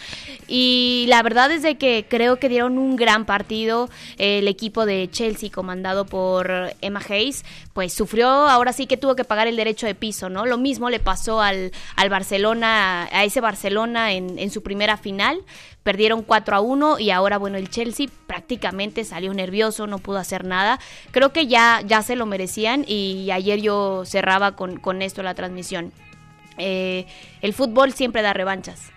Y 0.48 1.06
la 1.08 1.22
verdad 1.22 1.50
es 1.52 1.62
de 1.62 1.76
que 1.76 2.06
creo 2.08 2.38
que 2.38 2.48
dieron 2.48 2.78
un 2.78 2.96
gran 2.96 3.24
partido. 3.24 3.88
El 4.16 4.48
equipo 4.48 4.86
de 4.86 5.08
Chelsea, 5.10 5.50
comandado 5.50 6.06
por 6.06 6.50
Emma 6.80 7.00
Hayes, 7.08 7.44
pues 7.72 7.92
sufrió, 7.92 8.28
ahora 8.28 8.72
sí 8.72 8.86
que 8.86 8.96
tuvo 8.96 9.14
que 9.14 9.24
pagar 9.24 9.46
el 9.46 9.56
derecho 9.56 9.86
de 9.86 9.94
piso, 9.94 10.28
¿no? 10.28 10.44
Lo 10.46 10.58
mismo 10.58 10.90
le 10.90 10.98
pasó 11.00 11.40
al, 11.40 11.70
al 11.96 12.08
Barcelona, 12.08 13.08
a 13.12 13.24
ese 13.24 13.40
Barcelona 13.40 14.12
en, 14.12 14.38
en 14.38 14.50
su 14.50 14.62
primera 14.62 14.96
final. 14.96 15.40
Perdieron 15.84 16.22
4 16.22 16.56
a 16.56 16.60
1 16.60 16.98
y 16.98 17.10
ahora, 17.10 17.38
bueno, 17.38 17.56
el 17.56 17.70
Chelsea 17.70 18.08
prácticamente 18.26 19.04
salió 19.04 19.32
nervioso, 19.32 19.86
no 19.86 19.98
pudo 19.98 20.18
hacer 20.18 20.44
nada. 20.44 20.78
Creo 21.12 21.32
que 21.32 21.46
ya, 21.46 21.80
ya 21.86 22.02
se 22.02 22.14
lo 22.14 22.26
merecían 22.26 22.84
y 22.86 23.27
ayer 23.30 23.60
yo 23.60 24.04
cerraba 24.04 24.52
con, 24.52 24.78
con 24.78 25.02
esto 25.02 25.22
la 25.22 25.34
transmisión. 25.34 25.92
Eh, 26.58 27.06
el 27.40 27.52
fútbol 27.52 27.92
siempre 27.92 28.22
da 28.22 28.32
revanchas 28.32 28.90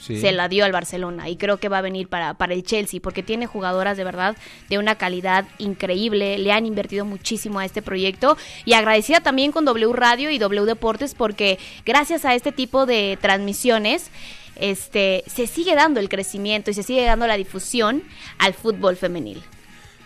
Sí. 0.00 0.20
se 0.20 0.30
la 0.30 0.48
dio 0.48 0.64
al 0.64 0.70
Barcelona 0.70 1.28
y 1.28 1.34
creo 1.36 1.56
que 1.56 1.68
va 1.68 1.78
a 1.78 1.80
venir 1.80 2.06
para, 2.06 2.34
para 2.34 2.54
el 2.54 2.62
Chelsea 2.62 3.00
porque 3.02 3.24
tiene 3.24 3.46
jugadoras 3.46 3.96
de 3.96 4.04
verdad 4.04 4.36
de 4.68 4.78
una 4.78 4.94
calidad 4.94 5.44
increíble, 5.58 6.38
le 6.38 6.52
han 6.52 6.66
invertido 6.66 7.04
muchísimo 7.04 7.58
a 7.58 7.64
este 7.64 7.82
proyecto 7.82 8.36
y 8.64 8.74
agradecida 8.74 9.20
también 9.20 9.50
con 9.50 9.64
W 9.64 9.92
Radio 9.92 10.30
y 10.30 10.38
W 10.38 10.66
Deportes 10.66 11.16
porque 11.16 11.58
gracias 11.84 12.24
a 12.24 12.36
este 12.36 12.52
tipo 12.52 12.86
de 12.86 13.18
transmisiones 13.20 14.12
este 14.54 15.24
se 15.26 15.48
sigue 15.48 15.74
dando 15.74 15.98
el 15.98 16.08
crecimiento 16.08 16.70
y 16.70 16.74
se 16.74 16.84
sigue 16.84 17.04
dando 17.04 17.26
la 17.26 17.36
difusión 17.36 18.04
al 18.38 18.54
fútbol 18.54 18.96
femenil. 18.96 19.42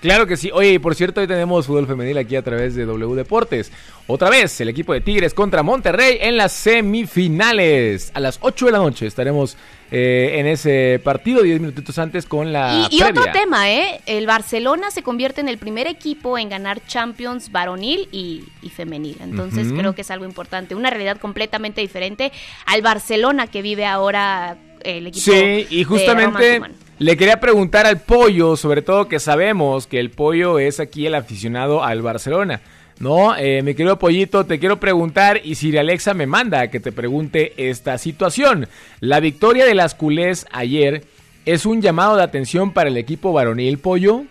Claro 0.03 0.26
que 0.26 0.36
sí. 0.36 0.50
Oye, 0.53 0.72
y 0.72 0.78
por 0.80 0.96
cierto, 0.96 1.20
hoy 1.20 1.28
tenemos 1.28 1.68
fútbol 1.68 1.86
femenil 1.86 2.18
aquí 2.18 2.34
a 2.34 2.42
través 2.42 2.74
de 2.74 2.84
W 2.84 3.14
Deportes. 3.14 3.70
Otra 4.09 4.30
vez, 4.30 4.61
el 4.61 4.68
equipo 4.68 4.92
de 4.92 5.00
Tigres 5.00 5.32
contra 5.32 5.62
Monterrey 5.62 6.18
en 6.20 6.36
las 6.36 6.50
semifinales. 6.53 8.11
A 8.12 8.18
las 8.18 8.38
8 8.40 8.66
de 8.66 8.72
la 8.72 8.78
noche 8.78 9.07
estaremos 9.07 9.57
eh, 9.92 10.40
en 10.40 10.48
ese 10.48 11.00
partido, 11.05 11.42
10 11.42 11.61
minutitos 11.61 11.96
antes 12.00 12.26
con 12.26 12.53
la 12.53 12.88
Y, 12.90 12.96
y 12.96 13.03
otro 13.05 13.26
tema, 13.32 13.70
¿eh? 13.70 14.00
El 14.07 14.26
Barcelona 14.26 14.90
se 14.90 15.05
convierte 15.05 15.40
en 15.40 15.48
el 15.48 15.59
primer 15.59 15.86
equipo 15.86 16.36
en 16.36 16.48
ganar 16.48 16.84
Champions 16.84 17.53
varonil 17.53 18.09
y, 18.11 18.42
y 18.61 18.70
femenil. 18.70 19.18
Entonces 19.20 19.72
creo 19.72 19.94
que 19.94 20.00
es 20.00 20.11
algo 20.11 20.24
importante. 20.24 20.74
Una 20.74 20.90
realidad 20.90 21.18
completamente 21.18 21.80
diferente 21.80 22.32
al 22.66 22.82
Barcelona 22.82 23.46
que 23.46 23.62
vive 23.62 23.86
ahora 23.86 24.59
el 24.82 25.07
equipo. 25.07 25.30
Sí, 25.30 25.66
y 25.70 25.84
justamente. 25.84 26.61
Le 27.03 27.16
quería 27.16 27.40
preguntar 27.40 27.84
al 27.84 28.00
pollo, 28.00 28.57
sobre 28.57 28.80
todo 28.80 29.09
que 29.09 29.18
sabemos 29.18 29.88
que 29.88 29.98
el 29.98 30.11
pollo 30.11 30.61
es 30.61 30.78
aquí 30.78 31.05
el 31.07 31.16
aficionado 31.16 31.82
al 31.82 32.00
Barcelona. 32.00 32.61
No, 33.00 33.36
eh, 33.36 33.61
mi 33.62 33.74
querido 33.74 33.98
pollito, 33.98 34.46
te 34.46 34.61
quiero 34.61 34.78
preguntar 34.78 35.40
y 35.42 35.57
si 35.57 35.76
Alexa 35.76 36.14
me 36.14 36.28
manda 36.28 36.68
que 36.68 36.78
te 36.78 36.92
pregunte 36.92 37.55
esta 37.57 37.98
situación. 37.98 38.68
La 39.00 39.18
victoria 39.18 39.64
de 39.64 39.74
las 39.74 39.96
culés 39.96 40.46
ayer 40.53 41.05
es 41.44 41.66
un 41.66 41.82
llamado 41.82 42.14
de 42.14 42.22
atención 42.22 42.72
para 42.72 42.88
el 42.88 42.96
equipo 42.96 43.32
varonil, 43.32 43.78
pollo. 43.78 44.22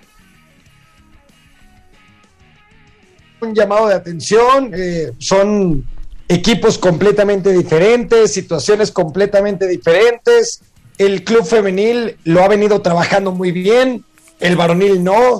un 3.41 3.55
llamado 3.55 3.87
de 3.87 3.95
atención, 3.95 4.71
eh, 4.73 5.11
son 5.17 5.83
equipos 6.29 6.77
completamente 6.77 7.51
diferentes, 7.51 8.31
situaciones 8.31 8.91
completamente 8.91 9.67
diferentes. 9.67 10.61
El 10.97 11.23
club 11.23 11.45
femenil 11.45 12.17
lo 12.23 12.43
ha 12.43 12.47
venido 12.47 12.81
trabajando 12.81 13.31
muy 13.31 13.51
bien, 13.51 14.03
el 14.39 14.55
varonil 14.55 15.03
no. 15.03 15.39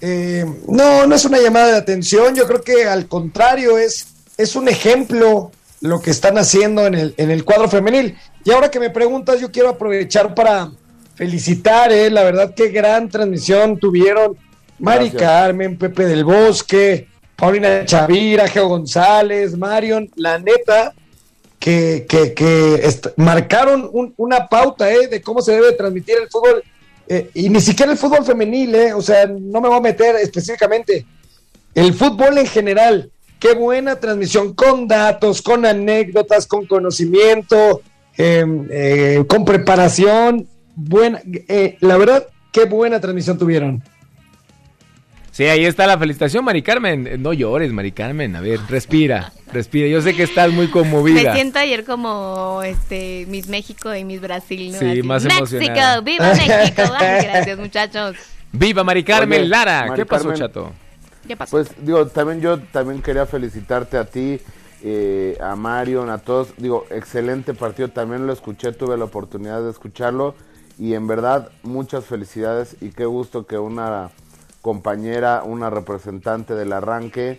Eh, 0.00 0.44
no, 0.68 1.06
no 1.06 1.14
es 1.14 1.24
una 1.24 1.38
llamada 1.38 1.72
de 1.72 1.76
atención, 1.78 2.34
yo 2.34 2.46
creo 2.46 2.62
que 2.62 2.86
al 2.86 3.06
contrario 3.06 3.78
es, 3.78 4.06
es 4.36 4.54
un 4.54 4.68
ejemplo 4.68 5.50
lo 5.80 6.00
que 6.00 6.10
están 6.10 6.38
haciendo 6.38 6.86
en 6.86 6.94
el, 6.94 7.14
en 7.16 7.30
el 7.30 7.44
cuadro 7.44 7.68
femenil. 7.68 8.16
Y 8.44 8.50
ahora 8.50 8.70
que 8.70 8.80
me 8.80 8.90
preguntas, 8.90 9.40
yo 9.40 9.50
quiero 9.50 9.70
aprovechar 9.70 10.34
para 10.34 10.70
felicitar, 11.14 11.92
eh, 11.92 12.10
la 12.10 12.24
verdad 12.24 12.54
qué 12.54 12.68
gran 12.68 13.08
transmisión 13.08 13.78
tuvieron 13.78 14.36
Mari 14.78 15.10
Gracias. 15.10 15.22
Carmen, 15.22 15.78
Pepe 15.78 16.04
del 16.06 16.24
Bosque, 16.24 17.08
Paulina 17.36 17.84
Chavira, 17.84 18.48
Geo 18.48 18.68
González, 18.68 19.56
Marion, 19.56 20.10
la 20.16 20.38
neta, 20.38 20.94
que, 21.64 22.04
que, 22.06 22.34
que 22.34 22.86
marcaron 23.16 23.88
un- 23.90 24.12
una 24.18 24.48
pauta 24.48 24.92
eh, 24.92 25.08
de 25.08 25.22
cómo 25.22 25.40
se 25.40 25.52
debe 25.52 25.72
transmitir 25.72 26.16
el 26.22 26.28
fútbol, 26.28 26.62
eh, 27.08 27.30
y 27.32 27.48
ni 27.48 27.58
siquiera 27.58 27.90
el 27.90 27.96
fútbol 27.96 28.22
femenil, 28.22 28.74
eh, 28.74 28.92
o 28.92 29.00
sea, 29.00 29.26
no 29.26 29.62
me 29.62 29.68
voy 29.68 29.78
a 29.78 29.80
meter 29.80 30.14
específicamente, 30.16 31.06
el 31.74 31.94
fútbol 31.94 32.36
en 32.36 32.46
general, 32.46 33.10
qué 33.40 33.54
buena 33.54 33.96
transmisión, 33.96 34.52
con 34.52 34.86
datos, 34.86 35.40
con 35.40 35.64
anécdotas, 35.64 36.46
con 36.46 36.66
conocimiento, 36.66 37.80
eh, 38.18 38.44
eh, 38.70 39.24
con 39.26 39.46
preparación, 39.46 40.46
buena, 40.76 41.22
eh, 41.48 41.78
la 41.80 41.96
verdad, 41.96 42.26
qué 42.52 42.66
buena 42.66 43.00
transmisión 43.00 43.38
tuvieron. 43.38 43.82
Sí, 45.34 45.42
ahí 45.46 45.64
está 45.64 45.88
la 45.88 45.98
felicitación, 45.98 46.44
Mari 46.44 46.62
Carmen. 46.62 47.08
Eh, 47.08 47.18
No 47.18 47.32
llores, 47.32 47.72
Mari 47.72 47.90
Carmen. 47.90 48.36
A 48.36 48.40
ver, 48.40 48.60
respira, 48.68 49.32
respira. 49.52 49.88
Yo 49.88 50.00
sé 50.00 50.14
que 50.14 50.22
estás 50.22 50.52
muy 50.52 50.68
conmovida. 50.68 51.20
Me 51.24 51.32
siento 51.34 51.58
ayer 51.58 51.84
como 51.84 52.62
este 52.62 53.26
Miss 53.28 53.48
México 53.48 53.92
y 53.96 54.04
Miss 54.04 54.20
Brasil, 54.20 54.70
¿no? 54.70 54.78
Sí, 54.78 54.86
Así, 54.90 55.02
más 55.02 55.24
México, 55.24 55.44
emocionada. 55.56 56.00
viva 56.02 56.32
México. 56.34 56.82
Ay, 57.00 57.24
gracias, 57.24 57.58
muchachos. 57.58 58.16
Viva 58.52 58.84
Mari 58.84 59.02
Carmen 59.02 59.40
Oye, 59.40 59.48
Lara. 59.48 59.86
Mari 59.88 60.02
¿Qué 60.02 60.06
pasó, 60.06 60.22
Carmen, 60.28 60.38
chato? 60.38 60.72
¿Qué 61.26 61.36
pasó? 61.36 61.50
Pues 61.50 61.68
digo, 61.78 62.06
también 62.06 62.40
yo 62.40 62.60
también 62.60 63.02
quería 63.02 63.26
felicitarte 63.26 63.96
a 63.96 64.04
ti, 64.04 64.38
eh, 64.84 65.36
a 65.40 65.56
Marion, 65.56 66.10
a 66.10 66.18
todos. 66.18 66.50
Digo, 66.58 66.86
excelente 66.90 67.54
partido, 67.54 67.88
también 67.88 68.24
lo 68.28 68.32
escuché, 68.32 68.70
tuve 68.70 68.96
la 68.96 69.06
oportunidad 69.06 69.62
de 69.64 69.72
escucharlo 69.72 70.36
y 70.78 70.94
en 70.94 71.08
verdad 71.08 71.48
muchas 71.64 72.04
felicidades 72.04 72.76
y 72.80 72.90
qué 72.90 73.04
gusto 73.04 73.48
que 73.48 73.58
una 73.58 74.10
compañera, 74.64 75.42
una 75.44 75.68
representante 75.68 76.54
del 76.54 76.72
arranque 76.72 77.38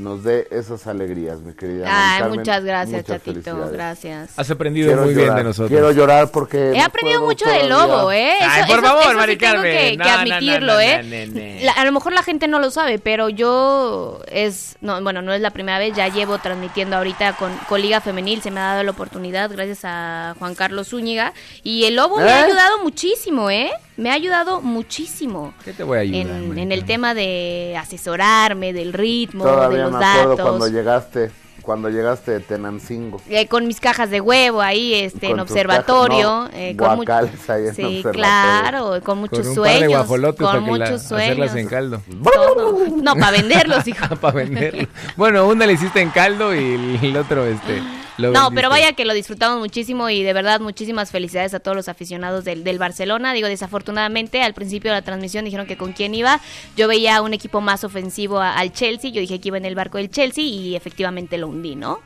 nos 0.00 0.24
dé 0.24 0.48
esas 0.50 0.86
alegrías, 0.86 1.40
mi 1.40 1.52
querida. 1.54 1.86
Ay, 1.88 2.20
Carmen. 2.20 2.38
muchas 2.40 2.64
gracias, 2.64 3.02
Muchas 3.08 3.22
Chatito. 3.24 3.70
Gracias. 3.70 4.38
Has 4.38 4.50
aprendido 4.50 4.88
Quiero 4.88 5.02
muy 5.04 5.14
bien 5.14 5.34
de 5.34 5.44
nosotros. 5.44 5.68
Quiero 5.70 5.92
llorar 5.92 6.30
porque... 6.30 6.72
He 6.72 6.80
aprendido 6.80 7.22
mucho 7.22 7.46
del 7.48 7.68
lobo, 7.68 8.10
¿eh? 8.12 8.32
Ay, 8.40 8.62
Eso- 8.62 8.68
por 8.68 8.78
eso- 8.78 8.86
favor, 8.86 9.02
eso 9.02 9.10
sí 9.10 9.16
Mari 9.16 9.36
tengo 9.36 9.52
Carmen. 9.54 9.72
que, 9.72 9.96
No, 9.96 10.04
que 10.04 10.10
no, 10.10 10.16
no, 10.16 10.20
admitirlo, 10.20 10.72
no, 10.74 10.80
¿eh? 10.80 11.02
no, 11.02 11.34
no, 11.34 11.40
no. 11.58 11.64
La- 11.64 11.72
a 11.72 11.84
lo 11.84 11.92
mejor 11.92 12.12
la 12.12 12.22
gente 12.22 12.48
no 12.48 12.58
lo 12.58 12.70
sabe, 12.70 12.98
pero 12.98 13.28
yo 13.28 14.20
es, 14.30 14.76
no, 14.80 15.02
bueno, 15.02 15.22
no 15.22 15.32
es 15.32 15.40
la 15.40 15.50
primera 15.50 15.78
vez, 15.78 15.94
ya 15.94 16.08
llevo 16.08 16.38
transmitiendo 16.38 16.96
ahorita 16.96 17.34
con, 17.34 17.54
con 17.68 17.80
Liga 17.80 18.00
Femenil, 18.00 18.42
se 18.42 18.50
me 18.50 18.60
ha 18.60 18.64
dado 18.64 18.82
la 18.82 18.90
oportunidad 18.92 19.50
gracias 19.50 19.80
a 19.84 20.34
Juan 20.38 20.54
Carlos 20.54 20.88
Zúñiga 20.88 21.32
y 21.62 21.84
el 21.84 21.96
lobo 21.96 22.16
me 22.18 22.24
ha 22.30 22.40
¿Eh? 22.40 22.44
ayudado 22.44 22.82
muchísimo, 22.82 23.50
¿eh? 23.50 23.70
Me 23.96 24.10
ha 24.10 24.14
ayudado 24.14 24.62
muchísimo. 24.62 25.52
¿Qué 25.62 25.74
te 25.74 25.82
voy 25.82 25.98
a 25.98 26.00
ayudar? 26.00 26.26
En, 26.56 26.72
el 26.72 26.84
tema 26.86 27.12
de 27.12 27.76
asesorarme, 27.78 28.72
del 28.72 28.94
ritmo, 28.94 29.44
Todavía 29.44 29.76
de 29.78 29.82
los 29.84 29.89
me 29.90 30.04
acuerdo 30.04 30.30
datos. 30.36 30.40
cuando 30.48 30.68
llegaste, 30.68 31.30
cuando 31.62 31.88
llegaste 31.90 32.30
de 32.32 32.40
Tenancingo. 32.40 33.20
Eh, 33.28 33.46
con 33.46 33.66
mis 33.66 33.80
cajas 33.80 34.10
de 34.10 34.20
huevo 34.20 34.62
ahí 34.62 34.94
este 34.94 35.26
en 35.26 35.32
Con 35.32 35.40
observatorio 35.40 36.26
cajas, 36.46 36.52
no, 36.52 36.58
eh, 36.58 36.76
con 36.76 36.88
mu- 36.90 36.96
guacales 36.96 37.50
ahí 37.50 37.66
en 37.66 37.74
sí 37.74 37.82
observatorio. 37.82 38.12
claro 38.22 39.00
con 39.02 39.18
muchos 39.18 39.38
Con 39.40 39.48
un 39.48 39.54
sueños 39.54 39.78
par 39.80 39.88
de 39.88 39.94
guajolotes 39.96 40.38
con 40.38 40.46
para 40.46 40.60
la- 40.60 40.66
muchos 40.66 41.04
hacerlas 41.12 41.50
sueños 41.50 41.56
en 41.56 41.68
caldo. 41.68 42.02
Todo. 42.24 42.86
no 43.02 43.14
para 43.14 43.30
venderlos 43.32 43.86
hijo 43.88 44.16
para 44.16 44.34
venderlo. 44.34 44.88
Bueno, 45.16 45.46
una 45.48 45.66
le 45.66 45.74
hiciste 45.74 46.00
en 46.00 46.10
caldo 46.10 46.54
y 46.54 46.98
el 47.02 47.16
otro, 47.16 47.44
este. 47.46 47.82
Lo 48.20 48.32
no 48.32 48.50
pero 48.54 48.68
vaya 48.70 48.92
que 48.92 49.04
lo 49.04 49.14
disfrutamos 49.14 49.58
muchísimo 49.58 50.08
y 50.10 50.22
de 50.22 50.32
verdad 50.32 50.60
muchísimas 50.60 51.10
felicidades 51.10 51.54
a 51.54 51.60
todos 51.60 51.76
los 51.76 51.88
aficionados 51.88 52.44
del, 52.44 52.62
del 52.64 52.78
Barcelona 52.78 53.32
digo 53.32 53.48
desafortunadamente 53.48 54.42
al 54.42 54.54
principio 54.54 54.90
de 54.90 54.98
la 54.98 55.02
transmisión 55.02 55.44
dijeron 55.44 55.66
que 55.66 55.76
con 55.76 55.92
quién 55.92 56.14
iba 56.14 56.40
yo 56.76 56.86
veía 56.88 57.22
un 57.22 57.34
equipo 57.34 57.60
más 57.60 57.84
ofensivo 57.84 58.38
a- 58.40 58.54
al 58.54 58.72
Chelsea 58.72 59.10
yo 59.10 59.20
dije 59.20 59.40
que 59.40 59.48
iba 59.48 59.56
en 59.58 59.64
el 59.64 59.74
barco 59.74 59.98
del 59.98 60.10
Chelsea 60.10 60.44
y 60.44 60.76
efectivamente 60.76 61.38
lo 61.38 61.48
hundí 61.48 61.76
no 61.76 62.00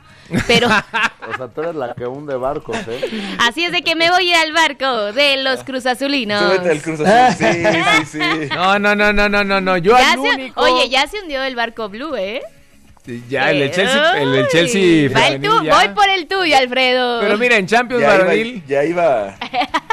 pero 0.47 0.69
O 1.35 1.37
sea, 1.37 1.49
tú 1.49 1.61
eres 1.63 1.75
la 1.75 1.95
que 1.95 2.07
hunde 2.07 2.35
barcos, 2.37 2.77
¿eh? 2.89 3.01
así 3.41 3.65
es 3.65 3.73
de 3.73 3.83
que 3.83 3.95
me 3.95 4.11
voy 4.11 4.27
a 4.27 4.31
ir 4.31 4.35
al 4.37 4.53
barco 4.53 5.13
de 5.13 5.37
los 5.43 5.65
Súbete 6.39 6.71
al 6.71 6.83
Cruz 6.83 7.01
Azul. 7.01 7.47
Sí, 7.47 7.65
sí, 8.07 8.19
sí. 8.19 8.49
No, 8.55 8.79
no, 8.79 8.95
no, 8.95 9.13
no, 9.13 9.29
no, 9.29 9.43
no, 9.45 9.61
no. 9.61 9.77
Yo 9.79 9.93
Ya 9.99 10.13
al 10.13 10.21
se- 10.21 10.29
único. 10.29 10.61
Oye, 10.61 10.89
ya 10.89 11.07
se 11.07 11.21
hundió 11.21 11.43
el 11.43 11.55
barco 11.57 11.89
blue, 11.89 12.15
¿eh? 12.17 12.43
Ya, 13.29 13.51
el 13.51 13.59
de 13.61 13.71
Chelsea. 13.71 14.23
El 14.23 14.33
del 14.33 14.49
Chelsea. 14.49 15.11
Va 15.15 15.27
el 15.29 15.33
femenil 15.43 15.63
ya. 15.65 15.75
voy 15.77 15.89
por 15.95 16.09
el 16.09 16.27
tuyo, 16.27 16.57
Alfredo. 16.57 17.21
Pero 17.21 17.37
mira, 17.37 17.57
en 17.59 17.67
Champions 17.67 18.03
Ya 18.03 18.15
iba, 18.15 18.25
varonil. 18.25 18.63
ya 18.67 18.85
iba. 18.85 19.35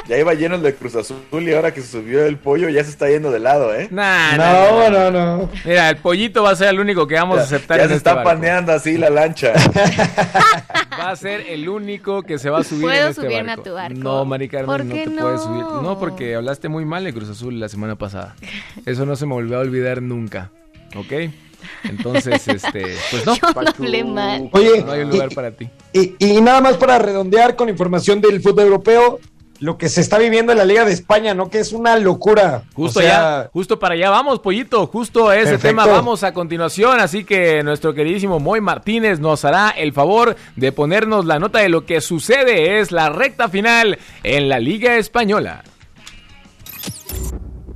Ya 0.08 0.18
iba 0.18 0.34
lleno 0.34 0.56
el 0.56 0.62
de 0.64 0.74
Cruz 0.76 0.96
Azul 0.96 1.18
y 1.48 1.54
ahora 1.54 1.74
que 1.74 1.82
se 1.82 1.88
subió 1.88 2.26
el 2.26 2.38
pollo 2.38 2.68
ya 2.70 2.84
se 2.84 2.90
está 2.90 3.10
yendo 3.10 3.30
de 3.32 3.40
lado, 3.40 3.74
¿eh? 3.76 3.88
Nah, 3.92 4.36
No, 4.38 4.90
no, 4.90 5.12
no. 5.12 5.50
Mira, 5.66 5.90
el 5.90 5.98
pollito 5.98 6.44
va 6.44 6.52
a 6.52 6.56
ser 6.56 6.70
el 6.70 6.80
único 6.80 7.06
que 7.08 7.16
vamos 7.16 7.40
a 7.40 7.44
aceptar 7.44 7.78
Ya 7.78 7.84
en 7.84 7.90
se 7.90 7.96
este 7.96 8.10
está 8.10 8.16
barco. 8.16 8.30
paneando 8.32 8.72
así 8.74 8.98
la 8.98 9.10
lancha. 9.10 9.54
Va 11.00 11.12
a 11.12 11.16
ser 11.16 11.42
el 11.50 11.68
único 11.68 12.22
que 12.24 12.38
se 12.38 12.50
va 12.50 12.60
a 12.60 12.64
subir 12.64 12.84
¿Puedo 12.84 13.04
en 13.04 13.10
este 13.10 13.22
subirme 13.22 13.44
barco. 13.48 13.62
a 13.62 13.64
tu 13.64 13.74
barco? 13.74 13.98
No, 14.00 14.26
Mari 14.26 14.48
Carmen, 14.50 14.66
¿Por 14.68 14.86
no 14.86 14.94
te 14.94 15.06
no? 15.08 15.22
puedes 15.22 15.42
subir. 15.42 15.64
No, 15.64 15.98
porque 16.00 16.36
hablaste 16.36 16.70
muy 16.70 16.86
mal 16.86 17.04
de 17.04 17.14
Cruz 17.14 17.30
Azul 17.30 17.60
la 17.60 17.70
semana 17.70 17.96
pasada. 17.96 18.36
Eso 18.86 19.06
no 19.06 19.16
se 19.16 19.26
me 19.26 19.34
volvió 19.34 19.58
a 19.58 19.62
olvidar 19.62 20.02
nunca. 20.02 20.52
¿Ok? 20.96 21.32
Entonces, 21.84 22.48
este, 22.48 22.96
pues 23.10 23.26
no. 23.26 23.36
Yo 23.42 23.52
no 23.54 23.70
hablé 23.70 24.04
mal. 24.04 24.50
Oye, 24.52 24.84
no 24.84 24.92
hay 24.92 25.02
un 25.02 25.10
lugar 25.12 25.30
para 25.34 25.52
ti. 25.52 25.70
Y, 25.94 26.16
y 26.20 26.42
nada 26.42 26.62
más 26.62 26.78
para 26.78 27.00
redondear 27.00 27.56
con 27.56 27.70
información 27.70 28.22
del 28.22 28.42
fútbol 28.42 28.66
europeo, 28.66 29.20
lo 29.62 29.78
que 29.78 29.90
se 29.90 30.02
está 30.02 30.18
viviendo 30.18 30.52
en 30.52 30.58
la 30.58 30.66
Liga 30.66 30.84
de 30.86 30.92
España, 30.92 31.36
¿no? 31.36 31.50
Que 31.50 31.60
es 31.60 31.72
una 31.72 31.96
locura. 31.96 32.64
Justo 32.74 33.00
O 33.00 33.04
sea, 33.04 33.44
ya, 33.44 33.50
justo 33.54 33.78
para 33.78 33.94
allá 33.94 34.10
vamos, 34.10 34.40
pollito. 34.40 34.88
Justo 34.88 35.30
a 35.30 35.38
ese 35.38 35.52
Perfecto. 35.52 35.68
tema 35.68 35.86
vamos 35.86 36.24
a 36.24 36.34
continuación. 36.34 37.00
Así 37.00 37.24
que 37.24 37.62
nuestro 37.62 37.94
queridísimo 37.94 38.40
Moy 38.40 38.60
Martínez 38.60 39.20
nos 39.20 39.46
hará 39.46 39.70
el 39.70 39.94
favor 39.94 40.36
de 40.56 40.72
ponernos 40.72 41.26
la 41.26 41.38
nota 41.38 41.60
de 41.60 41.70
lo 41.70 41.86
que 41.86 42.02
sucede. 42.02 42.80
Es 42.80 42.92
la 42.92 43.10
recta 43.10 43.50
final 43.50 44.00
en 44.24 44.50
la 44.50 44.58
Liga 44.58 44.98
Española. 44.98 45.64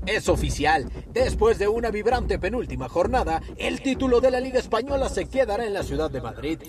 Es 0.06 0.30
oficial. 0.30 0.90
Después 1.12 1.58
de 1.58 1.68
una 1.68 1.90
vibrante 1.90 2.38
penúltima 2.38 2.88
jornada, 2.90 3.42
el 3.58 3.82
título 3.82 4.22
de 4.22 4.32
la 4.32 4.40
Liga 4.40 4.60
Española 4.60 5.10
se 5.10 5.26
quedará 5.26 5.66
en 5.66 5.74
la 5.74 5.84
ciudad 5.84 6.12
de 6.12 6.22
Madrid. 6.22 6.60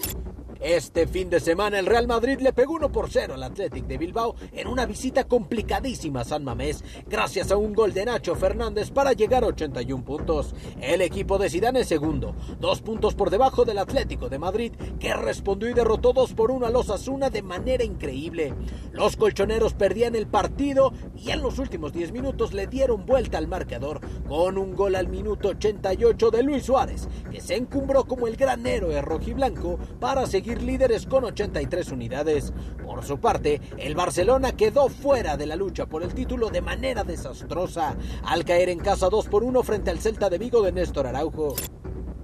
Este 0.61 1.07
fin 1.07 1.29
de 1.29 1.39
semana 1.39 1.79
el 1.79 1.87
Real 1.87 2.07
Madrid 2.07 2.39
le 2.41 2.53
pegó 2.53 2.75
1 2.75 2.91
por 2.91 3.11
0 3.11 3.35
al 3.35 3.43
Athletic 3.43 3.87
de 3.87 3.99
Bilbao 3.99 4.35
en 4.53 4.69
una 4.69 4.87
visita 4.87 5.25
complicadísima 5.25 6.21
a 6.21 6.25
San 6.25 6.45
Mamés, 6.45 6.83
gracias 7.07 7.51
a 7.51 7.59
un 7.59 7.75
gol 7.75 7.93
de 7.93 8.07
Nacho 8.07 8.35
Fernández 8.35 8.91
para 8.91 9.13
llegar 9.13 9.45
a 9.45 9.49
81 9.49 10.03
puntos. 10.03 10.55
El 10.81 11.03
equipo 11.03 11.37
de 11.37 11.51
Zidane 11.51 11.81
es 11.81 11.89
segundo, 11.89 12.35
dos 12.59 12.81
puntos 12.81 13.15
por 13.15 13.29
debajo 13.29 13.67
del 13.67 13.79
Atlético 13.79 14.31
de 14.31 14.39
Madrid, 14.39 14.73
que 14.99 15.13
respondió 15.13 15.69
y 15.69 15.75
derrotó 15.75 16.15
2 16.15 16.33
por 16.33 16.51
1 16.51 16.67
a 16.67 16.71
los 16.71 16.89
Asuna 16.89 17.29
de 17.29 17.43
manera 17.43 17.85
increíble. 17.85 18.55
Los 18.93 19.17
colchoneros 19.17 19.75
perdían 19.75 20.15
el 20.15 20.27
partido 20.27 20.93
y 21.17 21.33
en 21.33 21.43
los 21.43 21.59
últimos 21.59 21.93
10 21.93 22.13
minutos 22.13 22.55
le 22.55 22.67
dieron 22.67 23.05
vuelta 23.05 23.37
al 23.37 23.47
marcador 23.47 24.01
con 24.27 24.57
un 24.57 24.75
gol 24.75 24.95
al 24.97 25.09
minuto 25.09 25.49
88 25.49 26.31
de 26.31 26.43
Luis 26.43 26.65
Suárez, 26.65 27.09
que 27.31 27.43
se 27.43 27.57
encumbró 27.57 28.05
como 28.05 28.27
el 28.27 28.37
gran 28.37 28.67
héroe 28.67 29.03
rojiblanco 29.03 29.79
para 30.01 30.27
seguir 30.27 30.46
líderes 30.55 31.07
con 31.07 31.25
83 31.25 31.91
unidades. 31.91 32.53
Por 32.85 33.05
su 33.05 33.19
parte, 33.19 33.61
el 33.79 33.95
Barcelona 33.95 34.53
quedó 34.53 34.89
fuera 34.89 35.37
de 35.37 35.47
la 35.47 35.57
lucha 35.57 35.87
por 35.87 36.03
el 36.03 36.15
título 36.15 36.51
de 36.51 36.63
manera 36.63 37.03
desastrosa 37.03 37.97
al 38.25 38.45
caer 38.45 38.69
en 38.69 38.79
casa 38.79 39.09
2 39.09 39.27
por 39.29 39.43
1 39.43 39.63
frente 39.63 39.91
al 39.91 39.99
Celta 39.99 40.31
de 40.31 40.39
Vigo 40.39 40.63
de 40.63 40.73
Néstor 40.73 41.07
Araujo. 41.07 41.57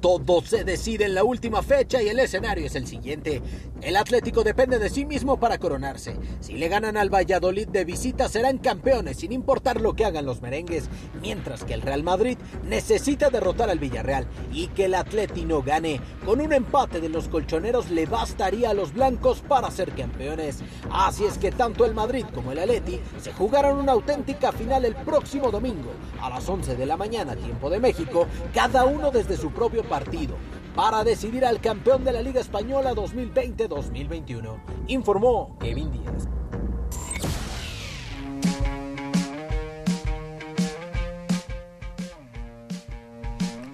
Todo 0.02 0.42
se 0.42 0.64
decide 0.64 1.04
en 1.04 1.14
la 1.14 1.22
última 1.22 1.62
fecha 1.62 2.02
y 2.02 2.08
el 2.08 2.18
escenario 2.18 2.66
es 2.66 2.74
el 2.74 2.88
siguiente. 2.88 3.40
El 3.80 3.96
Atlético 3.96 4.42
depende 4.42 4.80
de 4.80 4.90
sí 4.90 5.04
mismo 5.04 5.38
para 5.38 5.58
coronarse. 5.58 6.16
Si 6.40 6.54
le 6.54 6.68
ganan 6.68 6.96
al 6.96 7.08
Valladolid 7.08 7.68
de 7.68 7.84
visita 7.84 8.28
serán 8.28 8.58
campeones 8.58 9.18
sin 9.18 9.30
importar 9.30 9.80
lo 9.80 9.94
que 9.94 10.04
hagan 10.04 10.26
los 10.26 10.42
merengues, 10.42 10.90
mientras 11.20 11.62
que 11.62 11.74
el 11.74 11.82
Real 11.82 12.02
Madrid 12.02 12.36
necesita 12.64 13.30
derrotar 13.30 13.70
al 13.70 13.78
Villarreal 13.78 14.26
y 14.52 14.66
que 14.68 14.86
el 14.86 14.96
Atleti 14.96 15.44
no 15.44 15.62
gane. 15.62 16.00
Con 16.24 16.40
un 16.40 16.52
empate 16.52 17.00
de 17.00 17.08
los 17.08 17.28
colchoneros 17.28 17.88
le 17.90 18.06
bastaría 18.06 18.70
a 18.70 18.74
los 18.74 18.92
blancos 18.92 19.40
para 19.40 19.70
ser 19.70 19.92
campeones. 19.92 20.64
Así 20.90 21.24
es 21.24 21.38
que 21.38 21.52
tanto 21.52 21.84
el 21.84 21.94
Madrid 21.94 22.26
como 22.34 22.50
el 22.50 22.58
Atleti 22.58 22.98
se 23.20 23.32
jugarán 23.32 23.76
una 23.76 23.92
auténtica 23.92 24.50
final 24.50 24.84
el 24.84 24.96
próximo 24.96 25.52
domingo 25.52 25.92
a 26.20 26.28
las 26.28 26.48
11 26.48 26.74
de 26.74 26.86
la 26.86 26.96
mañana 26.96 27.36
tiempo 27.36 27.70
de 27.70 27.78
México, 27.78 28.26
cada 28.52 28.84
uno 28.84 29.12
desde 29.12 29.36
su 29.36 29.52
propio 29.52 29.84
partido 29.92 30.36
para 30.74 31.04
decidir 31.04 31.44
al 31.44 31.60
campeón 31.60 32.02
de 32.02 32.12
la 32.12 32.22
Liga 32.22 32.40
Española 32.40 32.94
2020-2021, 32.94 34.56
informó 34.86 35.58
Kevin 35.60 35.92
Díaz. 35.92 36.28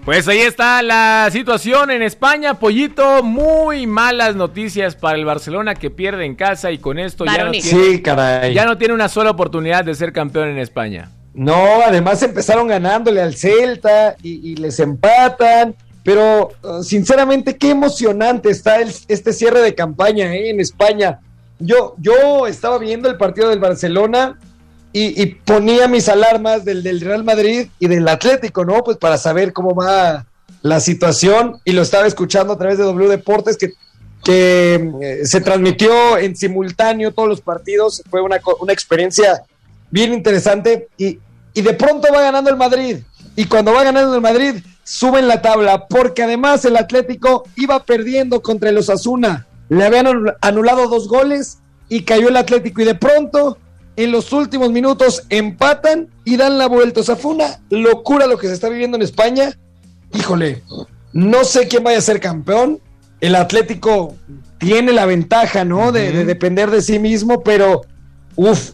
Pues 0.03 0.27
ahí 0.27 0.39
está 0.39 0.81
la 0.81 1.29
situación 1.31 1.89
en 1.91 2.01
España, 2.01 2.55
Pollito. 2.55 3.23
Muy 3.23 3.87
malas 3.87 4.35
noticias 4.35 4.97
para 4.97 5.17
el 5.17 5.23
Barcelona 5.23 5.75
que 5.75 5.89
pierde 5.89 6.25
en 6.25 6.35
casa 6.35 6.69
y 6.71 6.79
con 6.79 6.99
esto 6.99 7.23
ya 7.23 7.45
no, 7.45 7.51
tiene, 7.51 7.65
Sí, 7.65 8.01
caray. 8.01 8.53
ya 8.53 8.65
no 8.65 8.77
tiene 8.77 8.93
una 8.93 9.07
sola 9.07 9.29
oportunidad 9.29 9.85
de 9.85 9.95
ser 9.95 10.11
campeón 10.11 10.49
en 10.49 10.57
España. 10.57 11.11
No, 11.33 11.81
además 11.85 12.21
empezaron 12.23 12.67
ganándole 12.67 13.21
al 13.21 13.35
Celta 13.35 14.17
y, 14.21 14.51
y 14.51 14.55
les 14.57 14.81
empatan. 14.81 15.75
Pero 16.09 16.49
sinceramente, 16.81 17.55
qué 17.55 17.69
emocionante 17.69 18.49
está 18.49 18.81
el- 18.81 18.91
este 19.07 19.31
cierre 19.31 19.61
de 19.61 19.75
campaña 19.75 20.33
¿eh? 20.33 20.49
en 20.49 20.59
España. 20.59 21.19
Yo, 21.59 21.93
yo 21.99 22.47
estaba 22.47 22.79
viendo 22.79 23.07
el 23.07 23.15
partido 23.15 23.49
del 23.49 23.59
Barcelona 23.59 24.39
y, 24.91 25.23
ponía 25.45 25.87
mis 25.87 26.09
alarmas 26.09 26.65
del, 26.65 26.81
del 26.81 26.99
Real 27.01 27.23
Madrid 27.23 27.67
y 27.77 27.87
del 27.87 28.07
Atlético, 28.07 28.65
¿no? 28.65 28.83
Pues 28.83 28.97
para 28.97 29.19
saber 29.19 29.53
cómo 29.53 29.75
va 29.75 30.25
la 30.63 30.79
situación 30.79 31.57
y 31.63 31.73
lo 31.73 31.83
estaba 31.83 32.07
escuchando 32.07 32.53
a 32.53 32.57
través 32.57 32.79
de 32.79 32.85
W 32.85 33.07
Deportes 33.07 33.55
que, 33.55 33.73
que 34.23 34.91
eh, 35.03 35.19
se 35.27 35.41
transmitió 35.41 36.17
en 36.17 36.35
simultáneo 36.35 37.11
todos 37.11 37.29
los 37.29 37.41
partidos. 37.41 38.01
Fue 38.09 38.19
una, 38.23 38.39
una 38.61 38.73
experiencia 38.73 39.43
bien 39.91 40.11
interesante 40.11 40.87
y, 40.97 41.19
y 41.53 41.61
de 41.61 41.73
pronto 41.73 42.11
va 42.11 42.23
ganando 42.23 42.49
el 42.49 42.57
Madrid. 42.57 42.97
Y 43.35 43.45
cuando 43.45 43.73
va 43.73 43.83
ganando 43.83 44.15
el 44.15 44.21
Madrid, 44.21 44.55
sube 44.83 45.19
en 45.19 45.27
la 45.27 45.41
tabla, 45.41 45.87
porque 45.87 46.23
además 46.23 46.65
el 46.65 46.77
Atlético 46.77 47.43
iba 47.55 47.83
perdiendo 47.83 48.41
contra 48.41 48.69
el 48.69 48.77
Osasuna. 48.77 49.45
Le 49.69 49.85
habían 49.85 50.07
anul- 50.07 50.35
anulado 50.41 50.87
dos 50.87 51.07
goles 51.07 51.59
y 51.89 52.03
cayó 52.03 52.29
el 52.29 52.37
Atlético. 52.37 52.81
Y 52.81 52.85
de 52.85 52.95
pronto, 52.95 53.57
en 53.95 54.11
los 54.11 54.31
últimos 54.33 54.71
minutos, 54.71 55.23
empatan 55.29 56.07
y 56.25 56.37
dan 56.37 56.57
la 56.57 56.67
vuelta. 56.67 57.01
O 57.01 57.03
sea, 57.03 57.15
fue 57.15 57.33
una 57.33 57.59
locura 57.69 58.25
lo 58.25 58.37
que 58.37 58.47
se 58.47 58.53
está 58.53 58.69
viviendo 58.69 58.97
en 58.97 59.03
España. 59.03 59.51
Híjole, 60.13 60.63
no 61.13 61.43
sé 61.43 61.67
quién 61.67 61.83
vaya 61.83 61.99
a 61.99 62.01
ser 62.01 62.19
campeón. 62.19 62.79
El 63.21 63.35
Atlético 63.35 64.15
tiene 64.57 64.91
la 64.93 65.05
ventaja, 65.05 65.65
¿no? 65.65 65.91
de, 65.91 66.11
de 66.11 66.25
depender 66.25 66.71
de 66.71 66.81
sí 66.81 66.97
mismo, 66.99 67.43
pero, 67.43 67.81
uff, 68.35 68.71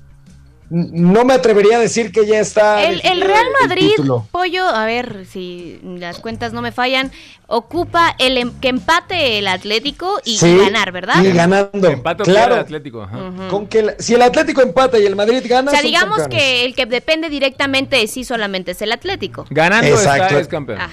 no 0.70 1.26
me 1.26 1.34
atrevería 1.34 1.78
a 1.78 1.80
decir 1.80 2.11
que 2.11 2.26
ya 2.26 2.39
está. 2.39 2.84
El, 2.84 3.01
el 3.03 3.22
Real 3.22 3.45
el 3.61 3.68
Madrid, 3.68 3.89
título. 3.91 4.28
Pollo, 4.32 4.68
a 4.68 4.86
ver 4.86 5.26
si 5.32 5.80
las 5.84 6.20
cuentas 6.20 6.53
no 6.53 6.61
me 6.61 6.72
fallan, 6.72 7.11
ocupa 7.47 8.16
el 8.20 8.38
em- 8.38 8.51
que 8.59 8.70
empate 8.70 9.38
el 9.39 9.47
Atlético 9.47 10.20
y, 10.26 10.38
Sí, 10.38 10.47
y 10.47 10.57
ganar, 10.57 10.91
¿verdad? 10.91 11.24
Y 11.24 11.32
ganando. 11.32 11.88
Empate 11.89 12.24
claro. 12.24 12.55
el 12.55 12.61
Atlético. 12.61 13.03
ajá. 13.03 13.20
Con 13.49 13.68
que 13.68 13.80
el- 13.80 13.95
si 13.99 14.16
el 14.16 14.22
Atlético 14.24 14.61
empata 14.61 14.97
y 14.97 15.05
el 15.05 15.16
Madrid 15.16 15.43
gana. 15.47 15.70
O 15.70 15.74
sea, 15.74 15.84
digamos 15.84 16.18
campeones. 16.20 16.43
que 16.47 16.66
el 16.66 16.76
que 16.76 16.86
depende 16.86 17.30
directamente 17.30 17.97
de 17.97 18.07
sí 18.07 18.24
solamente 18.24 18.72
es 18.72 18.82
el 18.82 18.91
Atlético. 18.91 19.45
Ganando 19.49 19.88
Exacto. 19.88 20.24
está, 20.26 20.39
es 20.39 20.47
campeón. 20.47 20.82
Ajá. 20.82 20.89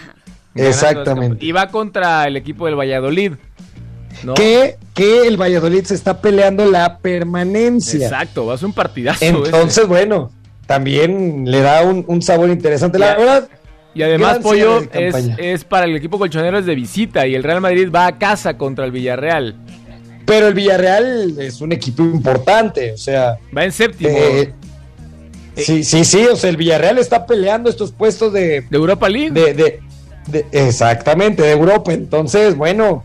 Ganando 0.55 0.70
es 0.70 0.77
Exactamente. 0.77 1.29
campeón. 1.31 1.39
Y 1.41 1.53
va 1.53 1.68
contra 1.68 2.27
el 2.27 2.37
equipo 2.37 2.66
del 2.66 2.79
Valladolid. 2.79 3.33
¿No? 4.25 4.35
Que, 4.35 4.77
que 4.95 5.27
el 5.27 5.37
Valladolid 5.41 5.85
se 5.85 5.95
está 5.95 6.20
peleando 6.20 6.64
la 6.70 6.99
permanencia. 6.99 8.07
Exacto, 8.07 8.47
va 8.47 8.55
a 8.55 8.59
ser 8.59 8.66
un 8.66 8.73
partidazo. 8.73 9.25
Entonces, 9.25 9.79
ese. 9.79 9.87
bueno, 9.87 10.31
también 10.66 11.45
le 11.51 11.61
da 11.61 11.83
un, 11.83 12.05
un 12.07 12.23
sabor 12.23 12.51
interesante. 12.51 12.99
La 12.99 13.14
verdad, 13.16 13.49
Y 13.95 14.03
además, 14.03 14.39
Pollo, 14.39 14.81
es, 14.93 15.14
es 15.39 15.64
para 15.64 15.87
el 15.87 15.97
equipo 15.97 16.18
colchonero 16.18 16.59
es 16.59 16.66
de 16.66 16.75
visita 16.75 17.27
y 17.27 17.35
el 17.35 17.43
Real 17.43 17.61
Madrid 17.61 17.89
va 17.95 18.07
a 18.07 18.18
casa 18.18 18.57
contra 18.57 18.85
el 18.85 18.93
Villarreal. 18.93 19.55
pero 20.25 20.47
el 20.49 20.55
Villarreal 20.55 21.35
es 21.39 21.61
un 21.61 21.73
equipo 21.73 22.03
importante. 22.03 22.93
O 22.93 22.97
sea, 22.99 23.37
Va 23.57 23.64
en 23.64 23.73
séptimo. 23.73 24.11
eh, 24.14 24.53
sí, 25.57 25.84
sí, 25.84 26.05
sí. 26.05 26.25
O 26.26 26.37
sea, 26.37 26.49
el 26.51 26.57
Villarreal 26.57 26.99
está 26.99 27.26
peleando 27.26 27.68
estos 27.68 27.92
puestos 27.92 28.33
de. 28.33 28.63
de 28.63 28.76
Europa 28.76 29.09
League. 29.09 29.30
de, 29.33 29.53
de- 29.55 29.80
de- 30.29 30.46
exactamente, 30.53 31.42
de 31.42 31.51
Europa. 31.51 31.92
Entonces, 31.92 32.57
bueno, 32.57 33.03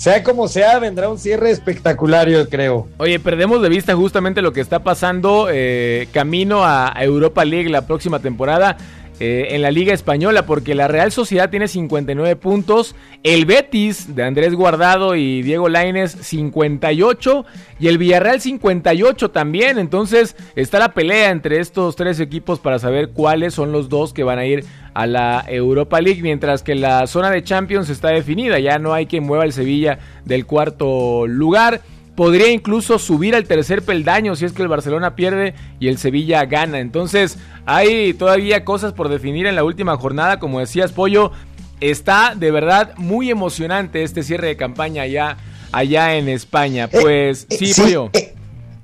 sea 0.00 0.22
como 0.22 0.48
sea, 0.48 0.78
vendrá 0.78 1.10
un 1.10 1.18
cierre 1.18 1.50
espectacular, 1.50 2.26
yo 2.26 2.48
creo. 2.48 2.88
Oye, 2.96 3.20
perdemos 3.20 3.60
de 3.60 3.68
vista 3.68 3.94
justamente 3.94 4.40
lo 4.40 4.54
que 4.54 4.62
está 4.62 4.78
pasando 4.78 5.48
eh, 5.52 6.08
camino 6.10 6.64
a, 6.64 6.98
a 6.98 7.04
Europa 7.04 7.44
League 7.44 7.68
la 7.68 7.86
próxima 7.86 8.18
temporada 8.18 8.78
eh, 9.20 9.48
en 9.50 9.60
la 9.60 9.70
Liga 9.70 9.92
Española, 9.92 10.46
porque 10.46 10.74
la 10.74 10.88
Real 10.88 11.12
Sociedad 11.12 11.50
tiene 11.50 11.68
59 11.68 12.36
puntos, 12.36 12.94
el 13.22 13.44
Betis 13.44 14.14
de 14.16 14.22
Andrés 14.22 14.54
Guardado 14.54 15.14
y 15.14 15.42
Diego 15.42 15.68
Lainez 15.68 16.16
58 16.22 17.44
y 17.78 17.88
el 17.88 17.98
Villarreal 17.98 18.40
58 18.40 19.30
también. 19.30 19.78
Entonces 19.78 20.36
está 20.56 20.78
la 20.78 20.94
pelea 20.94 21.30
entre 21.30 21.60
estos 21.60 21.96
tres 21.96 22.18
equipos 22.18 22.60
para 22.60 22.78
saber 22.78 23.10
cuáles 23.10 23.52
son 23.52 23.72
los 23.72 23.90
dos 23.90 24.14
que 24.14 24.24
van 24.24 24.38
a 24.38 24.46
ir 24.46 24.64
a 24.94 25.06
la 25.06 25.44
Europa 25.46 26.00
League, 26.00 26.22
mientras 26.22 26.62
que 26.62 26.74
la 26.74 27.06
zona 27.06 27.30
de 27.30 27.44
Champions 27.44 27.90
está 27.90 28.08
definida, 28.08 28.58
ya 28.58 28.78
no 28.78 28.94
hay 28.94 29.04
quien 29.04 29.24
mueva 29.24 29.44
el 29.44 29.52
Sevilla 29.52 29.98
del 30.24 30.46
cuarto 30.46 31.26
lugar. 31.26 31.82
Podría 32.14 32.50
incluso 32.50 32.98
subir 32.98 33.34
al 33.34 33.44
tercer 33.46 33.82
peldaño 33.82 34.36
si 34.36 34.44
es 34.44 34.52
que 34.52 34.62
el 34.62 34.68
Barcelona 34.68 35.14
pierde 35.16 35.54
y 35.78 35.88
el 35.88 35.98
Sevilla 35.98 36.44
gana. 36.44 36.80
Entonces 36.80 37.38
hay 37.66 38.14
todavía 38.14 38.64
cosas 38.64 38.92
por 38.92 39.08
definir 39.08 39.46
en 39.46 39.56
la 39.56 39.64
última 39.64 39.96
jornada, 39.96 40.38
como 40.38 40.60
decías 40.60 40.92
Pollo, 40.92 41.32
está 41.80 42.34
de 42.36 42.50
verdad 42.50 42.94
muy 42.96 43.30
emocionante 43.30 44.02
este 44.02 44.22
cierre 44.22 44.48
de 44.48 44.56
campaña 44.56 45.02
allá, 45.02 45.38
allá 45.72 46.16
en 46.16 46.28
España. 46.28 46.88
Pues 46.88 47.46
Eh, 47.50 47.56
sí, 47.58 47.72
sí, 47.72 47.80
Pollo. 47.82 48.10
eh, 48.12 48.34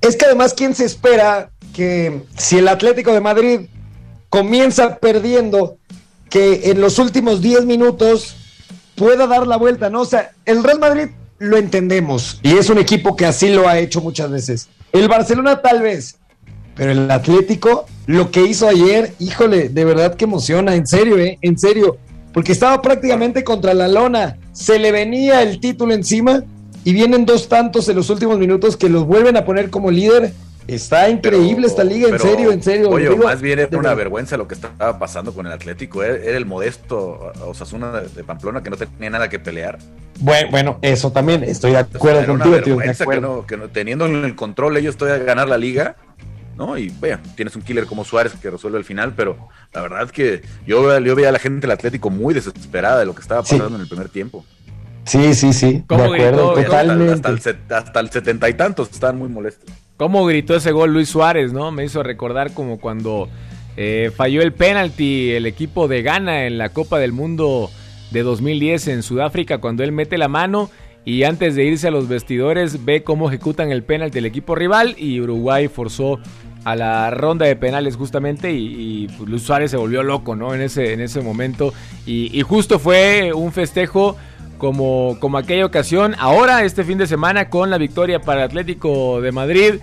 es 0.00 0.16
que 0.16 0.24
además, 0.26 0.54
¿quién 0.54 0.74
se 0.74 0.84
espera 0.84 1.50
que 1.74 2.22
si 2.36 2.58
el 2.58 2.68
Atlético 2.68 3.12
de 3.12 3.20
Madrid 3.20 3.60
comienza 4.30 4.96
perdiendo, 4.96 5.78
que 6.30 6.70
en 6.70 6.80
los 6.80 6.98
últimos 6.98 7.40
10 7.40 7.66
minutos 7.66 8.36
pueda 8.94 9.26
dar 9.26 9.46
la 9.46 9.56
vuelta, 9.56 9.90
¿no? 9.90 10.00
O 10.00 10.06
sea, 10.06 10.32
el 10.44 10.64
Real 10.64 10.78
Madrid 10.80 11.08
lo 11.38 11.56
entendemos 11.56 12.40
y 12.42 12.56
es 12.56 12.70
un 12.70 12.78
equipo 12.78 13.16
que 13.16 13.26
así 13.26 13.48
lo 13.50 13.68
ha 13.68 13.78
hecho 13.78 14.00
muchas 14.00 14.30
veces. 14.30 14.68
El 14.92 15.08
Barcelona 15.08 15.60
tal 15.60 15.82
vez, 15.82 16.18
pero 16.74 16.92
el 16.92 17.10
Atlético, 17.10 17.86
lo 18.06 18.30
que 18.30 18.42
hizo 18.42 18.68
ayer, 18.68 19.12
híjole, 19.18 19.68
de 19.68 19.84
verdad 19.84 20.14
que 20.14 20.24
emociona, 20.24 20.74
en 20.74 20.86
serio, 20.86 21.18
¿eh? 21.18 21.38
En 21.42 21.58
serio, 21.58 21.98
porque 22.32 22.52
estaba 22.52 22.82
prácticamente 22.82 23.44
contra 23.44 23.74
la 23.74 23.88
lona, 23.88 24.38
se 24.52 24.78
le 24.78 24.92
venía 24.92 25.42
el 25.42 25.60
título 25.60 25.94
encima 25.94 26.44
y 26.84 26.92
vienen 26.92 27.26
dos 27.26 27.48
tantos 27.48 27.88
en 27.88 27.96
los 27.96 28.10
últimos 28.10 28.38
minutos 28.38 28.76
que 28.76 28.88
los 28.88 29.06
vuelven 29.06 29.36
a 29.36 29.44
poner 29.44 29.70
como 29.70 29.90
líder. 29.90 30.32
Está 30.66 31.08
increíble 31.08 31.66
esta 31.66 31.84
liga, 31.84 32.08
en 32.08 32.18
serio, 32.18 32.50
en 32.50 32.62
serio. 32.62 32.90
Oye, 32.90 33.08
Digo, 33.08 33.24
más 33.24 33.40
bien 33.40 33.58
era 33.60 33.78
una 33.78 33.94
vergüenza 33.94 34.36
lo 34.36 34.48
que 34.48 34.54
estaba 34.54 34.98
pasando 34.98 35.32
con 35.32 35.46
el 35.46 35.52
Atlético. 35.52 36.02
Era, 36.02 36.16
era 36.16 36.36
el 36.36 36.46
modesto 36.46 37.32
Osasuna 37.46 37.92
de, 37.92 38.08
de 38.08 38.24
Pamplona 38.24 38.62
que 38.62 38.70
no 38.70 38.76
tenía 38.76 39.10
nada 39.10 39.28
que 39.28 39.38
pelear. 39.38 39.78
Bueno, 40.18 40.50
bueno, 40.50 40.78
eso 40.82 41.12
también, 41.12 41.44
estoy 41.44 41.72
de 41.72 41.78
acuerdo 41.78 42.20
Era 42.20 42.32
una 42.32 42.44
contigo, 42.44 42.78
de 42.80 42.94
que 42.94 43.20
no, 43.20 43.46
que 43.46 43.56
no- 43.56 43.68
teniendo 43.68 44.06
en 44.06 44.24
el 44.24 44.34
control 44.34 44.76
ellos 44.76 44.96
todavía 44.96 45.24
ganar 45.24 45.48
la 45.48 45.58
liga, 45.58 45.96
¿no? 46.56 46.76
Y 46.78 46.88
bueno, 46.88 47.18
tienes 47.36 47.54
un 47.54 47.62
killer 47.62 47.86
como 47.86 48.04
Suárez 48.04 48.32
que 48.40 48.50
resuelve 48.50 48.78
el 48.78 48.84
final, 48.84 49.12
pero 49.14 49.36
la 49.72 49.82
verdad 49.82 50.10
que 50.10 50.42
yo, 50.66 50.98
yo 51.00 51.14
veía 51.14 51.28
a 51.28 51.32
la 51.32 51.38
gente 51.38 51.60
del 51.66 51.72
Atlético 51.72 52.10
muy 52.10 52.34
desesperada 52.34 52.98
de 52.98 53.06
lo 53.06 53.14
que 53.14 53.20
estaba 53.20 53.42
pasando 53.42 53.76
en 53.76 53.82
el 53.82 53.88
primer 53.88 54.08
tiempo. 54.08 54.44
Sí, 55.06 55.34
sí, 55.34 55.52
sí, 55.52 55.84
de 55.86 55.86
¿Cómo 55.86 56.04
acuerdo, 56.04 56.54
gritó? 56.54 56.54
totalmente. 56.54 57.12
Hasta 57.12 57.28
el, 57.30 57.40
set- 57.40 57.72
hasta 57.72 58.00
el 58.00 58.10
setenta 58.10 58.48
y 58.48 58.54
tantos 58.54 58.90
estaban 58.90 59.18
muy 59.18 59.28
molestos. 59.28 59.70
¿Cómo 59.96 60.26
gritó 60.26 60.54
ese 60.56 60.72
gol 60.72 60.92
Luis 60.92 61.08
Suárez, 61.08 61.52
no? 61.52 61.70
Me 61.72 61.84
hizo 61.84 62.02
recordar 62.02 62.52
como 62.52 62.78
cuando 62.80 63.30
eh, 63.76 64.10
falló 64.14 64.42
el 64.42 64.52
penalti 64.52 65.30
el 65.30 65.46
equipo 65.46 65.88
de 65.88 66.02
Ghana 66.02 66.46
en 66.46 66.58
la 66.58 66.70
Copa 66.70 66.98
del 66.98 67.12
Mundo 67.12 67.70
de 68.10 68.22
2010 68.22 68.88
en 68.88 69.02
Sudáfrica, 69.02 69.58
cuando 69.58 69.84
él 69.84 69.92
mete 69.92 70.18
la 70.18 70.28
mano 70.28 70.70
y 71.04 71.22
antes 71.22 71.54
de 71.54 71.64
irse 71.64 71.88
a 71.88 71.90
los 71.90 72.08
vestidores 72.08 72.84
ve 72.84 73.04
cómo 73.04 73.28
ejecutan 73.28 73.70
el 73.70 73.84
penalti 73.84 74.18
el 74.18 74.26
equipo 74.26 74.54
rival 74.54 74.96
y 74.98 75.20
Uruguay 75.20 75.68
forzó 75.68 76.18
a 76.64 76.74
la 76.76 77.10
ronda 77.10 77.46
de 77.46 77.54
penales 77.56 77.96
justamente 77.96 78.52
y, 78.52 79.04
y, 79.04 79.08
pues, 79.16 79.28
Luis 79.30 79.42
Suárez 79.42 79.70
se 79.70 79.76
volvió 79.76 80.02
loco, 80.02 80.34
¿no? 80.36 80.52
En 80.54 80.60
ese, 80.60 80.92
en 80.92 81.00
ese 81.00 81.20
momento 81.22 81.72
y, 82.04 82.36
y 82.38 82.42
justo 82.42 82.78
fue 82.78 83.32
un 83.32 83.52
festejo 83.52 84.16
como, 84.58 85.16
como 85.20 85.38
aquella 85.38 85.66
ocasión. 85.66 86.14
Ahora, 86.18 86.64
este 86.64 86.84
fin 86.84 86.98
de 86.98 87.06
semana, 87.06 87.48
con 87.50 87.70
la 87.70 87.78
victoria 87.78 88.20
para 88.20 88.44
Atlético 88.44 89.20
de 89.20 89.32
Madrid 89.32 89.74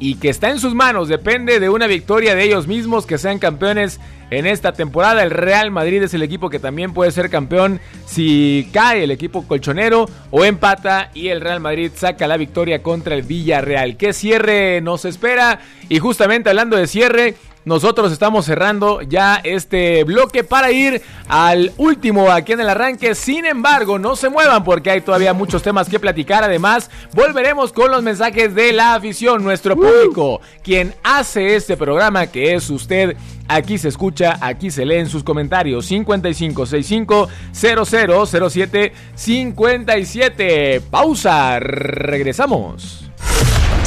y 0.00 0.16
que 0.16 0.28
está 0.28 0.50
en 0.50 0.58
sus 0.58 0.74
manos, 0.74 1.08
depende 1.08 1.60
de 1.60 1.68
una 1.68 1.86
victoria 1.86 2.34
de 2.34 2.42
ellos 2.42 2.66
mismos 2.66 3.06
que 3.06 3.18
sean 3.18 3.38
campeones 3.38 4.00
en 4.30 4.46
esta 4.46 4.72
temporada. 4.72 5.22
El 5.22 5.30
Real 5.30 5.70
Madrid 5.70 6.02
es 6.02 6.14
el 6.14 6.22
equipo 6.22 6.50
que 6.50 6.58
también 6.58 6.92
puede 6.94 7.12
ser 7.12 7.30
campeón 7.30 7.80
si 8.06 8.68
cae 8.72 9.04
el 9.04 9.10
equipo 9.10 9.46
colchonero 9.46 10.08
o 10.30 10.44
empata 10.44 11.10
y 11.14 11.28
el 11.28 11.40
Real 11.40 11.60
Madrid 11.60 11.92
saca 11.94 12.26
la 12.26 12.36
victoria 12.36 12.82
contra 12.82 13.14
el 13.14 13.22
Villarreal. 13.22 13.96
¿Qué 13.96 14.12
cierre 14.12 14.80
nos 14.80 15.04
espera? 15.04 15.60
Y 15.88 15.98
justamente 15.98 16.48
hablando 16.48 16.76
de 16.76 16.86
cierre, 16.86 17.36
nosotros 17.64 18.12
estamos 18.12 18.44
cerrando 18.44 19.02
ya 19.02 19.40
este 19.44 20.04
bloque 20.04 20.42
para 20.42 20.72
ir 20.72 21.02
al 21.28 21.72
último 21.76 22.30
aquí 22.30 22.52
en 22.52 22.60
el 22.60 22.68
arranque. 22.68 23.14
Sin 23.14 23.46
embargo, 23.46 23.98
no 23.98 24.16
se 24.16 24.28
muevan 24.28 24.64
porque 24.64 24.90
hay 24.90 25.00
todavía 25.00 25.32
muchos 25.32 25.62
temas 25.62 25.88
que 25.88 26.00
platicar. 26.00 26.42
Además, 26.42 26.90
volveremos 27.14 27.72
con 27.72 27.90
los 27.90 28.02
mensajes 28.02 28.54
de 28.54 28.72
la 28.72 28.94
afición, 28.94 29.44
nuestro 29.44 29.76
público, 29.76 30.40
quien 30.62 30.94
hace 31.02 31.54
este 31.54 31.76
programa 31.76 32.26
que 32.26 32.54
es 32.54 32.68
usted. 32.70 33.16
Aquí 33.48 33.78
se 33.78 33.88
escucha, 33.88 34.38
aquí 34.40 34.70
se 34.70 34.84
leen 34.84 35.08
sus 35.08 35.22
comentarios. 35.22 35.86
5565 35.86 37.28
0007 37.52 38.92
57. 39.14 40.80
Pausa, 40.90 41.60
regresamos. 41.60 43.01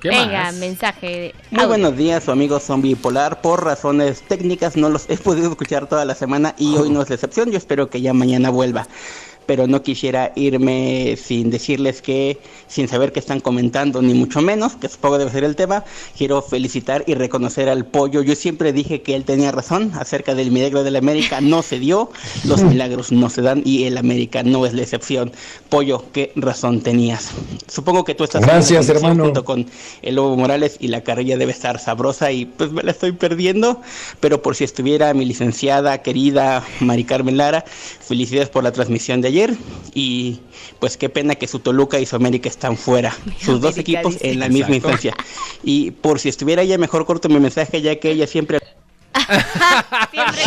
¿Qué 0.00 0.10
Venga, 0.10 0.44
más? 0.44 0.54
mensaje. 0.54 1.06
de- 1.06 1.34
Muy 1.50 1.66
buenos 1.66 1.96
días, 1.96 2.22
su 2.22 2.30
amigo 2.30 2.60
Zombie 2.60 2.94
Polar. 2.94 3.40
Por 3.40 3.64
razones 3.64 4.22
técnicas 4.22 4.76
no 4.76 4.88
los 4.90 5.10
he 5.10 5.16
podido 5.18 5.50
escuchar 5.50 5.88
toda 5.88 6.04
la 6.04 6.14
semana 6.14 6.54
y 6.56 6.76
hoy 6.76 6.90
no 6.90 7.02
es 7.02 7.08
la 7.08 7.16
excepción. 7.16 7.50
Yo 7.50 7.58
espero 7.58 7.90
que 7.90 8.00
ya 8.00 8.12
mañana 8.14 8.50
vuelva. 8.50 8.86
Pero 9.48 9.66
no 9.66 9.82
quisiera 9.82 10.30
irme 10.36 11.16
sin 11.16 11.48
decirles 11.48 12.02
que, 12.02 12.36
sin 12.66 12.86
saber 12.86 13.12
qué 13.12 13.18
están 13.18 13.40
comentando, 13.40 14.02
ni 14.02 14.12
mucho 14.12 14.42
menos, 14.42 14.76
que 14.76 14.90
supongo 14.90 15.16
debe 15.16 15.30
ser 15.30 15.42
el 15.42 15.56
tema, 15.56 15.84
quiero 16.18 16.42
felicitar 16.42 17.02
y 17.06 17.14
reconocer 17.14 17.70
al 17.70 17.86
pollo. 17.86 18.20
Yo 18.20 18.34
siempre 18.34 18.74
dije 18.74 19.00
que 19.00 19.16
él 19.16 19.24
tenía 19.24 19.50
razón 19.50 19.92
acerca 19.98 20.34
del 20.34 20.50
milagro 20.50 20.84
del 20.84 20.96
América. 20.96 21.40
No 21.48 21.62
se 21.62 21.78
dio, 21.78 22.10
los 22.44 22.62
milagros 22.62 23.10
no 23.10 23.30
se 23.30 23.40
dan 23.40 23.62
y 23.64 23.84
el 23.84 23.96
América 23.96 24.42
no 24.42 24.66
es 24.66 24.74
la 24.74 24.82
excepción. 24.82 25.32
Pollo, 25.70 26.04
qué 26.12 26.30
razón 26.36 26.82
tenías. 26.82 27.30
Supongo 27.68 28.04
que 28.04 28.14
tú 28.14 28.24
estás 28.24 28.42
en 28.42 28.48
Gracias, 28.48 28.86
hermano. 28.90 29.24
junto 29.24 29.46
con 29.46 29.64
el 30.02 30.16
Lobo 30.16 30.36
Morales 30.36 30.76
y 30.78 30.88
la 30.88 31.00
carrilla 31.02 31.38
debe 31.38 31.52
estar 31.52 31.80
sabrosa 31.80 32.32
y 32.32 32.44
pues 32.44 32.70
me 32.70 32.82
la 32.82 32.90
estoy 32.90 33.12
perdiendo, 33.12 33.80
pero 34.20 34.42
por 34.42 34.56
si 34.56 34.64
estuviera 34.64 35.14
mi 35.14 35.24
licenciada 35.24 36.02
querida 36.02 36.62
Mari 36.80 37.04
Carmen 37.04 37.38
Lara, 37.38 37.64
felicidades 38.00 38.50
por 38.50 38.62
la 38.62 38.72
transmisión 38.72 39.22
de 39.22 39.28
ayer 39.28 39.37
ayer 39.38 39.56
y 39.94 40.40
pues 40.78 40.96
qué 40.96 41.08
pena 41.08 41.34
que 41.34 41.46
su 41.46 41.60
Toluca 41.60 41.98
y 41.98 42.06
su 42.06 42.16
América 42.16 42.48
están 42.48 42.76
fuera, 42.76 43.14
sus 43.40 43.60
dos 43.60 43.78
equipos 43.78 44.14
dice. 44.14 44.30
en 44.30 44.40
la 44.40 44.48
misma 44.48 44.76
Exacto. 44.76 44.90
instancia. 44.90 45.16
Y 45.62 45.90
por 45.92 46.18
si 46.20 46.28
estuviera 46.28 46.62
ella 46.62 46.78
mejor 46.78 47.06
corto 47.06 47.28
mi 47.28 47.40
mensaje 47.40 47.80
ya 47.82 47.98
que 47.98 48.10
ella 48.10 48.26
siempre 48.26 48.58
siempre, 50.10 50.42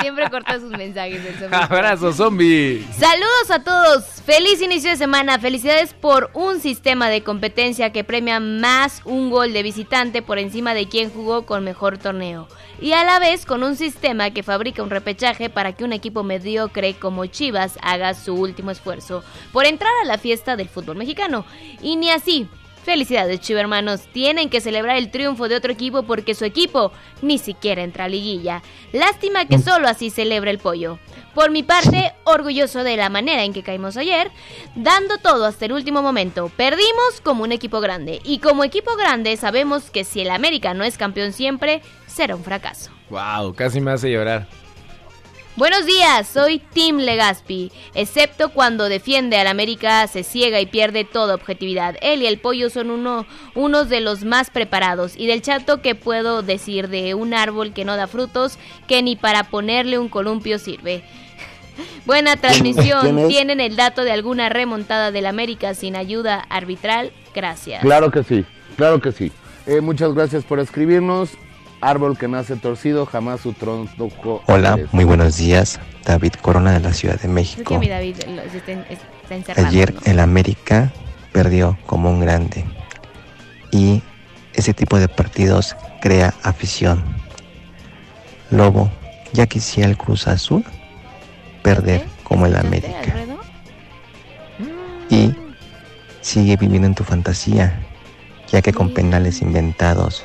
siempre 0.00 0.30
corta 0.30 0.58
sus 0.58 0.70
mensajes. 0.70 1.24
el 1.24 1.34
zombie. 1.38 1.56
Abrazo, 1.56 2.12
zombie. 2.12 2.86
Saludos 2.96 3.50
a 3.50 3.62
todos, 3.62 4.04
feliz 4.24 4.62
inicio 4.62 4.90
de 4.90 4.96
semana, 4.96 5.38
felicidades 5.38 5.94
por 5.94 6.30
un 6.34 6.60
sistema 6.60 7.08
de 7.08 7.22
competencia 7.22 7.92
que 7.92 8.04
premia 8.04 8.40
más 8.40 9.02
un 9.04 9.30
gol 9.30 9.52
de 9.52 9.62
visitante 9.62 10.22
por 10.22 10.38
encima 10.38 10.74
de 10.74 10.88
quien 10.88 11.10
jugó 11.10 11.46
con 11.46 11.64
mejor 11.64 11.98
torneo 11.98 12.48
y 12.80 12.92
a 12.92 13.04
la 13.04 13.18
vez 13.18 13.44
con 13.44 13.62
un 13.62 13.76
sistema 13.76 14.30
que 14.30 14.42
fabrica 14.42 14.82
un 14.82 14.90
repechaje 14.90 15.50
para 15.50 15.72
que 15.72 15.84
un 15.84 15.92
equipo 15.92 16.22
mediocre 16.22 16.94
como 16.94 17.26
Chivas 17.26 17.78
haga 17.82 18.14
su 18.14 18.34
último 18.34 18.70
esfuerzo 18.70 19.24
por 19.52 19.66
entrar 19.66 19.92
a 20.02 20.06
la 20.06 20.18
fiesta 20.18 20.56
del 20.56 20.68
fútbol 20.68 20.96
mexicano 20.96 21.44
y 21.82 21.96
ni 21.96 22.10
así. 22.10 22.48
Felicidades, 22.84 23.40
Chiva 23.40 23.60
hermanos. 23.60 24.08
Tienen 24.12 24.48
que 24.48 24.60
celebrar 24.60 24.96
el 24.96 25.10
triunfo 25.10 25.48
de 25.48 25.56
otro 25.56 25.72
equipo 25.72 26.04
porque 26.04 26.34
su 26.34 26.44
equipo 26.44 26.92
ni 27.22 27.38
siquiera 27.38 27.82
entra 27.82 28.04
a 28.04 28.08
liguilla. 28.08 28.62
Lástima 28.92 29.46
que 29.46 29.58
solo 29.58 29.88
así 29.88 30.10
celebra 30.10 30.50
el 30.50 30.58
pollo. 30.58 30.98
Por 31.34 31.50
mi 31.50 31.62
parte, 31.62 32.12
orgulloso 32.24 32.82
de 32.82 32.96
la 32.96 33.10
manera 33.10 33.44
en 33.44 33.52
que 33.52 33.62
caímos 33.62 33.96
ayer, 33.96 34.30
dando 34.74 35.18
todo 35.18 35.44
hasta 35.44 35.66
el 35.66 35.72
último 35.72 36.02
momento. 36.02 36.50
Perdimos 36.56 37.20
como 37.22 37.44
un 37.44 37.52
equipo 37.52 37.80
grande. 37.80 38.20
Y 38.24 38.38
como 38.38 38.64
equipo 38.64 38.96
grande 38.96 39.36
sabemos 39.36 39.90
que 39.90 40.04
si 40.04 40.20
el 40.20 40.30
América 40.30 40.74
no 40.74 40.84
es 40.84 40.98
campeón 40.98 41.32
siempre, 41.32 41.82
será 42.06 42.34
un 42.34 42.42
fracaso. 42.42 42.90
Wow, 43.10 43.54
casi 43.54 43.80
me 43.80 43.92
hace 43.92 44.10
llorar. 44.10 44.46
Buenos 45.58 45.86
días, 45.86 46.28
soy 46.28 46.60
Tim 46.60 46.98
Legaspi. 46.98 47.72
Excepto 47.92 48.50
cuando 48.50 48.88
defiende 48.88 49.38
al 49.38 49.48
América, 49.48 50.06
se 50.06 50.22
ciega 50.22 50.60
y 50.60 50.66
pierde 50.66 51.02
toda 51.02 51.34
objetividad. 51.34 51.96
Él 52.00 52.22
y 52.22 52.28
el 52.28 52.38
pollo 52.38 52.70
son 52.70 52.92
uno, 52.92 53.26
unos 53.56 53.88
de 53.88 54.00
los 54.00 54.24
más 54.24 54.50
preparados. 54.50 55.16
Y 55.16 55.26
del 55.26 55.42
chato, 55.42 55.82
que 55.82 55.96
puedo 55.96 56.42
decir 56.42 56.86
de 56.86 57.14
un 57.14 57.34
árbol 57.34 57.72
que 57.72 57.84
no 57.84 57.96
da 57.96 58.06
frutos, 58.06 58.56
que 58.86 59.02
ni 59.02 59.16
para 59.16 59.50
ponerle 59.50 59.98
un 59.98 60.08
columpio 60.08 60.60
sirve? 60.60 61.02
Buena 62.06 62.36
transmisión. 62.40 63.26
¿Tienen 63.26 63.58
el 63.58 63.74
dato 63.74 64.04
de 64.04 64.12
alguna 64.12 64.48
remontada 64.50 65.10
del 65.10 65.26
América 65.26 65.74
sin 65.74 65.96
ayuda 65.96 66.38
arbitral? 66.50 67.10
Gracias. 67.34 67.82
Claro 67.82 68.12
que 68.12 68.22
sí, 68.22 68.44
claro 68.76 69.00
que 69.00 69.10
sí. 69.10 69.32
Eh, 69.66 69.80
muchas 69.80 70.14
gracias 70.14 70.44
por 70.44 70.60
escribirnos. 70.60 71.30
Árbol 71.80 72.18
que 72.18 72.26
nace 72.26 72.56
torcido, 72.56 73.06
jamás 73.06 73.40
su 73.40 73.52
tronco. 73.52 74.42
Hola, 74.46 74.78
muy 74.92 75.04
buenos 75.04 75.36
días. 75.36 75.78
David 76.04 76.32
Corona 76.42 76.72
de 76.72 76.80
la 76.80 76.92
Ciudad 76.92 77.14
de 77.14 77.20
que 77.22 77.28
México. 77.28 77.78
mi 77.78 77.88
David 77.88 78.16
lo- 78.26 78.42
se 78.50 78.58
está, 78.58 78.72
está 78.72 79.34
encerrado. 79.36 79.68
Ayer 79.68 79.94
¿no? 79.94 80.00
el 80.04 80.18
América 80.20 80.90
perdió 81.32 81.78
como 81.86 82.10
un 82.10 82.20
grande. 82.20 82.64
Y 83.70 84.02
ese 84.54 84.74
tipo 84.74 84.98
de 84.98 85.08
partidos 85.08 85.76
crea 86.00 86.34
afición. 86.42 87.04
Lobo, 88.50 88.90
ya 89.32 89.46
quisiera 89.46 89.88
el 89.88 89.96
Cruz 89.96 90.26
Azul 90.26 90.64
perder 91.62 92.06
como 92.24 92.46
el 92.46 92.56
América. 92.56 93.14
Y 95.10 95.32
sigue 96.22 96.56
viviendo 96.56 96.88
en 96.88 96.94
tu 96.94 97.04
fantasía, 97.04 97.78
ya 98.50 98.62
que 98.62 98.72
con 98.72 98.92
penales 98.92 99.42
inventados 99.42 100.24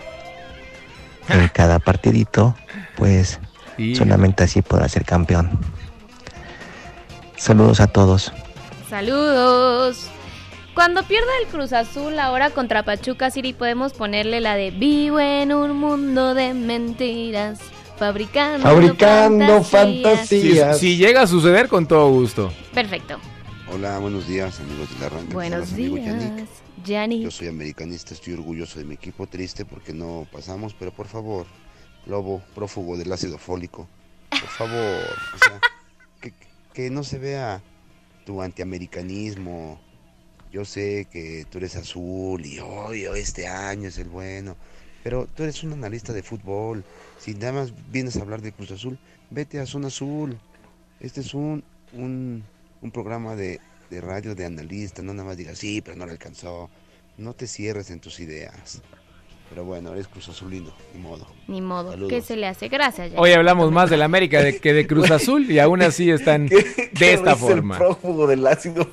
en 1.30 1.48
cada 1.50 1.80
partidito, 1.80 2.56
pues 2.95 3.40
Sí. 3.78 3.95
solamente 3.95 4.44
así 4.44 4.62
podrá 4.62 4.88
ser 4.88 5.04
campeón. 5.06 5.60
Saludos 7.38 7.80
a 7.80 7.88
todos. 7.88 8.32
Saludos. 8.90 10.08
Cuando 10.76 11.04
pierda 11.04 11.28
el 11.41 11.48
Cruz 11.48 11.74
Azul 11.74 12.18
ahora 12.20 12.50
contra 12.50 12.84
Pachuca 12.84 13.30
City 13.32 13.54
podemos 13.54 13.94
ponerle 13.94 14.41
la 14.41 14.56
de 14.56 14.72
Vivo 14.72 15.20
en 15.20 15.54
un 15.54 15.78
mundo 15.78 16.34
de 16.34 16.54
mentiras, 16.54 17.60
fabricando, 17.98 18.64
Fabricando 18.64 19.64
Si, 20.26 20.58
si 20.80 20.98
llega 20.98 21.24
a 21.24 21.28
suceder, 21.28 21.68
con 21.68 21.86
todo 21.88 22.10
gusto. 22.10 22.52
Perfecto. 22.74 23.18
Hola, 23.72 23.98
buenos 24.00 24.28
días 24.28 24.60
amigos 24.60 24.90
del 24.94 25.04
arranque. 25.04 25.34
Buenos 25.34 25.70
Somos 25.70 25.74
amigo 25.74 25.95
días, 25.95 26.50
Yo 27.23 27.31
soy 27.31 27.47
americanista, 27.47 28.14
estoy 28.14 28.34
orgulloso 28.34 28.80
de 28.80 28.85
mi 28.85 28.95
equipo, 28.95 29.27
triste 29.27 29.65
porque 29.65 29.93
no 29.93 30.27
pasamos, 30.31 30.73
pero 30.73 30.91
por 30.91 31.07
favor, 31.07 31.45
Lobo, 32.05 32.41
prófugo 32.53 32.97
del 32.97 33.11
ácido 33.11 33.38
fólico, 33.38 33.88
por 34.30 34.49
favor, 34.49 35.03
o 35.34 35.38
sea, 35.38 35.61
que, 36.22 36.34
que 36.73 36.89
no 36.89 37.03
se 37.03 37.19
vea 37.19 37.61
tu 38.26 38.41
antiamericanismo. 38.41 39.80
Yo 40.51 40.65
sé 40.65 41.07
que 41.11 41.45
tú 41.49 41.57
eres 41.57 41.76
azul 41.76 42.45
y 42.45 42.60
hoy 42.60 43.05
este 43.15 43.47
año 43.47 43.88
es 43.88 43.97
el 43.97 44.10
bueno, 44.10 44.55
pero 45.03 45.26
tú 45.26 45.43
eres 45.43 45.64
un 45.64 45.73
analista 45.73 46.14
de 46.14 46.22
fútbol. 46.22 46.84
Si 47.18 47.34
nada 47.34 47.53
más 47.53 47.73
vienes 47.91 48.18
a 48.18 48.22
hablar 48.22 48.41
de 48.41 48.51
Cruz 48.51 48.72
Azul, 48.72 48.99
vete 49.31 49.60
a 49.60 49.65
Zona 49.65 49.88
Azul. 49.88 50.38
Este 50.99 51.22
es 51.22 51.34
un, 51.34 51.64
un, 51.91 52.43
un 52.81 52.91
programa 52.91 53.35
de, 53.35 53.60
de 53.94 54.02
radio 54.02 54.34
de 54.36 54.45
analista, 54.45 55.02
no 55.03 55.14
nada 55.14 55.28
más 55.30 55.38
digas, 55.38 55.57
sí, 55.60 55.82
pero 55.82 55.95
no 55.95 56.06
le 56.06 56.14
alcanzó. 56.14 56.70
No 57.18 57.34
te 57.34 57.45
cierres 57.48 57.91
en 57.91 57.99
tus 57.99 58.20
ideas. 58.20 58.82
Pero 59.49 59.65
bueno, 59.65 59.94
eres 59.94 60.07
Cruz 60.07 60.30
Azulino, 60.30 60.74
ni 60.95 60.99
modo. 61.02 61.28
Ni 61.48 61.61
modo, 61.61 61.91
Saludos. 61.91 62.10
¿qué 62.10 62.22
se 62.22 62.36
le 62.36 62.48
hace? 62.48 62.70
Gracias. 62.70 63.10
Yannick. 63.10 63.20
Hoy 63.20 63.32
hablamos 63.34 63.72
más 63.72 63.91
del 63.91 64.02
América 64.02 64.41
de- 64.41 64.57
que 64.60 64.74
de 64.74 64.88
Cruz 64.88 65.11
Azul 65.11 65.49
y 65.52 65.60
aún 65.60 65.84
así 65.84 66.10
están 66.10 66.48
de 66.48 67.14
esta 67.14 67.36
forma. 67.36 67.78
prófugo 67.78 68.26
del 68.26 68.48
ácido 68.48 68.90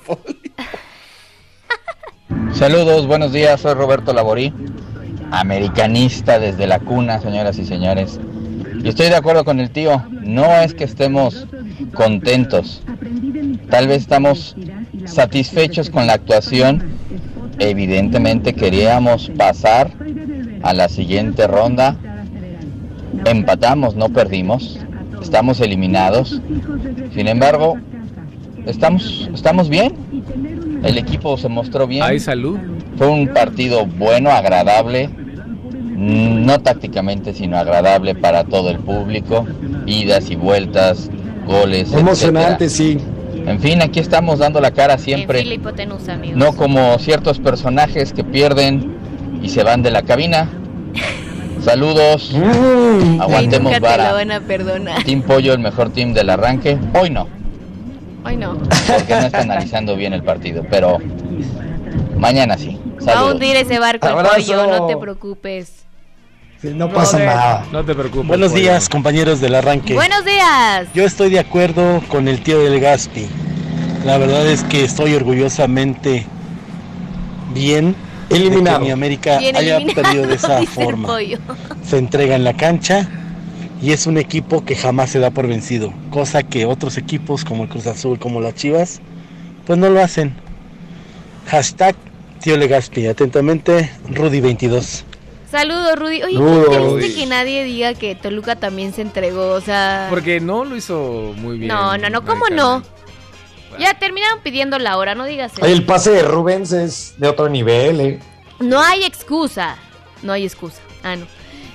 Saludos, 2.52 3.06
buenos 3.06 3.32
días, 3.32 3.60
soy 3.60 3.74
Roberto 3.74 4.12
Laborí, 4.12 4.52
americanista 5.30 6.38
desde 6.38 6.66
la 6.66 6.78
cuna, 6.80 7.20
señoras 7.20 7.58
y 7.58 7.64
señores. 7.64 8.20
Y 8.82 8.88
estoy 8.88 9.06
de 9.08 9.16
acuerdo 9.16 9.44
con 9.44 9.60
el 9.60 9.70
tío, 9.70 10.04
no 10.10 10.44
es 10.60 10.74
que 10.74 10.84
estemos 10.84 11.46
contentos, 11.94 12.82
tal 13.70 13.88
vez 13.88 13.98
estamos 14.02 14.56
satisfechos 15.06 15.90
con 15.90 16.06
la 16.06 16.14
actuación, 16.14 16.82
evidentemente 17.58 18.54
queríamos 18.54 19.30
pasar 19.36 19.92
a 20.62 20.74
la 20.74 20.88
siguiente 20.88 21.46
ronda, 21.46 21.96
empatamos, 23.24 23.96
no 23.96 24.08
perdimos, 24.08 24.78
estamos 25.22 25.60
eliminados, 25.60 26.40
sin 27.14 27.28
embargo, 27.28 27.78
estamos, 28.66 29.30
estamos 29.34 29.68
bien, 29.68 29.94
el 30.82 30.98
equipo 30.98 31.36
se 31.36 31.48
mostró 31.48 31.86
bien. 31.86 32.02
Hay 32.02 32.20
salud. 32.20 32.58
Fue 32.96 33.08
un 33.08 33.28
partido 33.28 33.86
bueno, 33.86 34.30
agradable, 34.30 35.10
no 35.96 36.60
tácticamente, 36.60 37.34
sino 37.34 37.58
agradable 37.58 38.14
para 38.14 38.44
todo 38.44 38.70
el 38.70 38.78
público, 38.78 39.46
idas 39.86 40.30
y 40.30 40.36
vueltas, 40.36 41.10
goles. 41.46 41.92
Emocionante, 41.92 42.64
etcétera. 42.64 43.19
En 43.46 43.60
fin, 43.60 43.82
aquí 43.82 44.00
estamos 44.00 44.38
dando 44.38 44.60
la 44.60 44.70
cara 44.70 44.94
En 44.94 44.98
siempre, 45.00 45.40
fila 45.40 45.54
hipotenusa, 45.54 46.14
amigos. 46.14 46.36
no 46.36 46.54
como 46.54 46.98
ciertos 46.98 47.38
personajes 47.38 48.12
que 48.12 48.22
pierden 48.24 48.96
y 49.42 49.48
se 49.48 49.62
van 49.62 49.82
de 49.82 49.90
la 49.90 50.02
cabina. 50.02 50.48
Saludos, 51.62 52.32
aguantemos 53.20 53.72
nunca 53.72 53.80
te 53.80 53.86
vara. 53.98 54.12
van 54.12 54.30
a 54.32 54.40
perdonar. 54.40 55.02
Team 55.04 55.22
Pollo, 55.22 55.52
el 55.52 55.58
mejor 55.58 55.90
team 55.90 56.14
del 56.14 56.30
arranque. 56.30 56.78
Hoy 56.98 57.10
no, 57.10 57.26
Ay, 58.24 58.36
no. 58.36 58.56
porque 58.58 59.14
no 59.14 59.26
está 59.26 59.40
analizando 59.42 59.94
bien 59.96 60.12
el 60.14 60.22
partido, 60.22 60.64
pero 60.70 60.98
mañana 62.16 62.56
sí. 62.56 62.78
Va 63.06 63.12
a 63.12 63.14
Saludos. 63.14 63.34
hundir 63.34 63.56
ese 63.56 63.78
barco 63.78 64.06
el 64.08 64.14
pollo, 64.14 64.66
no 64.66 64.86
te 64.86 64.96
preocupes. 64.96 65.84
No 66.62 66.90
pasa 66.90 67.18
nada. 67.18 67.64
No 67.72 67.84
te 67.84 67.94
preocupes. 67.94 68.28
Buenos 68.28 68.54
días, 68.54 68.88
compañeros 68.88 69.40
del 69.40 69.54
arranque. 69.54 69.94
Buenos 69.94 70.24
días. 70.24 70.88
Yo 70.94 71.04
estoy 71.04 71.30
de 71.30 71.38
acuerdo 71.38 72.02
con 72.08 72.28
el 72.28 72.42
tío 72.42 72.58
del 72.60 72.80
Gaspi. 72.80 73.26
La 74.04 74.18
verdad 74.18 74.46
es 74.46 74.62
que 74.64 74.84
estoy 74.84 75.14
orgullosamente 75.14 76.26
bien 77.54 77.94
de 78.28 78.36
Eliminado. 78.36 78.78
que 78.78 78.84
mi 78.84 78.90
América 78.90 79.38
Bien 79.38 79.56
haya 79.56 79.76
eliminado, 79.76 80.02
perdido 80.02 80.26
de 80.26 80.34
esa 80.36 80.62
forma. 80.62 81.08
Se 81.84 81.98
entrega 81.98 82.36
en 82.36 82.44
la 82.44 82.54
cancha 82.54 83.08
y 83.82 83.92
es 83.92 84.06
un 84.06 84.18
equipo 84.18 84.64
que 84.64 84.76
jamás 84.76 85.10
se 85.10 85.18
da 85.18 85.30
por 85.30 85.46
vencido, 85.46 85.92
cosa 86.10 86.42
que 86.42 86.66
otros 86.66 86.98
equipos 86.98 87.44
como 87.44 87.64
el 87.64 87.68
Cruz 87.70 87.86
Azul, 87.86 88.18
como 88.18 88.40
las 88.40 88.54
Chivas, 88.54 89.00
pues 89.66 89.78
no 89.78 89.88
lo 89.88 90.02
hacen. 90.02 90.34
Hashtag 91.46 91.96
tío 92.40 92.56
Legaspi, 92.56 93.06
atentamente 93.06 93.90
Rudy22. 94.10 95.04
Saludos, 95.50 95.96
Rudy. 95.98 96.22
Oye, 96.22 96.38
Rudy. 96.38 96.70
qué 96.70 97.00
triste 97.00 97.20
que 97.20 97.26
nadie 97.26 97.64
diga 97.64 97.94
que 97.94 98.14
Toluca 98.14 98.56
también 98.56 98.92
se 98.92 99.02
entregó, 99.02 99.48
o 99.52 99.60
sea... 99.60 100.06
Porque 100.10 100.40
no 100.40 100.64
lo 100.64 100.76
hizo 100.76 101.34
muy 101.36 101.58
bien. 101.58 101.68
no, 101.68 101.98
no, 101.98 102.08
no, 102.08 102.24
¿cómo 102.24 102.48
no? 102.48 102.82
Ya 103.78 103.98
terminaron 103.98 104.40
pidiendo 104.40 104.78
la 104.78 104.96
hora, 104.96 105.14
no 105.14 105.24
digas 105.24 105.52
eso. 105.54 105.64
El 105.64 105.84
pase 105.84 106.10
de 106.10 106.22
Rubens 106.22 106.72
es 106.72 107.14
de 107.18 107.28
otro 107.28 107.48
nivel, 107.48 108.00
eh. 108.00 108.20
No 108.58 108.80
hay 108.80 109.04
excusa. 109.04 109.76
No 110.22 110.32
hay 110.32 110.44
excusa. 110.44 110.80
Ah, 111.02 111.16
no. 111.16 111.26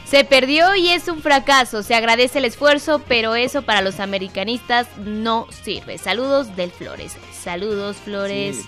Se 0.05 0.23
perdió 0.23 0.75
y 0.75 0.89
es 0.89 1.07
un 1.07 1.21
fracaso. 1.21 1.81
Se 1.81 1.95
agradece 1.95 2.37
el 2.37 2.45
esfuerzo, 2.45 3.01
pero 3.07 3.35
eso 3.35 3.63
para 3.63 3.81
los 3.81 3.99
americanistas 3.99 4.87
no 4.97 5.47
sirve. 5.63 5.97
Saludos 5.97 6.55
del 6.55 6.69
Flores. 6.71 7.17
Saludos, 7.33 7.97
Flores. 7.97 8.57
Sí. 8.57 8.65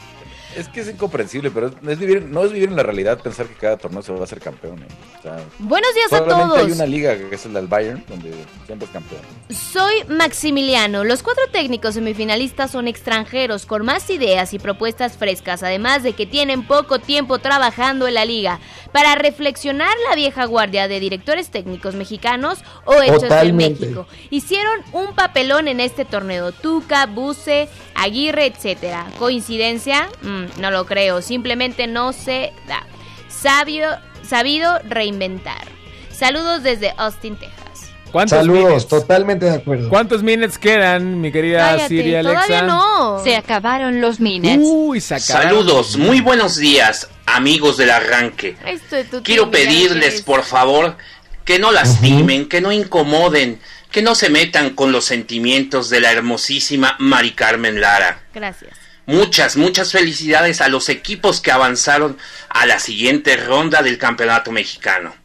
Es 0.56 0.68
que 0.70 0.80
es 0.82 0.90
incomprensible, 0.90 1.52
pero 1.52 1.72
es 1.88 2.00
vivir, 2.00 2.24
no 2.24 2.44
es 2.44 2.52
vivir 2.52 2.70
en 2.70 2.76
la 2.76 2.84
realidad 2.84 3.20
pensar 3.20 3.46
que 3.48 3.56
cada 3.56 3.78
torneo 3.78 4.02
se 4.02 4.12
va 4.14 4.22
a 4.22 4.24
hacer 4.24 4.40
campeón. 4.40 4.80
¿eh? 4.82 4.88
O 5.20 5.22
sea, 5.22 5.40
Buenos 5.60 5.94
días 5.94 6.12
a 6.14 6.18
solamente 6.20 6.46
todos. 6.56 6.66
hay 6.66 6.72
una 6.72 6.86
liga 6.86 7.16
que 7.18 7.36
es 7.36 7.46
la 7.46 7.60
del 7.60 7.68
Bayern, 7.68 8.04
donde 8.08 8.32
siempre 8.66 8.86
es 8.88 8.92
campeón. 8.92 9.22
Soy 9.50 10.04
Maximiliano. 10.08 11.04
Los 11.04 11.22
cuatro 11.22 11.44
técnicos 11.52 11.96
semifinalistas 11.96 12.72
son 12.72 12.88
extranjeros 12.88 13.66
con 13.66 13.86
más 13.86 14.10
ideas 14.10 14.54
y 14.54 14.60
propuestas 14.60 15.18
frescas, 15.18 15.64
además 15.64 16.04
de 16.04 16.14
que 16.14 16.26
tienen 16.26 16.66
poco 16.66 17.00
tiempo 17.00 17.40
trabajando 17.40 18.08
en 18.08 18.14
la 18.14 18.26
liga. 18.26 18.60
Para 18.92 19.16
reflexionar 19.16 19.94
la 20.10 20.16
vieja 20.16 20.46
guardia 20.46 20.88
de 20.88 21.00
directores 21.00 21.50
técnicos 21.50 21.94
mexicanos 21.96 22.60
o 22.86 23.02
hechos 23.02 23.24
Totalmente. 23.24 23.84
en 23.86 23.92
México. 23.96 24.08
Hicieron 24.32 24.80
un 24.94 25.14
papelón 25.14 25.68
en 25.68 25.80
este 25.82 26.06
torneo. 26.06 26.52
Tuca, 26.52 27.06
Buse, 27.06 27.68
Aguirre, 27.98 28.46
etcétera. 28.46 29.08
¿Coincidencia? 29.18 30.08
Mm, 30.22 30.62
no 30.62 30.72
lo 30.72 30.86
creo. 30.86 31.22
Simplemente 31.22 31.88
no 31.88 32.14
se 32.14 32.54
da. 32.68 32.86
Sabio, 33.28 33.90
sabido 34.24 34.80
reinventar. 34.88 35.66
Saludos 36.12 36.64
desde 36.64 36.94
Austin, 36.98 37.36
Texas. 37.38 37.92
¿Cuántos 38.12 38.38
Saludos, 38.38 38.64
minutes? 38.64 38.88
totalmente 38.88 39.46
de 39.46 39.56
acuerdo. 39.56 39.90
¿Cuántos 39.90 40.24
minutes 40.24 40.58
quedan, 40.58 41.20
mi 41.20 41.32
querida 41.32 41.72
Cállate, 41.72 41.88
Siri 41.90 42.16
Alexa? 42.16 42.46
todavía 42.48 42.62
no. 42.64 43.22
Se 43.24 43.36
acabaron 43.36 44.00
los 44.00 44.20
minutes. 44.20 44.60
Uy, 44.62 45.02
se 45.02 45.16
acabaron. 45.16 45.50
Saludos, 45.50 45.98
muy 45.98 46.22
buenos 46.22 46.56
días, 46.56 47.10
amigos 47.26 47.78
del 47.78 47.90
arranque. 47.92 48.56
Esto 48.66 48.96
de 48.96 49.04
tu 49.04 49.24
Quiero 49.24 49.52
pedirles, 49.52 50.22
por 50.22 50.44
favor, 50.44 50.96
que 51.44 51.60
no 51.60 51.72
lastimen, 51.72 52.48
que 52.48 52.62
no 52.62 52.72
incomoden, 52.72 53.60
que 53.98 54.04
no 54.04 54.14
se 54.14 54.30
metan 54.30 54.76
con 54.76 54.92
los 54.92 55.06
sentimientos 55.06 55.90
de 55.90 56.00
la 56.00 56.12
hermosísima 56.12 56.96
Mari 57.00 57.32
Carmen 57.32 57.82
Lara. 57.82 58.22
Gracias. 58.32 58.78
Muchas, 59.08 59.58
muchas 59.58 59.92
felicidades 59.92 60.62
a 60.62 60.70
los 60.70 60.90
equipos 60.90 61.42
que 61.42 61.50
avanzaron 61.50 62.16
a 62.48 62.68
la 62.68 62.78
siguiente 62.78 63.36
ronda 63.38 63.82
del 63.82 63.98
Campeonato 63.98 64.52
Mexicano. 64.52 65.16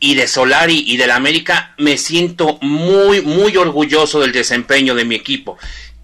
Y 0.00 0.14
de 0.14 0.26
Solari 0.26 0.84
y 0.86 0.96
del 0.96 1.10
América 1.10 1.74
me 1.76 1.98
siento 1.98 2.58
muy, 2.62 3.20
muy 3.20 3.58
orgulloso 3.58 4.20
del 4.20 4.32
desempeño 4.32 4.94
de 4.94 5.04
mi 5.04 5.16
equipo. 5.16 5.58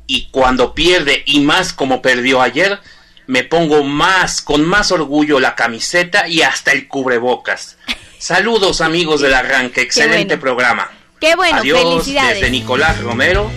Y 0.06 0.28
cuando 0.31 0.74
pierde, 0.74 1.23
y 1.24 1.40
más 1.40 1.73
como 1.73 2.02
perdió 2.02 2.43
ayer, 2.43 2.78
me 3.27 3.44
pongo 3.44 3.82
más, 3.82 4.43
con 4.43 4.62
más 4.62 4.93
orgullo 4.93 5.40
la 5.40 5.55
camiseta 5.55 6.28
y 6.28 6.43
hasta 6.43 6.70
el 6.73 6.86
cubrebocas. 6.86 7.78
Saludos 8.19 8.82
amigos 8.82 9.23
del 9.23 9.32
arranque, 9.32 9.81
excelente 9.81 10.36
bueno. 10.36 10.40
programa. 10.43 10.98
Qué 11.20 11.35
bueno, 11.35 11.59
Adiós 11.59 11.81
felicidades. 11.81 12.35
desde 12.35 12.51
Nicolás 12.51 13.01
Romero, 13.03 13.51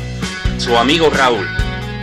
su 0.57 0.77
amigo 0.77 1.09
Raúl. 1.09 1.47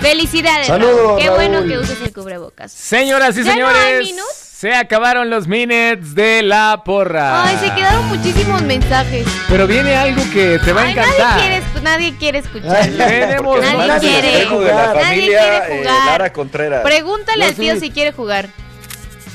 Felicidades. 0.01 0.66
Saludos, 0.68 0.97
Raúl. 1.01 1.18
Qué 1.18 1.26
Raúl. 1.26 1.36
bueno 1.36 1.64
que 1.66 1.78
uses 1.78 2.01
el 2.01 2.12
cubrebocas. 2.12 2.70
Señoras 2.72 3.36
y 3.36 3.43
¿Ya 3.43 3.56
no 3.56 3.66
hay 3.68 4.06
señores, 4.06 4.35
se 4.35 4.74
acabaron 4.74 5.30
los 5.30 5.47
minutes 5.48 6.14
de 6.14 6.43
la 6.43 6.82
porra. 6.85 7.44
Ay, 7.44 7.56
se 7.60 7.74
quedaron 7.74 8.06
muchísimos 8.06 8.62
mensajes. 8.62 9.26
Pero 9.48 9.66
viene 9.66 9.97
algo 9.97 10.22
que 10.32 10.59
te 10.64 10.72
va 10.72 10.82
a 10.82 10.85
Ay, 10.85 10.90
encantar. 10.93 11.18
nadie 11.18 11.40
quiere, 11.48 11.62
escu- 11.62 11.82
nadie 11.82 12.16
quiere 12.18 12.39
escuchar. 12.39 12.82
Tenemos 12.86 13.60
Nadie 13.60 13.94
el 13.94 14.01
quiere. 14.01 14.28
de 14.39 14.44
la 14.44 14.86
Nadie 14.94 15.05
familia 15.05 15.40
quiere 15.40 15.56
eh, 15.59 15.78
jugar. 15.78 16.06
Lara 16.06 16.32
Contreras. 16.32 16.82
Pregúntale 16.82 17.44
al 17.44 17.55
tío 17.55 17.74
sí. 17.74 17.80
si 17.80 17.90
quiere 17.90 18.12
jugar. 18.12 18.48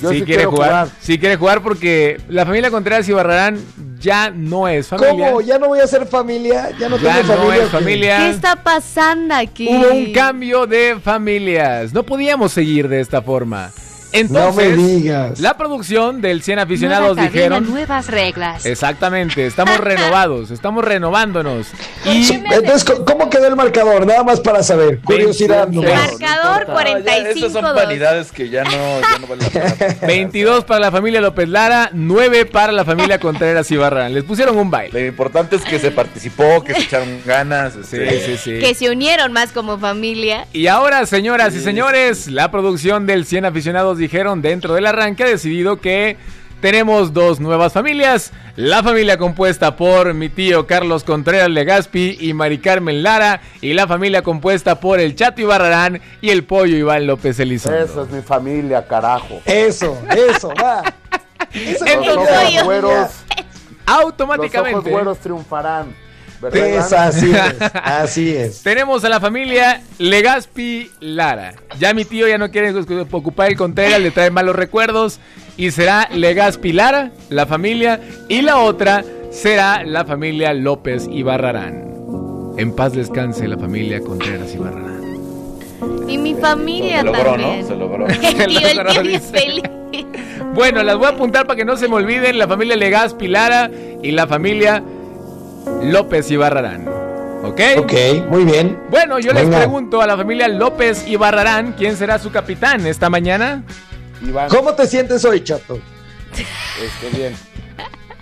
Yo 0.04 0.10
sí, 0.12 0.20
sí 0.20 0.26
quiere 0.26 0.46
jugar. 0.46 0.70
jugar. 0.70 0.88
Sí 1.00 1.18
quiere 1.18 1.36
jugar 1.38 1.64
porque 1.64 2.20
la 2.30 2.46
familia 2.46 2.70
Contreras 2.70 3.08
y 3.10 3.14
Barrarán 3.14 3.58
ya 4.00 4.30
no 4.30 4.68
es 4.68 4.88
familia. 4.88 5.30
¿Cómo? 5.30 5.42
¿Ya 5.42 5.58
no 5.58 5.70
voy 5.70 5.80
a 5.80 5.88
ser 5.88 6.06
familia? 6.06 6.70
¿Ya 6.78 6.90
no 6.90 6.98
Ya 6.98 7.22
tengo 7.22 7.34
no 7.34 7.40
familia? 7.42 7.64
es 7.64 7.70
familia. 7.70 8.18
¿Qué 8.18 8.30
está 8.30 8.56
pasando 8.62 9.34
aquí? 9.34 9.68
Hubo 9.70 9.92
un 9.94 10.12
cambio 10.12 10.68
de 10.68 10.98
familias. 11.02 11.94
No 11.94 12.04
podíamos 12.04 12.52
seguir 12.52 12.88
de 12.90 13.00
esta 13.00 13.22
forma. 13.22 13.72
No 14.14 14.20
Entonces, 14.20 14.78
me 14.78 14.86
digas. 14.86 15.40
la 15.40 15.58
producción 15.58 16.22
del 16.22 16.44
100 16.44 16.60
aficionados 16.60 17.16
Nueva 17.18 17.32
cadena, 17.32 17.32
dijeron... 17.58 17.70
nuevas 17.72 18.08
reglas. 18.08 18.66
Exactamente, 18.66 19.46
estamos 19.48 19.78
renovados, 19.78 20.52
estamos 20.52 20.86
renovándonos. 20.86 21.68
Y 22.06 22.24
Sí, 22.24 22.44
Entonces, 22.52 22.84
¿cómo- 22.84 23.06
¿cómo 23.06 23.30
quedó 23.30 23.48
el 23.48 23.56
marcador? 23.56 24.06
Nada 24.06 24.24
más 24.24 24.40
para 24.40 24.62
saber. 24.64 25.00
Curiosidad. 25.02 25.68
26. 25.68 25.92
nomás. 25.94 26.12
Marcador 26.12 26.44
No, 26.44 26.58
ya, 26.60 26.60
esas 26.60 26.74
45 26.74 27.50
son 27.50 27.64
2. 27.64 27.76
vanidades 27.76 28.32
que 28.32 28.50
ya 28.50 28.64
no, 28.64 28.72
ya 29.02 29.18
no 29.20 29.28
valen 29.28 29.48
la 29.54 29.74
pena. 29.74 29.96
22 30.08 30.66
para 30.66 30.80
la 30.80 30.92
familia 30.92 31.20
López 31.22 31.50
Lara, 31.50 31.90
9 31.94 32.46
para 32.46 32.72
la 32.72 32.86
familia 32.86 33.20
Contreras 33.20 33.70
y 33.72 33.78
Barrarán. 33.78 34.14
Les 34.14 34.24
pusieron 34.24 34.58
un 34.58 34.70
baile. 34.70 35.00
Lo 35.02 35.06
importante 35.08 35.56
es 35.56 35.64
que 35.64 35.80
se 35.80 35.92
participó, 35.92 36.64
que 36.64 36.74
se 36.76 36.82
echaron 36.82 37.22
ganas. 37.26 37.74
Sí, 37.74 37.98
este, 38.00 38.22
sí, 38.22 38.38
sí. 38.38 38.60
Que 38.60 38.76
se 38.76 38.90
unieron 38.90 39.32
más 39.34 39.52
como 39.52 39.78
familia. 39.80 40.46
Y 40.54 40.68
ahora, 40.68 41.06
señoras 41.06 41.56
y 41.56 41.62
señores, 41.62 42.28
la 42.28 42.52
producción 42.52 43.06
del 43.08 43.26
100 43.26 43.46
aficionados 43.46 44.00
dijeron 44.04 44.42
dentro 44.42 44.74
del 44.76 44.86
arranque 44.86 45.24
ha 45.24 45.28
decidido 45.28 45.80
que 45.82 46.18
tenemos 46.62 47.12
dos 47.14 47.40
nuevas 47.40 47.74
familias. 47.74 48.32
La 48.56 48.84
familia 48.84 49.18
compuesta 49.18 49.76
por 49.76 50.14
mi 50.14 50.30
tío 50.30 50.66
Carlos 50.68 51.04
Contreras 51.04 51.50
Legaspi 51.50 52.18
y 52.22 52.34
Mari 52.34 52.60
Carmen 52.60 53.04
Lara. 53.04 53.42
Y 53.62 53.74
la 53.74 53.88
familia 53.88 54.22
compuesta 54.22 54.80
por 54.80 55.00
el 55.00 55.16
Chato 55.16 55.42
Ibarrarán 55.42 56.02
y 56.22 56.30
el 56.30 56.44
Pollo 56.46 56.78
Iván 56.78 57.06
López 57.08 57.40
Elizondo. 57.40 57.78
Eso 57.78 58.04
es 58.04 58.10
mi 58.12 58.22
familia, 58.22 58.88
carajo. 58.88 59.42
Eso, 59.46 59.98
eso, 60.16 60.54
va. 60.62 60.84
Eso 61.54 61.86
es 61.86 62.06
Los 62.06 62.18
ojos 62.18 62.64
güeros, 62.64 62.92
los 62.94 63.10
Automáticamente. 63.86 64.80
ojos 64.80 64.92
güeros 64.92 65.18
triunfarán. 65.20 66.03
¿Verdad, 66.44 66.68
Es 66.68 66.92
Iván? 66.92 67.08
así 67.08 67.32
es, 67.32 67.72
así 67.74 68.36
es. 68.36 68.62
Tenemos 68.64 69.04
a 69.04 69.10
la 69.10 69.20
familia 69.20 69.82
Legaspi 69.98 70.90
Lara. 71.00 71.54
Ya 71.80 71.94
mi 71.94 72.06
tío 72.06 72.28
ya 72.28 72.38
no 72.38 72.52
quiere 72.52 72.72
ocupar 73.12 73.50
el 73.50 73.58
Contreras, 73.58 74.00
le 74.00 74.12
trae 74.12 74.30
malos 74.32 74.56
recuerdos. 74.56 75.20
Y 75.58 75.72
será 75.72 76.08
Legaspi 76.14 76.72
Lara, 76.74 77.12
la 77.30 77.46
familia. 77.46 78.00
Y 78.30 78.42
la 78.42 78.58
otra 78.60 79.04
será 79.32 79.84
la 79.84 80.06
familia 80.06 80.54
López 80.54 81.08
Ibarrarán. 81.12 81.84
En 82.58 82.76
paz 82.76 82.94
descanse 82.94 83.48
la 83.48 83.58
familia 83.58 84.00
Contreras 84.02 84.54
Ibarrarán. 84.54 84.94
Y 86.08 86.18
mi 86.18 86.34
familia 86.36 87.00
Se 87.00 87.06
logró, 87.06 87.24
también. 87.32 87.62
¿no? 87.62 87.68
Se 87.68 87.76
logró. 87.76 88.08
El 88.08 88.20
tío, 88.20 88.68
el 88.68 88.78
logró, 88.78 88.92
tío 88.92 89.02
bien 89.04 89.22
dice. 89.22 89.32
feliz. 89.40 89.64
Bueno, 90.54 90.84
las 90.84 90.98
voy 90.98 91.06
a 91.08 91.10
apuntar 91.10 91.46
para 91.48 91.58
que 91.58 91.66
no 91.66 91.76
se 91.78 91.88
me 91.88 91.96
olviden. 91.96 92.38
La 92.38 92.48
familia 92.48 92.76
Legaspi 92.76 93.28
Lara 93.28 93.70
y 94.02 94.12
la 94.12 94.28
familia 94.28 94.84
López 95.82 96.30
Ibarrarán. 96.32 96.88
¿Ok? 97.44 97.60
Ok, 97.78 97.94
muy 98.30 98.46
bien. 98.46 98.80
Bueno, 98.90 99.20
yo 99.20 99.34
les 99.34 99.48
pregunto 99.48 100.02
a 100.02 100.08
la 100.08 100.16
familia 100.16 100.48
López 100.48 101.06
Ibarrarán 101.08 101.74
quién 101.74 101.98
será 101.98 102.18
su 102.20 102.32
capitán 102.32 102.88
esta 102.88 103.10
mañana. 103.10 103.64
Iván, 104.26 104.48
¿Cómo 104.50 104.74
te 104.74 104.88
sientes 104.88 105.26
hoy, 105.26 105.44
chato? 105.44 105.80
esté 106.32 107.18
bien. 107.18 107.36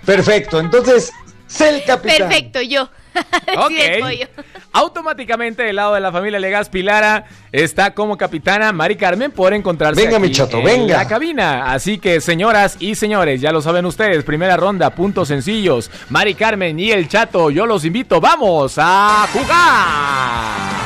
Perfecto, 0.04 0.58
entonces, 0.58 1.12
sé 1.46 1.68
el 1.68 1.84
capitán. 1.84 2.28
Perfecto, 2.28 2.60
yo. 2.60 2.90
Pollo. 4.00 4.26
Automáticamente 4.72 5.62
del 5.62 5.76
lado 5.76 5.94
de 5.94 6.00
la 6.00 6.10
familia 6.10 6.38
Legaspi 6.40 6.82
Lara 6.82 7.26
está 7.50 7.92
como 7.92 8.16
capitana 8.16 8.72
Mari 8.72 8.96
Carmen 8.96 9.30
por 9.30 9.52
encontrarse 9.52 10.00
Venga, 10.02 10.16
aquí 10.16 10.26
mi 10.26 10.32
chato, 10.32 10.58
en 10.58 10.64
venga. 10.64 10.96
la 10.98 11.06
cabina. 11.08 11.72
Así 11.72 11.98
que, 11.98 12.20
señoras 12.20 12.76
y 12.80 12.94
señores, 12.94 13.40
ya 13.40 13.52
lo 13.52 13.60
saben 13.60 13.84
ustedes, 13.84 14.24
primera 14.24 14.56
ronda, 14.56 14.90
puntos 14.90 15.28
sencillos. 15.28 15.90
Mari 16.08 16.34
Carmen 16.34 16.78
y 16.80 16.90
el 16.90 17.08
chato, 17.08 17.50
yo 17.50 17.66
los 17.66 17.84
invito, 17.84 18.20
vamos 18.20 18.74
a 18.78 19.26
jugar. 19.32 20.81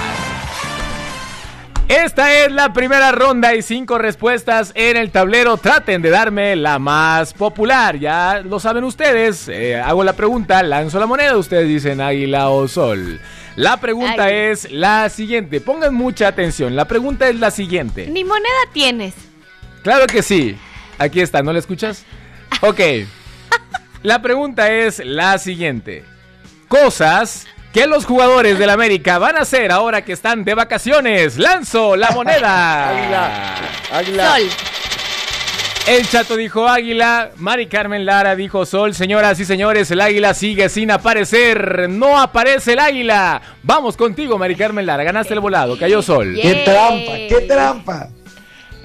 Esta 1.88 2.44
es 2.44 2.50
la 2.50 2.72
primera 2.72 3.12
ronda 3.12 3.54
y 3.54 3.62
cinco 3.62 3.96
respuestas 3.96 4.72
en 4.74 4.96
el 4.96 5.12
tablero. 5.12 5.56
Traten 5.56 6.02
de 6.02 6.10
darme 6.10 6.56
la 6.56 6.80
más 6.80 7.32
popular. 7.32 8.00
Ya 8.00 8.42
lo 8.44 8.58
saben 8.58 8.82
ustedes. 8.82 9.48
Eh, 9.48 9.76
hago 9.76 10.02
la 10.02 10.14
pregunta, 10.14 10.64
lanzo 10.64 10.98
la 10.98 11.06
moneda. 11.06 11.36
Ustedes 11.36 11.68
dicen 11.68 12.00
águila 12.00 12.48
o 12.48 12.66
sol. 12.66 13.20
La 13.54 13.76
pregunta 13.76 14.24
Ay. 14.24 14.34
es 14.34 14.72
la 14.72 15.08
siguiente. 15.10 15.60
Pongan 15.60 15.94
mucha 15.94 16.26
atención. 16.26 16.74
La 16.74 16.86
pregunta 16.86 17.28
es 17.28 17.36
la 17.36 17.52
siguiente. 17.52 18.08
Ni 18.08 18.24
moneda 18.24 18.50
tienes. 18.72 19.14
Claro 19.84 20.08
que 20.08 20.22
sí. 20.22 20.56
Aquí 20.98 21.20
está, 21.20 21.44
¿no 21.44 21.52
la 21.52 21.60
escuchas? 21.60 22.04
Ok. 22.62 22.80
La 24.02 24.22
pregunta 24.22 24.70
es 24.70 25.04
la 25.04 25.36
siguiente. 25.38 26.04
Cosas 26.68 27.46
que 27.76 27.86
los 27.86 28.06
jugadores 28.06 28.58
del 28.58 28.70
América 28.70 29.18
van 29.18 29.36
a 29.36 29.40
hacer 29.40 29.70
ahora 29.70 30.02
que 30.02 30.14
están 30.14 30.44
de 30.44 30.54
vacaciones. 30.54 31.36
Lanzo 31.36 31.94
la 31.94 32.10
moneda. 32.10 32.88
Águila, 32.88 33.54
águila. 33.92 34.30
Sol. 34.30 34.48
El 35.86 36.08
chato 36.08 36.36
dijo 36.38 36.66
águila, 36.66 37.32
Mari 37.36 37.66
Carmen 37.66 38.06
Lara 38.06 38.34
dijo 38.34 38.64
sol. 38.64 38.94
Señoras 38.94 39.38
y 39.40 39.44
señores, 39.44 39.90
el 39.90 40.00
águila 40.00 40.32
sigue 40.32 40.70
sin 40.70 40.90
aparecer. 40.90 41.90
No 41.90 42.18
aparece 42.18 42.72
el 42.72 42.78
águila. 42.78 43.42
Vamos 43.62 43.98
contigo, 43.98 44.38
Mari 44.38 44.56
Carmen 44.56 44.86
Lara. 44.86 45.04
Ganaste 45.04 45.34
el 45.34 45.40
volado, 45.40 45.78
cayó 45.78 46.00
sol. 46.00 46.34
Yeah. 46.34 46.42
¡Qué 46.42 46.64
trampa, 46.64 47.12
qué 47.28 47.46
trampa! 47.46 48.08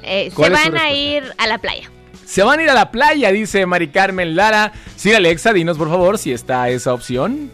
Eh, 0.03 0.25
se 0.31 0.35
¿Cuál 0.35 0.51
es 0.51 0.63
tu 0.63 0.69
van 0.69 0.81
a 0.81 0.91
ir 0.91 1.23
a 1.37 1.47
la 1.47 1.59
playa. 1.59 1.89
Se 2.25 2.43
van 2.43 2.59
a 2.59 2.63
ir 2.63 2.69
a 2.69 2.73
la 2.73 2.91
playa, 2.91 3.31
dice 3.31 3.65
Mari 3.65 3.87
Carmen 3.87 4.35
Lara. 4.35 4.73
Sí, 4.97 5.13
Alexa, 5.13 5.53
dinos 5.53 5.77
por 5.77 5.89
favor 5.89 6.17
si 6.17 6.33
está 6.33 6.67
esa 6.67 6.93
opción. 6.93 7.51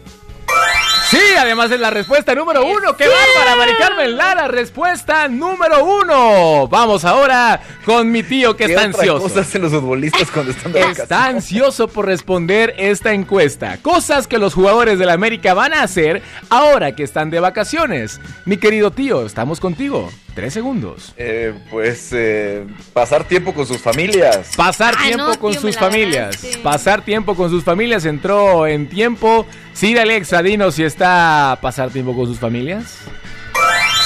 Sí, 1.10 1.18
además 1.38 1.70
es 1.70 1.80
la 1.80 1.88
respuesta 1.88 2.34
número 2.34 2.66
uno. 2.66 2.94
¡Qué 2.94 3.06
bárbara, 3.08 3.56
Mari 3.56 3.72
Carmen 3.78 4.16
Lara! 4.18 4.46
Respuesta 4.46 5.26
número 5.26 5.82
uno. 5.82 6.68
Vamos 6.68 7.02
ahora 7.06 7.60
con 7.86 8.10
mi 8.10 8.22
tío 8.22 8.54
que 8.54 8.66
¿Qué 8.66 8.72
está 8.72 8.86
otra 8.88 9.00
ansioso. 9.00 9.22
cosa 9.22 9.40
hacen 9.40 9.62
los 9.62 9.72
futbolistas 9.72 10.30
cuando 10.30 10.52
están 10.52 10.72
de 10.72 10.80
vacaciones? 10.80 11.02
Está 11.04 11.24
ansioso 11.24 11.88
por 11.88 12.04
responder 12.04 12.74
esta 12.76 13.14
encuesta. 13.14 13.78
Cosas 13.80 14.26
que 14.26 14.36
los 14.36 14.52
jugadores 14.52 14.98
de 14.98 15.06
la 15.06 15.14
América 15.14 15.54
van 15.54 15.72
a 15.72 15.82
hacer 15.82 16.22
ahora 16.50 16.92
que 16.94 17.04
están 17.04 17.30
de 17.30 17.40
vacaciones. 17.40 18.20
Mi 18.44 18.58
querido 18.58 18.90
tío, 18.90 19.24
estamos 19.24 19.60
contigo. 19.60 20.10
Tres 20.38 20.54
segundos. 20.54 21.14
Eh, 21.16 21.52
pues 21.68 22.10
eh, 22.12 22.64
pasar 22.92 23.24
tiempo 23.24 23.52
con 23.52 23.66
sus 23.66 23.78
familias. 23.78 24.52
Pasar 24.56 24.94
Ay, 24.96 25.08
tiempo 25.08 25.24
no, 25.26 25.40
con 25.40 25.50
tío, 25.50 25.60
sus 25.60 25.76
familias. 25.76 26.40
ganaste. 26.40 26.62
Pasar 26.62 27.04
tiempo 27.04 27.34
con 27.34 27.50
sus 27.50 27.64
familias 27.64 28.04
entró 28.04 28.64
en 28.68 28.88
tiempo. 28.88 29.46
Sí, 29.72 29.98
Alexa, 29.98 30.40
dinos 30.40 30.76
si 30.76 30.84
está 30.84 31.58
pasar 31.60 31.90
tiempo 31.90 32.14
con 32.14 32.26
sus 32.26 32.38
familias. 32.38 32.98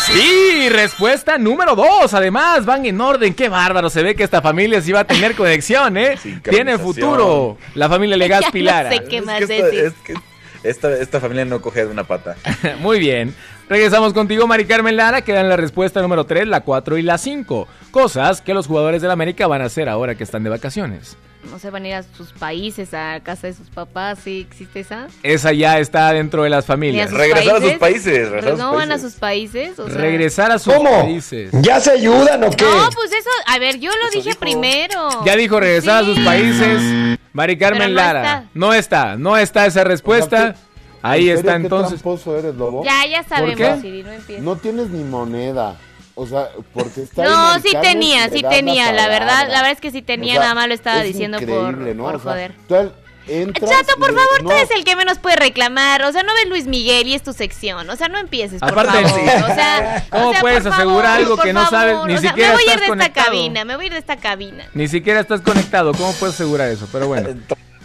Sí, 0.07 0.71
respuesta 0.71 1.37
número 1.37 1.77
dos. 1.77 2.15
Además, 2.15 2.65
van 2.65 2.87
en 2.87 2.99
orden. 2.99 3.35
Qué 3.35 3.51
bárbaro. 3.51 3.91
Se 3.91 4.03
ve 4.03 4.15
que 4.15 4.25
esta 4.25 4.41
familia 4.41 4.81
sí 4.81 4.91
va 4.91 5.01
a 5.01 5.07
tener 5.07 5.35
conexión, 5.35 5.99
¿eh? 5.99 6.17
Tiene 6.49 6.79
futuro. 6.79 7.59
La 7.75 7.91
familia 7.91 8.17
Legaz 8.17 8.51
Ya 8.55 8.85
no 8.85 8.91
sé 8.91 9.05
qué 9.05 9.21
más 9.21 9.43
Es 9.43 9.49
que 9.49 9.55
esta, 9.59 9.67
decir. 9.67 9.85
es 9.85 9.93
que 10.03 10.15
esta, 10.63 10.97
esta 10.97 11.21
familia 11.21 11.45
no 11.45 11.61
coge 11.61 11.85
de 11.85 11.91
una 11.91 12.05
pata. 12.05 12.37
Muy 12.81 12.99
bien. 13.01 13.35
Regresamos 13.77 14.13
contigo, 14.13 14.47
Mari 14.47 14.67
Carmen 14.67 14.95
Lara. 14.99 15.23
Quedan 15.23 15.49
la 15.49 15.57
respuesta 15.57 16.03
número 16.03 16.27
3, 16.27 16.47
la 16.47 16.61
4 16.61 16.99
y 16.99 17.03
la 17.03 17.17
5. 17.17 17.67
Cosas 17.91 18.43
que 18.43 18.53
los 18.53 18.67
jugadores 18.67 19.01
del 19.01 19.11
América 19.11 19.47
van 19.47 19.63
a 19.63 19.65
hacer 19.65 19.89
ahora 19.89 20.15
que 20.15 20.25
están 20.25 20.45
de 20.45 20.51
vacaciones. 20.51 21.17
No 21.51 21.59
se 21.59 21.71
van 21.71 21.85
a 21.87 21.89
ir 21.89 21.95
a 21.95 22.03
sus 22.03 22.33
países, 22.35 22.93
a 22.93 23.19
casa 23.23 23.47
de 23.47 23.55
sus 23.55 23.71
papás, 23.71 24.19
¿sí 24.23 24.47
existe 24.47 24.81
esa? 24.81 25.07
Esa 25.23 25.53
ya 25.55 25.79
está 25.79 26.13
dentro 26.13 26.43
de 26.43 26.51
las 26.51 26.67
familias. 26.67 27.11
Regresar 27.13 27.57
a 27.57 27.61
sus 27.63 27.73
países, 27.79 28.29
regresar 28.29 28.59
¿No 28.59 28.75
van 28.75 28.93
a 28.93 28.99
sus 28.99 29.15
países? 29.15 29.79
O 29.79 29.89
sea- 29.89 29.97
Regresar 29.99 30.53
a 30.53 30.59
sus 30.59 30.75
¿Cómo? 30.75 30.91
países. 31.05 31.51
¿Ya 31.63 31.81
se 31.81 31.93
ayudan 31.93 32.45
o 32.45 32.51
qué? 32.51 32.67
No, 32.67 32.91
pues 32.95 33.11
eso, 33.13 33.31
a 33.47 33.59
ver, 33.59 33.81
yo 33.81 33.91
lo 33.91 34.11
dije 34.11 34.37
primero. 34.39 35.09
Ya 35.25 35.35
dijo 35.35 35.59
regresar 35.59 36.03
a 36.03 36.07
sus 36.07 36.21
países. 36.21 37.19
Mari 37.33 37.57
Carmen 37.57 37.89
no 37.95 37.95
Lara. 38.03 38.21
está. 38.23 38.45
No 38.53 38.75
está, 38.75 39.17
no 39.17 39.39
está 39.39 39.65
esa 39.65 39.83
respuesta. 39.83 40.57
Ahí 41.03 41.29
¿En 41.31 41.37
serio 41.37 41.41
está 41.41 41.53
qué 41.59 41.63
entonces. 41.65 41.89
tramposo 42.03 42.39
eres, 42.39 42.55
Lobo? 42.55 42.85
Ya, 42.85 43.05
ya 43.07 43.23
qué? 43.23 43.29
sabemos, 43.29 43.81
Siri, 43.81 44.03
no. 44.05 44.11
No 44.41 44.57
tienes 44.57 44.89
ni 44.91 45.03
moneda. 45.05 45.77
O 46.15 46.27
sea, 46.27 46.49
porque 46.75 47.03
está 47.03 47.25
No, 47.25 47.55
en 47.57 47.63
sí 47.63 47.71
tenía, 47.81 48.29
te 48.29 48.37
sí 48.37 48.43
la 48.43 48.51
tenía, 48.51 48.93
la 48.93 49.09
verdad, 49.09 49.49
la 49.49 49.57
verdad 49.63 49.71
es 49.73 49.81
que 49.81 49.91
sí 49.91 50.03
tenía, 50.03 50.33
O 50.35 50.37
sea, 50.37 50.43
nada 50.43 50.55
más 50.55 50.69
lo 50.69 50.75
estaba 50.75 50.99
es 51.01 51.07
diciendo 51.07 51.39
por, 51.39 51.97
por 51.97 52.15
O 52.17 52.19
sea, 52.21 52.33
joder. 52.33 52.55
tú 52.69 52.75
al- 52.75 52.93
entras 53.27 53.71
Chato, 53.71 53.99
por 53.99 54.11
y- 54.11 54.15
favor, 54.15 54.43
tú 54.43 54.51
eres 54.51 54.71
el 54.73 54.85
que 54.85 54.95
menos 54.95 55.19
puede 55.19 55.37
reclamar. 55.37 56.03
O 56.03 56.13
sea, 56.13 56.23
no 56.23 56.35
ves 56.35 56.49
Luis 56.51 56.67
Miguel 56.67 57.07
y 57.09 57.15
es 57.15 57.23
tu 57.23 57.33
sección. 57.33 57.89
O 57.89 57.97
sea, 57.97 58.09
no 58.09 58.19
empieces, 58.19 58.61
por 58.61 58.73
Aparte, 58.73 58.93
favor. 59.09 59.21
sí. 59.21 59.27
O 59.43 59.55
sea, 59.55 60.07
¿Cómo 60.11 60.29
o 60.29 60.33
sea, 60.33 60.41
puedes 60.43 60.67
asegurar 60.67 60.85
favor, 60.87 61.07
algo 61.07 61.37
que 61.39 61.53
no 61.55 61.71
sabes? 61.71 61.97
Ni 62.07 62.15
O 62.15 62.19
sea, 62.19 62.31
siquiera 62.31 62.51
me 62.51 62.55
voy 62.57 62.63
a 62.63 62.67
ir 62.67 62.69
estás 62.69 62.81
de 62.81 62.85
esta 62.85 62.89
conectado. 62.89 63.27
cabina, 63.27 63.65
me 63.65 63.77
voy 63.77 63.85
a 63.85 63.87
ir 63.87 63.93
de 63.95 63.99
esta 63.99 64.17
cabina. 64.17 64.65
Ni 64.75 64.89
siquiera 64.89 65.21
estás 65.21 65.41
conectado. 65.41 65.93
¿Cómo 65.95 66.13
puedes 66.13 66.35
asegurar 66.35 66.69
eso? 66.69 66.87
Pero 66.93 67.09
bueno. 67.09 67.31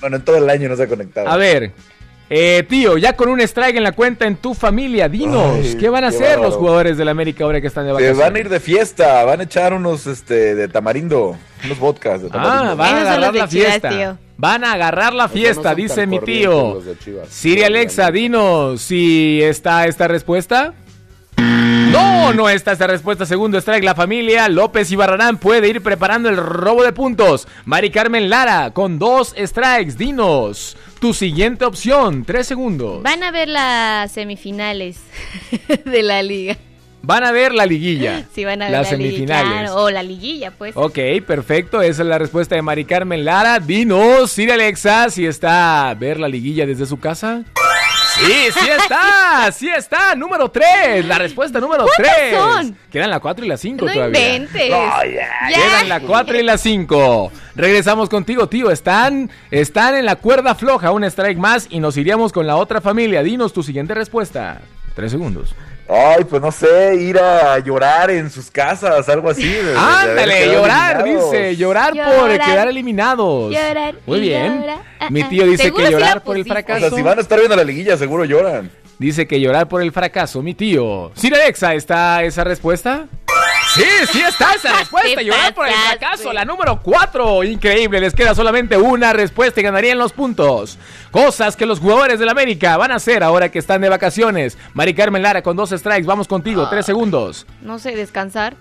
Bueno, 0.02 0.18
en 0.18 0.26
todo 0.26 0.36
el 0.38 0.50
año 0.50 0.68
no 0.70 0.76
se 0.76 0.84
ha 0.84 0.88
conectado. 0.88 1.30
A 1.30 1.38
ver, 1.38 1.72
eh, 2.30 2.66
tío, 2.68 2.98
ya 2.98 3.16
con 3.16 3.30
un 3.30 3.40
strike 3.42 3.78
en 3.78 3.84
la 3.84 3.94
cuenta 3.94 4.26
en 4.28 4.36
tu 4.36 4.54
familia, 4.54 5.08
dinos, 5.08 5.56
Ay, 5.64 5.78
¿qué 5.80 5.90
van 5.90 6.04
a 6.04 6.10
qué 6.10 6.16
hacer 6.18 6.40
los 6.40 6.56
jugadores 6.56 6.98
del 6.98 7.08
América 7.10 7.44
ahora 7.46 7.62
que 7.62 7.68
están 7.68 7.84
de 7.86 7.90
Se 7.90 7.94
vacaciones? 7.94 8.18
van 8.20 8.36
a 8.36 8.40
ir 8.40 8.50
de 8.50 8.60
fiesta, 8.60 9.24
van 9.24 9.40
a 9.40 9.44
echar 9.44 9.74
unos 9.74 10.06
este 10.08 10.56
de 10.56 10.68
tamarindo, 10.68 11.38
unos 11.66 11.80
vodkas 11.80 12.22
de 12.24 12.30
tamarindo. 12.30 12.72
Ah, 12.72 12.76
van 12.76 12.96
a 12.96 13.02
agarrar 13.02 13.34
la 13.36 13.48
Chivas, 13.48 13.70
fiesta. 13.70 13.90
tío. 13.90 14.18
Van 14.40 14.64
a 14.64 14.74
agarrar 14.74 15.14
la 15.14 15.24
no 15.24 15.30
fiesta, 15.30 15.74
dice 15.74 16.06
mi 16.06 16.20
tío. 16.20 16.82
Siri 17.30 17.64
Alexa, 17.64 18.12
dinos 18.12 18.82
si 18.82 19.42
está 19.42 19.88
esta 19.88 20.08
respuesta. 20.08 20.74
No, 21.98 22.34
no 22.34 22.50
está 22.50 22.72
esta 22.72 22.88
respuesta. 22.88 23.26
Segundo 23.26 23.58
strike, 23.58 23.84
la 23.84 23.96
familia 23.96 24.48
López 24.50 24.92
y 24.92 24.96
Barrarán 24.96 25.38
puede 25.38 25.68
ir 25.70 25.82
preparando 25.82 26.30
el 26.30 26.38
robo 26.38 26.84
de 26.84 26.94
puntos. 26.94 27.48
Mari 27.66 27.90
Carmen 27.90 28.30
Lara 28.30 28.72
con 28.72 29.00
dos 29.00 29.34
strikes. 29.38 29.94
Dinos 29.98 30.78
tu 31.00 31.14
siguiente 31.14 31.66
opción. 31.66 32.24
Tres 32.26 32.48
segundos. 32.48 33.02
Van 33.04 33.24
a 33.24 33.32
ver 33.32 33.48
las 33.48 34.12
semifinales 34.12 35.00
de 35.86 36.04
la 36.04 36.22
liga. 36.24 36.58
Van 37.04 37.24
a 37.24 37.32
ver 37.32 37.54
la 37.54 37.66
liguilla. 37.66 38.26
Sí, 38.34 38.44
van 38.44 38.62
a 38.62 38.66
ver 38.66 38.72
las 38.74 38.92
la 38.92 38.98
liga, 38.98 39.10
semifinales. 39.12 39.52
claro, 39.70 39.76
o 39.84 39.90
la 39.90 40.04
liguilla, 40.04 40.52
pues. 40.52 40.76
Ok, 40.76 40.98
perfecto. 41.26 41.82
Esa 41.82 42.02
es 42.02 42.08
la 42.08 42.18
respuesta 42.18 42.56
de 42.56 42.62
Mari 42.62 42.84
Carmen 42.84 43.24
Lara. 43.24 43.60
Dinos, 43.60 44.32
Siri 44.32 44.52
Alexa, 44.52 45.10
si 45.10 45.26
está 45.26 45.90
a 45.90 45.94
ver 45.94 46.20
la 46.20 46.28
liguilla 46.28 46.66
desde 46.66 46.86
su 46.86 47.00
casa. 47.00 47.44
Sí, 48.20 48.34
sí 48.52 48.68
está, 48.70 49.52
sí 49.52 49.70
está. 49.70 50.16
Número 50.16 50.50
3, 50.50 51.06
la 51.06 51.18
respuesta 51.20 51.60
número 51.60 51.86
¿Cuántas 51.96 52.16
3. 52.16 52.36
son? 52.36 52.78
Quedan 52.92 53.10
la 53.12 53.20
4 53.20 53.46
y 53.46 53.48
la 53.48 53.58
5 53.58 53.86
No 53.86 53.92
todavía. 53.94 54.36
inventes. 54.36 54.70
No, 54.72 55.04
ya, 55.06 55.30
Quedan 55.56 55.90
la 55.90 56.00
4 56.00 56.40
y 56.40 56.44
la 56.44 56.58
5. 56.58 57.32
Regresamos 57.56 58.10
contigo, 58.10 58.48
tío. 58.50 58.72
Están, 58.72 59.30
están 59.52 59.96
en 59.96 60.06
la 60.06 60.16
cuerda 60.16 60.56
floja, 60.56 60.92
un 60.92 61.04
strike 61.04 61.38
más 61.38 61.68
y 61.70 61.80
nos 61.80 61.96
iríamos 61.98 62.34
con 62.34 62.48
la 62.48 62.56
otra 62.56 62.82
familia. 62.82 63.22
Dinos 63.24 63.54
tu 63.54 63.62
siguiente 63.64 63.94
respuesta. 63.94 64.62
Tres 64.96 65.12
segundos. 65.12 65.54
Ay, 65.90 66.26
pues 66.26 66.42
no 66.42 66.52
sé, 66.52 66.96
ir 66.96 67.18
a 67.18 67.58
llorar 67.60 68.12
en 68.12 68.30
sus 68.30 68.52
casas, 68.52 69.08
algo 69.08 69.30
así. 69.30 69.48
de- 69.48 69.64
de- 69.72 69.78
Ándale, 69.78 70.52
llorar, 70.52 71.00
eliminados. 71.02 71.32
dice, 71.32 71.56
llorar, 71.56 71.94
por 71.94 72.30
quedar 72.32 72.68
eliminados. 72.68 73.54
Llorar 73.54 73.96
Muy 74.06 74.20
bien. 74.20 74.60
llorar. 74.62 74.80
Ah, 75.00 75.08
Mi 75.10 75.22
ah. 75.22 75.30
tío 75.30 75.46
dice 75.46 75.72
que 75.72 75.90
llorar 75.90 76.24
por 76.24 76.36
el 76.36 76.44
pusiste. 76.44 76.52
O 76.52 76.54
fracaso. 76.66 76.90
sea, 76.90 76.98
si 76.98 77.02
van 77.04 77.18
a 77.18 77.22
estar 77.22 77.38
viendo 77.40 77.56
la 77.56 77.64
liguilla, 77.64 77.96
seguro 77.98 78.26
lloran. 78.26 78.70
Dice 79.00 79.28
que 79.28 79.40
llorar 79.40 79.68
por 79.70 79.82
el 79.82 79.92
fracaso, 79.94 80.42
mi 80.42 80.54
tío. 80.56 81.12
Sir 81.16 81.34
Alexa, 81.36 81.74
¿está 81.76 82.24
esa 82.24 82.44
respuesta? 82.44 83.06
Sí, 83.78 83.86
sí 84.12 84.22
está 84.22 84.54
esa 84.54 84.74
respuesta. 84.80 85.22
Llorar 85.22 85.54
por 85.54 85.68
el 85.68 85.74
fracaso, 85.74 86.34
la 86.34 86.44
número 86.46 86.82
4. 86.82 87.44
Increíble, 87.44 88.00
les 88.02 88.14
queda 88.14 88.34
solamente 88.34 88.76
una 88.76 89.14
respuesta 89.14 89.60
y 89.60 89.64
ganarían 89.64 89.98
los 89.98 90.14
puntos. 90.14 90.78
Cosas 91.12 91.56
que 91.56 91.66
los 91.66 91.80
jugadores 91.80 92.20
del 92.20 92.30
América 92.30 92.76
van 92.78 92.92
a 92.92 92.96
hacer 92.96 93.24
ahora 93.24 93.50
que 93.50 93.60
están 93.60 93.82
de 93.82 93.90
vacaciones. 93.90 94.58
Mari 94.74 94.94
Carmen 94.94 95.22
Lara 95.22 95.42
con 95.44 95.56
dos 95.56 95.70
strikes, 95.70 96.06
vamos 96.08 96.28
contigo, 96.28 96.68
tres 96.70 96.86
segundos. 96.86 97.46
No 97.62 97.80
sé, 97.80 97.96
descansar. 97.96 98.56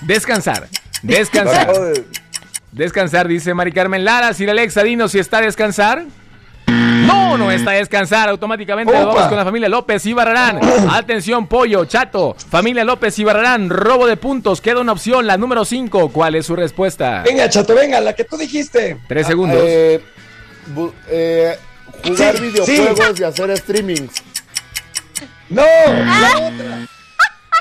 Descansar, 0.00 0.68
descansar. 1.02 1.72
Descansar, 2.72 3.28
dice 3.28 3.54
Mari 3.54 3.70
Carmen 3.72 4.04
Lara. 4.04 4.32
Sir 4.34 4.50
Alexa, 4.50 4.82
dinos 4.82 5.12
si 5.12 5.18
está 5.18 5.38
a 5.38 5.42
descansar. 5.42 6.04
No, 6.66 7.36
no 7.36 7.50
está 7.50 7.72
a 7.72 7.74
descansar. 7.74 8.28
Automáticamente 8.28 8.92
nos 8.92 9.02
Opa. 9.04 9.14
vamos 9.14 9.28
con 9.28 9.36
la 9.36 9.44
familia 9.44 9.68
López 9.68 10.04
y 10.06 10.12
Barrarán. 10.12 10.60
Atención, 10.90 11.46
pollo, 11.46 11.84
chato. 11.84 12.34
Familia 12.50 12.84
López 12.84 13.18
y 13.18 13.24
Barrarán, 13.24 13.68
robo 13.70 14.06
de 14.06 14.16
puntos. 14.16 14.60
Queda 14.60 14.80
una 14.80 14.92
opción, 14.92 15.26
la 15.26 15.36
número 15.36 15.64
5. 15.64 16.10
¿Cuál 16.10 16.36
es 16.36 16.46
su 16.46 16.56
respuesta? 16.56 17.22
Venga, 17.24 17.48
chato, 17.48 17.74
venga, 17.74 18.00
la 18.00 18.14
que 18.14 18.24
tú 18.24 18.36
dijiste. 18.36 18.98
Tres 19.08 19.26
segundos. 19.26 19.58
Eh, 19.62 20.00
bu- 20.74 20.92
eh, 21.08 21.58
jugar 22.04 22.36
Sí, 22.36 22.42
videojuegos 22.42 23.20
y 23.20 23.24
hacer 23.24 23.56
streamings. 23.58 24.22
No, 25.50 25.62
la 25.62 26.30
otra. 26.38 26.78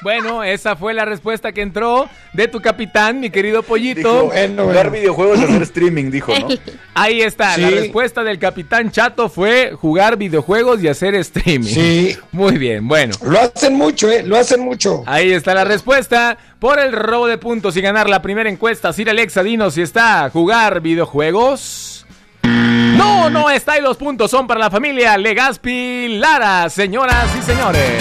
Bueno, 0.03 0.43
esa 0.43 0.75
fue 0.75 0.93
la 0.93 1.05
respuesta 1.05 1.51
que 1.51 1.61
entró 1.61 2.09
de 2.33 2.47
tu 2.47 2.59
capitán, 2.61 3.19
mi 3.19 3.29
querido 3.29 3.63
pollito. 3.63 4.13
Dijo, 4.13 4.25
Bueno, 4.25 4.63
jugar 4.63 4.91
videojuegos 4.91 5.39
y 5.39 5.43
hacer 5.45 5.61
streaming, 5.63 6.11
dijo, 6.11 6.33
¿no? 6.37 6.47
Ahí 6.93 7.21
está, 7.21 7.57
la 7.57 7.69
respuesta 7.69 8.23
del 8.23 8.37
capitán 8.37 8.91
Chato 8.91 9.29
fue 9.29 9.71
jugar 9.71 10.17
videojuegos 10.17 10.83
y 10.83 10.89
hacer 10.89 11.15
streaming. 11.15 11.67
Sí. 11.73 12.17
Muy 12.31 12.57
bien, 12.57 12.87
bueno. 12.87 13.15
Lo 13.23 13.39
hacen 13.39 13.75
mucho, 13.75 14.09
¿eh? 14.09 14.23
Lo 14.23 14.37
hacen 14.37 14.59
mucho. 14.59 15.03
Ahí 15.05 15.31
está 15.31 15.53
la 15.53 15.63
respuesta 15.63 16.37
por 16.59 16.79
el 16.79 16.91
robo 16.91 17.27
de 17.27 17.37
puntos 17.37 17.77
y 17.77 17.81
ganar 17.81 18.09
la 18.09 18.21
primera 18.21 18.49
encuesta. 18.49 18.91
Sir 18.91 19.09
Alexa, 19.09 19.41
dinos 19.43 19.75
si 19.75 19.81
está 19.81 20.25
a 20.25 20.29
jugar 20.29 20.81
videojuegos. 20.81 22.05
No, 22.43 23.29
no 23.29 23.49
está 23.49 23.77
y 23.77 23.81
los 23.81 23.97
puntos 23.97 24.29
son 24.29 24.47
para 24.47 24.59
la 24.59 24.69
familia 24.69 25.17
Legaspi 25.17 26.09
Lara, 26.19 26.69
señoras 26.69 27.29
y 27.37 27.41
señores. 27.41 27.91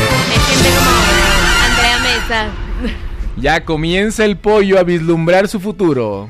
Ya 3.36 3.64
comienza 3.64 4.24
el 4.24 4.36
pollo 4.36 4.78
a 4.78 4.82
vislumbrar 4.82 5.48
su 5.48 5.58
futuro, 5.60 6.28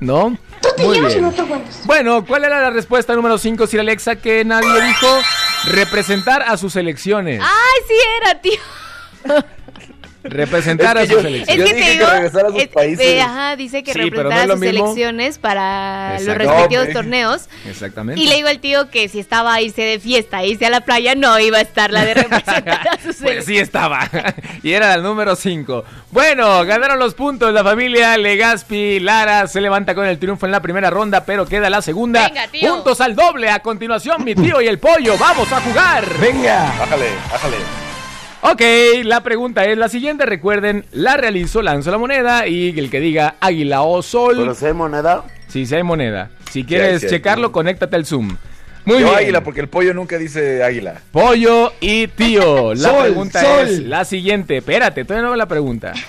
¿no? 0.00 0.36
Muy 0.78 1.00
bien. 1.00 1.32
Bueno, 1.84 2.24
¿cuál 2.24 2.44
era 2.44 2.60
la 2.60 2.70
respuesta 2.70 3.14
número 3.14 3.38
5, 3.38 3.66
Sir 3.66 3.80
Alexa, 3.80 4.16
que 4.16 4.44
nadie 4.44 4.80
dijo? 4.82 5.06
Representar 5.72 6.42
a 6.42 6.56
sus 6.56 6.76
elecciones. 6.76 7.40
Ay, 7.42 7.82
sí 7.88 7.94
era, 8.20 8.40
tío. 8.40 8.60
Representar 10.24 10.96
Es 10.96 11.02
que 11.08 11.12
a 11.12 11.14
sus 11.16 11.22
yo- 11.22 11.22
selecciones. 11.22 11.48
Es 11.48 11.56
Yo 11.56 11.64
que 11.64 11.74
dije 11.74 11.84
te 11.86 11.92
que 11.92 11.98
digo, 11.98 12.10
regresara 12.10 12.48
a 12.48 12.50
sus 12.50 12.66
países. 12.68 13.06
eh, 13.06 13.20
ajá, 13.20 13.56
dice 13.56 13.82
que 13.82 13.92
Sí, 13.92 13.98
no 13.98 14.04
es 14.30 14.46
lo 14.48 14.54
sus 14.54 14.60
mismo. 14.60 14.86
selecciones 14.86 15.38
para 15.38 16.18
los 16.20 16.36
respectivos 16.36 16.88
No, 16.88 16.92
torneos. 16.94 17.48
Exactamente. 17.68 18.20
Y 18.20 18.26
le 18.26 18.36
digo 18.36 18.48
al 18.48 18.58
tío 18.60 18.90
que 18.90 19.08
si 19.08 19.20
estaba 19.20 19.54
a 19.54 19.60
irse 19.60 19.82
de 19.82 20.00
fiesta, 20.00 20.38
a 20.38 20.44
irse 20.44 20.66
a 20.66 20.70
la 20.70 20.80
playa, 20.80 21.14
no 21.14 21.38
iba 21.38 21.58
a 21.58 21.60
estar 21.60 21.90
la 21.92 22.04
de 22.04 22.14
representar 22.14 22.88
a 22.88 22.98
sus 23.02 23.16
Pues 23.16 23.44
sí 23.44 23.58
estaba. 23.58 24.08
y 24.62 24.72
era 24.72 24.94
el 24.94 25.02
número 25.02 25.36
5. 25.36 25.84
Bueno, 26.10 26.64
ganaron 26.64 26.98
los 26.98 27.14
puntos. 27.14 27.52
La 27.52 27.62
familia 27.62 28.16
Legaspi 28.16 29.00
Lara 29.00 29.46
se 29.46 29.60
levanta 29.60 29.94
con 29.94 30.06
el 30.06 30.18
triunfo 30.18 30.46
en 30.46 30.52
la 30.52 30.60
primera 30.62 30.90
ronda, 30.90 31.24
pero 31.24 31.46
queda 31.46 31.68
la 31.70 31.82
segunda. 31.82 32.26
Venga, 32.28 32.48
tío. 32.48 32.74
Puntos 32.76 33.00
al 33.00 33.14
doble. 33.14 33.50
A 33.50 33.58
continuación, 33.60 34.24
mi 34.24 34.34
tío 34.34 34.60
y 34.60 34.66
el 34.68 34.78
pollo. 34.78 35.16
Vamos 35.18 35.52
a 35.52 35.60
jugar. 35.60 36.04
Venga. 36.20 36.74
Bájale, 36.78 37.06
bájale. 37.30 37.56
Ok, 38.46 38.60
la 39.04 39.22
pregunta 39.22 39.64
es 39.64 39.78
la 39.78 39.88
siguiente. 39.88 40.26
Recuerden, 40.26 40.84
la 40.92 41.16
realizo, 41.16 41.62
lanzo 41.62 41.90
la 41.90 41.96
moneda 41.98 42.46
y 42.46 42.78
el 42.78 42.90
que 42.90 43.00
diga 43.00 43.36
águila 43.40 43.80
o 43.82 44.02
sol. 44.02 44.36
Pero 44.36 44.54
si 44.54 44.66
hay 44.66 44.74
moneda. 44.74 45.24
Sí, 45.48 45.64
si 45.64 45.74
hay 45.74 45.82
moneda. 45.82 46.30
Si 46.50 46.62
quieres 46.64 47.00
sí 47.00 47.08
checarlo, 47.08 47.52
conéctate 47.52 47.96
al 47.96 48.04
Zoom. 48.04 48.36
Muy 48.84 49.00
Yo 49.00 49.06
bien. 49.06 49.18
águila, 49.18 49.42
porque 49.42 49.60
el 49.62 49.68
pollo 49.68 49.94
nunca 49.94 50.18
dice 50.18 50.62
águila. 50.62 51.00
Pollo 51.10 51.72
y 51.80 52.06
tío. 52.08 52.74
La 52.74 52.90
Sol, 52.90 53.02
pregunta 53.04 53.40
sol. 53.40 53.66
es 53.66 53.78
la 53.80 54.04
siguiente. 54.04 54.58
Espérate, 54.58 55.04
todavía 55.04 55.22
no 55.22 55.28
hago 55.28 55.36
la 55.36 55.46
pregunta. 55.48 55.92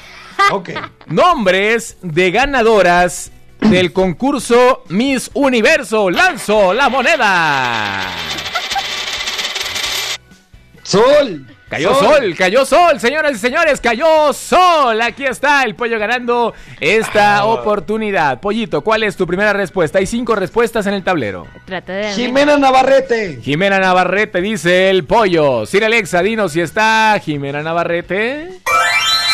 Ok. 0.51 0.69
Nombres 1.07 1.97
de 2.03 2.29
ganadoras 2.29 3.31
del 3.61 3.93
concurso 3.93 4.83
Miss 4.89 5.31
Universo. 5.33 6.11
Lanzo 6.11 6.73
la 6.73 6.89
moneda. 6.89 8.09
Sol. 10.83 11.47
Cayó 11.69 11.95
sol. 11.95 12.35
cayó 12.37 12.63
sol, 12.63 12.99
señoras 12.99 13.33
y 13.33 13.39
señores, 13.39 13.81
cayó 13.81 14.31
sol. 14.33 15.01
Aquí 15.01 15.25
está 15.25 15.63
el 15.63 15.75
pollo 15.75 15.97
ganando 15.97 16.53
esta 16.79 17.45
oportunidad. 17.45 18.39
Pollito, 18.39 18.81
¿cuál 18.81 19.03
es 19.03 19.15
tu 19.15 19.25
primera 19.25 19.51
respuesta? 19.51 19.97
Hay 19.97 20.05
cinco 20.05 20.35
respuestas 20.35 20.85
en 20.85 20.93
el 20.93 21.03
tablero. 21.03 21.47
Trata 21.65 21.93
de 21.93 22.13
Jimena 22.13 22.57
Navarrete. 22.57 23.39
Jimena 23.41 23.79
Navarrete 23.79 24.41
dice 24.41 24.91
el 24.91 25.05
pollo. 25.05 25.65
Sir 25.65 25.83
Alexa, 25.83 26.21
dinos 26.21 26.51
si 26.51 26.61
está 26.61 27.19
Jimena 27.23 27.63
Navarrete. 27.63 28.49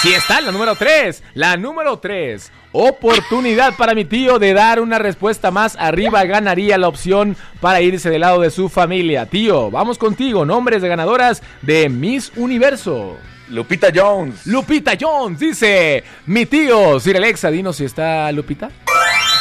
Si 0.02 0.14
está 0.14 0.42
la 0.42 0.52
número 0.52 0.76
3. 0.76 1.24
La 1.36 1.58
número 1.58 2.00
3. 2.00 2.52
Oportunidad 2.74 3.76
para 3.76 3.94
mi 3.94 4.06
tío 4.06 4.40
de 4.40 4.54
dar 4.54 4.80
una 4.80 4.98
respuesta 4.98 5.52
más 5.52 5.76
arriba. 5.78 6.24
Ganaría 6.24 6.78
la 6.78 6.88
opción 6.88 7.36
para 7.60 7.82
irse 7.82 8.10
del 8.10 8.22
lado 8.22 8.40
de 8.40 8.50
su 8.50 8.70
familia. 8.70 9.26
Tío, 9.26 9.70
vamos 9.70 9.98
contigo. 9.98 10.46
Nombres 10.46 10.82
de 10.82 10.88
ganadoras 10.88 11.44
de 11.62 11.90
Miss 11.90 12.32
Universo. 12.38 13.18
Lupita 13.52 13.90
Jones. 13.94 14.48
Lupita 14.48 14.94
Jones 15.00 15.40
dice, 15.40 16.04
mi 16.26 16.46
tío, 16.46 17.00
Sir 17.00 17.18
Alexa, 17.18 17.52
dinos 17.52 17.76
si 17.76 17.86
está 17.86 18.32
Lupita. 18.32 18.70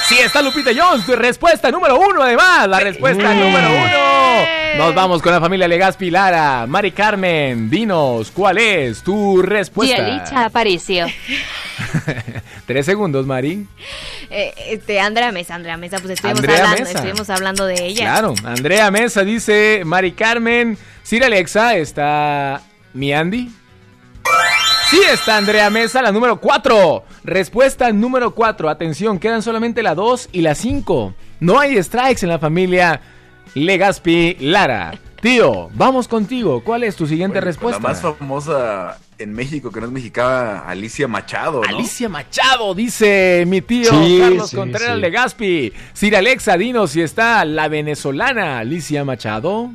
Sí 0.09 0.19
está 0.19 0.43
Lupita 0.43 0.71
Jones, 0.77 1.07
tu 1.07 1.15
respuesta 1.15 1.71
número 1.71 1.97
uno 1.97 2.23
además, 2.23 2.67
la 2.69 2.81
respuesta 2.81 3.33
número 3.33 3.69
uno. 3.71 4.85
Nos 4.85 4.95
vamos 4.95 5.23
con 5.23 5.33
la 5.33 5.41
familia 5.41 5.69
Legazpi 5.69 6.11
Lara. 6.11 6.67
Mari 6.67 6.91
Carmen, 6.91 7.71
dinos, 7.71 8.33
¿cuál 8.33 8.59
es 8.59 9.03
tu 9.03 9.41
respuesta? 9.43 9.99
Yalitza 9.99 10.45
Aparicio. 10.47 11.07
Tres 12.67 12.87
segundos, 12.87 13.27
Mari. 13.27 13.67
Eh, 14.29 14.53
este, 14.71 14.99
Andrea 14.99 15.31
Mesa, 15.31 15.55
Andrea 15.55 15.77
Mesa, 15.77 15.99
pues 15.99 16.15
estuvimos 16.15 16.41
Andrea 16.41 16.57
hablando, 16.59 16.83
Mesa. 16.83 16.99
estuvimos 16.99 17.31
hablando 17.31 17.67
de 17.67 17.87
ella. 17.87 18.03
Claro, 18.03 18.35
Andrea 18.45 18.91
Mesa 18.91 19.23
dice, 19.23 19.83
Mari 19.85 20.13
Carmen, 20.13 20.77
Sir 21.05 21.23
Alexa, 21.23 21.77
¿está 21.77 22.61
mi 22.93 23.13
Andy? 23.13 23.60
Sí 24.91 25.01
está 25.13 25.37
Andrea 25.37 25.71
Mesa, 25.71 26.03
la 26.03 26.11
número 26.11 26.41
4. 26.41 27.05
Respuesta 27.23 27.93
número 27.93 28.35
4. 28.35 28.69
Atención, 28.69 29.21
quedan 29.21 29.41
solamente 29.43 29.85
la 29.85 29.95
2 29.95 30.31
y 30.33 30.41
la 30.41 30.57
5. 30.57 31.15
No 31.39 31.61
hay 31.61 31.81
strikes 31.81 32.23
en 32.25 32.29
la 32.29 32.41
familia 32.41 33.01
Legaspi 33.55 34.37
Lara. 34.41 34.99
Tío, 35.21 35.69
vamos 35.75 36.09
contigo. 36.09 36.65
¿Cuál 36.65 36.83
es 36.83 36.97
tu 36.97 37.07
siguiente 37.07 37.35
Bueno, 37.39 37.47
respuesta? 37.47 37.81
La 37.81 37.89
más 37.89 38.01
famosa 38.01 38.99
en 39.19 39.33
México, 39.33 39.71
que 39.71 39.79
no 39.81 39.87
es 39.87 39.93
mexicana, 39.93 40.61
Alicia 40.67 41.07
Machado, 41.07 41.61
¿no? 41.63 41.77
Alicia 41.77 42.09
Machado, 42.09 42.75
dice 42.75 43.45
mi 43.47 43.61
tío 43.61 43.91
Sí, 43.91 44.19
Carlos 44.19 44.51
sí, 44.51 44.57
Contreras 44.57 44.95
sí. 44.97 45.01
Legaspi. 45.01 45.73
Sir 45.93 46.17
Alexa, 46.17 46.57
dinos 46.57 46.91
si 46.93 47.03
está 47.03 47.45
la 47.45 47.69
venezolana 47.69 48.59
Alicia 48.59 49.05
Machado. 49.05 49.71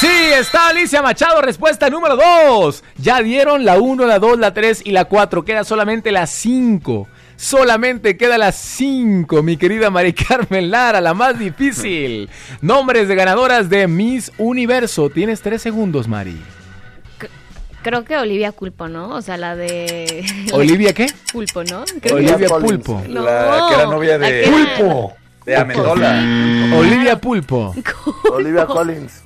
Sí, 0.00 0.08
está 0.38 0.68
Alicia 0.68 1.02
Machado, 1.02 1.42
respuesta 1.42 1.90
número 1.90 2.16
2. 2.16 2.82
Ya 2.96 3.20
dieron 3.20 3.66
la 3.66 3.78
1, 3.78 4.06
la 4.06 4.18
2, 4.18 4.38
la 4.38 4.54
3 4.54 4.82
y 4.86 4.92
la 4.92 5.04
4. 5.04 5.44
Queda 5.44 5.62
solamente 5.64 6.10
la 6.10 6.26
5. 6.26 7.06
Solamente 7.36 8.16
queda 8.16 8.38
la 8.38 8.52
5, 8.52 9.42
mi 9.42 9.56
querida 9.58 9.90
Mari 9.90 10.12
Carmen 10.28 10.70
Lara, 10.70 11.00
la 11.02 11.12
más 11.12 11.38
difícil. 11.38 12.30
Nombres 12.62 13.08
de 13.08 13.14
ganadoras 13.14 13.68
de 13.68 13.88
Miss 13.88 14.32
Universo. 14.38 15.10
Tienes 15.10 15.42
3 15.42 15.60
segundos, 15.60 16.08
Mari. 16.08 16.40
Creo 17.82 18.04
que 18.04 18.16
Olivia 18.16 18.52
Culpo, 18.52 18.88
¿no? 18.88 19.08
O 19.10 19.22
sea, 19.22 19.36
la 19.38 19.54
de... 19.56 20.24
¿Olivia 20.52 20.94
qué? 20.94 21.06
Culpo, 21.32 21.62
¿no? 21.64 21.84
Creo 21.84 22.00
que- 22.00 22.12
Olivia 22.12 22.48
Collins. 22.48 22.72
Pulpo. 22.84 23.02
No, 23.08 23.22
La 23.22 23.66
que 23.68 23.74
era 23.74 23.84
novia 23.86 24.18
de- 24.18 24.28
que 24.28 24.42
era- 24.44 24.76
Pulpo. 24.78 25.12
De 25.46 25.56
Amendola. 25.56 26.22
Olivia 26.76 27.18
Pulpo. 27.18 27.74
Olivia 28.32 28.66
Collins. 28.66 29.24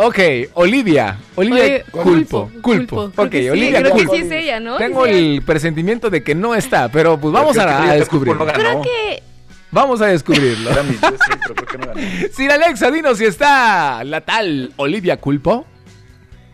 Ok, 0.00 0.18
Olivia. 0.54 1.18
Olivia 1.34 1.62
Oye, 1.64 1.84
Culpo. 1.90 2.04
Culpo, 2.12 2.50
Culpo. 2.62 2.96
Culpo. 2.96 3.22
Ok, 3.22 3.28
Creo 3.28 3.30
que 3.30 3.42
sí, 3.42 3.48
Olivia 3.50 3.80
creo 3.80 3.92
que 3.96 3.98
Culpo. 4.04 4.14
sí 4.14 4.20
es 4.22 4.30
ella, 4.30 4.60
¿no? 4.60 4.76
Tengo 4.76 5.06
el 5.06 5.42
presentimiento 5.44 6.08
de 6.08 6.22
que 6.22 6.34
no 6.36 6.54
está, 6.54 6.88
pero 6.88 7.18
pues 7.18 7.32
vamos 7.32 7.58
a, 7.58 7.90
a 7.90 7.94
descubrirlo. 7.94 8.44
No 8.46 8.52
Creo 8.52 8.82
que... 8.82 9.22
Vamos 9.70 10.00
a 10.00 10.06
descubrirlo. 10.06 10.70
No. 10.70 10.82
Sir 12.32 12.50
Alexa, 12.50 12.90
dinos 12.90 13.18
si 13.18 13.26
está 13.26 14.02
la 14.04 14.20
tal 14.22 14.72
Olivia 14.76 15.18
Culpo. 15.18 15.66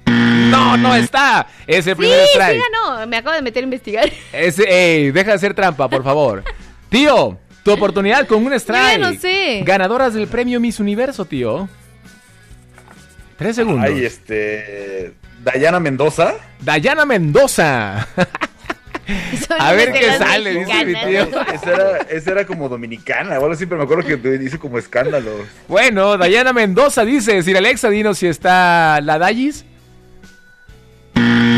No, 0.06 0.76
no 0.76 0.94
está. 0.94 1.46
Es 1.66 1.86
el 1.86 1.94
Sí, 1.94 1.98
primer 2.00 2.20
sí 2.20 2.28
strike. 2.38 2.60
ganó. 2.72 3.06
Me 3.06 3.16
acabo 3.18 3.36
de 3.36 3.42
meter 3.42 3.62
a 3.62 3.64
investigar. 3.64 4.10
Ese, 4.32 4.64
ey, 4.68 5.10
deja 5.10 5.30
de 5.30 5.36
hacer 5.36 5.54
trampa, 5.54 5.88
por 5.88 6.02
favor. 6.02 6.42
Tío, 6.88 7.38
tu 7.62 7.72
oportunidad 7.72 8.26
con 8.26 8.44
un 8.44 8.52
strike. 8.54 8.98
no 9.00 9.12
sé. 9.14 9.62
Ganadoras 9.64 10.14
del 10.14 10.26
premio 10.28 10.58
Miss 10.60 10.80
Universo, 10.80 11.24
tío. 11.24 11.68
Tres 13.36 13.56
segundos. 13.56 13.84
Ay, 13.84 14.04
este. 14.04 15.14
Dayana 15.42 15.80
Mendoza. 15.80 16.34
Dayana 16.60 17.04
Mendoza. 17.04 18.06
A 19.58 19.72
ver 19.72 19.92
qué 19.92 20.16
sale, 20.16 20.60
dice 20.60 20.84
mi 20.86 20.94
tío. 20.94 21.28
Esa 21.52 21.70
era, 21.70 21.98
esa 22.08 22.30
era 22.30 22.46
como 22.46 22.68
dominicana. 22.68 23.38
Bueno, 23.38 23.54
siempre 23.54 23.76
me 23.76 23.84
acuerdo 23.84 24.04
que 24.06 24.40
hizo 24.42 24.58
como 24.58 24.78
escándalos. 24.78 25.42
Bueno, 25.68 26.16
Dayana 26.16 26.52
Mendoza 26.52 27.04
dice, 27.04 27.42
Sir 27.42 27.56
Alexa, 27.56 27.90
dinos 27.90 28.18
si 28.18 28.26
está 28.26 29.00
la 29.02 29.18
Dayis. 29.18 29.64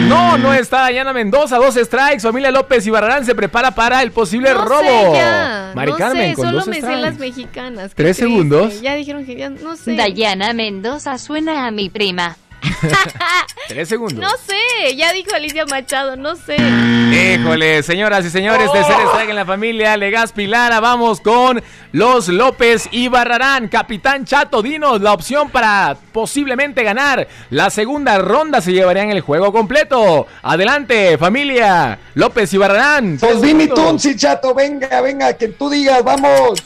No, 0.08 0.38
no 0.38 0.52
está 0.54 0.80
Dayana 0.82 1.12
Mendoza, 1.12 1.56
dos 1.56 1.74
strikes. 1.74 2.20
Familia 2.20 2.50
López 2.50 2.86
y 2.86 2.90
Barrarán 2.90 3.24
se 3.24 3.34
prepara 3.34 3.70
para 3.72 4.02
el 4.02 4.12
posible 4.12 4.50
No 4.52 4.64
robo. 4.64 4.80
sé 4.80 5.10
ya. 5.14 5.72
Mari 5.74 5.90
no 5.92 5.96
Carmen, 5.98 6.30
sé, 6.30 6.34
con 6.34 6.46
solo 6.46 6.58
dos 6.58 6.66
me 6.68 6.74
sé 6.74 6.80
strikes. 6.82 7.00
las 7.02 7.18
mexicanas. 7.18 7.92
¿Tres 7.94 8.16
triste. 8.16 8.22
segundos? 8.22 8.80
Ya 8.80 8.94
dijeron 8.94 9.24
que 9.24 9.36
ya 9.36 9.50
no 9.50 9.76
sé. 9.76 9.96
Dayana 9.96 10.52
Mendoza 10.52 11.18
suena 11.18 11.66
a 11.66 11.70
mi 11.70 11.88
prima. 11.90 12.36
Tres 13.68 13.88
segundos. 13.88 14.18
No 14.18 14.30
sé, 14.30 14.96
ya 14.96 15.12
dijo 15.12 15.34
Alicia 15.34 15.66
Machado, 15.66 16.16
no 16.16 16.36
sé. 16.36 16.56
Híjole, 16.56 17.82
señoras 17.82 18.24
y 18.24 18.30
señores, 18.30 18.70
tercer 18.72 18.96
strike 19.08 19.30
en 19.30 19.36
la 19.36 19.44
familia 19.44 19.96
Legazpi 19.96 20.46
Lara. 20.46 20.80
Vamos 20.80 21.20
con 21.20 21.62
los 21.92 22.28
López 22.28 22.88
y 22.90 23.08
Barrarán. 23.08 23.68
Capitán 23.68 24.24
Chato, 24.24 24.62
dinos 24.62 25.00
la 25.00 25.12
opción 25.12 25.50
para 25.50 25.96
posiblemente 26.12 26.82
ganar. 26.82 27.26
La 27.50 27.70
segunda 27.70 28.18
ronda 28.18 28.60
se 28.60 28.72
llevarían 28.72 29.10
el 29.10 29.20
juego 29.20 29.52
completo. 29.52 30.26
Adelante, 30.42 31.18
familia 31.18 31.98
López 32.14 32.52
y 32.52 32.58
Barrarán. 32.58 33.16
Pues 33.18 33.32
Tres 33.32 33.42
di 33.42 33.54
mi 33.54 33.64
segundos. 33.64 33.86
tunsi, 34.02 34.16
chato, 34.16 34.54
venga, 34.54 35.00
venga, 35.00 35.32
que 35.36 35.48
tú 35.48 35.70
digas, 35.70 36.02
vamos. 36.04 36.62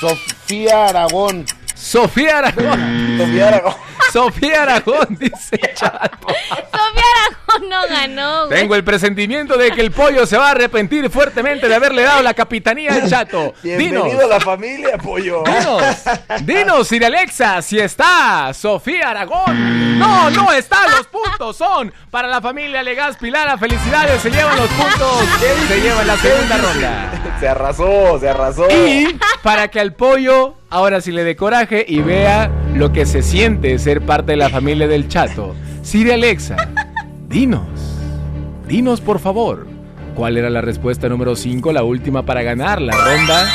Sofía 0.00 0.86
Aragón. 0.86 1.44
Sofía 1.78 2.38
Aragón. 2.38 3.18
Sofía 3.18 3.48
Aragón. 3.48 3.74
Sofía 4.12 4.62
Aragón, 4.62 5.06
dice 5.10 5.58
Chato. 5.74 6.28
Sofía 6.28 7.04
Aragón 7.26 7.68
no 7.68 7.82
ganó, 7.88 8.46
güey. 8.46 8.60
Tengo 8.60 8.74
el 8.74 8.82
presentimiento 8.82 9.56
de 9.56 9.70
que 9.70 9.80
el 9.80 9.92
pollo 9.92 10.26
se 10.26 10.36
va 10.36 10.48
a 10.48 10.50
arrepentir 10.52 11.08
fuertemente 11.10 11.68
de 11.68 11.74
haberle 11.74 12.02
dado 12.02 12.22
la 12.22 12.34
capitanía 12.34 12.94
al 12.94 13.08
Chato. 13.08 13.54
Dinos. 13.62 13.78
Bienvenido 13.78 14.24
a 14.24 14.28
la 14.28 14.40
familia, 14.40 14.98
pollo. 14.98 15.44
Dinos, 15.44 15.82
dinos, 16.42 16.88
Sir 16.88 17.04
Alexa, 17.04 17.62
si 17.62 17.78
está 17.78 18.52
Sofía 18.54 19.10
Aragón. 19.10 19.98
No, 19.98 20.30
no 20.30 20.52
está. 20.52 20.88
Los 20.88 21.06
puntos 21.06 21.56
son 21.56 21.92
para 22.10 22.28
la 22.28 22.40
familia 22.40 22.82
Legazpi 22.82 23.30
Lara. 23.30 23.56
Felicidades, 23.56 24.20
se 24.20 24.30
llevan 24.30 24.56
los 24.56 24.68
puntos. 24.68 25.24
Se 25.68 25.80
llevan 25.80 26.06
la 26.06 26.16
segunda 26.16 26.56
ronda. 26.56 27.36
Se 27.38 27.48
arrasó, 27.48 28.18
se 28.18 28.28
arrasó. 28.28 28.66
Y 28.70 29.18
para 29.42 29.68
que 29.68 29.80
al 29.80 29.92
pollo 29.92 30.56
ahora 30.70 31.00
sí 31.00 31.12
le 31.12 31.24
dé 31.24 31.36
coraje 31.36 31.84
y 31.86 32.00
vea 32.00 32.50
lo 32.74 32.92
que 32.92 33.06
se 33.06 33.22
siente 33.22 33.78
ser 33.78 34.02
parte 34.02 34.32
de 34.32 34.36
la 34.36 34.48
familia 34.48 34.86
del 34.88 35.08
Chato. 35.08 35.54
Sir 35.82 36.12
Alexa, 36.12 36.56
Dinos, 37.28 37.62
dinos 38.66 39.00
por 39.00 39.18
favor, 39.18 39.66
¿cuál 40.14 40.36
era 40.36 40.50
la 40.50 40.60
respuesta 40.60 41.08
número 41.08 41.36
5, 41.36 41.72
la 41.72 41.82
última 41.82 42.24
para 42.24 42.42
ganar 42.42 42.80
la 42.80 42.92
ronda? 42.92 43.50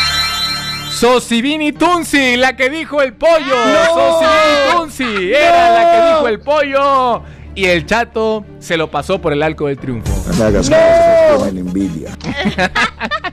Sosibini 0.92 1.74
Tunsi, 1.74 2.38
la 2.38 2.56
que 2.56 2.70
dijo 2.70 3.02
el 3.02 3.14
pollo. 3.14 3.56
Sosibini 3.94 4.72
Tunsi 4.72 5.34
era 5.34 5.74
la 5.74 5.92
que 5.92 6.14
dijo 6.14 6.28
el 6.28 6.40
pollo. 6.40 7.24
Y 7.56 7.66
el 7.66 7.86
chato 7.86 8.46
se 8.60 8.78
lo 8.78 8.90
pasó 8.90 9.20
por 9.20 9.34
el 9.34 9.44
arco 9.44 9.68
del 9.68 9.78
triunfo. 9.78 10.12
No 10.28 10.38
me 10.38 10.44
hagas 10.46 10.70
caso, 10.70 11.52
me 11.52 11.60
envidia. 11.60 12.18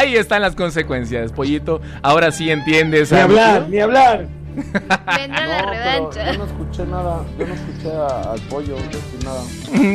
Ahí 0.00 0.16
están 0.16 0.40
las 0.40 0.56
consecuencias, 0.56 1.30
pollito. 1.30 1.82
Ahora 2.00 2.32
sí 2.32 2.50
entiendes. 2.50 3.12
Ni 3.12 3.18
hablar, 3.18 3.68
ni 3.68 3.80
hablar. 3.80 4.26
Vendrá 4.56 5.46
la 5.46 5.62
revancha. 5.62 6.32
Yo 6.32 6.38
no 6.38 6.44
escuché 6.46 6.84
nada, 6.86 7.24
yo 7.38 7.46
no 7.46 7.54
escuché 7.54 7.92
a- 7.96 8.32
al 8.32 8.40
pollo 8.48 8.76
decir 8.76 9.24
nada. 9.24 9.42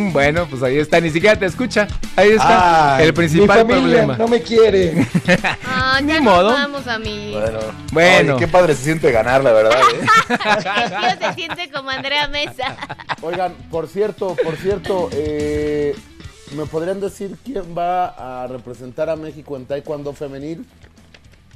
Bueno, 0.14 0.45
pues 0.49 0.61
ahí 0.61 0.77
está, 0.77 1.02
ni 1.02 1.10
siquiera 1.10 1.36
te 1.38 1.45
escucha. 1.48 1.88
Ahí 2.15 2.30
está 2.30 2.98
Ay, 2.98 3.07
el 3.07 3.14
principal 3.15 3.65
mi 3.65 3.73
problema. 3.73 4.15
No 4.15 4.27
me 4.27 4.41
quiere. 4.41 5.07
Ah, 5.68 5.99
ya 5.99 6.06
Ni 6.06 6.14
nos 6.14 6.22
modo. 6.23 6.53
vamos 6.53 6.88
a 6.88 6.99
mi. 6.99 7.32
Bueno, 7.34 7.60
Bueno. 7.91 8.36
Oye, 8.36 8.45
qué 8.45 8.52
padre 8.52 8.76
se 8.76 8.84
siente 8.84 9.11
ganar, 9.11 9.44
la 9.44 9.52
verdad. 9.53 9.80
¿eh? 9.94 10.06
El 11.10 11.18
tío 11.19 11.27
se 11.30 11.34
siente 11.34 11.69
como 11.72 11.90
Andrea 11.90 12.27
Mesa. 12.27 12.77
Oigan, 13.22 13.53
por 13.72 13.88
cierto, 13.88 14.36
por 14.44 14.56
cierto, 14.56 15.10
eh, 15.14 15.95
¿me 16.56 16.65
podrían 16.65 16.99
decir 16.99 17.36
quién 17.44 17.76
va 17.77 18.44
a 18.44 18.48
representar 18.48 19.10
a 19.10 19.15
México 19.15 19.56
en 19.57 19.65
Taekwondo 19.65 20.14
femenil? 20.14 20.65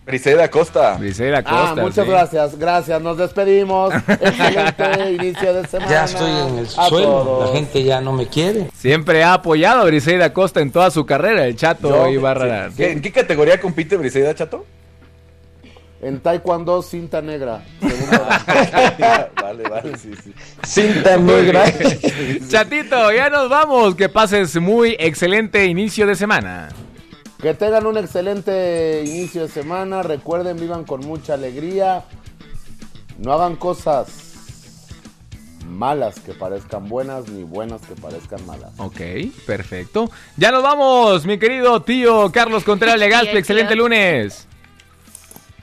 Briseida 0.06 0.50
Costa. 0.50 0.96
Briseida 0.98 1.44
Ah, 1.46 1.76
muchas 1.78 2.08
gracias, 2.08 2.58
gracias, 2.58 3.00
nos 3.00 3.18
despedimos. 3.18 3.94
Excelente 4.08 5.12
inicio 5.14 5.54
de 5.54 5.68
semana. 5.68 5.92
Ya 5.92 6.06
estoy 6.06 6.32
en 6.32 6.58
el 6.60 6.66
a 6.66 6.90
suelo, 6.90 7.08
todos. 7.08 7.50
la 7.50 7.56
gente 7.56 7.84
ya 7.84 8.02
no 8.02 8.14
me 8.14 8.26
quiere. 8.28 8.72
Siempre 8.76 9.24
ha 9.24 9.34
apoyado 9.36 9.82
a 9.82 9.86
Briseida 9.86 10.34
Costa 10.34 10.62
en 10.62 10.72
toda 10.72 10.90
su 10.90 11.06
carrera, 11.06 11.46
el 11.46 11.56
chato 11.56 11.90
Yo- 11.90 12.08
Ibarra. 12.08 12.70
¿Qué- 12.76 12.92
¿En 12.92 13.02
qué 13.02 13.12
categoría 13.12 13.60
compite 13.62 13.98
Briseida, 13.98 14.34
chato? 14.34 14.66
En 16.02 16.22
Taekwondo, 16.22 16.82
cinta 16.82 17.22
negra. 17.22 17.62
vale, 19.42 19.64
vale, 19.64 19.98
sí, 19.98 20.12
sí. 20.24 20.34
Cinta 20.64 21.18
Muy 21.18 21.34
negra. 21.34 21.66
Chatito, 22.48 23.12
ya 23.12 23.30
nos 23.30 23.50
vamos. 23.50 23.96
Que 23.96 24.08
pases 24.08 24.56
muy 24.62 24.96
excelente 24.98 25.66
inicio 25.66 26.08
de 26.08 26.16
semana. 26.16 26.70
Que 27.42 27.54
tengan 27.54 27.86
un 27.86 27.98
excelente 27.98 29.04
inicio 29.06 29.44
de 29.44 29.50
semana. 29.50 30.02
Recuerden, 30.04 30.58
vivan 30.58 30.86
con 30.86 31.02
mucha 31.02 31.34
alegría. 31.34 32.06
No 33.18 33.34
hagan 33.34 33.58
cosas 33.58 34.08
malas 35.66 36.20
que 36.20 36.34
parezcan 36.34 36.90
buenas, 36.90 37.30
ni 37.30 37.44
buenas 37.44 37.82
que 37.82 37.96
parezcan 37.96 38.46
malas. 38.46 38.72
Ok, 38.78 39.02
perfecto. 39.46 40.10
Ya 40.38 40.52
nos 40.52 40.64
vamos, 40.64 41.26
mi 41.26 41.38
querido 41.38 41.82
tío 41.82 42.32
Carlos 42.32 42.64
Contreras 42.64 42.98
Legaspi. 42.98 43.38
Excelente 43.38 43.76
lunes. 43.76 44.49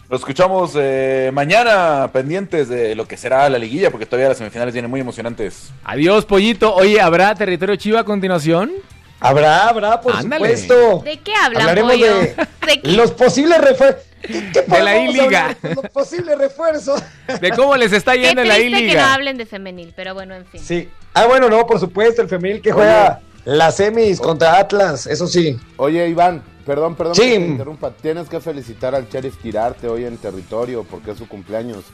Lo 0.09 0.17
escuchamos 0.17 0.73
eh, 0.77 1.31
mañana, 1.33 2.11
pendientes 2.13 2.69
de 2.69 2.95
lo 2.95 3.09
que 3.09 3.17
será 3.17 3.49
la 3.51 3.59
liguilla, 3.59 3.91
porque 3.91 4.07
todavía 4.07 4.29
las 4.29 4.39
semifinales 4.39 4.73
vienen 4.73 4.91
muy 4.91 5.01
emocionantes. 5.01 5.71
Adiós, 5.85 6.25
pollito. 6.25 6.73
Oye, 6.75 7.01
¿habrá 7.01 7.35
territorio 7.35 7.75
chivo 7.75 7.99
a 7.99 8.05
continuación? 8.05 8.71
Habrá, 9.19 9.67
habrá, 9.69 10.01
por 10.01 10.15
Ándale. 10.15 10.57
supuesto. 10.57 11.01
¿De 11.05 11.19
qué 11.19 11.33
hablan, 11.35 11.63
Hablaremos 11.63 11.93
pollo? 11.93 12.19
de 12.19 12.35
¿De 12.67 12.81
qué? 12.83 12.93
los 12.93 13.11
posibles 13.13 13.59
refuerzos. 13.61 14.03
¿Qué, 14.23 14.51
qué 14.53 14.63
De 14.63 14.83
la 14.83 14.97
I-Liga. 14.99 15.57
Los 15.63 15.91
posibles 15.91 16.39
refuerzos. 16.39 17.03
De 17.41 17.51
cómo 17.51 17.77
les 17.77 17.93
está 17.93 18.13
Qué 18.13 18.21
yendo 18.21 18.43
en 18.43 18.49
la 18.49 18.55
triste 18.55 18.71
que 18.77 18.83
no 18.83 18.87
I-Liga. 18.89 19.15
hablen 19.15 19.37
de 19.39 19.47
femenil, 19.47 19.93
pero 19.97 20.15
bueno, 20.15 20.35
en 20.37 20.47
fin. 20.47 20.61
Sí. 20.61 20.89
Ah, 21.15 21.27
bueno, 21.27 21.49
no, 21.49 21.67
por 21.67 21.81
supuesto, 21.81 22.23
el 22.23 22.29
femenil 22.29 22.61
que 22.61 22.71
juega 22.73 23.21
las 23.47 23.77
semis 23.77 24.21
contra 24.21 24.59
Atlas, 24.59 25.07
eso 25.07 25.27
sí. 25.27 25.59
Oye, 25.77 26.09
Iván, 26.09 26.43
perdón, 26.67 26.95
perdón 26.97 27.15
Sí. 27.15 27.23
que 27.23 27.39
te 27.39 27.47
interrumpa. 27.47 27.91
Tienes 27.93 28.29
que 28.29 28.41
felicitar 28.41 28.95
al 28.95 29.09
Sheriff 29.09 29.37
Quirarte 29.39 29.89
hoy 29.89 30.05
en 30.05 30.17
territorio 30.19 30.85
porque 30.85 31.13
es 31.13 31.19
su 31.19 31.27
cumpleaños. 31.29 31.85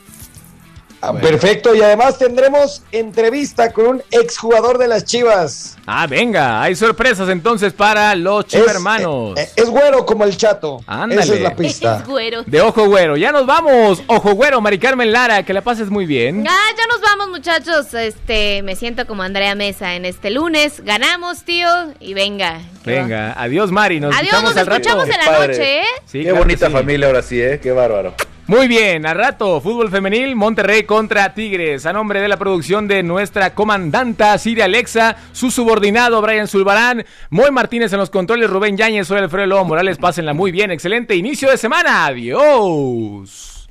Ah, 1.05 1.13
Perfecto, 1.15 1.75
y 1.75 1.83
además 1.83 2.17
tendremos 2.17 2.83
entrevista 2.93 3.73
con 3.73 3.87
un 3.87 4.03
exjugador 4.13 4.79
de 4.79 4.87
las 4.87 5.05
Chivas. 5.05 5.77
Ah, 5.85 6.07
venga, 6.07 6.63
hay 6.63 6.77
sorpresas 6.77 7.29
entonces 7.29 7.73
para 7.73 8.15
los 8.15 8.45
Es- 8.45 8.53
chivermanos. 8.53 9.37
eh, 9.37 9.51
Es 9.57 9.69
güero 9.69 10.07
como 10.07 10.23
el 10.23 10.37
chato. 10.37 10.81
Ándale. 10.87 11.23
Esa 11.23 11.35
es 11.35 11.41
la 11.41 11.57
pista. 11.57 11.97
Es 11.99 12.07
güero. 12.07 12.45
De 12.47 12.61
Ojo 12.61 12.87
Güero. 12.87 13.17
Ya 13.17 13.33
nos 13.33 13.47
vamos. 13.47 14.01
Ojo 14.07 14.35
Güero, 14.35 14.61
Mari 14.61 14.79
Carmen 14.79 15.11
Lara, 15.11 15.43
que 15.43 15.53
la 15.53 15.61
pases 15.63 15.91
muy 15.91 16.07
bien. 16.07 16.47
Ah, 16.49 16.69
ya 16.79 16.87
nos 16.87 17.01
vamos, 17.01 17.31
muchachos. 17.31 17.93
Este, 17.95 18.63
me 18.63 18.77
siento 18.77 19.05
como 19.07 19.25
Andrea 19.25 19.57
Mesa 19.57 19.95
en 19.97 20.05
este 20.05 20.31
lunes. 20.31 20.85
Ganamos, 20.85 21.43
tío, 21.43 21.69
y 21.99 22.15
venga. 22.15 22.61
Venga, 22.85 23.33
adiós 23.37 23.73
Mari, 23.73 23.99
nos 23.99 24.15
Adiós, 24.15 24.23
escuchamos 24.35 24.51
nos 24.51 24.59
al 24.61 24.67
rato. 24.67 24.77
escuchamos 24.89 25.09
en 25.09 25.33
la 25.33 25.47
noche, 25.47 25.79
¿eh? 25.81 25.85
Sí, 26.07 26.19
Qué 26.19 26.25
claro 26.27 26.39
bonita 26.39 26.67
sí. 26.69 26.73
familia 26.73 27.07
ahora 27.09 27.23
sí, 27.23 27.41
¿eh? 27.43 27.59
Qué 27.61 27.73
bárbaro. 27.73 28.15
Muy 28.49 28.67
bien, 28.67 29.07
al 29.07 29.17
rato, 29.17 29.61
fútbol 29.61 29.89
femenil, 29.89 30.35
Monterrey 30.35 30.83
contra 30.83 31.33
Tigres. 31.33 31.87
A 31.87 31.93
nombre 31.93 32.21
de 32.21 32.27
la 32.27 32.37
producción 32.37 32.89
de 32.89 33.05
nuestra 33.05 33.55
comandanta 33.55 34.37
Siria 34.37 34.65
Alexa, 34.65 35.17
su 35.33 35.53
subordinado 35.53 36.21
Brian 36.21 36.49
Zulbarán, 36.49 37.07
Moy 37.31 37.53
Martínez 37.53 37.93
en 37.93 38.01
los 38.01 38.11
controles, 38.11 38.51
Rubén 38.51 38.77
Yáñez, 38.77 39.07
soy 39.07 39.19
Alfredo 39.19 39.47
Lobo 39.47 39.65
Morales. 39.65 39.97
Pásenla 39.97 40.35
muy 40.35 40.51
bien, 40.51 40.73
excelente 40.73 41.15
inicio 41.15 41.51
de 41.51 41.57
semana. 41.57 42.07
Adiós. 42.07 43.69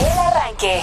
El 0.00 0.18
arranque. 0.18 0.80